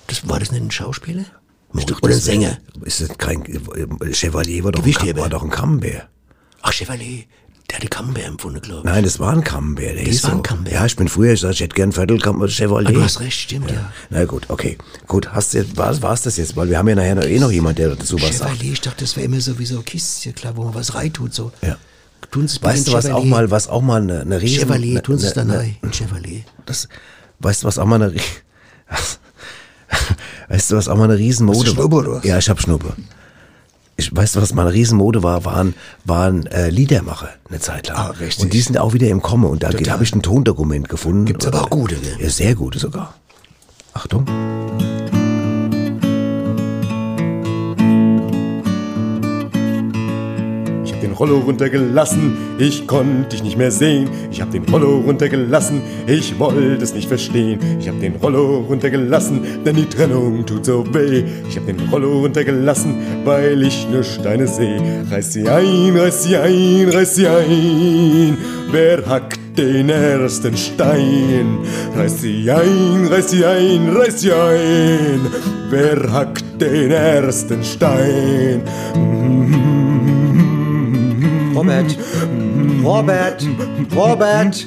Das, 0.06 0.28
war 0.30 0.40
das 0.40 0.52
nicht 0.52 0.62
ein 0.62 0.70
Schauspieler? 0.70 1.26
Oder 1.74 2.14
ein 2.14 2.20
Sänger? 2.20 2.60
Ist 2.84 3.02
das 3.02 3.18
kein 3.18 3.44
äh, 3.46 4.14
Chevalier 4.14 4.64
war 4.64 4.72
doch, 4.72 4.86
ein, 4.86 5.18
war 5.18 5.30
doch 5.30 5.44
ein 5.44 5.50
Kammbär. 5.50 6.10
Ach, 6.62 6.72
Chevalier. 6.72 7.24
Der 7.70 7.78
hatte 7.78 7.88
Camembert 7.88 8.26
empfunden, 8.26 8.62
glaube 8.62 8.88
ich. 8.88 8.94
Nein, 8.94 9.04
das 9.04 9.20
war 9.20 9.32
ein 9.34 9.44
Kammbär. 9.44 9.96
Der 9.96 10.06
Das 10.06 10.24
war 10.24 10.34
ein. 10.34 10.44
Camembert. 10.44 10.74
Ja, 10.74 10.86
ich 10.86 10.96
bin 10.96 11.08
früher, 11.08 11.34
ich 11.34 11.40
sag, 11.40 11.52
ich 11.52 11.62
hätte 11.62 11.76
gern 11.76 11.92
Viertelkammer 11.92 12.48
Chevalier. 12.50 12.90
Ah, 12.90 12.92
du 12.94 13.04
hast 13.04 13.20
recht, 13.22 13.40
stimmt, 13.40 13.72
ja. 13.72 13.92
Na 14.12 14.26
gut, 14.26 14.46
okay. 14.50 14.78
Gut, 15.08 15.32
hast 15.32 15.56
du 15.56 15.78
war, 15.78 16.00
war's 16.04 16.22
das 16.22 16.38
jetzt? 16.38 16.56
Weil 16.56 16.70
wir 16.70 16.78
haben 16.78 16.88
ja 16.88 16.96
nachher 16.96 17.16
noch, 17.16 17.24
eh 17.24 17.40
noch 17.40 17.52
jemand, 17.52 17.80
der 17.80 17.96
dazu 17.96 18.16
was 18.22 18.38
sagt. 18.38 18.52
Chevalier, 18.52 18.74
ich 18.74 18.82
dachte, 18.82 19.04
das 19.04 19.16
wäre 19.16 19.26
immer 19.26 19.42
so 19.42 19.58
wie 19.58 19.66
so 19.66 19.82
Kiste, 19.82 20.34
klar, 20.34 20.56
wo 20.56 20.66
man 20.66 20.76
was 20.76 20.94
reintut, 20.94 21.34
so. 21.34 21.52
Ja. 21.64 21.78
Tun 22.32 22.48
Sie 22.48 22.58
es 22.58 22.64
Weißt 22.64 22.88
du, 22.88 22.94
was 22.94 23.08
auch 23.08 23.24
mal, 23.26 23.50
was 23.50 23.68
auch 23.68 23.82
mal 23.82 24.02
eine, 24.02 24.22
eine 24.22 24.42
riesen... 24.42 24.60
Chevalier, 24.68 25.02
tun 25.02 25.18
Sie 25.18 25.28
es 25.28 25.38
eine- 25.38 25.54
da 25.54 25.60
eine- 25.60 25.64
rein. 25.68 25.78
Ein 25.82 25.92
Chevalier. 25.94 26.42
Das, 26.66 26.88
weißt 27.40 27.64
du, 27.64 27.68
was 27.68 27.80
auch 27.80 27.86
mal 27.86 28.02
eine, 28.02 28.14
weißt 30.50 30.72
du, 30.72 30.76
was 30.78 30.88
auch 30.88 30.96
mal 30.98 31.06
eine 31.06 31.18
Riesenmode 31.18 31.76
war? 31.78 31.92
was? 32.16 32.24
Ja, 32.24 32.38
ich 32.38 32.50
hab 32.50 32.62
Schnurrbart. 32.62 32.98
Ich, 33.98 34.16
weißt 34.16 34.36
du, 34.36 34.42
was 34.42 34.54
mal 34.54 34.62
eine 34.62 34.74
Riesenmode 34.74 35.24
war? 35.24 35.44
Waren, 35.44 35.74
waren 36.06 36.46
äh, 36.48 36.70
Liedermacher 36.70 37.30
eine 37.50 37.60
Zeit 37.60 37.88
lang. 37.90 37.98
Ah, 37.98 38.10
richtig. 38.12 38.44
Und 38.46 38.54
die 38.54 38.62
sind 38.62 38.78
auch 38.78 38.94
wieder 38.94 39.08
im 39.10 39.22
Kommen. 39.22 39.46
Und 39.46 39.64
da 39.64 39.70
habe 39.70 40.04
ich 40.04 40.16
ein 40.16 40.22
Tondokument 40.22 40.88
gefunden. 40.88 41.26
Gibt's 41.26 41.46
aber 41.48 41.64
auch 41.64 41.70
gute, 41.70 41.96
gell? 41.96 42.16
Ja, 42.20 42.30
sehr 42.30 42.56
gute 42.56 42.80
sogar. 42.80 43.16
Achtung. 43.94 44.26
Rollo 51.20 51.39
runtergelassen, 51.39 52.38
ich 52.59 52.88
konnte 52.88 53.30
dich 53.30 53.43
nicht 53.43 53.57
mehr 53.57 53.72
sehen. 53.72 54.09
Ich 54.32 54.39
hab 54.41 54.51
den 54.51 54.63
Rollo 54.63 54.99
runtergelassen, 54.99 55.82
ich 56.07 56.39
wollte 56.39 56.82
es 56.82 56.93
nicht 56.93 57.09
verstehen. 57.09 57.59
Ich 57.78 57.89
hab 57.89 57.99
den 57.99 58.15
Rollo 58.15 58.59
runtergelassen, 58.59 59.41
denn 59.65 59.76
die 59.76 59.86
Trennung 59.86 60.45
tut 60.45 60.65
so 60.65 60.86
weh. 60.93 61.26
Ich 61.49 61.57
hab 61.57 61.65
den 61.65 61.80
Rollo 61.91 62.20
runtergelassen, 62.20 62.95
weil 63.26 63.61
ich 63.63 63.86
nur 63.91 64.03
Steine 64.03 64.47
seh. 64.47 64.78
Reiß 65.11 65.34
sie 65.34 65.49
ein, 65.49 65.97
reiß 65.97 66.24
sie 66.24 66.38
ein, 66.38 66.89
reiß 66.89 67.15
sie 67.15 67.28
ein. 67.28 68.38
Wer 68.72 69.05
hackt 69.05 69.57
den 69.57 69.89
ersten 69.89 70.55
Stein? 70.55 71.57
Reiß 71.97 72.22
sie 72.22 72.49
ein, 72.49 73.07
reiß 73.07 73.32
sie 73.32 73.43
ein, 73.43 73.89
reiß 73.89 74.22
sie 74.22 74.32
ein. 74.32 75.20
Wer 75.70 76.13
hackt 76.13 76.61
den 76.61 76.91
ersten 76.91 77.61
Stein? 77.63 78.61
Robert, 81.60 81.97
Robert, 82.86 83.43
Robert, 83.93 84.66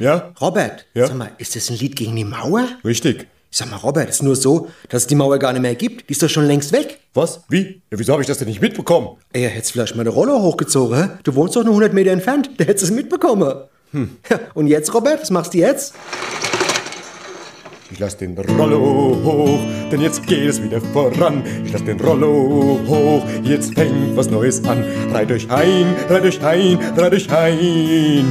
Ja, 0.00 0.32
Robert. 0.40 0.84
Ja? 0.92 1.06
Sag 1.06 1.16
mal, 1.16 1.30
ist 1.38 1.54
das 1.54 1.70
ein 1.70 1.76
Lied 1.76 1.94
gegen 1.94 2.16
die 2.16 2.24
Mauer? 2.24 2.66
richtig. 2.84 3.28
Sag 3.52 3.70
mal, 3.70 3.76
Robert, 3.76 4.08
ist 4.10 4.20
nur 4.24 4.34
so, 4.34 4.66
dass 4.88 5.02
es 5.02 5.06
die 5.06 5.14
Mauer 5.14 5.38
gar 5.38 5.52
nicht 5.52 5.62
mehr 5.62 5.76
gibt. 5.76 6.08
Die 6.08 6.12
ist 6.12 6.20
doch 6.24 6.28
schon 6.28 6.46
längst 6.46 6.72
weg. 6.72 6.98
Was? 7.14 7.42
Wie? 7.48 7.82
Ja, 7.92 7.98
wieso 8.00 8.12
habe 8.14 8.22
ich 8.22 8.26
das 8.26 8.38
denn 8.38 8.48
nicht 8.48 8.60
mitbekommen? 8.60 9.10
Er 9.32 9.48
hätte 9.48 9.70
vielleicht 9.70 9.94
mal 9.94 10.00
eine 10.00 10.10
Rolle 10.10 10.32
hochgezogen, 10.32 10.98
hä? 11.00 11.08
Du 11.22 11.36
wohnst 11.36 11.54
doch 11.54 11.62
nur 11.62 11.70
100 11.74 11.92
Meter 11.92 12.10
entfernt. 12.10 12.50
Der 12.58 12.66
hätte 12.66 12.84
es 12.84 12.90
mitbekommen. 12.90 13.54
Hm. 13.92 14.16
Ja, 14.28 14.40
und 14.54 14.66
jetzt, 14.66 14.92
Robert, 14.92 15.20
was 15.22 15.30
machst 15.30 15.54
du 15.54 15.58
jetzt? 15.58 15.94
Ich 17.94 18.00
lass 18.00 18.16
den 18.16 18.36
Rollo 18.36 19.16
hoch, 19.22 19.60
denn 19.92 20.00
jetzt 20.00 20.26
geht 20.26 20.48
es 20.48 20.60
wieder 20.60 20.80
voran. 20.80 21.44
Ich 21.64 21.72
lass 21.72 21.84
den 21.84 22.00
Rollo 22.00 22.80
hoch, 22.88 23.22
jetzt 23.44 23.74
fängt 23.74 24.16
was 24.16 24.28
Neues 24.28 24.64
an. 24.64 24.84
Reit 25.12 25.30
euch 25.30 25.48
ein, 25.48 25.94
reit 26.08 26.24
euch 26.24 26.42
ein, 26.42 26.76
reit 26.96 27.12
euch 27.12 27.30
ein. 27.30 28.24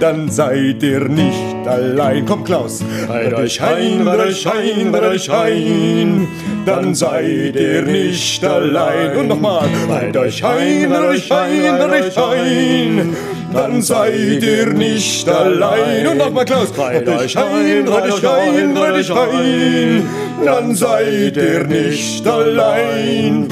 Dann 0.00 0.28
seid 0.28 0.82
ihr 0.82 1.08
nicht 1.08 1.66
allein. 1.66 2.26
Komm, 2.26 2.44
Klaus. 2.44 2.84
Reit 3.08 3.32
euch 3.32 3.62
ein, 3.62 4.06
reit 4.06 4.20
euch 4.20 4.46
ein, 4.46 4.94
reit 4.94 5.04
euch 5.04 5.30
ein. 5.32 6.28
Dann 6.66 6.94
seid 6.94 7.56
ihr 7.56 7.82
nicht 7.84 8.44
allein. 8.44 9.16
Und 9.16 9.28
nochmal. 9.28 9.66
Reit 9.88 10.14
euch 10.14 10.44
ein, 10.44 10.92
reit 10.92 11.04
euch 11.08 11.32
ein, 11.32 11.74
reit 11.80 12.04
euch 12.04 12.18
ein. 12.18 13.16
Dann 13.52 13.82
seid 13.82 14.42
ihr 14.42 14.66
nicht 14.66 15.28
allein. 15.28 16.06
Und 16.06 16.18
nochmal, 16.18 16.44
Klaus. 16.44 16.76
Reit 16.76 17.08
euch 17.08 17.36
ein, 17.36 17.88
reit 17.88 18.12
euch 18.12 18.28
ein, 18.28 18.76
reit 18.76 18.94
euch 18.94 19.12
ein. 19.12 20.08
Dann 20.44 20.74
seid 20.74 21.36
ihr 21.36 21.64
nicht 21.64 22.26
allein. 22.26 23.48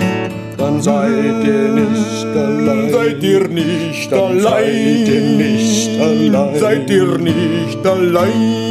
Dann 0.57 0.81
seid 0.81 1.45
ihr 1.45 1.69
nicht 1.69 2.27
allein. 2.37 2.91
Seid 2.93 3.23
ihr 3.23 3.49
nicht 3.49 4.13
allein. 4.13 4.41
Seid 4.41 5.09
ihr 5.09 5.21
nicht 5.21 6.01
allein. 6.01 6.61
Seid 6.61 6.91
ihr 6.91 7.19
nicht 7.19 7.87
allein. 7.87 8.64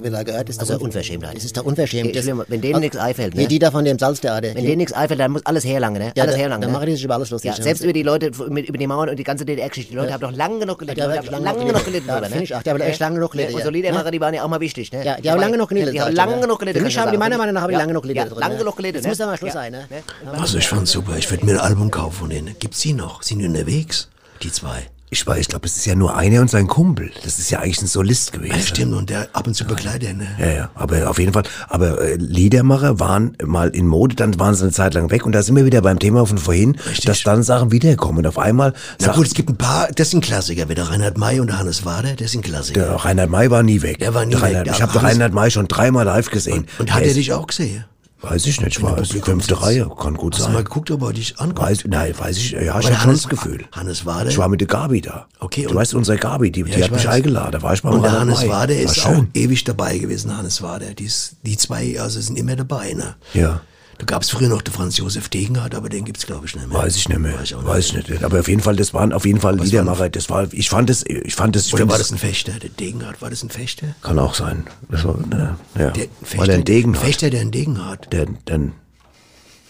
Der 0.00 0.10
Säbel 0.10 0.10
da 0.12 0.22
gehört, 0.22 0.48
ist 0.48 0.60
Also 0.60 0.78
Unverschämtheit. 0.78 1.36
Das 1.36 1.44
ist 1.44 1.56
doch 1.56 1.64
unverschämt. 1.64 2.14
Ich 2.16 2.26
wenn 2.48 2.60
denen 2.60 2.80
nichts 2.80 2.96
einfällt, 2.96 3.34
ne? 3.34 3.46
die 3.46 3.58
da 3.58 3.70
von 3.70 3.84
dem 3.84 3.98
Salztheater. 3.98 4.54
Wenn 4.54 4.64
denen 4.64 4.78
nichts 4.78 4.92
einfällt, 4.92 5.20
dann 5.20 5.32
muss 5.32 5.44
alles 5.44 5.64
herlangen, 5.64 6.00
ne? 6.02 6.12
Ja, 6.16 6.22
alles 6.22 6.34
da- 6.34 6.40
herlangen. 6.40 6.62
dann 6.62 6.70
ne? 6.70 6.76
machen 6.76 6.86
die 6.86 6.92
sich 6.92 7.04
über 7.04 7.14
alles 7.14 7.30
lustig. 7.30 7.56
Ja, 7.56 7.62
selbst 7.62 7.82
über 7.82 7.92
die 7.92 8.02
Leute, 8.02 8.30
mit, 8.48 8.68
über 8.68 8.78
die 8.78 8.86
Mauern 8.86 9.08
und 9.10 9.16
die 9.16 9.24
ganze 9.24 9.44
DDR-Geschichte. 9.44 9.90
Die 9.90 9.96
Leute 9.96 10.12
haben 10.12 10.20
doch 10.20 10.32
lange 10.32 10.58
genug 10.58 10.78
gelitten. 10.78 10.98
Ja, 11.00 11.06
Die 11.06 11.12
die 11.12 11.18
haben 11.18 11.30
lange 11.44 11.44
lange 11.44 11.66
genug 11.66 11.84
gelitten. 11.84 12.08
Ja, 12.08 12.22
ich 12.22 12.50
ne? 12.50 12.56
auch. 12.56 12.62
Die 12.62 12.70
haben 12.70 12.80
echt 12.80 13.00
lange 13.00 13.14
genug 13.16 13.32
gelitten, 13.32 13.54
Und 13.54 13.60
so 13.60 13.66
ja. 13.66 13.70
Liedermacher, 13.72 14.10
die 14.10 14.20
waren 14.20 14.34
ja 14.34 14.44
auch 14.44 14.48
mal 14.48 14.60
wichtig, 14.60 14.92
ne? 14.92 15.04
Ja, 15.04 15.16
die 15.20 15.30
haben 15.30 15.40
lange 15.40 15.52
genug 15.52 15.68
gelitten. 15.68 15.92
Die 15.92 16.00
haben 16.00 16.10
ich 16.10 16.16
lange 16.16 16.40
genug 16.40 16.58
gelitten. 16.58 16.78
Für 16.78 16.84
mich 16.84 16.98
haben 16.98 17.08
ich 17.08 17.12
die 17.12 17.18
meiner. 17.18 17.38
Meinung 17.38 17.54
nach 17.54 17.66
die 17.66 17.72
Ja, 17.72 17.78
lange 17.78 17.88
genug 17.88 18.02
gelitten. 18.02 18.28
Ja, 18.30 18.38
lange 18.38 18.54
ne? 18.54 18.58
genug 18.60 18.76
gelitten. 18.76 18.94
Das 18.96 19.02
ne? 19.04 19.08
muss 19.10 19.18
doch 19.18 19.26
mal 19.26 19.36
Schluss 19.36 19.48
Ja. 19.54 19.60
sein, 19.60 19.72
ne? 19.72 19.86
Also 20.32 20.58
ich 20.58 20.68
fand's 20.68 20.90
super. 20.92 21.16
Ich 21.16 21.30
würde 21.30 21.44
mir 21.46 21.52
ein 21.52 21.58
Album 21.60 21.90
kaufen 21.90 22.12
von 22.16 22.30
denen. 22.30 22.56
Gibt's 22.58 22.80
die 22.80 22.92
noch? 22.92 23.22
Sind 23.22 23.38
die 23.40 23.46
unterwegs? 23.46 24.08
Die 24.42 24.50
zwei. 24.52 24.86
Ich 25.12 25.26
weiß, 25.26 25.38
ich 25.40 25.48
glaube, 25.48 25.66
es 25.66 25.76
ist 25.76 25.86
ja 25.86 25.96
nur 25.96 26.16
einer 26.16 26.40
und 26.40 26.48
sein 26.48 26.68
Kumpel. 26.68 27.10
Das 27.24 27.40
ist 27.40 27.50
ja 27.50 27.58
eigentlich 27.58 27.82
ein 27.82 27.88
Solist 27.88 28.32
gewesen. 28.32 28.54
Ja, 28.54 28.60
stimmt. 28.62 28.94
Und 28.94 29.10
der 29.10 29.28
ab 29.32 29.44
und 29.48 29.54
zu 29.54 29.64
begleitet, 29.64 30.16
ne? 30.16 30.28
Ja, 30.38 30.46
ja, 30.50 30.70
aber 30.76 31.10
auf 31.10 31.18
jeden 31.18 31.32
Fall. 31.32 31.42
Aber 31.68 32.00
äh, 32.00 32.14
Liedermacher 32.14 33.00
waren 33.00 33.36
mal 33.44 33.70
in 33.70 33.88
Mode, 33.88 34.14
dann 34.14 34.38
waren 34.38 34.54
sie 34.54 34.62
eine 34.62 34.70
Zeit 34.72 34.94
lang 34.94 35.10
weg 35.10 35.26
und 35.26 35.32
da 35.32 35.42
sind 35.42 35.56
wir 35.56 35.64
wieder 35.64 35.82
beim 35.82 35.98
Thema 35.98 36.24
von 36.26 36.38
vorhin, 36.38 36.76
dass 37.04 37.24
dann 37.24 37.42
Sachen 37.42 37.72
wiederkommen. 37.72 38.18
Und 38.18 38.26
auf 38.28 38.38
einmal 38.38 38.72
Na 39.00 39.06
sagt, 39.06 39.16
gut, 39.16 39.26
es 39.26 39.34
gibt 39.34 39.50
ein 39.50 39.56
paar, 39.56 39.88
das 39.92 40.10
sind 40.10 40.22
Klassiker. 40.22 40.68
Wie 40.68 40.76
der 40.76 40.88
Reinhard 40.88 41.18
May 41.18 41.40
und 41.40 41.58
Hannes 41.58 41.84
Wader, 41.84 42.14
das 42.14 42.30
sind 42.30 42.44
Klassiker. 42.44 42.80
der 42.80 42.94
Reinhard 42.94 43.30
May 43.30 43.50
war 43.50 43.64
nie 43.64 43.82
weg. 43.82 43.98
Der 43.98 44.14
war 44.14 44.24
nie 44.24 44.30
Der 44.34 44.42
Reinhard, 44.42 44.66
weg. 44.68 44.74
Ich 44.76 44.80
habe 44.82 45.02
Reinhard 45.02 45.32
May 45.34 45.50
schon 45.50 45.66
dreimal 45.66 46.04
live 46.04 46.30
gesehen. 46.30 46.66
Und 46.78 46.92
hat 46.94 47.00
Der 47.00 47.08
er 47.08 47.14
dich 47.14 47.32
auch 47.32 47.48
gesehen? 47.48 47.84
Weiß 48.22 48.44
ich 48.46 48.60
nicht, 48.60 48.76
ich 48.76 48.82
war 48.82 49.02
fünfte 49.02 49.62
Reihe, 49.62 49.88
kann 49.98 50.14
gut 50.14 50.34
Hast 50.34 50.40
du 50.40 50.44
sein. 50.44 50.52
mal 50.52 50.62
geguckt, 50.64 50.90
ob 50.90 51.00
er 51.02 51.12
dich 51.14 51.38
anguckt? 51.40 51.60
Weiß, 51.60 51.84
nein, 51.88 52.12
weiß 52.18 52.36
ich, 52.36 52.50
ja, 52.50 52.60
ich 52.60 52.68
War 52.68 52.80
der 52.80 52.88
schon 52.88 53.00
Hannes- 53.00 53.22
das 53.22 53.28
Gefühl. 53.30 53.64
Hannes 53.72 54.04
Wade? 54.04 54.28
Ich 54.30 54.36
war 54.36 54.48
mit 54.48 54.60
der 54.60 54.68
Gabi 54.68 55.00
da. 55.00 55.26
Okay, 55.38 55.66
Du 55.66 55.74
weißt, 55.74 55.94
unsere 55.94 56.18
Gabi, 56.18 56.50
die, 56.52 56.60
Ja, 56.60 56.66
die 56.66 56.84
hat 56.84 56.90
mich 56.90 57.06
weiß. 57.06 57.14
eingeladen, 57.14 57.52
da 57.52 57.62
war 57.62 57.72
ich 57.72 57.82
beim 57.82 57.94
Und 57.94 58.02
der 58.02 58.12
Hannes 58.12 58.40
May. 58.40 58.48
Wade 58.50 58.74
ist 58.74 59.04
auch 59.06 59.24
ewig 59.32 59.64
dabei 59.64 59.96
gewesen, 59.96 60.36
Hannes 60.36 60.60
Wade. 60.60 60.94
Die, 60.94 61.04
ist, 61.04 61.36
die 61.46 61.56
zwei, 61.56 61.98
also 61.98 62.20
sind 62.20 62.36
immer 62.38 62.56
dabei, 62.56 62.92
ne? 62.92 63.14
Ja. 63.32 63.62
Da 64.00 64.06
gab 64.06 64.22
es 64.22 64.30
früher 64.30 64.48
noch 64.48 64.62
den 64.62 64.72
Franz 64.72 64.96
Josef 64.96 65.28
Degenhardt, 65.28 65.74
aber 65.74 65.90
den 65.90 66.06
gibt's 66.06 66.24
glaube 66.24 66.46
ich 66.46 66.56
nicht 66.56 66.66
mehr. 66.66 66.78
Weiß 66.78 66.96
ich 66.96 67.06
nicht 67.06 67.18
mehr. 67.18 67.34
Weiß 67.38 67.50
ich 67.50 67.56
Weiß 67.66 67.86
ich 67.92 68.08
nicht. 68.08 68.24
Aber 68.24 68.40
auf 68.40 68.48
jeden 68.48 68.62
Fall, 68.62 68.74
das 68.74 68.94
waren 68.94 69.12
auf 69.12 69.26
jeden 69.26 69.40
Fall 69.42 69.58
Liedermacher. 69.60 70.08
Das 70.08 70.30
war, 70.30 70.50
ich 70.52 70.70
fand 70.70 70.88
es, 70.88 71.04
ich 71.06 71.34
fand 71.34 71.54
es, 71.54 71.70
Oder 71.74 71.86
war 71.86 71.96
es- 71.96 72.08
das 72.08 72.12
ein 72.12 72.16
Fechter? 72.18 72.52
Der 72.52 72.70
Degenhardt, 72.70 73.20
war 73.20 73.28
das 73.28 73.42
ein 73.42 73.50
Fechter? 73.50 73.88
Kann 74.00 74.18
auch 74.18 74.32
sein. 74.32 74.64
Das 74.88 75.04
war, 75.04 75.18
ne, 75.18 75.58
ja. 75.78 75.90
Der 75.90 76.06
Weil 76.36 76.48
er 76.48 76.54
einen 76.54 76.64
Degen 76.64 76.94
hat. 76.96 77.02
Fechter, 77.04 77.28
der 77.28 77.42
einen 77.42 77.50
Degen 77.50 77.84
hat. 77.84 78.10
Der, 78.10 78.26
dann, 78.46 78.72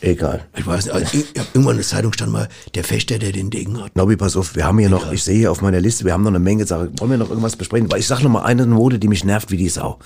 egal. 0.01 0.47
Ich 0.57 0.67
weiß 0.67 0.87
nicht, 0.87 0.95
also 0.95 1.07
ich, 1.13 1.27
ich 1.35 1.43
irgendwann 1.53 1.73
in 1.73 1.79
der 1.79 1.87
Zeitung 1.87 2.13
stand 2.13 2.33
mal, 2.33 2.49
der 2.75 2.85
Fechter, 2.85 3.19
der 3.19 3.33
den 3.33 3.51
Degen 3.51 3.83
hat. 3.83 3.97
Nobby, 3.97 4.17
pass 4.17 4.37
auf, 4.37 4.57
wir 4.57 4.65
haben 4.65 4.79
hier 4.79 4.89
noch, 4.89 5.13
ich 5.13 5.23
sehe 5.23 5.39
hier 5.39 5.51
auf 5.51 5.63
meiner 5.63 5.81
Liste, 5.81 6.05
wir 6.05 6.13
haben 6.13 6.23
noch 6.23 6.31
eine 6.31 6.39
Menge 6.39 6.67
Sachen. 6.67 6.99
Wollen 6.99 7.11
wir 7.11 7.19
noch 7.19 7.29
irgendwas 7.29 7.57
besprechen? 7.57 7.91
Weil 7.91 8.01
ich 8.01 8.07
sag 8.07 8.23
noch 8.23 8.31
mal 8.31 8.43
eine 8.43 8.67
Mode, 8.67 8.99
die 8.99 9.09
mich 9.09 9.25
nervt 9.25 9.51
wie 9.51 9.57
die 9.57 9.69
Sau. 9.69 9.99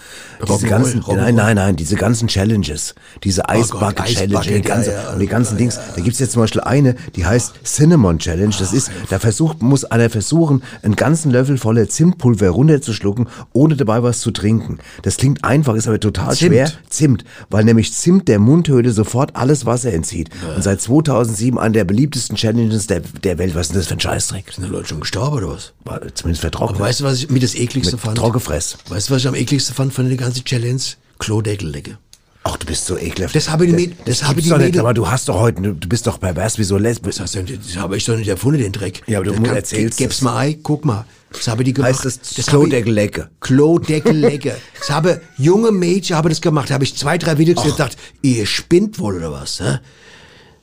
Diese 0.47 0.67
ganzen, 0.67 1.01
Rock'n'Roll. 1.03 1.17
nein, 1.17 1.35
nein, 1.35 1.57
nein, 1.57 1.77
diese 1.77 1.97
ganzen 1.97 2.29
Challenges, 2.29 2.95
diese 3.23 3.43
Oh 3.43 3.45
Gott, 3.47 3.57
Eisbucket-Challenge, 3.57 4.39
Eisbucket, 4.39 4.65
die 4.65 4.69
ganze, 4.69 4.91
ja, 4.93 5.03
ja, 5.03 5.11
und 5.13 5.19
die 5.21 5.27
ganzen 5.27 5.55
ja, 5.55 5.59
Dings. 5.59 5.79
Da 5.95 6.01
gibt's 6.01 6.19
jetzt 6.19 6.33
zum 6.33 6.43
Beispiel 6.43 6.63
eine, 6.63 6.95
die 7.17 7.25
heißt 7.25 7.55
Cinnamon 7.65 8.19
Challenge. 8.19 8.55
Das 8.59 8.73
ist, 8.73 8.91
da 9.11 9.19
versucht, 9.19 9.63
muss 9.63 9.85
einer 9.85 10.11
versuchen, 10.11 10.63
einen 10.83 10.97
ganzen 10.97 11.31
Löffel 11.31 11.59
voller 11.59 11.89
Zimtpulver 11.89 12.49
runterzuschlucken, 12.51 13.29
ohne 13.53 13.77
dabei 13.77 14.03
was 14.03 14.21
zu 14.21 14.31
trinken. 14.31 14.79
Das 15.03 15.17
klingt 15.17 15.45
einfach, 15.45 15.75
ist 15.75 15.89
aber 15.89 16.01
total 16.01 16.35
Zimt. 16.35 16.51
schwer. 16.51 16.73
Zimt, 16.89 17.25
weil 17.51 17.65
nämlich 17.65 17.93
Zimt 17.93 18.29
der 18.29 18.39
Mundhöhle 18.39 18.91
sofort 18.91 19.37
alles 19.37 19.67
Wasser 19.85 19.95
entzieht. 19.95 20.31
Und 20.55 20.63
seit 20.63 20.81
2007 20.81 21.59
eine 21.59 21.73
der 21.73 21.85
beliebtesten 21.85 22.37
Challenges 22.37 22.87
der, 22.87 23.01
der 23.01 23.39
Welt. 23.39 23.55
Was 23.55 23.67
ist 23.67 23.71
denn 23.73 23.79
das 23.81 23.87
für 23.89 23.95
ein 23.95 24.01
Scheißdreck? 24.01 24.53
Sind 24.55 24.65
die 24.65 24.71
Leute 24.71 24.89
schon 24.89 25.01
gestorben 25.01 25.37
oder 25.39 25.49
was? 25.51 25.73
War 25.85 26.01
zumindest 26.15 26.41
vertrocknet. 26.41 26.77
Aber 26.81 26.89
weißt 26.89 27.01
du, 27.01 27.05
was 27.05 27.19
ich 27.19 27.31
mit 27.31 27.43
das 27.43 27.55
ekligste 27.55 27.97
Mit 27.97 28.01
fand? 28.01 28.19
Trockefress. 28.19 28.79
Weißt 28.89 29.09
du, 29.09 29.15
was 29.15 29.23
ich 29.23 29.29
am 29.29 29.35
ekligsten 29.35 29.75
fand 29.75 29.93
von 29.93 30.09
der 30.09 30.17
ganzen 30.17 30.45
Challenge? 30.45 30.81
Klodeckellecke. 31.19 31.99
Ach, 32.47 32.59
du 32.59 32.67
bist 32.67 32.85
so 32.85 32.99
ekelhaft. 32.99 33.35
Das 33.35 33.49
habe 33.51 33.65
ich 33.65 33.75
die 33.75 33.87
Mäd- 33.89 33.95
das 34.05 34.23
habe 34.23 34.43
die 34.43 34.51
Mädel- 34.51 34.81
aber 34.81 34.93
du 34.93 35.09
hast 35.09 35.29
doch 35.31 35.41
heute, 35.41 35.63
du 35.63 35.89
bist 35.89 36.07
doch 36.07 36.21
pervers 36.21 36.59
wie 36.59 36.65
so 36.65 36.77
lesbisch. 36.77 37.17
Das, 37.17 37.33
das 37.33 37.77
habe 37.79 37.97
ich 37.97 38.05
doch 38.05 38.17
nicht 38.19 38.29
erfunden, 38.29 38.61
den 38.61 38.73
Dreck. 38.73 39.01
Ja, 39.07 39.19
aber 39.19 39.25
du 39.25 39.31
Das 39.31 39.41
musst 39.41 39.53
erzählst 39.55 39.97
Gib's 39.97 40.17
es. 40.17 40.21
mal 40.23 40.37
ein, 40.37 40.63
guck 40.63 40.85
mal. 40.85 41.07
Das 41.35 41.49
habe 41.49 41.65
die 41.65 41.73
gemacht. 41.73 41.91
Heißt 41.93 42.05
das 42.05 42.17
habe 42.19 42.41
ich- 42.41 42.47
Klodeckellecke? 42.47 43.29
Klodeckellecke. 43.41 44.55
Das 44.79 44.91
habe 44.91 45.21
junge 45.39 45.73
Mädchen 45.73 46.17
haben 46.17 46.29
das 46.29 46.41
gemacht. 46.41 46.71
Da 46.71 46.75
habe 46.75 46.85
ich 46.85 46.95
zwei, 46.97 47.17
drei 47.19 47.39
Videos 47.39 47.63
gedacht, 47.65 47.97
ihr 48.23 48.45
spinnt 48.47 48.99
wohl 48.99 49.17
oder 49.17 49.33
was? 49.33 49.61
Hä? 49.61 49.79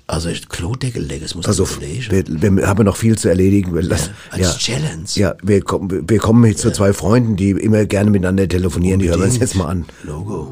Also 0.07 0.29
ich- 0.29 0.47
Klodeckellecke, 0.49 1.21
das 1.23 1.35
muss 1.35 1.45
überlegen. 1.47 2.41
wir, 2.41 2.51
wir 2.57 2.67
haben 2.67 2.83
noch 2.85 2.97
viel 2.97 3.17
zu 3.17 3.29
erledigen. 3.29 3.73
Wir 3.73 3.81
lassen, 3.83 4.11
als 4.29 4.57
Challenge. 4.57 5.05
Ja, 5.15 5.35
wir 5.41 5.61
kommen, 5.61 6.09
wir 6.09 6.19
kommen 6.19 6.43
jetzt 6.45 6.61
zu 6.61 6.71
zwei 6.71 6.93
Freunden, 6.93 7.35
die 7.35 7.51
immer 7.51 7.85
gerne 7.85 8.09
miteinander 8.11 8.47
telefonieren. 8.47 8.99
Die 8.99 9.09
hören 9.09 9.19
wir 9.21 9.25
uns 9.27 9.37
jetzt 9.39 9.55
mal 9.55 9.65
an. 9.67 9.85
Logo. 10.03 10.49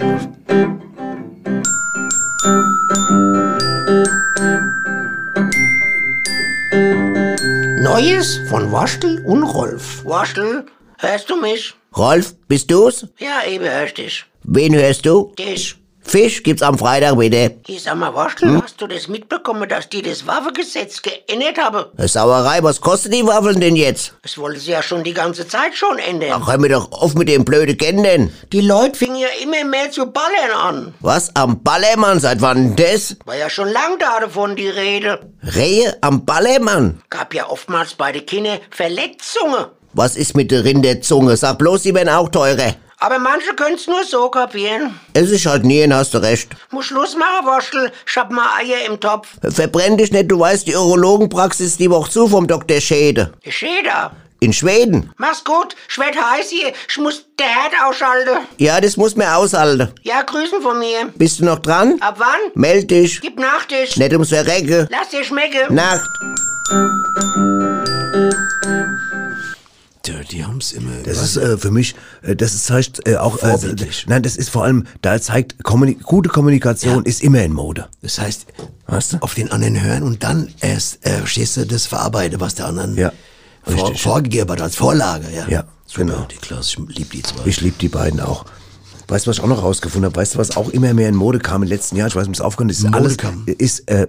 Neues 8.00 8.40
von 8.48 8.72
Waschtel 8.72 9.26
und 9.26 9.44
Rolf. 9.44 10.06
Waschtel, 10.06 10.66
hörst 11.00 11.30
du 11.30 11.36
mich? 11.36 11.74
Rolf, 11.98 12.34
bist 12.48 12.72
du's? 12.72 13.06
Ja, 13.18 13.44
eben 13.46 13.66
hörst 13.66 13.98
dich. 13.98 14.26
Wen 14.44 14.74
hörst 14.74 15.06
du? 15.06 15.34
Dich. 15.38 15.76
Fisch 16.10 16.42
gibt's 16.44 16.64
am 16.64 16.78
Freitag 16.78 17.18
bitte. 17.18 17.56
Ich 17.68 17.84
sag 17.84 17.96
mal, 17.96 18.14
Waschtel, 18.16 18.50
Hm? 18.50 18.64
hast 18.64 18.82
du 18.82 18.88
das 18.88 19.08
mitbekommen, 19.08 19.70
dass 19.70 19.90
die 19.90 20.02
das 20.02 20.26
Waffengesetz 20.26 21.02
geändert 21.04 21.58
haben? 21.60 21.86
Eine 21.98 22.08
Sauerei, 22.08 22.64
was 22.64 22.82
kosten 22.82 23.12
die 23.12 23.26
Waffeln 23.26 23.60
denn 23.60 23.76
jetzt? 23.76 24.14
Das 24.24 24.38
wollte 24.40 24.60
sie 24.60 24.72
ja 24.72 24.82
schon 24.82 25.04
die 25.04 25.14
ganze 25.14 25.48
Zeit 25.48 25.76
schon 25.76 26.00
ändern. 26.00 26.42
Ach, 26.42 26.48
hör 26.48 26.58
mir 26.58 26.70
doch 26.70 26.92
auf 26.92 27.14
mit 27.14 27.30
dem 27.30 27.46
blöden 27.46 27.78
Kennen. 27.78 28.34
Die 28.52 28.62
Leute 28.62 28.98
fingen 28.98 29.18
ja 29.18 29.28
immer 29.44 29.64
mehr 29.66 29.92
zu 29.92 30.08
ballern 30.08 30.52
an. 30.60 30.94
Was? 31.00 31.36
Am 31.36 31.62
Ballermann? 31.62 32.20
Seit 32.20 32.42
wann 32.42 32.76
das? 32.76 33.16
War 33.26 33.38
ja 33.38 33.50
schon 33.50 33.68
lang 33.70 34.00
da 34.00 34.20
davon 34.20 34.56
die 34.56 34.68
Rede. 34.70 35.20
Rehe 35.56 35.96
am 36.02 36.26
Ballermann? 36.26 37.02
Gab 37.12 37.34
ja 37.36 37.48
oftmals 37.50 37.94
bei 37.94 38.12
den 38.12 38.26
Kindern 38.26 38.58
Verletzungen. 38.72 39.66
Was 39.94 40.16
ist 40.16 40.36
mit 40.36 40.52
der 40.52 40.64
Rinderzunge? 40.64 41.36
Sag 41.38 41.58
bloß, 41.60 41.84
die 41.84 41.94
werden 41.96 42.10
auch 42.10 42.30
teurer. 42.30 42.74
Aber 43.02 43.18
manche 43.18 43.54
können's 43.56 43.88
nur 43.88 44.04
so 44.04 44.30
kapieren. 44.30 45.00
Es 45.14 45.30
ist 45.32 45.46
halt 45.46 45.64
nie, 45.64 45.90
hast 45.90 46.14
du 46.14 46.18
recht. 46.18 46.50
Muss 46.72 46.88
Schluss 46.88 47.16
machen, 47.16 47.46
Waschtel. 47.46 47.92
Ich 48.06 48.18
hab 48.18 48.30
mal 48.30 48.50
Eier 48.60 48.86
im 48.88 49.00
Topf. 49.00 49.30
Verbrenn 49.42 49.98
dich 49.98 50.12
nicht, 50.12 50.30
du 50.30 50.40
weißt, 50.40 50.68
die 50.68 50.76
Urologenpraxis 50.76 51.78
die 51.78 51.90
Woche 51.90 52.12
zu 52.12 52.28
vom 52.28 52.46
Dr. 52.48 52.82
Schäde. 52.82 53.32
Da. 53.86 54.12
In 54.42 54.54
Schweden. 54.54 55.12
Mach's 55.18 55.44
gut. 55.44 55.76
Ich 55.90 55.98
werd 55.98 56.16
heiß 56.16 56.50
hier. 56.50 56.72
Ich 56.88 56.98
muss 56.98 57.26
der 57.38 57.48
Herd 57.48 57.74
ausschalten. 57.86 58.38
Ja, 58.58 58.80
das 58.80 58.96
muss 58.96 59.16
man 59.16 59.28
aushalten. 59.28 59.90
Ja, 60.04 60.22
Grüßen 60.22 60.62
von 60.62 60.80
mir. 60.80 61.10
Bist 61.16 61.40
du 61.40 61.46
noch 61.46 61.60
dran? 61.60 61.98
Ab 62.02 62.16
wann? 62.20 62.52
Meld 62.54 62.90
dich. 62.90 63.20
Gib 63.22 63.38
Nachtisch. 63.40 63.98
Nicht 63.98 64.14
ums 64.14 64.30
Verrecken. 64.30 64.88
Lass 64.90 65.10
dir 65.10 65.24
schmecken. 65.24 65.74
Nacht. 65.74 66.10
Tja, 70.10 70.24
die 70.24 70.44
haben's 70.44 70.72
immer. 70.72 70.92
Das 71.04 71.22
ist 71.22 71.38
äh, 71.38 71.58
für 71.58 71.70
mich, 71.72 71.96
äh, 72.24 72.36
das 72.36 72.64
zeigt 72.64 73.08
äh, 73.08 73.18
auch, 73.18 73.38
äh, 73.44 73.58
nein, 74.08 74.24
das 74.24 74.38
ist 74.38 74.50
vor 74.50 74.64
allem, 74.64 74.86
da 75.02 75.22
zeigt, 75.22 75.64
Kommuni 75.64 75.96
gute 76.02 76.30
Kommunikation 76.30 77.06
ist 77.06 77.22
immer 77.22 77.44
in 77.44 77.54
Mode. 77.54 77.88
Das 78.02 78.18
heißt, 78.20 78.48
Weißt 78.88 79.14
du? 79.14 79.18
auf 79.22 79.36
den 79.36 79.52
anderen 79.52 79.82
hören 79.82 80.04
und 80.04 80.24
dann 80.24 80.50
erst, 80.62 81.06
äh, 81.06 81.20
verstehst 81.20 81.58
du, 81.58 81.66
das 81.66 81.86
verarbeiten, 81.86 82.40
was 82.40 82.56
der 82.56 82.66
anderen 82.66 82.98
Ja, 82.98 83.12
vor, 83.64 83.96
vorgegeben 83.96 84.50
hat, 84.52 84.62
als 84.62 84.76
Vorlage, 84.76 85.28
ja. 85.32 85.48
Ja, 85.48 85.64
Super, 85.86 86.06
genau. 86.06 86.28
Die 86.32 86.38
Klasse, 86.38 86.78
ich 86.90 86.98
lieb 86.98 87.12
die 87.12 87.22
zwei. 87.22 87.46
Ich 87.46 87.62
liebe 87.62 87.78
die 87.80 87.90
beiden 87.90 88.20
auch. 88.20 88.46
Weißt 89.08 89.26
du, 89.26 89.30
was 89.30 89.38
ich 89.38 89.44
auch 89.44 89.48
noch 89.48 89.64
rausgefunden 89.64 90.06
habe? 90.06 90.16
Weißt 90.20 90.36
du, 90.36 90.40
was 90.40 90.56
auch 90.56 90.70
immer 90.70 90.94
mehr 90.94 91.10
in 91.10 91.16
Mode 91.16 91.40
kam 91.40 91.64
im 91.64 91.70
letzten 91.70 91.96
Jahr? 91.96 92.08
Ich 92.08 92.16
weiß 92.16 92.28
nicht, 92.28 92.30
ob 92.30 92.36
es 92.36 92.42
aufgehört 92.42 92.72
ist. 92.72 92.80
Ist 92.84 92.94
alles, 92.94 93.18
Modekam. 93.18 93.44
ist, 93.58 93.80
äh, 93.90 94.08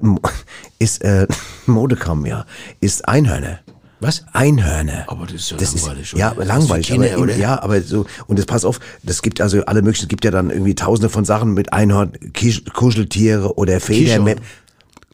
ist, 0.79 1.03
äh, 1.03 1.27
Modekam, 1.67 2.27
ja. 2.27 2.45
Ist 2.81 3.09
Einhörner. 3.09 3.61
Was? 4.01 4.25
Einhörner. 4.33 5.05
Aber 5.09 5.27
das 5.27 5.35
ist 5.35 5.51
ja 5.51 5.57
das 5.59 5.75
langweilig, 5.75 6.13
Ist, 6.13 6.19
ja, 6.19 6.33
oder? 6.33 6.45
langweilig. 6.45 6.89
Ist 6.89 6.95
für 6.95 7.01
Kinder, 7.01 7.15
aber, 7.15 7.23
oder? 7.23 7.37
Ja, 7.37 7.63
aber 7.63 7.83
so, 7.83 8.07
und 8.27 8.39
das 8.39 8.47
pass 8.47 8.65
auf, 8.65 8.81
das 9.03 9.21
gibt 9.21 9.41
also 9.41 9.63
alle 9.67 9.83
möglichen, 9.83 10.05
es 10.05 10.09
gibt 10.09 10.25
ja 10.25 10.31
dann 10.31 10.51
irgendwie 10.51 10.75
tausende 10.75 11.11
von 11.11 11.25
Sachen 11.25 11.53
mit 11.53 11.73
Einhorn, 11.73 12.13
Kisch, 12.33 12.65
Kuscheltiere 12.73 13.57
oder 13.57 13.79
Federmäppchen. 13.79 14.45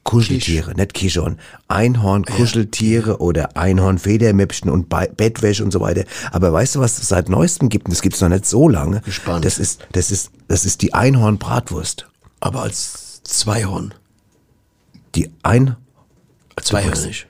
Kuscheltiere, 0.04 0.72
nicht 0.74 0.94
Kischorn. 0.94 1.36
Einhorn, 1.66 2.24
Kuscheltiere 2.24 3.18
oder 3.18 3.56
Einhorn, 3.56 3.98
Federmäppchen 3.98 4.70
und 4.70 4.88
Be 4.88 5.10
Bettwäsche 5.16 5.64
und 5.64 5.72
so 5.72 5.80
weiter. 5.80 6.04
Aber 6.30 6.52
weißt 6.52 6.76
du, 6.76 6.80
was 6.80 6.98
es 6.98 7.08
seit 7.08 7.28
neuestem 7.28 7.68
gibt? 7.68 7.86
Und 7.86 7.90
das 7.92 8.02
gibt's 8.02 8.20
noch 8.20 8.28
nicht 8.28 8.46
so 8.46 8.68
lange. 8.68 9.00
Gespannt. 9.00 9.44
Das 9.44 9.58
ist, 9.58 9.84
das 9.90 10.12
ist, 10.12 10.30
das 10.46 10.64
ist 10.64 10.82
die 10.82 10.94
Einhorn-Bratwurst. 10.94 12.06
Aber 12.38 12.62
als 12.62 13.20
Zweihorn. 13.24 13.94
Die 15.16 15.30
Ein, 15.42 15.74
Zweihörnig. 16.62 17.26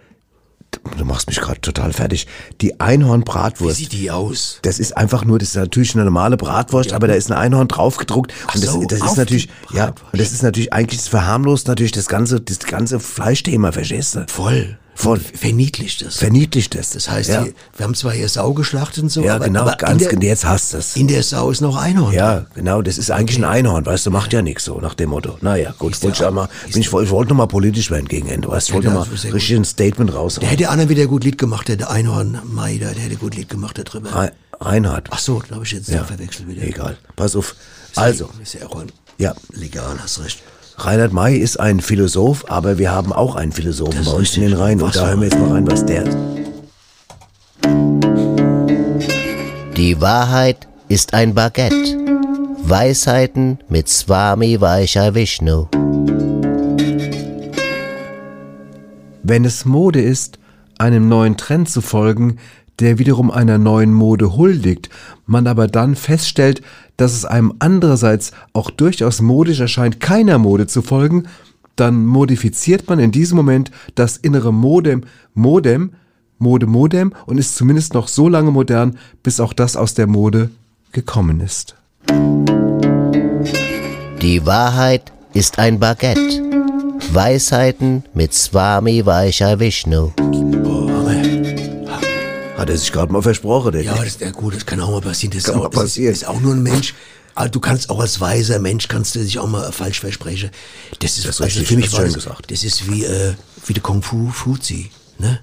Du 0.97 1.05
machst 1.05 1.29
mich 1.29 1.41
gerade 1.41 1.61
total 1.61 1.93
fertig. 1.93 2.27
Die 2.61 2.69
Wie 2.69 2.81
Einhorn-Bratwurst. 2.81 3.77
sieht 3.77 3.93
die 3.93 4.11
aus? 4.11 4.59
Das 4.63 4.79
ist 4.79 4.97
einfach 4.97 5.25
nur, 5.25 5.39
das 5.39 5.51
ist 5.51 5.57
natürlich 5.57 5.95
eine 5.95 6.05
normale 6.05 6.37
Bratwurst, 6.37 6.93
aber 6.93 7.09
da 7.09 7.15
ist 7.15 7.31
ein 7.31 7.37
Einhorn 7.37 7.69
draufgedruckt. 7.69 8.33
Und 8.55 8.63
das, 8.63 8.73
so, 8.73 8.83
das 8.85 9.01
ist 9.01 9.17
natürlich, 9.17 9.49
ja, 9.73 9.89
und 10.13 10.21
das 10.21 10.33
ist 10.33 10.43
natürlich 10.43 10.73
eigentlich, 10.73 11.01
das 11.01 11.09
verharmlost 11.09 11.69
natürlich 11.69 11.93
das 11.93 12.07
ganze, 12.07 12.41
das 12.41 12.59
ganze 12.61 13.01
Fleischthema, 13.01 13.73
verstehst 13.73 14.15
du? 14.15 14.27
Voll. 14.29 14.79
Voll. 14.99 15.21
Verniedlicht 15.21 16.05
das. 16.05 16.17
Verniedlicht 16.17 16.75
das. 16.75 16.91
Das 16.91 17.11
heißt, 17.11 17.29
ja, 17.29 17.45
wir 17.77 17.85
haben 17.85 17.95
zwar 17.95 18.13
hier 18.13 18.29
Sau 18.29 18.55
geschlachtet 18.55 19.03
und 19.05 19.11
so, 19.11 19.23
ja 19.23 19.35
aber, 19.37 19.45
genau, 19.45 19.61
aber 19.63 19.77
ganz 19.77 20.09
genau, 20.09 20.21
der, 20.21 20.31
jetzt 20.31 20.45
hast 20.47 20.73
du 20.73 20.79
es. 20.79 20.97
in 20.97 21.07
der 21.07 21.23
Sau 21.23 21.51
ist 21.51 21.61
noch 21.61 21.77
Einhorn. 21.77 22.15
Ja, 22.15 22.47
genau, 22.55 22.81
das 22.83 22.97
ist 22.97 23.11
eigentlich 23.11 23.37
ein 23.39 23.45
Einhorn, 23.45 23.85
weißt 23.85 24.07
du, 24.07 24.11
macht 24.11 24.33
ja 24.33 24.41
nichts 24.43 24.65
so 24.65 24.81
nach 24.81 24.95
dem 24.95 25.11
Motto. 25.11 25.37
Naja, 25.43 25.75
gut, 25.79 25.93
Ist 25.93 26.03
wollte 26.03 26.15
ich 26.15 26.19
der 26.21 26.31
mal, 26.31 26.49
bin 26.73 26.81
ich, 26.81 26.87
ich 26.87 27.11
wollte 27.11 27.29
noch 27.31 27.37
mal 27.37 27.47
politisch 27.47 27.91
werden 27.91 28.09
gegen 28.09 28.27
Ende, 28.29 28.49
weißt 28.49 28.69
du, 28.69 28.71
ich 28.71 28.75
wollte 28.75 28.89
Ja, 28.89 28.95
noch 28.95 29.01
das 29.03 29.09
mal 29.11 29.15
ist 29.17 29.23
sehr 29.23 29.35
richtig 29.35 29.57
ein 29.57 29.65
Statement 29.67 30.11
Der 30.11 30.17
raushauen. 30.17 30.49
hätte 30.49 30.71
einer 30.71 30.89
wieder 30.89 31.07
gut 31.07 31.25
Lied 31.25 31.37
gemacht, 31.39 31.69
der, 31.69 31.77
der 31.77 31.91
Einhorn 31.91 32.41
Maider, 32.45 32.93
der 32.95 33.03
hätte 33.05 33.17
gut 33.17 33.35
Lied 33.35 33.49
gemacht 33.51 33.79
darüber. 33.79 34.11
Rein- 34.15 34.31
Reinhard. 34.59 35.09
Ach 35.11 35.19
so, 35.19 35.43
da 35.47 35.57
habe 35.57 35.67
ich 35.67 35.73
jetzt 35.73 35.91
Ja. 35.91 36.03
verwechselt 36.05 36.49
wieder. 36.49 36.63
Egal, 36.63 36.97
pass 37.15 37.37
auf. 37.37 37.55
Also, 37.95 38.31
Ist 38.43 38.55
ja 38.55 38.67
auch 38.67 38.83
ja, 39.19 39.35
legal, 39.53 39.97
hast 40.03 40.19
recht. 40.23 40.39
Reinhard 40.79 41.13
May 41.13 41.39
ist 41.39 41.59
ein 41.59 41.81
Philosoph, 41.81 42.51
aber 42.51 42.77
wir 42.77 42.93
haben 42.93 43.13
auch 43.13 43.35
einen 43.35 43.51
Philosophen 43.51 43.97
Das 43.97 44.07
bei 44.07 44.13
uns 44.13 44.37
in 44.37 44.43
den. 44.43 44.53
Reihen 44.53 44.83
und 44.83 44.95
da 44.95 45.09
hören 45.09 45.21
wir 45.21 45.29
jetzt 45.29 45.39
mal 45.39 45.53
rein, 45.53 45.67
was 45.67 45.87
der. 45.87 46.05
Die 49.75 50.01
Wahrheit 50.01 50.69
ist 50.89 51.15
ein 51.15 51.35
Baguette. 51.35 51.97
Weisheiten 52.63 53.59
mit 53.69 53.89
Swami 53.89 54.61
Vaishya 54.61 55.15
Vishnu. 55.15 55.67
Wenn 59.23 59.45
es 59.47 59.65
Mode 59.65 60.03
ist, 60.03 60.39
einem 60.79 61.09
neuen 61.09 61.39
Trend 61.39 61.71
zu 61.71 61.81
folgen, 61.81 62.39
der 62.81 62.99
wiederum 62.99 63.31
einer 63.31 63.59
neuen 63.59 63.93
Mode 63.93 64.37
huldigt, 64.37 64.91
man 65.27 65.47
aber 65.47 65.67
dann 65.67 65.97
feststellt, 65.97 66.63
dass 66.97 67.13
es 67.13 67.25
einem 67.25 67.55
andererseits 67.59 68.33
auch 68.53 68.71
durchaus 68.71 69.21
modisch 69.21 69.61
erscheint, 69.61 70.01
keiner 70.01 70.39
Mode 70.39 70.67
zu 70.67 70.83
folgen, 70.83 71.25
dann 71.75 72.07
modifiziert 72.07 72.89
man 72.89 72.99
in 72.99 73.13
diesem 73.13 73.37
Moment 73.37 73.71
das 73.95 74.17
innere 74.17 74.53
Modem, 74.53 75.05
Modem, 75.35 75.93
Mode, 76.39 76.67
Modem 76.67 77.13
und 77.27 77.39
ist 77.39 77.57
zumindest 77.57 77.95
noch 77.95 78.09
so 78.09 78.29
lange 78.29 78.51
modern, 78.51 78.99
bis 79.23 79.41
auch 79.41 79.53
das 79.53 79.77
aus 79.77 79.95
der 79.95 80.07
Mode 80.07 80.51
gekommen 80.93 81.41
ist. 81.41 81.77
Die 84.23 84.45
Wahrheit 84.45 85.13
ist 85.35 85.59
ein 85.59 85.79
Baguette. 85.79 86.43
Weisheiten 87.13 88.05
mit 88.15 88.35
Swami 88.35 89.05
Vaishya 89.05 89.59
Vishnu. 89.61 90.13
Hat 92.57 92.71
er 92.71 92.79
sich 92.79 92.91
gerade 92.93 93.13
mal 93.13 93.23
versprochen, 93.23 93.73
der 93.73 93.83
Ja, 93.83 93.95
das 93.97 94.07
ist 94.07 94.21
ja 94.21 94.31
gut, 94.31 94.55
das 94.55 94.65
kann 94.65 94.81
auch 94.81 94.91
mal 94.91 95.01
passieren. 95.01 95.33
Das, 95.35 95.45
Kann 95.45 95.55
ist, 95.57 95.61
auch, 95.61 95.69
das 95.71 95.81
passieren. 95.83 96.13
ist, 96.13 96.23
ist 96.23 96.29
auch 96.29 96.41
nur 96.41 96.55
ein 96.55 96.63
Mensch. 96.63 96.95
Aber 97.35 97.51
du 97.51 97.61
kannst 97.61 97.91
auch 97.91 98.01
als 98.01 98.19
weiser 98.21 98.59
Mensch 98.59 98.89
kannst 98.89 99.15
du 99.15 99.19
dich 99.19 99.39
auch 99.39 99.47
mal 99.47 99.71
falsch 99.71 100.01
versprechen. 100.01 100.51
Das 101.01 101.19
ist, 101.19 101.27
Das 101.27 101.37
ist 101.37 101.43
also 101.43 101.59
richtig, 101.61 101.69
für 101.69 101.77
mich 101.77 101.91
das, 101.91 102.15
gesagt. 102.15 102.51
das 102.51 102.65
ist 102.65 102.91
wie 102.91 103.05
äh, 103.05 103.35
wie 103.67 103.75
der 103.75 103.83
Kung 103.83 104.03
Fu 104.03 104.31
Fuzi, 104.31 104.91
ne? 105.19 105.41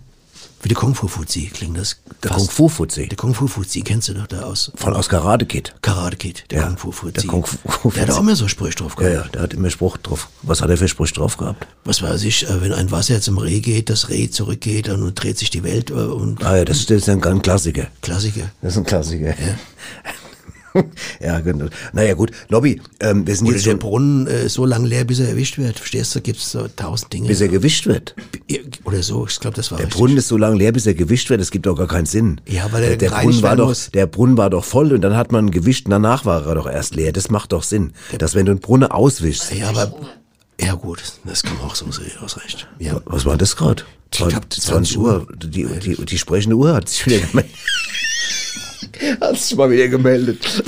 Wie 0.64 0.70
der 0.70 0.78
Kung 0.78 0.96
Fu 0.96 1.08
Fuzi 1.10 1.52
klingt 1.54 1.78
das. 1.78 1.98
Der 2.24 2.32
fast. 2.32 2.40
Kung 2.48 2.50
Fu 2.50 2.70
Fuzzi. 2.70 3.08
Der 3.10 3.18
Kung 3.18 3.34
Fu 3.34 3.48
Fuzi 3.48 3.82
kennst 3.82 4.08
du 4.08 4.14
doch 4.14 4.28
da 4.28 4.44
aus 4.44 4.72
Von 4.76 4.94
aus 4.94 5.10
Karate 5.10 5.46
Kid. 5.46 5.76
Karate 5.82 6.16
Kid, 6.16 6.46
der 6.52 6.62
Ja, 6.62 6.68
Kung 6.68 6.78
Fu 6.78 6.92
Fuzi. 6.94 7.14
der 7.14 7.24
Kung 7.26 7.46
Fu 7.46 7.92
Der 7.92 8.04
hat 8.04 8.12
auch 8.12 8.20
immer 8.20 8.36
so 8.38 8.48
Sprüche 8.48 8.78
drauf 8.78 8.96
Ja, 9.00 9.10
gehabt. 9.10 9.26
ja, 9.26 9.32
der 9.34 9.42
hat 9.42 9.54
immer 9.54 9.70
Spruch 9.70 9.98
drauf. 9.98 10.30
Was 10.42 10.62
hat 10.62 10.70
er 10.70 10.78
für 10.78 10.88
Spruch 10.88 11.08
drauf 11.12 11.36
gehabt? 11.38 11.68
Was 11.84 12.02
weiß 12.02 12.24
ich, 12.24 12.48
äh, 12.50 12.62
wenn 12.62 12.72
ein 12.74 12.92
Wasser 12.92 13.20
zum 13.20 13.38
Reh 13.38 13.60
geht, 13.60 13.90
das 13.90 14.08
Reh 14.10 14.30
zurückgeht 14.30 14.88
und 14.88 15.02
dann 15.02 15.14
dreht 15.16 15.38
sich 15.38 15.50
die 15.50 15.64
Welt 15.64 15.90
äh, 15.90 15.94
und 15.96 16.44
Ah 16.46 16.56
ja, 16.58 16.66
das 16.66 16.86
ist, 16.90 17.10
ein, 17.10 17.22
ein 17.24 17.42
Klassiker. 17.42 17.88
Klassiker. 18.02 18.50
Das 18.62 18.72
ist 18.74 18.78
ein 18.78 18.86
Klassiker. 18.86 19.28
Ja, 19.30 19.36
ja 21.22 21.40
genau. 21.40 21.66
Naja 21.94 22.14
gut, 22.14 22.32
Lobby, 22.50 22.82
ähm, 23.00 23.26
wir 23.28 23.36
sind 23.36 23.48
Oder 23.48 23.56
jetzt 23.56 23.66
der 23.66 23.76
Brunnen 23.76 24.28
äh, 24.28 24.50
so 24.50 24.66
lang 24.66 24.86
leer, 24.86 25.04
bis 25.06 25.20
er 25.20 25.30
erwischt 25.30 25.58
wird. 25.58 25.78
Verstehst 25.80 26.16
du? 26.16 26.22
Gibt's 26.22 26.52
so 26.52 26.68
tausend 26.76 27.14
Dinge. 27.14 27.28
bis 27.28 27.42
er 27.42 27.48
gewischt 27.48 27.86
wird. 27.86 28.16
Oder 28.84 29.04
so, 29.04 29.26
ich 29.28 29.40
glaube, 29.40 29.56
das 29.56 29.72
war 29.72 29.78
Der 29.78 29.88
richtig. 29.88 30.00
Brunnen 30.00 30.18
ist 30.18 30.28
so 30.28 30.38
lange 30.38 30.58
leer, 30.58 30.72
bis 30.72 30.86
er 30.86 30.94
gewischt 30.94 31.30
wird. 31.30 31.42
Das 31.42 31.52
gibt 31.52 31.66
doch 31.66 31.76
gar 31.76 31.88
keinen 31.88 32.06
Sinn. 32.06 32.42
Ja, 32.48 32.72
weil 32.72 32.84
er 32.84 32.98
der 32.98 33.10
gereinigt 33.10 33.42
Brunnen 33.42 33.44
war 33.44 33.56
doch, 33.56 33.68
muss. 33.68 33.92
der 33.92 34.08
Brunnen 34.08 34.38
war 34.38 34.50
doch 34.50 34.64
voll 34.66 34.94
und 34.94 35.02
dann 35.02 35.16
hat 35.16 35.32
man 35.32 35.52
gewischt. 35.52 35.86
und 35.86 35.92
Danach 35.92 36.26
war 36.26 36.46
er 36.46 36.56
doch 36.56 36.68
erst 36.70 36.96
leer. 36.96 37.12
Das 37.14 37.30
macht 37.30 37.52
doch 37.52 37.64
Sinn, 37.64 37.94
dass 38.18 38.36
wenn 38.36 38.46
du 38.46 38.52
einen 38.52 38.60
Brunnen 38.62 38.90
auswischst. 38.90 39.54
Ja, 39.54 39.70
aber 39.70 39.94
ja 40.60 40.76
gut, 40.76 41.02
das 41.26 41.44
kann 41.44 41.58
man 41.58 41.66
auch 41.68 41.76
so 41.76 41.86
aus 42.22 42.38
recht. 42.38 42.68
Ja. 42.80 43.02
Was 43.06 43.26
war 43.26 43.38
das 43.38 43.56
gerade? 43.56 43.84
Ich 44.14 44.20
glaub, 44.20 44.46
20 44.54 44.98
Uhr. 45.00 45.28
Die, 45.36 45.66
die, 45.66 46.06
die 46.06 46.18
sprechende 46.18 46.56
Uhr 46.56 46.74
hat 46.76 46.88
sich 46.88 47.06
wieder 47.08 47.18
gemeldet. 47.32 47.52
Hat 49.22 49.38
sich 49.38 49.58
mal 49.58 49.70
wieder 49.70 49.88
gemeldet. 49.88 50.64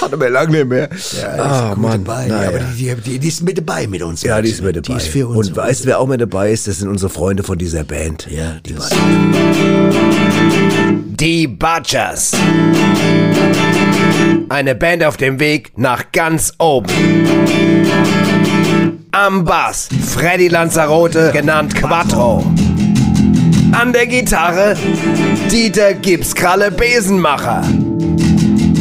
Hatte 0.00 0.16
mir 0.16 0.28
lange 0.28 0.52
nicht 0.52 0.68
mehr. 0.68 0.88
Ja, 1.20 1.28
ah, 1.38 1.74
gut 1.74 1.82
Mann. 1.82 2.04
dabei. 2.04 2.28
Ja, 2.28 2.48
aber 2.48 2.58
die, 2.58 2.94
die, 2.94 3.18
die 3.18 3.28
ist 3.28 3.42
mit 3.42 3.58
dabei 3.58 3.86
mit 3.86 4.02
uns. 4.02 4.22
Ja, 4.22 4.40
die 4.40 4.50
ist 4.50 4.62
mit 4.62 4.76
dabei. 4.76 4.86
Die 4.86 4.96
ist 4.96 5.08
für 5.08 5.28
uns. 5.28 5.48
Und 5.48 5.56
weißt 5.56 5.84
du, 5.84 5.88
wer 5.88 6.00
auch 6.00 6.06
mit 6.06 6.20
dabei 6.20 6.52
ist? 6.52 6.66
Das 6.66 6.78
sind 6.78 6.88
unsere 6.88 7.10
Freunde 7.10 7.42
von 7.42 7.58
dieser 7.58 7.84
Band. 7.84 8.26
Ja, 8.30 8.58
die 8.64 8.74
das, 8.74 8.90
Die 11.18 11.46
Butchers. 11.46 12.32
Eine 14.48 14.74
Band 14.74 15.04
auf 15.04 15.16
dem 15.16 15.40
Weg 15.40 15.72
nach 15.76 16.12
ganz 16.12 16.52
oben. 16.58 16.92
Am 19.12 19.44
Bass 19.44 19.88
Freddy 20.14 20.48
Lanzarote, 20.48 21.32
genannt 21.32 21.74
Quattro. 21.74 22.44
An 23.72 23.92
der 23.92 24.06
Gitarre 24.06 24.76
Dieter 25.50 25.94
Gipskralle 25.94 26.70
Besenmacher. 26.70 27.62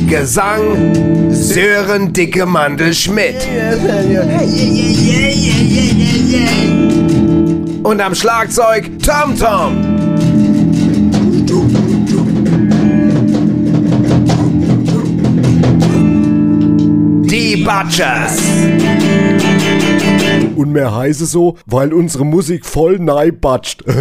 Gesang 0.07 1.31
Sören 1.31 2.13
Dicke 2.13 2.45
Mandel 2.45 2.93
Schmidt. 2.93 3.35
Und 7.83 8.01
am 8.01 8.15
Schlagzeug 8.15 8.91
Tom 9.03 9.37
Tom. 9.37 9.95
Die 17.27 17.57
Butchers. 17.57 18.41
Und 20.55 20.71
mehr 20.71 20.95
heiße 20.95 21.25
so, 21.25 21.57
weil 21.65 21.93
unsere 21.93 22.25
Musik 22.25 22.65
voll 22.65 22.99
neibatscht. 22.99 23.83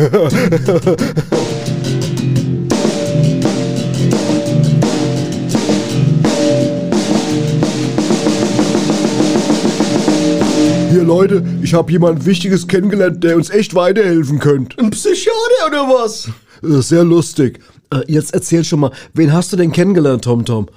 Hier 10.91 11.03
Leute, 11.03 11.45
ich 11.63 11.75
habe 11.75 11.91
jemand 11.91 12.25
Wichtiges 12.25 12.69
kennengelernt, 12.69 13.25
der 13.25 13.37
uns 13.37 13.51
echt 13.51 13.75
weiterhelfen 13.75 14.39
könnte. 14.39 14.79
Ein 14.79 14.91
Psychiater 14.91 15.67
oder 15.67 15.89
was? 15.89 16.29
Äh, 16.63 16.81
Sehr 16.83 17.03
lustig. 17.05 17.59
Äh, 17.93 18.01
jetzt 18.07 18.33
erzähl 18.33 18.63
schon 18.65 18.81
mal, 18.81 18.93
wen 19.13 19.33
hast 19.33 19.53
du 19.53 19.57
denn 19.57 19.73
kennengelernt, 19.73 20.25
Tom 20.25 20.45
Tom? 20.45 20.69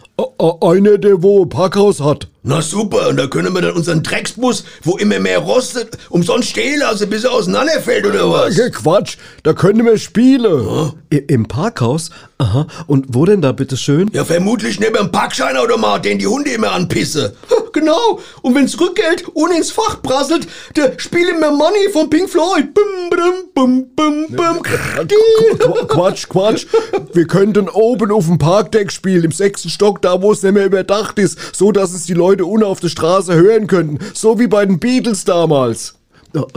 Einer, 0.62 0.98
der 0.98 1.22
wo 1.22 1.44
ein 1.44 1.50
Parkhaus 1.50 2.00
hat. 2.02 2.28
Na 2.44 2.62
super, 2.62 3.10
und 3.10 3.18
da 3.18 3.28
können 3.28 3.54
wir 3.54 3.62
dann 3.62 3.76
unseren 3.76 4.04
Drecksbus, 4.04 4.64
wo 4.84 4.96
immer 4.98 5.20
mehr 5.20 5.40
rostet, 5.40 5.98
umsonst 6.10 6.50
stehen 6.50 6.80
lassen, 6.80 7.10
bis 7.10 7.26
er 7.26 7.34
auseinanderfällt 7.34 8.06
oder 8.06 8.32
was? 8.32 8.58
Äh, 8.58 8.70
Quatsch, 8.72 9.18
da 9.44 9.54
können 9.54 9.86
wir 9.86 9.98
spielen. 9.98 10.94
I 11.14 11.18
Im 11.18 11.46
Parkhaus? 11.48 12.10
Aha. 12.38 12.68
Und 12.86 13.08
wo 13.10 13.26
denn 13.26 13.42
da 13.42 13.52
bitte 13.52 13.76
schön? 13.76 14.10
Ja, 14.14 14.24
vermutlich 14.24 14.80
neben 14.80 14.96
dem 14.96 15.12
Parkscheinautomat, 15.12 16.06
den 16.06 16.20
die 16.20 16.28
Hunde 16.28 16.52
immer 16.52 16.72
anpissen. 16.72 17.32
Genau, 17.74 18.20
und 18.42 18.56
wenn's 18.56 18.80
Rückgeld 18.80 19.26
ohne 19.34 19.58
ins 19.58 19.72
Fach 19.72 20.02
prasselt, 20.02 20.48
der 20.76 20.94
spielt 20.98 21.40
mir 21.40 21.52
Money 21.52 21.90
von 21.92 22.10
Pink 22.10 22.30
Floyd. 22.30 22.74
Bum, 22.74 22.84
bum, 23.10 23.34
bum, 23.54 23.86
bum, 23.96 24.26
bum. 24.36 24.64
Qu- 24.64 25.86
Quatsch, 25.88 26.28
Quatsch. 26.30 26.66
Wir 27.14 27.28
könnten 27.28 27.68
oben 27.70 28.12
auf 28.12 28.26
dem 28.26 28.38
Parkdeck 28.38 28.92
spielen, 28.92 29.26
im 29.26 29.32
sechsten 29.32 29.70
Stock, 29.70 30.02
da 30.08 30.22
wo 30.22 30.32
es 30.32 30.42
nicht 30.42 30.54
mehr 30.54 30.66
überdacht 30.66 31.20
ist, 31.20 31.38
so 31.54 31.72
dass 31.72 31.94
es 31.94 32.06
die 32.06 32.14
Leute 32.14 32.46
unten 32.46 32.66
auf 32.66 32.80
der 32.80 32.90
Straße 32.90 33.34
hören 33.36 33.68
könnten. 33.68 34.00
So 34.14 34.40
wie 34.40 34.48
bei 34.48 34.66
den 34.66 34.80
Beatles 34.80 35.26
damals. 35.26 35.96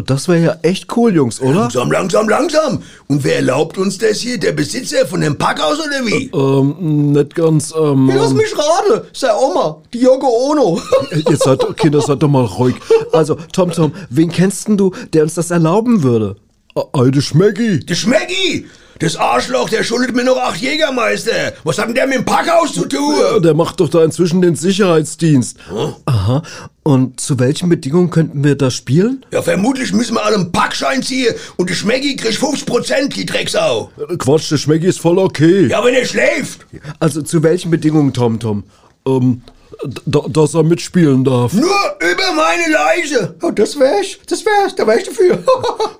Das 0.04 0.28
wäre 0.28 0.42
ja 0.42 0.56
echt 0.62 0.94
cool, 0.96 1.14
Jungs, 1.14 1.40
oder? 1.40 1.60
Langsam, 1.60 1.90
langsam, 1.90 2.28
langsam. 2.28 2.82
Und 3.08 3.24
wer 3.24 3.36
erlaubt 3.36 3.78
uns 3.78 3.98
das 3.98 4.18
hier? 4.18 4.38
Der 4.38 4.52
Besitzer 4.52 5.06
von 5.06 5.20
dem 5.20 5.38
Packhaus 5.38 5.78
oder 5.78 6.04
wie? 6.06 6.30
Ähm, 6.34 7.12
nicht 7.12 7.34
ganz, 7.34 7.72
ähm... 7.76 8.10
Lass 8.14 8.34
mich 8.34 8.52
raten, 8.52 9.06
sei 9.12 9.28
Oma, 9.32 9.80
die 9.92 10.00
Yoko 10.00 10.50
Ono. 10.50 10.80
Jetzt 11.12 11.44
seid, 11.44 11.64
Kinder, 11.76 12.00
seid 12.00 12.22
doch 12.22 12.28
mal 12.28 12.44
ruhig. 12.44 12.74
Also, 13.12 13.36
Tom 13.52 13.70
Tom, 13.70 13.92
wen 14.10 14.30
kennst 14.30 14.68
denn 14.68 14.76
du, 14.76 14.92
der 15.12 15.22
uns 15.22 15.34
das 15.34 15.50
erlauben 15.50 16.02
würde? 16.02 16.36
Alte 16.92 17.22
Schmecki. 17.22 17.80
Der 17.80 17.94
Schmecki! 17.94 18.66
Das 19.00 19.16
Arschloch, 19.16 19.70
der 19.70 19.82
schuldet 19.82 20.14
mir 20.14 20.24
noch 20.24 20.36
acht 20.36 20.60
Jägermeister. 20.60 21.54
Was 21.64 21.78
hat 21.78 21.88
denn 21.88 21.94
der 21.94 22.06
mit 22.06 22.16
dem 22.18 22.24
Packhaus 22.26 22.74
zu 22.74 22.84
tun? 22.84 23.42
Der 23.42 23.54
macht 23.54 23.80
doch 23.80 23.88
da 23.88 24.04
inzwischen 24.04 24.42
den 24.42 24.56
Sicherheitsdienst. 24.56 25.56
Aha. 26.04 26.42
Und 26.82 27.18
zu 27.18 27.38
welchen 27.38 27.70
Bedingungen 27.70 28.10
könnten 28.10 28.44
wir 28.44 28.56
da 28.56 28.70
spielen? 28.70 29.24
Ja, 29.32 29.40
vermutlich 29.40 29.94
müssen 29.94 30.16
wir 30.16 30.24
alle 30.24 30.36
einen 30.36 30.52
Packschein 30.52 31.02
ziehen 31.02 31.34
und 31.56 31.70
der 31.70 31.74
Schmecki 31.74 32.14
kriegt 32.14 32.34
50 32.34 32.66
Prozent, 32.66 33.16
die 33.16 33.24
Drecksau. 33.24 33.90
Quatsch, 34.18 34.50
der 34.50 34.58
Schmecki 34.58 34.86
ist 34.86 35.00
voll 35.00 35.18
okay. 35.18 35.68
Ja, 35.68 35.82
wenn 35.82 35.94
er 35.94 36.04
schläft. 36.04 36.66
Also, 36.98 37.22
zu 37.22 37.42
welchen 37.42 37.70
Bedingungen, 37.70 38.12
Tom 38.12 38.38
Tom? 38.38 38.64
Ähm, 39.06 39.40
dass 40.06 40.54
er 40.54 40.62
mitspielen 40.62 41.24
darf. 41.24 41.52
Nur 41.52 41.70
über 42.00 42.32
meine 42.34 42.72
Leiche. 42.72 43.34
Oh, 43.42 43.50
das 43.50 43.78
wär 43.78 44.00
ich, 44.00 44.20
das 44.26 44.44
wär's, 44.44 44.74
da 44.74 44.86
wär 44.86 44.98
ich 44.98 45.04
dafür. 45.04 45.38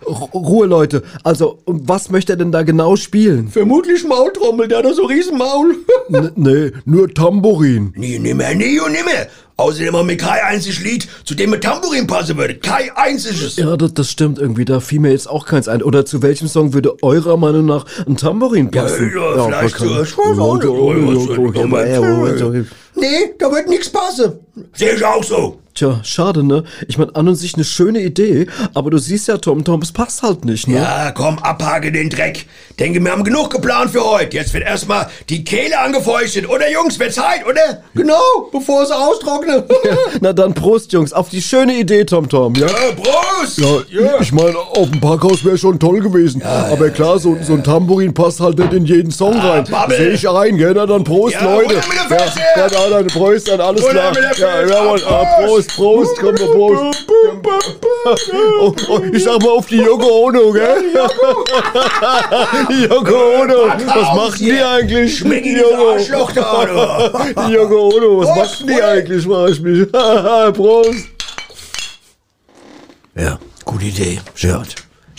Ruhe, 0.34 0.66
Leute. 0.66 1.02
Also, 1.24 1.58
was 1.66 2.10
möchte 2.10 2.34
er 2.34 2.36
denn 2.36 2.52
da 2.52 2.62
genau 2.62 2.96
spielen? 2.96 3.48
Vermutlich 3.48 4.04
Maultrommel, 4.04 4.68
der 4.68 4.78
hat 4.78 4.84
doch 4.84 4.94
so 4.94 5.04
riesen 5.04 5.38
Maul. 5.38 5.76
Nee, 6.34 6.72
nur 6.84 7.12
Tambourin. 7.14 7.92
nie, 7.96 8.18
nimmer, 8.18 8.52
nie 8.54 8.80
und 8.80 8.92
nimmer. 8.92 9.26
Außerdem 9.60 9.94
haben 9.94 10.08
wir 10.08 10.16
kein 10.16 10.40
einziges 10.42 10.82
Lied, 10.82 11.06
zu 11.24 11.34
dem 11.34 11.52
ein 11.52 11.60
Tambourin 11.60 12.06
passen 12.06 12.38
würde. 12.38 12.54
Kein 12.54 12.90
einziges. 12.94 13.56
Ja, 13.56 13.76
das, 13.76 13.92
das 13.92 14.10
stimmt 14.10 14.38
irgendwie. 14.38 14.64
Da 14.64 14.80
fiel 14.80 15.00
mir 15.00 15.10
jetzt 15.10 15.28
auch 15.28 15.44
keins 15.44 15.68
ein. 15.68 15.82
Oder 15.82 16.06
zu 16.06 16.22
welchem 16.22 16.48
Song 16.48 16.72
würde 16.72 17.02
eurer 17.02 17.36
Meinung 17.36 17.66
nach 17.66 17.84
ein 18.06 18.16
Tambourin 18.16 18.70
passen? 18.70 19.12
Ja, 19.14 19.44
vielleicht. 19.44 19.78
Ja, 19.78 19.86
ja, 21.84 22.00
ja, 22.00 22.52
ja. 22.54 22.64
Nee, 22.94 23.34
da 23.38 23.52
wird 23.52 23.68
nichts 23.68 23.90
passen. 23.90 24.32
Sehe 24.74 24.94
ich 24.94 25.04
auch 25.04 25.22
so. 25.24 25.58
Tja, 25.72 26.00
schade, 26.02 26.42
ne? 26.42 26.64
Ich 26.88 26.98
meine, 26.98 27.14
an 27.14 27.28
und 27.28 27.36
sich 27.36 27.54
eine 27.54 27.62
schöne 27.64 28.00
Idee, 28.00 28.48
aber 28.74 28.90
du 28.90 28.98
siehst 28.98 29.28
ja, 29.28 29.38
Tom, 29.38 29.64
Tom, 29.64 29.80
es 29.82 29.92
passt 29.92 30.20
halt 30.22 30.44
nicht, 30.44 30.66
ne? 30.66 30.74
Ja, 30.78 31.12
komm, 31.12 31.38
abhake 31.38 31.92
den 31.92 32.10
Dreck. 32.10 32.46
Denke, 32.80 33.02
wir 33.02 33.12
haben 33.12 33.22
genug 33.22 33.50
geplant 33.50 33.92
für 33.92 34.04
heute. 34.04 34.36
Jetzt 34.36 34.52
wird 34.52 34.64
erstmal 34.64 35.06
die 35.28 35.44
Kehle 35.44 35.78
angefeuchtet. 35.78 36.48
Oder 36.48 36.70
Jungs, 36.72 36.98
wird 36.98 37.14
Zeit, 37.14 37.46
oder? 37.46 37.82
Genau, 37.94 38.20
bevor 38.52 38.84
sie 38.84 38.96
austrocknen. 38.96 39.62
Na 40.20 40.32
dann 40.32 40.54
Prost, 40.54 40.92
Jungs, 40.92 41.12
auf 41.12 41.28
die 41.28 41.40
schöne 41.40 41.74
Idee, 41.78 42.04
Tom 42.04 42.28
Tom, 42.28 42.52
ja? 42.56 42.66
Äh, 42.66 42.94
Prost! 43.00 43.58
Ja, 43.58 44.20
ich 44.20 44.32
meine, 44.32 44.56
auf 44.58 44.90
dem 44.90 45.00
Parkhaus 45.00 45.44
wäre 45.44 45.56
schon 45.56 45.78
toll 45.78 46.00
gewesen. 46.00 46.42
Aber 46.42 46.90
klar, 46.90 47.20
so, 47.20 47.38
so 47.42 47.52
ein 47.52 47.62
Tambourin 47.62 48.12
passt 48.12 48.40
halt 48.40 48.58
nicht 48.58 48.72
in 48.72 48.86
jeden 48.86 49.12
Song 49.12 49.38
rein. 49.38 49.64
Babbel. 49.70 49.96
Sehe 49.96 50.10
ich 50.10 50.28
ein, 50.28 50.56
gell? 50.58 50.72
Na 50.74 50.84
dann 50.84 51.04
Prost, 51.04 51.36
Ja, 51.36 51.44
Leute. 51.44 51.74
mit 51.76 51.84
der 52.10 52.18
Ja, 52.18 52.24
Fresse! 52.24 52.40
ja, 52.56 52.68
da, 52.68 52.90
dann 52.90 53.06
Prost, 53.06 53.46
dann 53.48 53.60
alles 53.60 53.82
Runter 53.84 53.94
klar. 53.94 54.10
mit 54.10 54.18
der 54.18 54.30
Ja, 54.50 54.66
jawohl, 54.66 55.02
ah, 55.04 55.24
Prost, 55.38 55.76
Prost, 55.76 56.18
komm 56.18 56.34
mal 56.34 56.48
Prost. 56.48 57.06
Oh, 58.62 58.74
oh, 58.88 59.00
ich 59.12 59.22
sag 59.22 59.42
mal 59.42 59.50
auf 59.50 59.66
die 59.66 59.76
Yoko 59.76 60.24
Ono, 60.26 60.52
gell? 60.52 60.84
Yoko 62.88 63.14
Ono, 63.42 63.68
was 63.68 64.16
macht 64.16 64.40
die 64.40 64.52
eigentlich? 64.52 65.18
Schmeck 65.18 65.44
ihn, 65.44 65.58
Yoko. 65.58 65.92
dieses 65.98 66.10
Arschloch 66.10 66.32
da, 66.32 66.64
du. 66.64 67.42
Die 67.46 67.52
Yoko 67.52 67.88
Ono, 67.88 68.20
was 68.20 68.36
macht 68.36 68.68
die 68.68 68.82
eigentlich, 68.82 69.24
frag 69.24 69.50
ich 69.50 69.60
mich. 69.60 69.92
Prost. 69.92 71.08
Ja. 73.14 73.38
Gute 73.66 73.84
Idee. 73.84 74.20
Ja. 74.36 74.62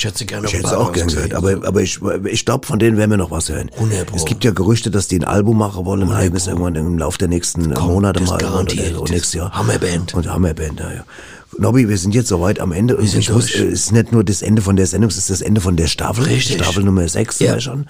Ich 0.01 0.05
hätte 0.05 0.17
sie 0.17 0.25
gerne 0.25 0.47
Ich 0.47 0.53
hätte 0.53 0.65
es 0.65 0.73
auch 0.73 0.91
gern 0.93 1.09
Parkhaus 1.09 1.29
gehört, 1.29 1.35
aber, 1.35 1.67
aber 1.67 1.81
ich, 1.83 1.99
ich 2.25 2.43
glaube, 2.43 2.65
von 2.65 2.79
denen 2.79 2.97
werden 2.97 3.11
wir 3.11 3.17
noch 3.17 3.29
was 3.29 3.49
hören. 3.49 3.69
100 3.75 4.07
Pro. 4.07 4.15
Es 4.15 4.25
gibt 4.25 4.43
ja 4.43 4.49
Gerüchte, 4.49 4.89
dass 4.89 5.07
die 5.07 5.19
ein 5.19 5.23
Album 5.23 5.59
machen 5.59 5.85
wollen, 5.85 6.01
ein 6.01 6.11
eigenes 6.11 6.47
irgendwann 6.47 6.73
im 6.73 6.97
Laufe 6.97 7.19
der 7.19 7.27
nächsten 7.27 7.69
Monate 7.69 8.19
das 8.21 8.29
mal 8.31 8.37
garantiert. 8.39 8.93
oder, 8.93 9.03
oder 9.03 9.11
nächstes 9.11 9.33
Jahr. 9.35 9.51
Hammerband. 9.51 10.15
Und 10.15 10.27
Hammerband, 10.27 10.79
ja, 10.79 10.91
ja. 10.91 11.03
Nobby, 11.57 11.89
wir 11.89 11.97
sind 11.97 12.15
jetzt 12.15 12.29
soweit 12.29 12.59
am 12.59 12.71
Ende. 12.71 12.95
Und 12.97 13.07
sind 13.07 13.27
durch. 13.29 13.55
äh, 13.59 13.65
es 13.65 13.83
ist 13.83 13.91
nicht 13.91 14.11
nur 14.11 14.23
das 14.23 14.41
Ende 14.41 14.61
von 14.61 14.75
der 14.75 14.87
Sendung, 14.87 15.09
es 15.09 15.17
ist 15.17 15.29
das 15.29 15.41
Ende 15.41 15.59
von 15.61 15.75
der 15.75 15.87
Staffel. 15.87 16.23
Richtig. 16.25 16.55
Staffel 16.55 16.83
Nummer 16.83 17.07
6 17.07 17.39
Ja. 17.39 17.53
ja. 17.53 17.59
schon. 17.59 17.87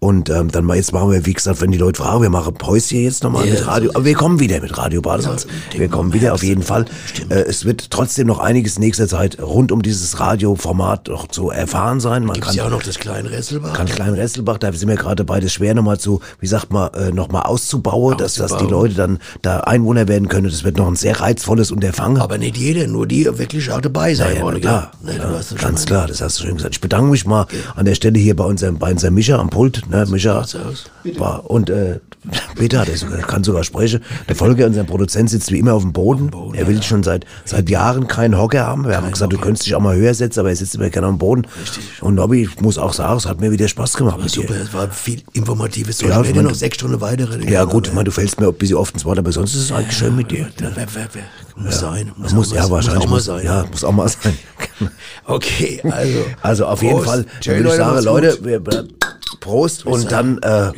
Und 0.00 0.30
ähm, 0.30 0.50
dann 0.50 0.64
mal 0.64 0.76
jetzt 0.76 0.92
machen 0.92 1.10
wir, 1.10 1.24
wie 1.24 1.32
gesagt, 1.32 1.60
wenn 1.60 1.70
die 1.70 1.78
Leute 1.78 2.02
fragen, 2.02 2.22
wir 2.22 2.30
machen 2.30 2.54
Pause 2.54 2.88
hier 2.90 3.02
jetzt 3.02 3.22
nochmal 3.22 3.46
Ja, 3.46 3.54
mit 3.54 3.66
Radio. 3.66 3.90
Aber 3.94 4.04
wir 4.04 4.14
kommen 4.14 4.40
wieder 4.40 4.60
mit 4.60 4.76
Radio 4.76 5.00
Badesalz. 5.00 5.46
wir 5.76 5.88
kommen 5.88 6.12
wieder 6.12 6.34
auf 6.34 6.42
jeden 6.42 6.62
Fall. 6.62 6.86
Äh, 7.28 7.34
es 7.42 7.64
wird 7.64 7.90
trotzdem 7.90 8.26
noch 8.26 8.40
einiges 8.40 8.76
in 8.76 8.80
nächster 8.82 9.06
Zeit 9.08 9.40
rund 9.40 9.70
um 9.72 9.82
dieses 9.82 10.18
Radioformat 10.18 11.08
noch 11.08 11.28
zu 11.28 11.50
erfahren 11.50 12.00
sein. 12.00 12.24
Man 12.24 12.34
Gibt's 12.34 12.48
kann 12.48 12.56
ja 12.56 12.66
auch 12.66 12.70
noch 12.70 12.82
das 12.82 12.98
kleine 12.98 13.30
Resselbach. 13.30 13.72
kann 13.74 13.86
Klein 13.86 14.14
Resselbach, 14.14 14.58
da 14.58 14.72
sind 14.72 14.88
wir 14.88 14.96
gerade 14.96 15.16
dabei, 15.24 15.40
das 15.40 15.52
schwer 15.52 15.74
nochmal 15.74 15.98
zu, 15.98 16.20
wie 16.40 16.46
sagt 16.46 16.72
man, 16.72 16.92
äh, 16.94 17.10
nochmal 17.12 17.42
auszubauen, 17.42 18.16
dass, 18.18 18.34
dass 18.34 18.48
die 18.50 18.54
Auszubauen. 18.54 18.70
Leute 18.82 18.94
dann 18.94 19.18
da 19.42 19.60
Einwohner 19.60 20.08
werden 20.08 20.28
können. 20.28 20.48
Das 20.50 20.64
wird 20.64 20.76
noch 20.78 20.88
ein 20.88 20.96
sehr 20.96 21.20
reizvolles 21.20 21.70
Unterfangen. 21.70 22.20
Aber 22.20 22.38
nicht 22.38 22.56
jeder, 22.56 22.86
nur 22.86 23.03
die 23.06 23.24
wirklich 23.26 23.70
auch 23.70 23.80
dabei 23.80 24.14
sein 24.14 24.36
ja, 24.36 24.42
wollen. 24.42 24.60
klar? 24.60 24.92
Ne, 25.02 25.16
ja, 25.16 25.40
ganz 25.60 25.80
schon 25.80 25.86
klar, 25.86 26.06
das 26.06 26.20
hast 26.20 26.38
du 26.38 26.44
schön 26.44 26.56
gesagt. 26.56 26.74
Ich 26.74 26.80
bedanke 26.80 27.10
mich 27.10 27.26
mal 27.26 27.46
an 27.74 27.84
der 27.84 27.94
Stelle 27.94 28.18
hier 28.18 28.36
bei 28.36 28.44
unserem, 28.44 28.78
bei 28.78 28.90
unserem 28.90 29.14
Mischa 29.14 29.38
am 29.38 29.50
Pult, 29.50 29.82
ne, 29.90 30.02
aus. 30.02 30.56
War, 31.18 31.50
und 31.50 31.70
äh, 31.70 32.00
Peter 32.56 32.86
er 32.86 32.96
sogar, 32.96 33.18
kann 33.18 33.44
sogar 33.44 33.64
sprechen. 33.64 34.00
Der 34.28 34.36
Folge, 34.36 34.66
unser 34.66 34.84
Produzent, 34.84 35.30
sitzt 35.30 35.52
wie 35.52 35.58
immer 35.58 35.74
auf 35.74 35.82
dem 35.82 35.92
Boden. 35.92 36.30
er 36.54 36.66
will 36.66 36.82
schon 36.82 37.02
seit 37.02 37.26
seit 37.44 37.68
Jahren 37.68 38.08
keinen 38.08 38.38
Hocker 38.38 38.66
haben. 38.66 38.86
Wir 38.86 38.96
haben 38.96 39.10
gesagt, 39.10 39.32
du 39.32 39.38
könntest 39.38 39.66
dich 39.66 39.74
auch 39.74 39.80
mal 39.80 39.96
höher 39.96 40.14
setzen, 40.14 40.40
aber 40.40 40.50
er 40.50 40.56
sitzt 40.56 40.74
immer 40.74 40.88
gerne 40.90 41.08
am 41.08 41.18
Boden. 41.18 41.46
Und 42.00 42.14
Nobby, 42.14 42.42
ich 42.42 42.60
muss 42.60 42.78
auch 42.78 42.92
sagen, 42.92 43.16
es 43.18 43.26
hat 43.26 43.40
mir 43.40 43.50
wieder 43.50 43.68
Spaß 43.68 43.94
gemacht 43.94 44.18
dir. 44.22 44.28
Super, 44.28 44.54
es 44.54 44.72
war 44.72 44.90
viel 44.90 45.22
Informatives. 45.32 46.00
Ja, 46.00 46.20
ich 46.22 46.28
werde 46.28 46.42
noch 46.42 46.54
sechs 46.54 46.76
Stunden 46.76 47.00
weitere. 47.00 47.50
Ja 47.50 47.64
gut, 47.64 47.88
ich 47.88 47.92
meine, 47.92 48.04
du 48.04 48.10
fällst 48.10 48.40
mir 48.40 48.48
ein 48.48 48.54
bisschen 48.54 48.76
oft 48.76 48.94
ins 48.94 49.04
Wort, 49.04 49.18
aber 49.18 49.32
sonst 49.32 49.54
ist 49.54 49.62
es 49.62 49.72
eigentlich 49.72 49.96
schön 49.96 50.16
mit 50.16 50.30
dir. 50.30 50.48
Wer, 50.58 50.86
muss 51.56 51.80
sein. 51.80 52.12
Muss, 52.16 52.32
muss 52.32 52.52
auch 52.52 52.56
ja 52.56 52.70
wahrscheinlich. 52.70 53.08
Muss 53.08 53.28
auch 53.28 53.34
mal 53.34 53.42
sein. 53.42 53.46
Ja, 53.46 53.64
muss 53.70 53.84
auch 53.84 53.92
mal 53.92 54.08
sein. 54.08 54.38
Okay, 55.26 55.80
also. 55.90 56.18
Also 56.42 56.66
auf 56.66 56.82
jeden 56.82 56.96
Prost. 56.96 57.08
Fall 57.08 57.26
Tschö, 57.40 57.56
würde 57.56 57.68
ich 57.70 57.74
sagen, 57.76 58.04
Leute, 58.04 58.38
wir, 58.42 58.64
wir, 58.66 58.88
Prost 59.40 59.86
und 59.86 60.10
dann, 60.12 60.38
äh, 60.38 60.72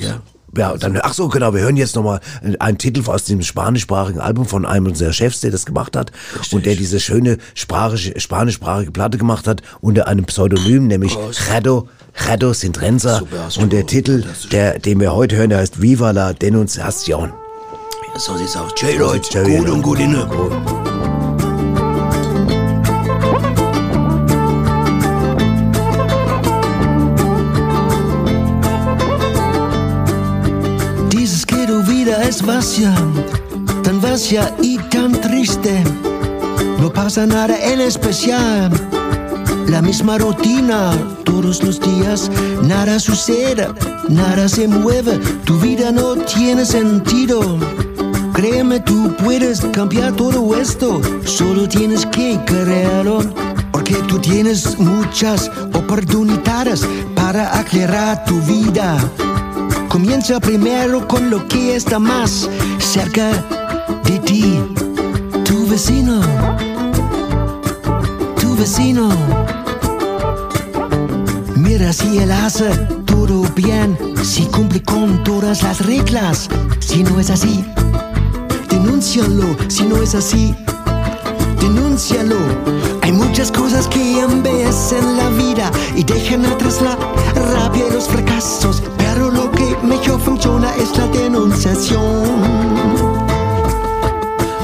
ja. 0.55 0.77
dann, 0.77 0.99
ach 1.03 1.15
so, 1.15 1.29
genau, 1.29 1.53
wir 1.55 1.63
hören 1.63 1.77
jetzt 1.77 1.97
nochmal 1.97 2.21
einen 2.59 2.79
Titel 2.79 3.03
aus 3.11 3.25
dem 3.25 3.43
spanischsprachigen 3.43 4.21
Album 4.21 4.47
von 4.47 4.65
einem 4.65 4.87
unserer 4.87 5.13
Chefs, 5.13 5.41
der 5.41 5.51
das 5.51 5.67
gemacht 5.67 5.97
hat 5.97 6.13
und 6.53 6.67
der 6.67 6.75
diese 6.77 7.01
schöne 7.01 7.39
spanischsprachige 7.55 8.91
Platte 8.93 9.19
gemacht 9.19 9.47
hat 9.47 9.63
unter 9.81 10.07
einem 10.07 10.25
Pseudonym, 10.25 10.87
nämlich 10.87 11.17
Gerdo, 11.49 11.89
Gerdo 12.15 12.53
Sintrenza 12.53 13.23
und 13.59 13.73
der 13.73 13.87
Titel, 13.87 14.25
der, 14.53 14.79
den 14.79 15.01
wir 15.01 15.15
heute 15.15 15.37
hören, 15.37 15.51
der 15.51 15.59
heißt 15.59 15.81
Viva 15.81 16.11
la 16.13 16.31
Denunciación. 16.31 17.33
Und 18.19 19.83
gut 19.83 19.99
inne. 20.01 20.27
Dices 31.11 31.45
que 31.45 31.67
tu 31.67 31.83
vida 31.83 32.23
es 32.23 32.41
vacía, 32.41 32.95
tan 33.83 34.01
vacía 34.01 34.51
y 34.63 34.79
tan 34.79 35.13
triste. 35.21 35.85
No 36.81 36.91
pasa 36.91 37.27
nada 37.27 37.55
en 37.61 37.83
especial. 37.83 38.71
La 39.69 39.83
misma 39.83 40.17
rutina 40.17 40.93
todos 41.25 41.63
los 41.63 41.79
días, 41.79 42.31
nada 42.63 42.99
sucede, 42.99 43.69
nada 44.09 44.49
se 44.49 44.67
mueve, 44.67 45.19
tu 45.45 45.59
vida 45.59 45.93
no 45.93 46.17
tiene 46.17 46.65
sentido. 46.65 47.59
Créeme, 48.37 48.81
tú 48.81 49.17
puedes 49.25 49.63
cambiar 49.73 50.13
todo 50.13 50.61
esto, 50.61 51.01
solo 51.25 51.67
tienes 51.67 52.05
que 52.05 52.39
creerlo. 52.45 53.21
Porque 53.73 53.95
tú 54.07 54.19
tienes 54.19 54.79
muchas 54.79 55.51
oportunidades 55.73 56.87
para 57.15 57.59
aclarar 57.59 58.27
tu 58.27 58.39
vida. 58.43 58.99
Comienza 59.89 60.39
primero 60.39 61.09
con 61.09 61.31
lo 61.31 61.49
que 61.49 61.77
está 61.77 61.99
más 61.99 62.47
cerca 62.79 63.31
de 64.05 64.19
ti. 64.19 64.61
Tu 65.43 65.67
vecino. 65.67 66.21
Tu 68.39 68.55
vecino. 68.55 69.09
Mira 71.55 71.91
si 71.91 72.19
él 72.19 72.33
hace 72.33 72.69
todo 73.07 73.45
bien, 73.55 73.97
si 74.23 74.45
cumple 74.45 74.83
con 74.83 75.25
todas 75.25 75.63
las 75.63 75.87
reglas. 75.87 76.51
Si 76.81 77.03
no 77.03 77.19
es 77.19 77.31
así, 77.31 77.65
denúncialo. 78.97 79.57
Si 79.69 79.85
no 79.85 79.97
es 79.99 80.15
así, 80.15 80.55
denúncialo. 81.61 82.37
Hay 83.03 83.13
muchas 83.13 83.53
cosas 83.53 83.87
que 83.89 84.21
embellecen 84.21 85.19
la 85.19 85.29
vida 85.31 85.71
y 85.95 86.03
dejan 86.03 86.47
atrás 86.47 86.81
la 86.81 86.97
rabia 87.53 87.89
y 87.89 87.93
los 87.93 88.09
fracasos. 88.09 88.83
Pero 88.97 89.31
lo 89.31 89.51
que 89.51 89.77
mejor 89.83 90.19
funciona 90.19 90.75
es 90.77 90.97
la 90.97 91.07
denunciación. 91.09 92.25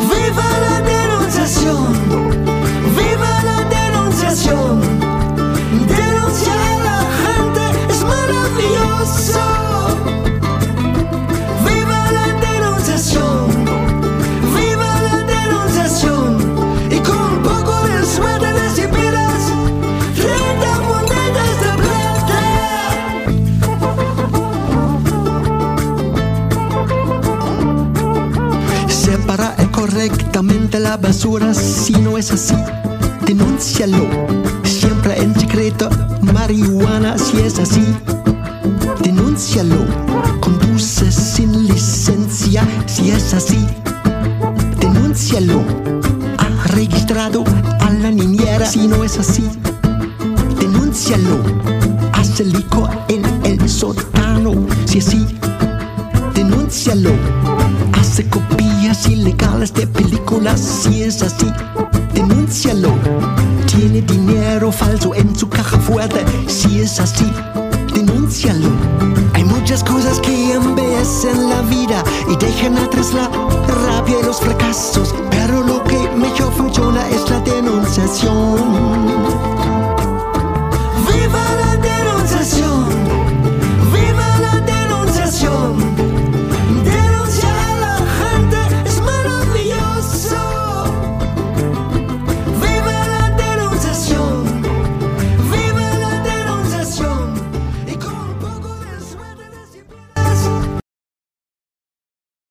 ¡Viva 0.08 0.48
la 0.66 0.80
denunciación! 0.80 1.92
¡Viva 2.96 3.42
la 3.44 3.58
denunciación! 3.68 4.80
Denunciar 5.88 6.58
a 6.58 6.78
la 6.88 6.98
gente 7.22 7.64
es 7.90 8.00
maravilloso. 8.02 9.40
La 30.78 30.96
basura 30.96 31.52
si 31.54 31.92
no 31.92 32.16
es 32.16 32.30
así. 32.30 32.54
Denúncialo. 33.26 34.08
Siempre 34.62 35.20
en 35.20 35.38
secreto, 35.38 35.90
marihuana 36.20 37.18
si 37.18 37.40
es 37.40 37.58
así. 37.58 37.84
Denúncialo. 39.02 39.86
Conduce 40.40 41.10
sin 41.10 41.66
licencia 41.66 42.66
si 42.86 43.10
es 43.10 43.34
así. 43.34 43.66
Denúncialo. 44.78 45.62
Ha 46.38 46.68
registrado 46.68 47.44
a 47.80 47.90
la 47.90 48.10
niñera 48.10 48.66
si 48.66 48.86
no 48.88 49.04
es 49.04 49.18
así. 49.18 49.44
Denúncialo. 50.58 51.42
Hace 52.12 52.44
licor 52.44 52.90
en 53.08 53.24
el 53.44 53.68
sótano 53.68 54.54
si 54.86 54.98
es 54.98 55.08
así. 55.08 55.26
Denúncialo. 56.34 57.10
Hace 57.92 58.28
copias 58.28 58.51
ilegales 59.62 59.74
de 59.74 59.86
películas 59.86 60.60
si 60.60 61.02
es 61.02 61.22
así. 61.22 61.46
Denúncialo. 62.14 62.92
Tiene 63.66 64.02
dinero 64.02 64.72
falso 64.72 65.14
en 65.14 65.34
su 65.36 65.48
caja 65.48 65.78
fuerte 65.78 66.24
si 66.48 66.80
es 66.80 66.98
así. 67.00 67.30
Denúncialo. 67.94 68.68
Hay 69.34 69.44
muchas 69.44 69.84
cosas 69.84 70.18
que 70.20 70.54
embellecen 70.54 71.48
la 71.48 71.62
vida 71.62 72.02
y 72.28 72.36
dejan 72.36 72.76
atrás 72.78 73.14
la 73.14 73.28
rabia 73.84 74.18
y 74.20 74.24
los 74.24 74.40
fracasos. 74.40 75.11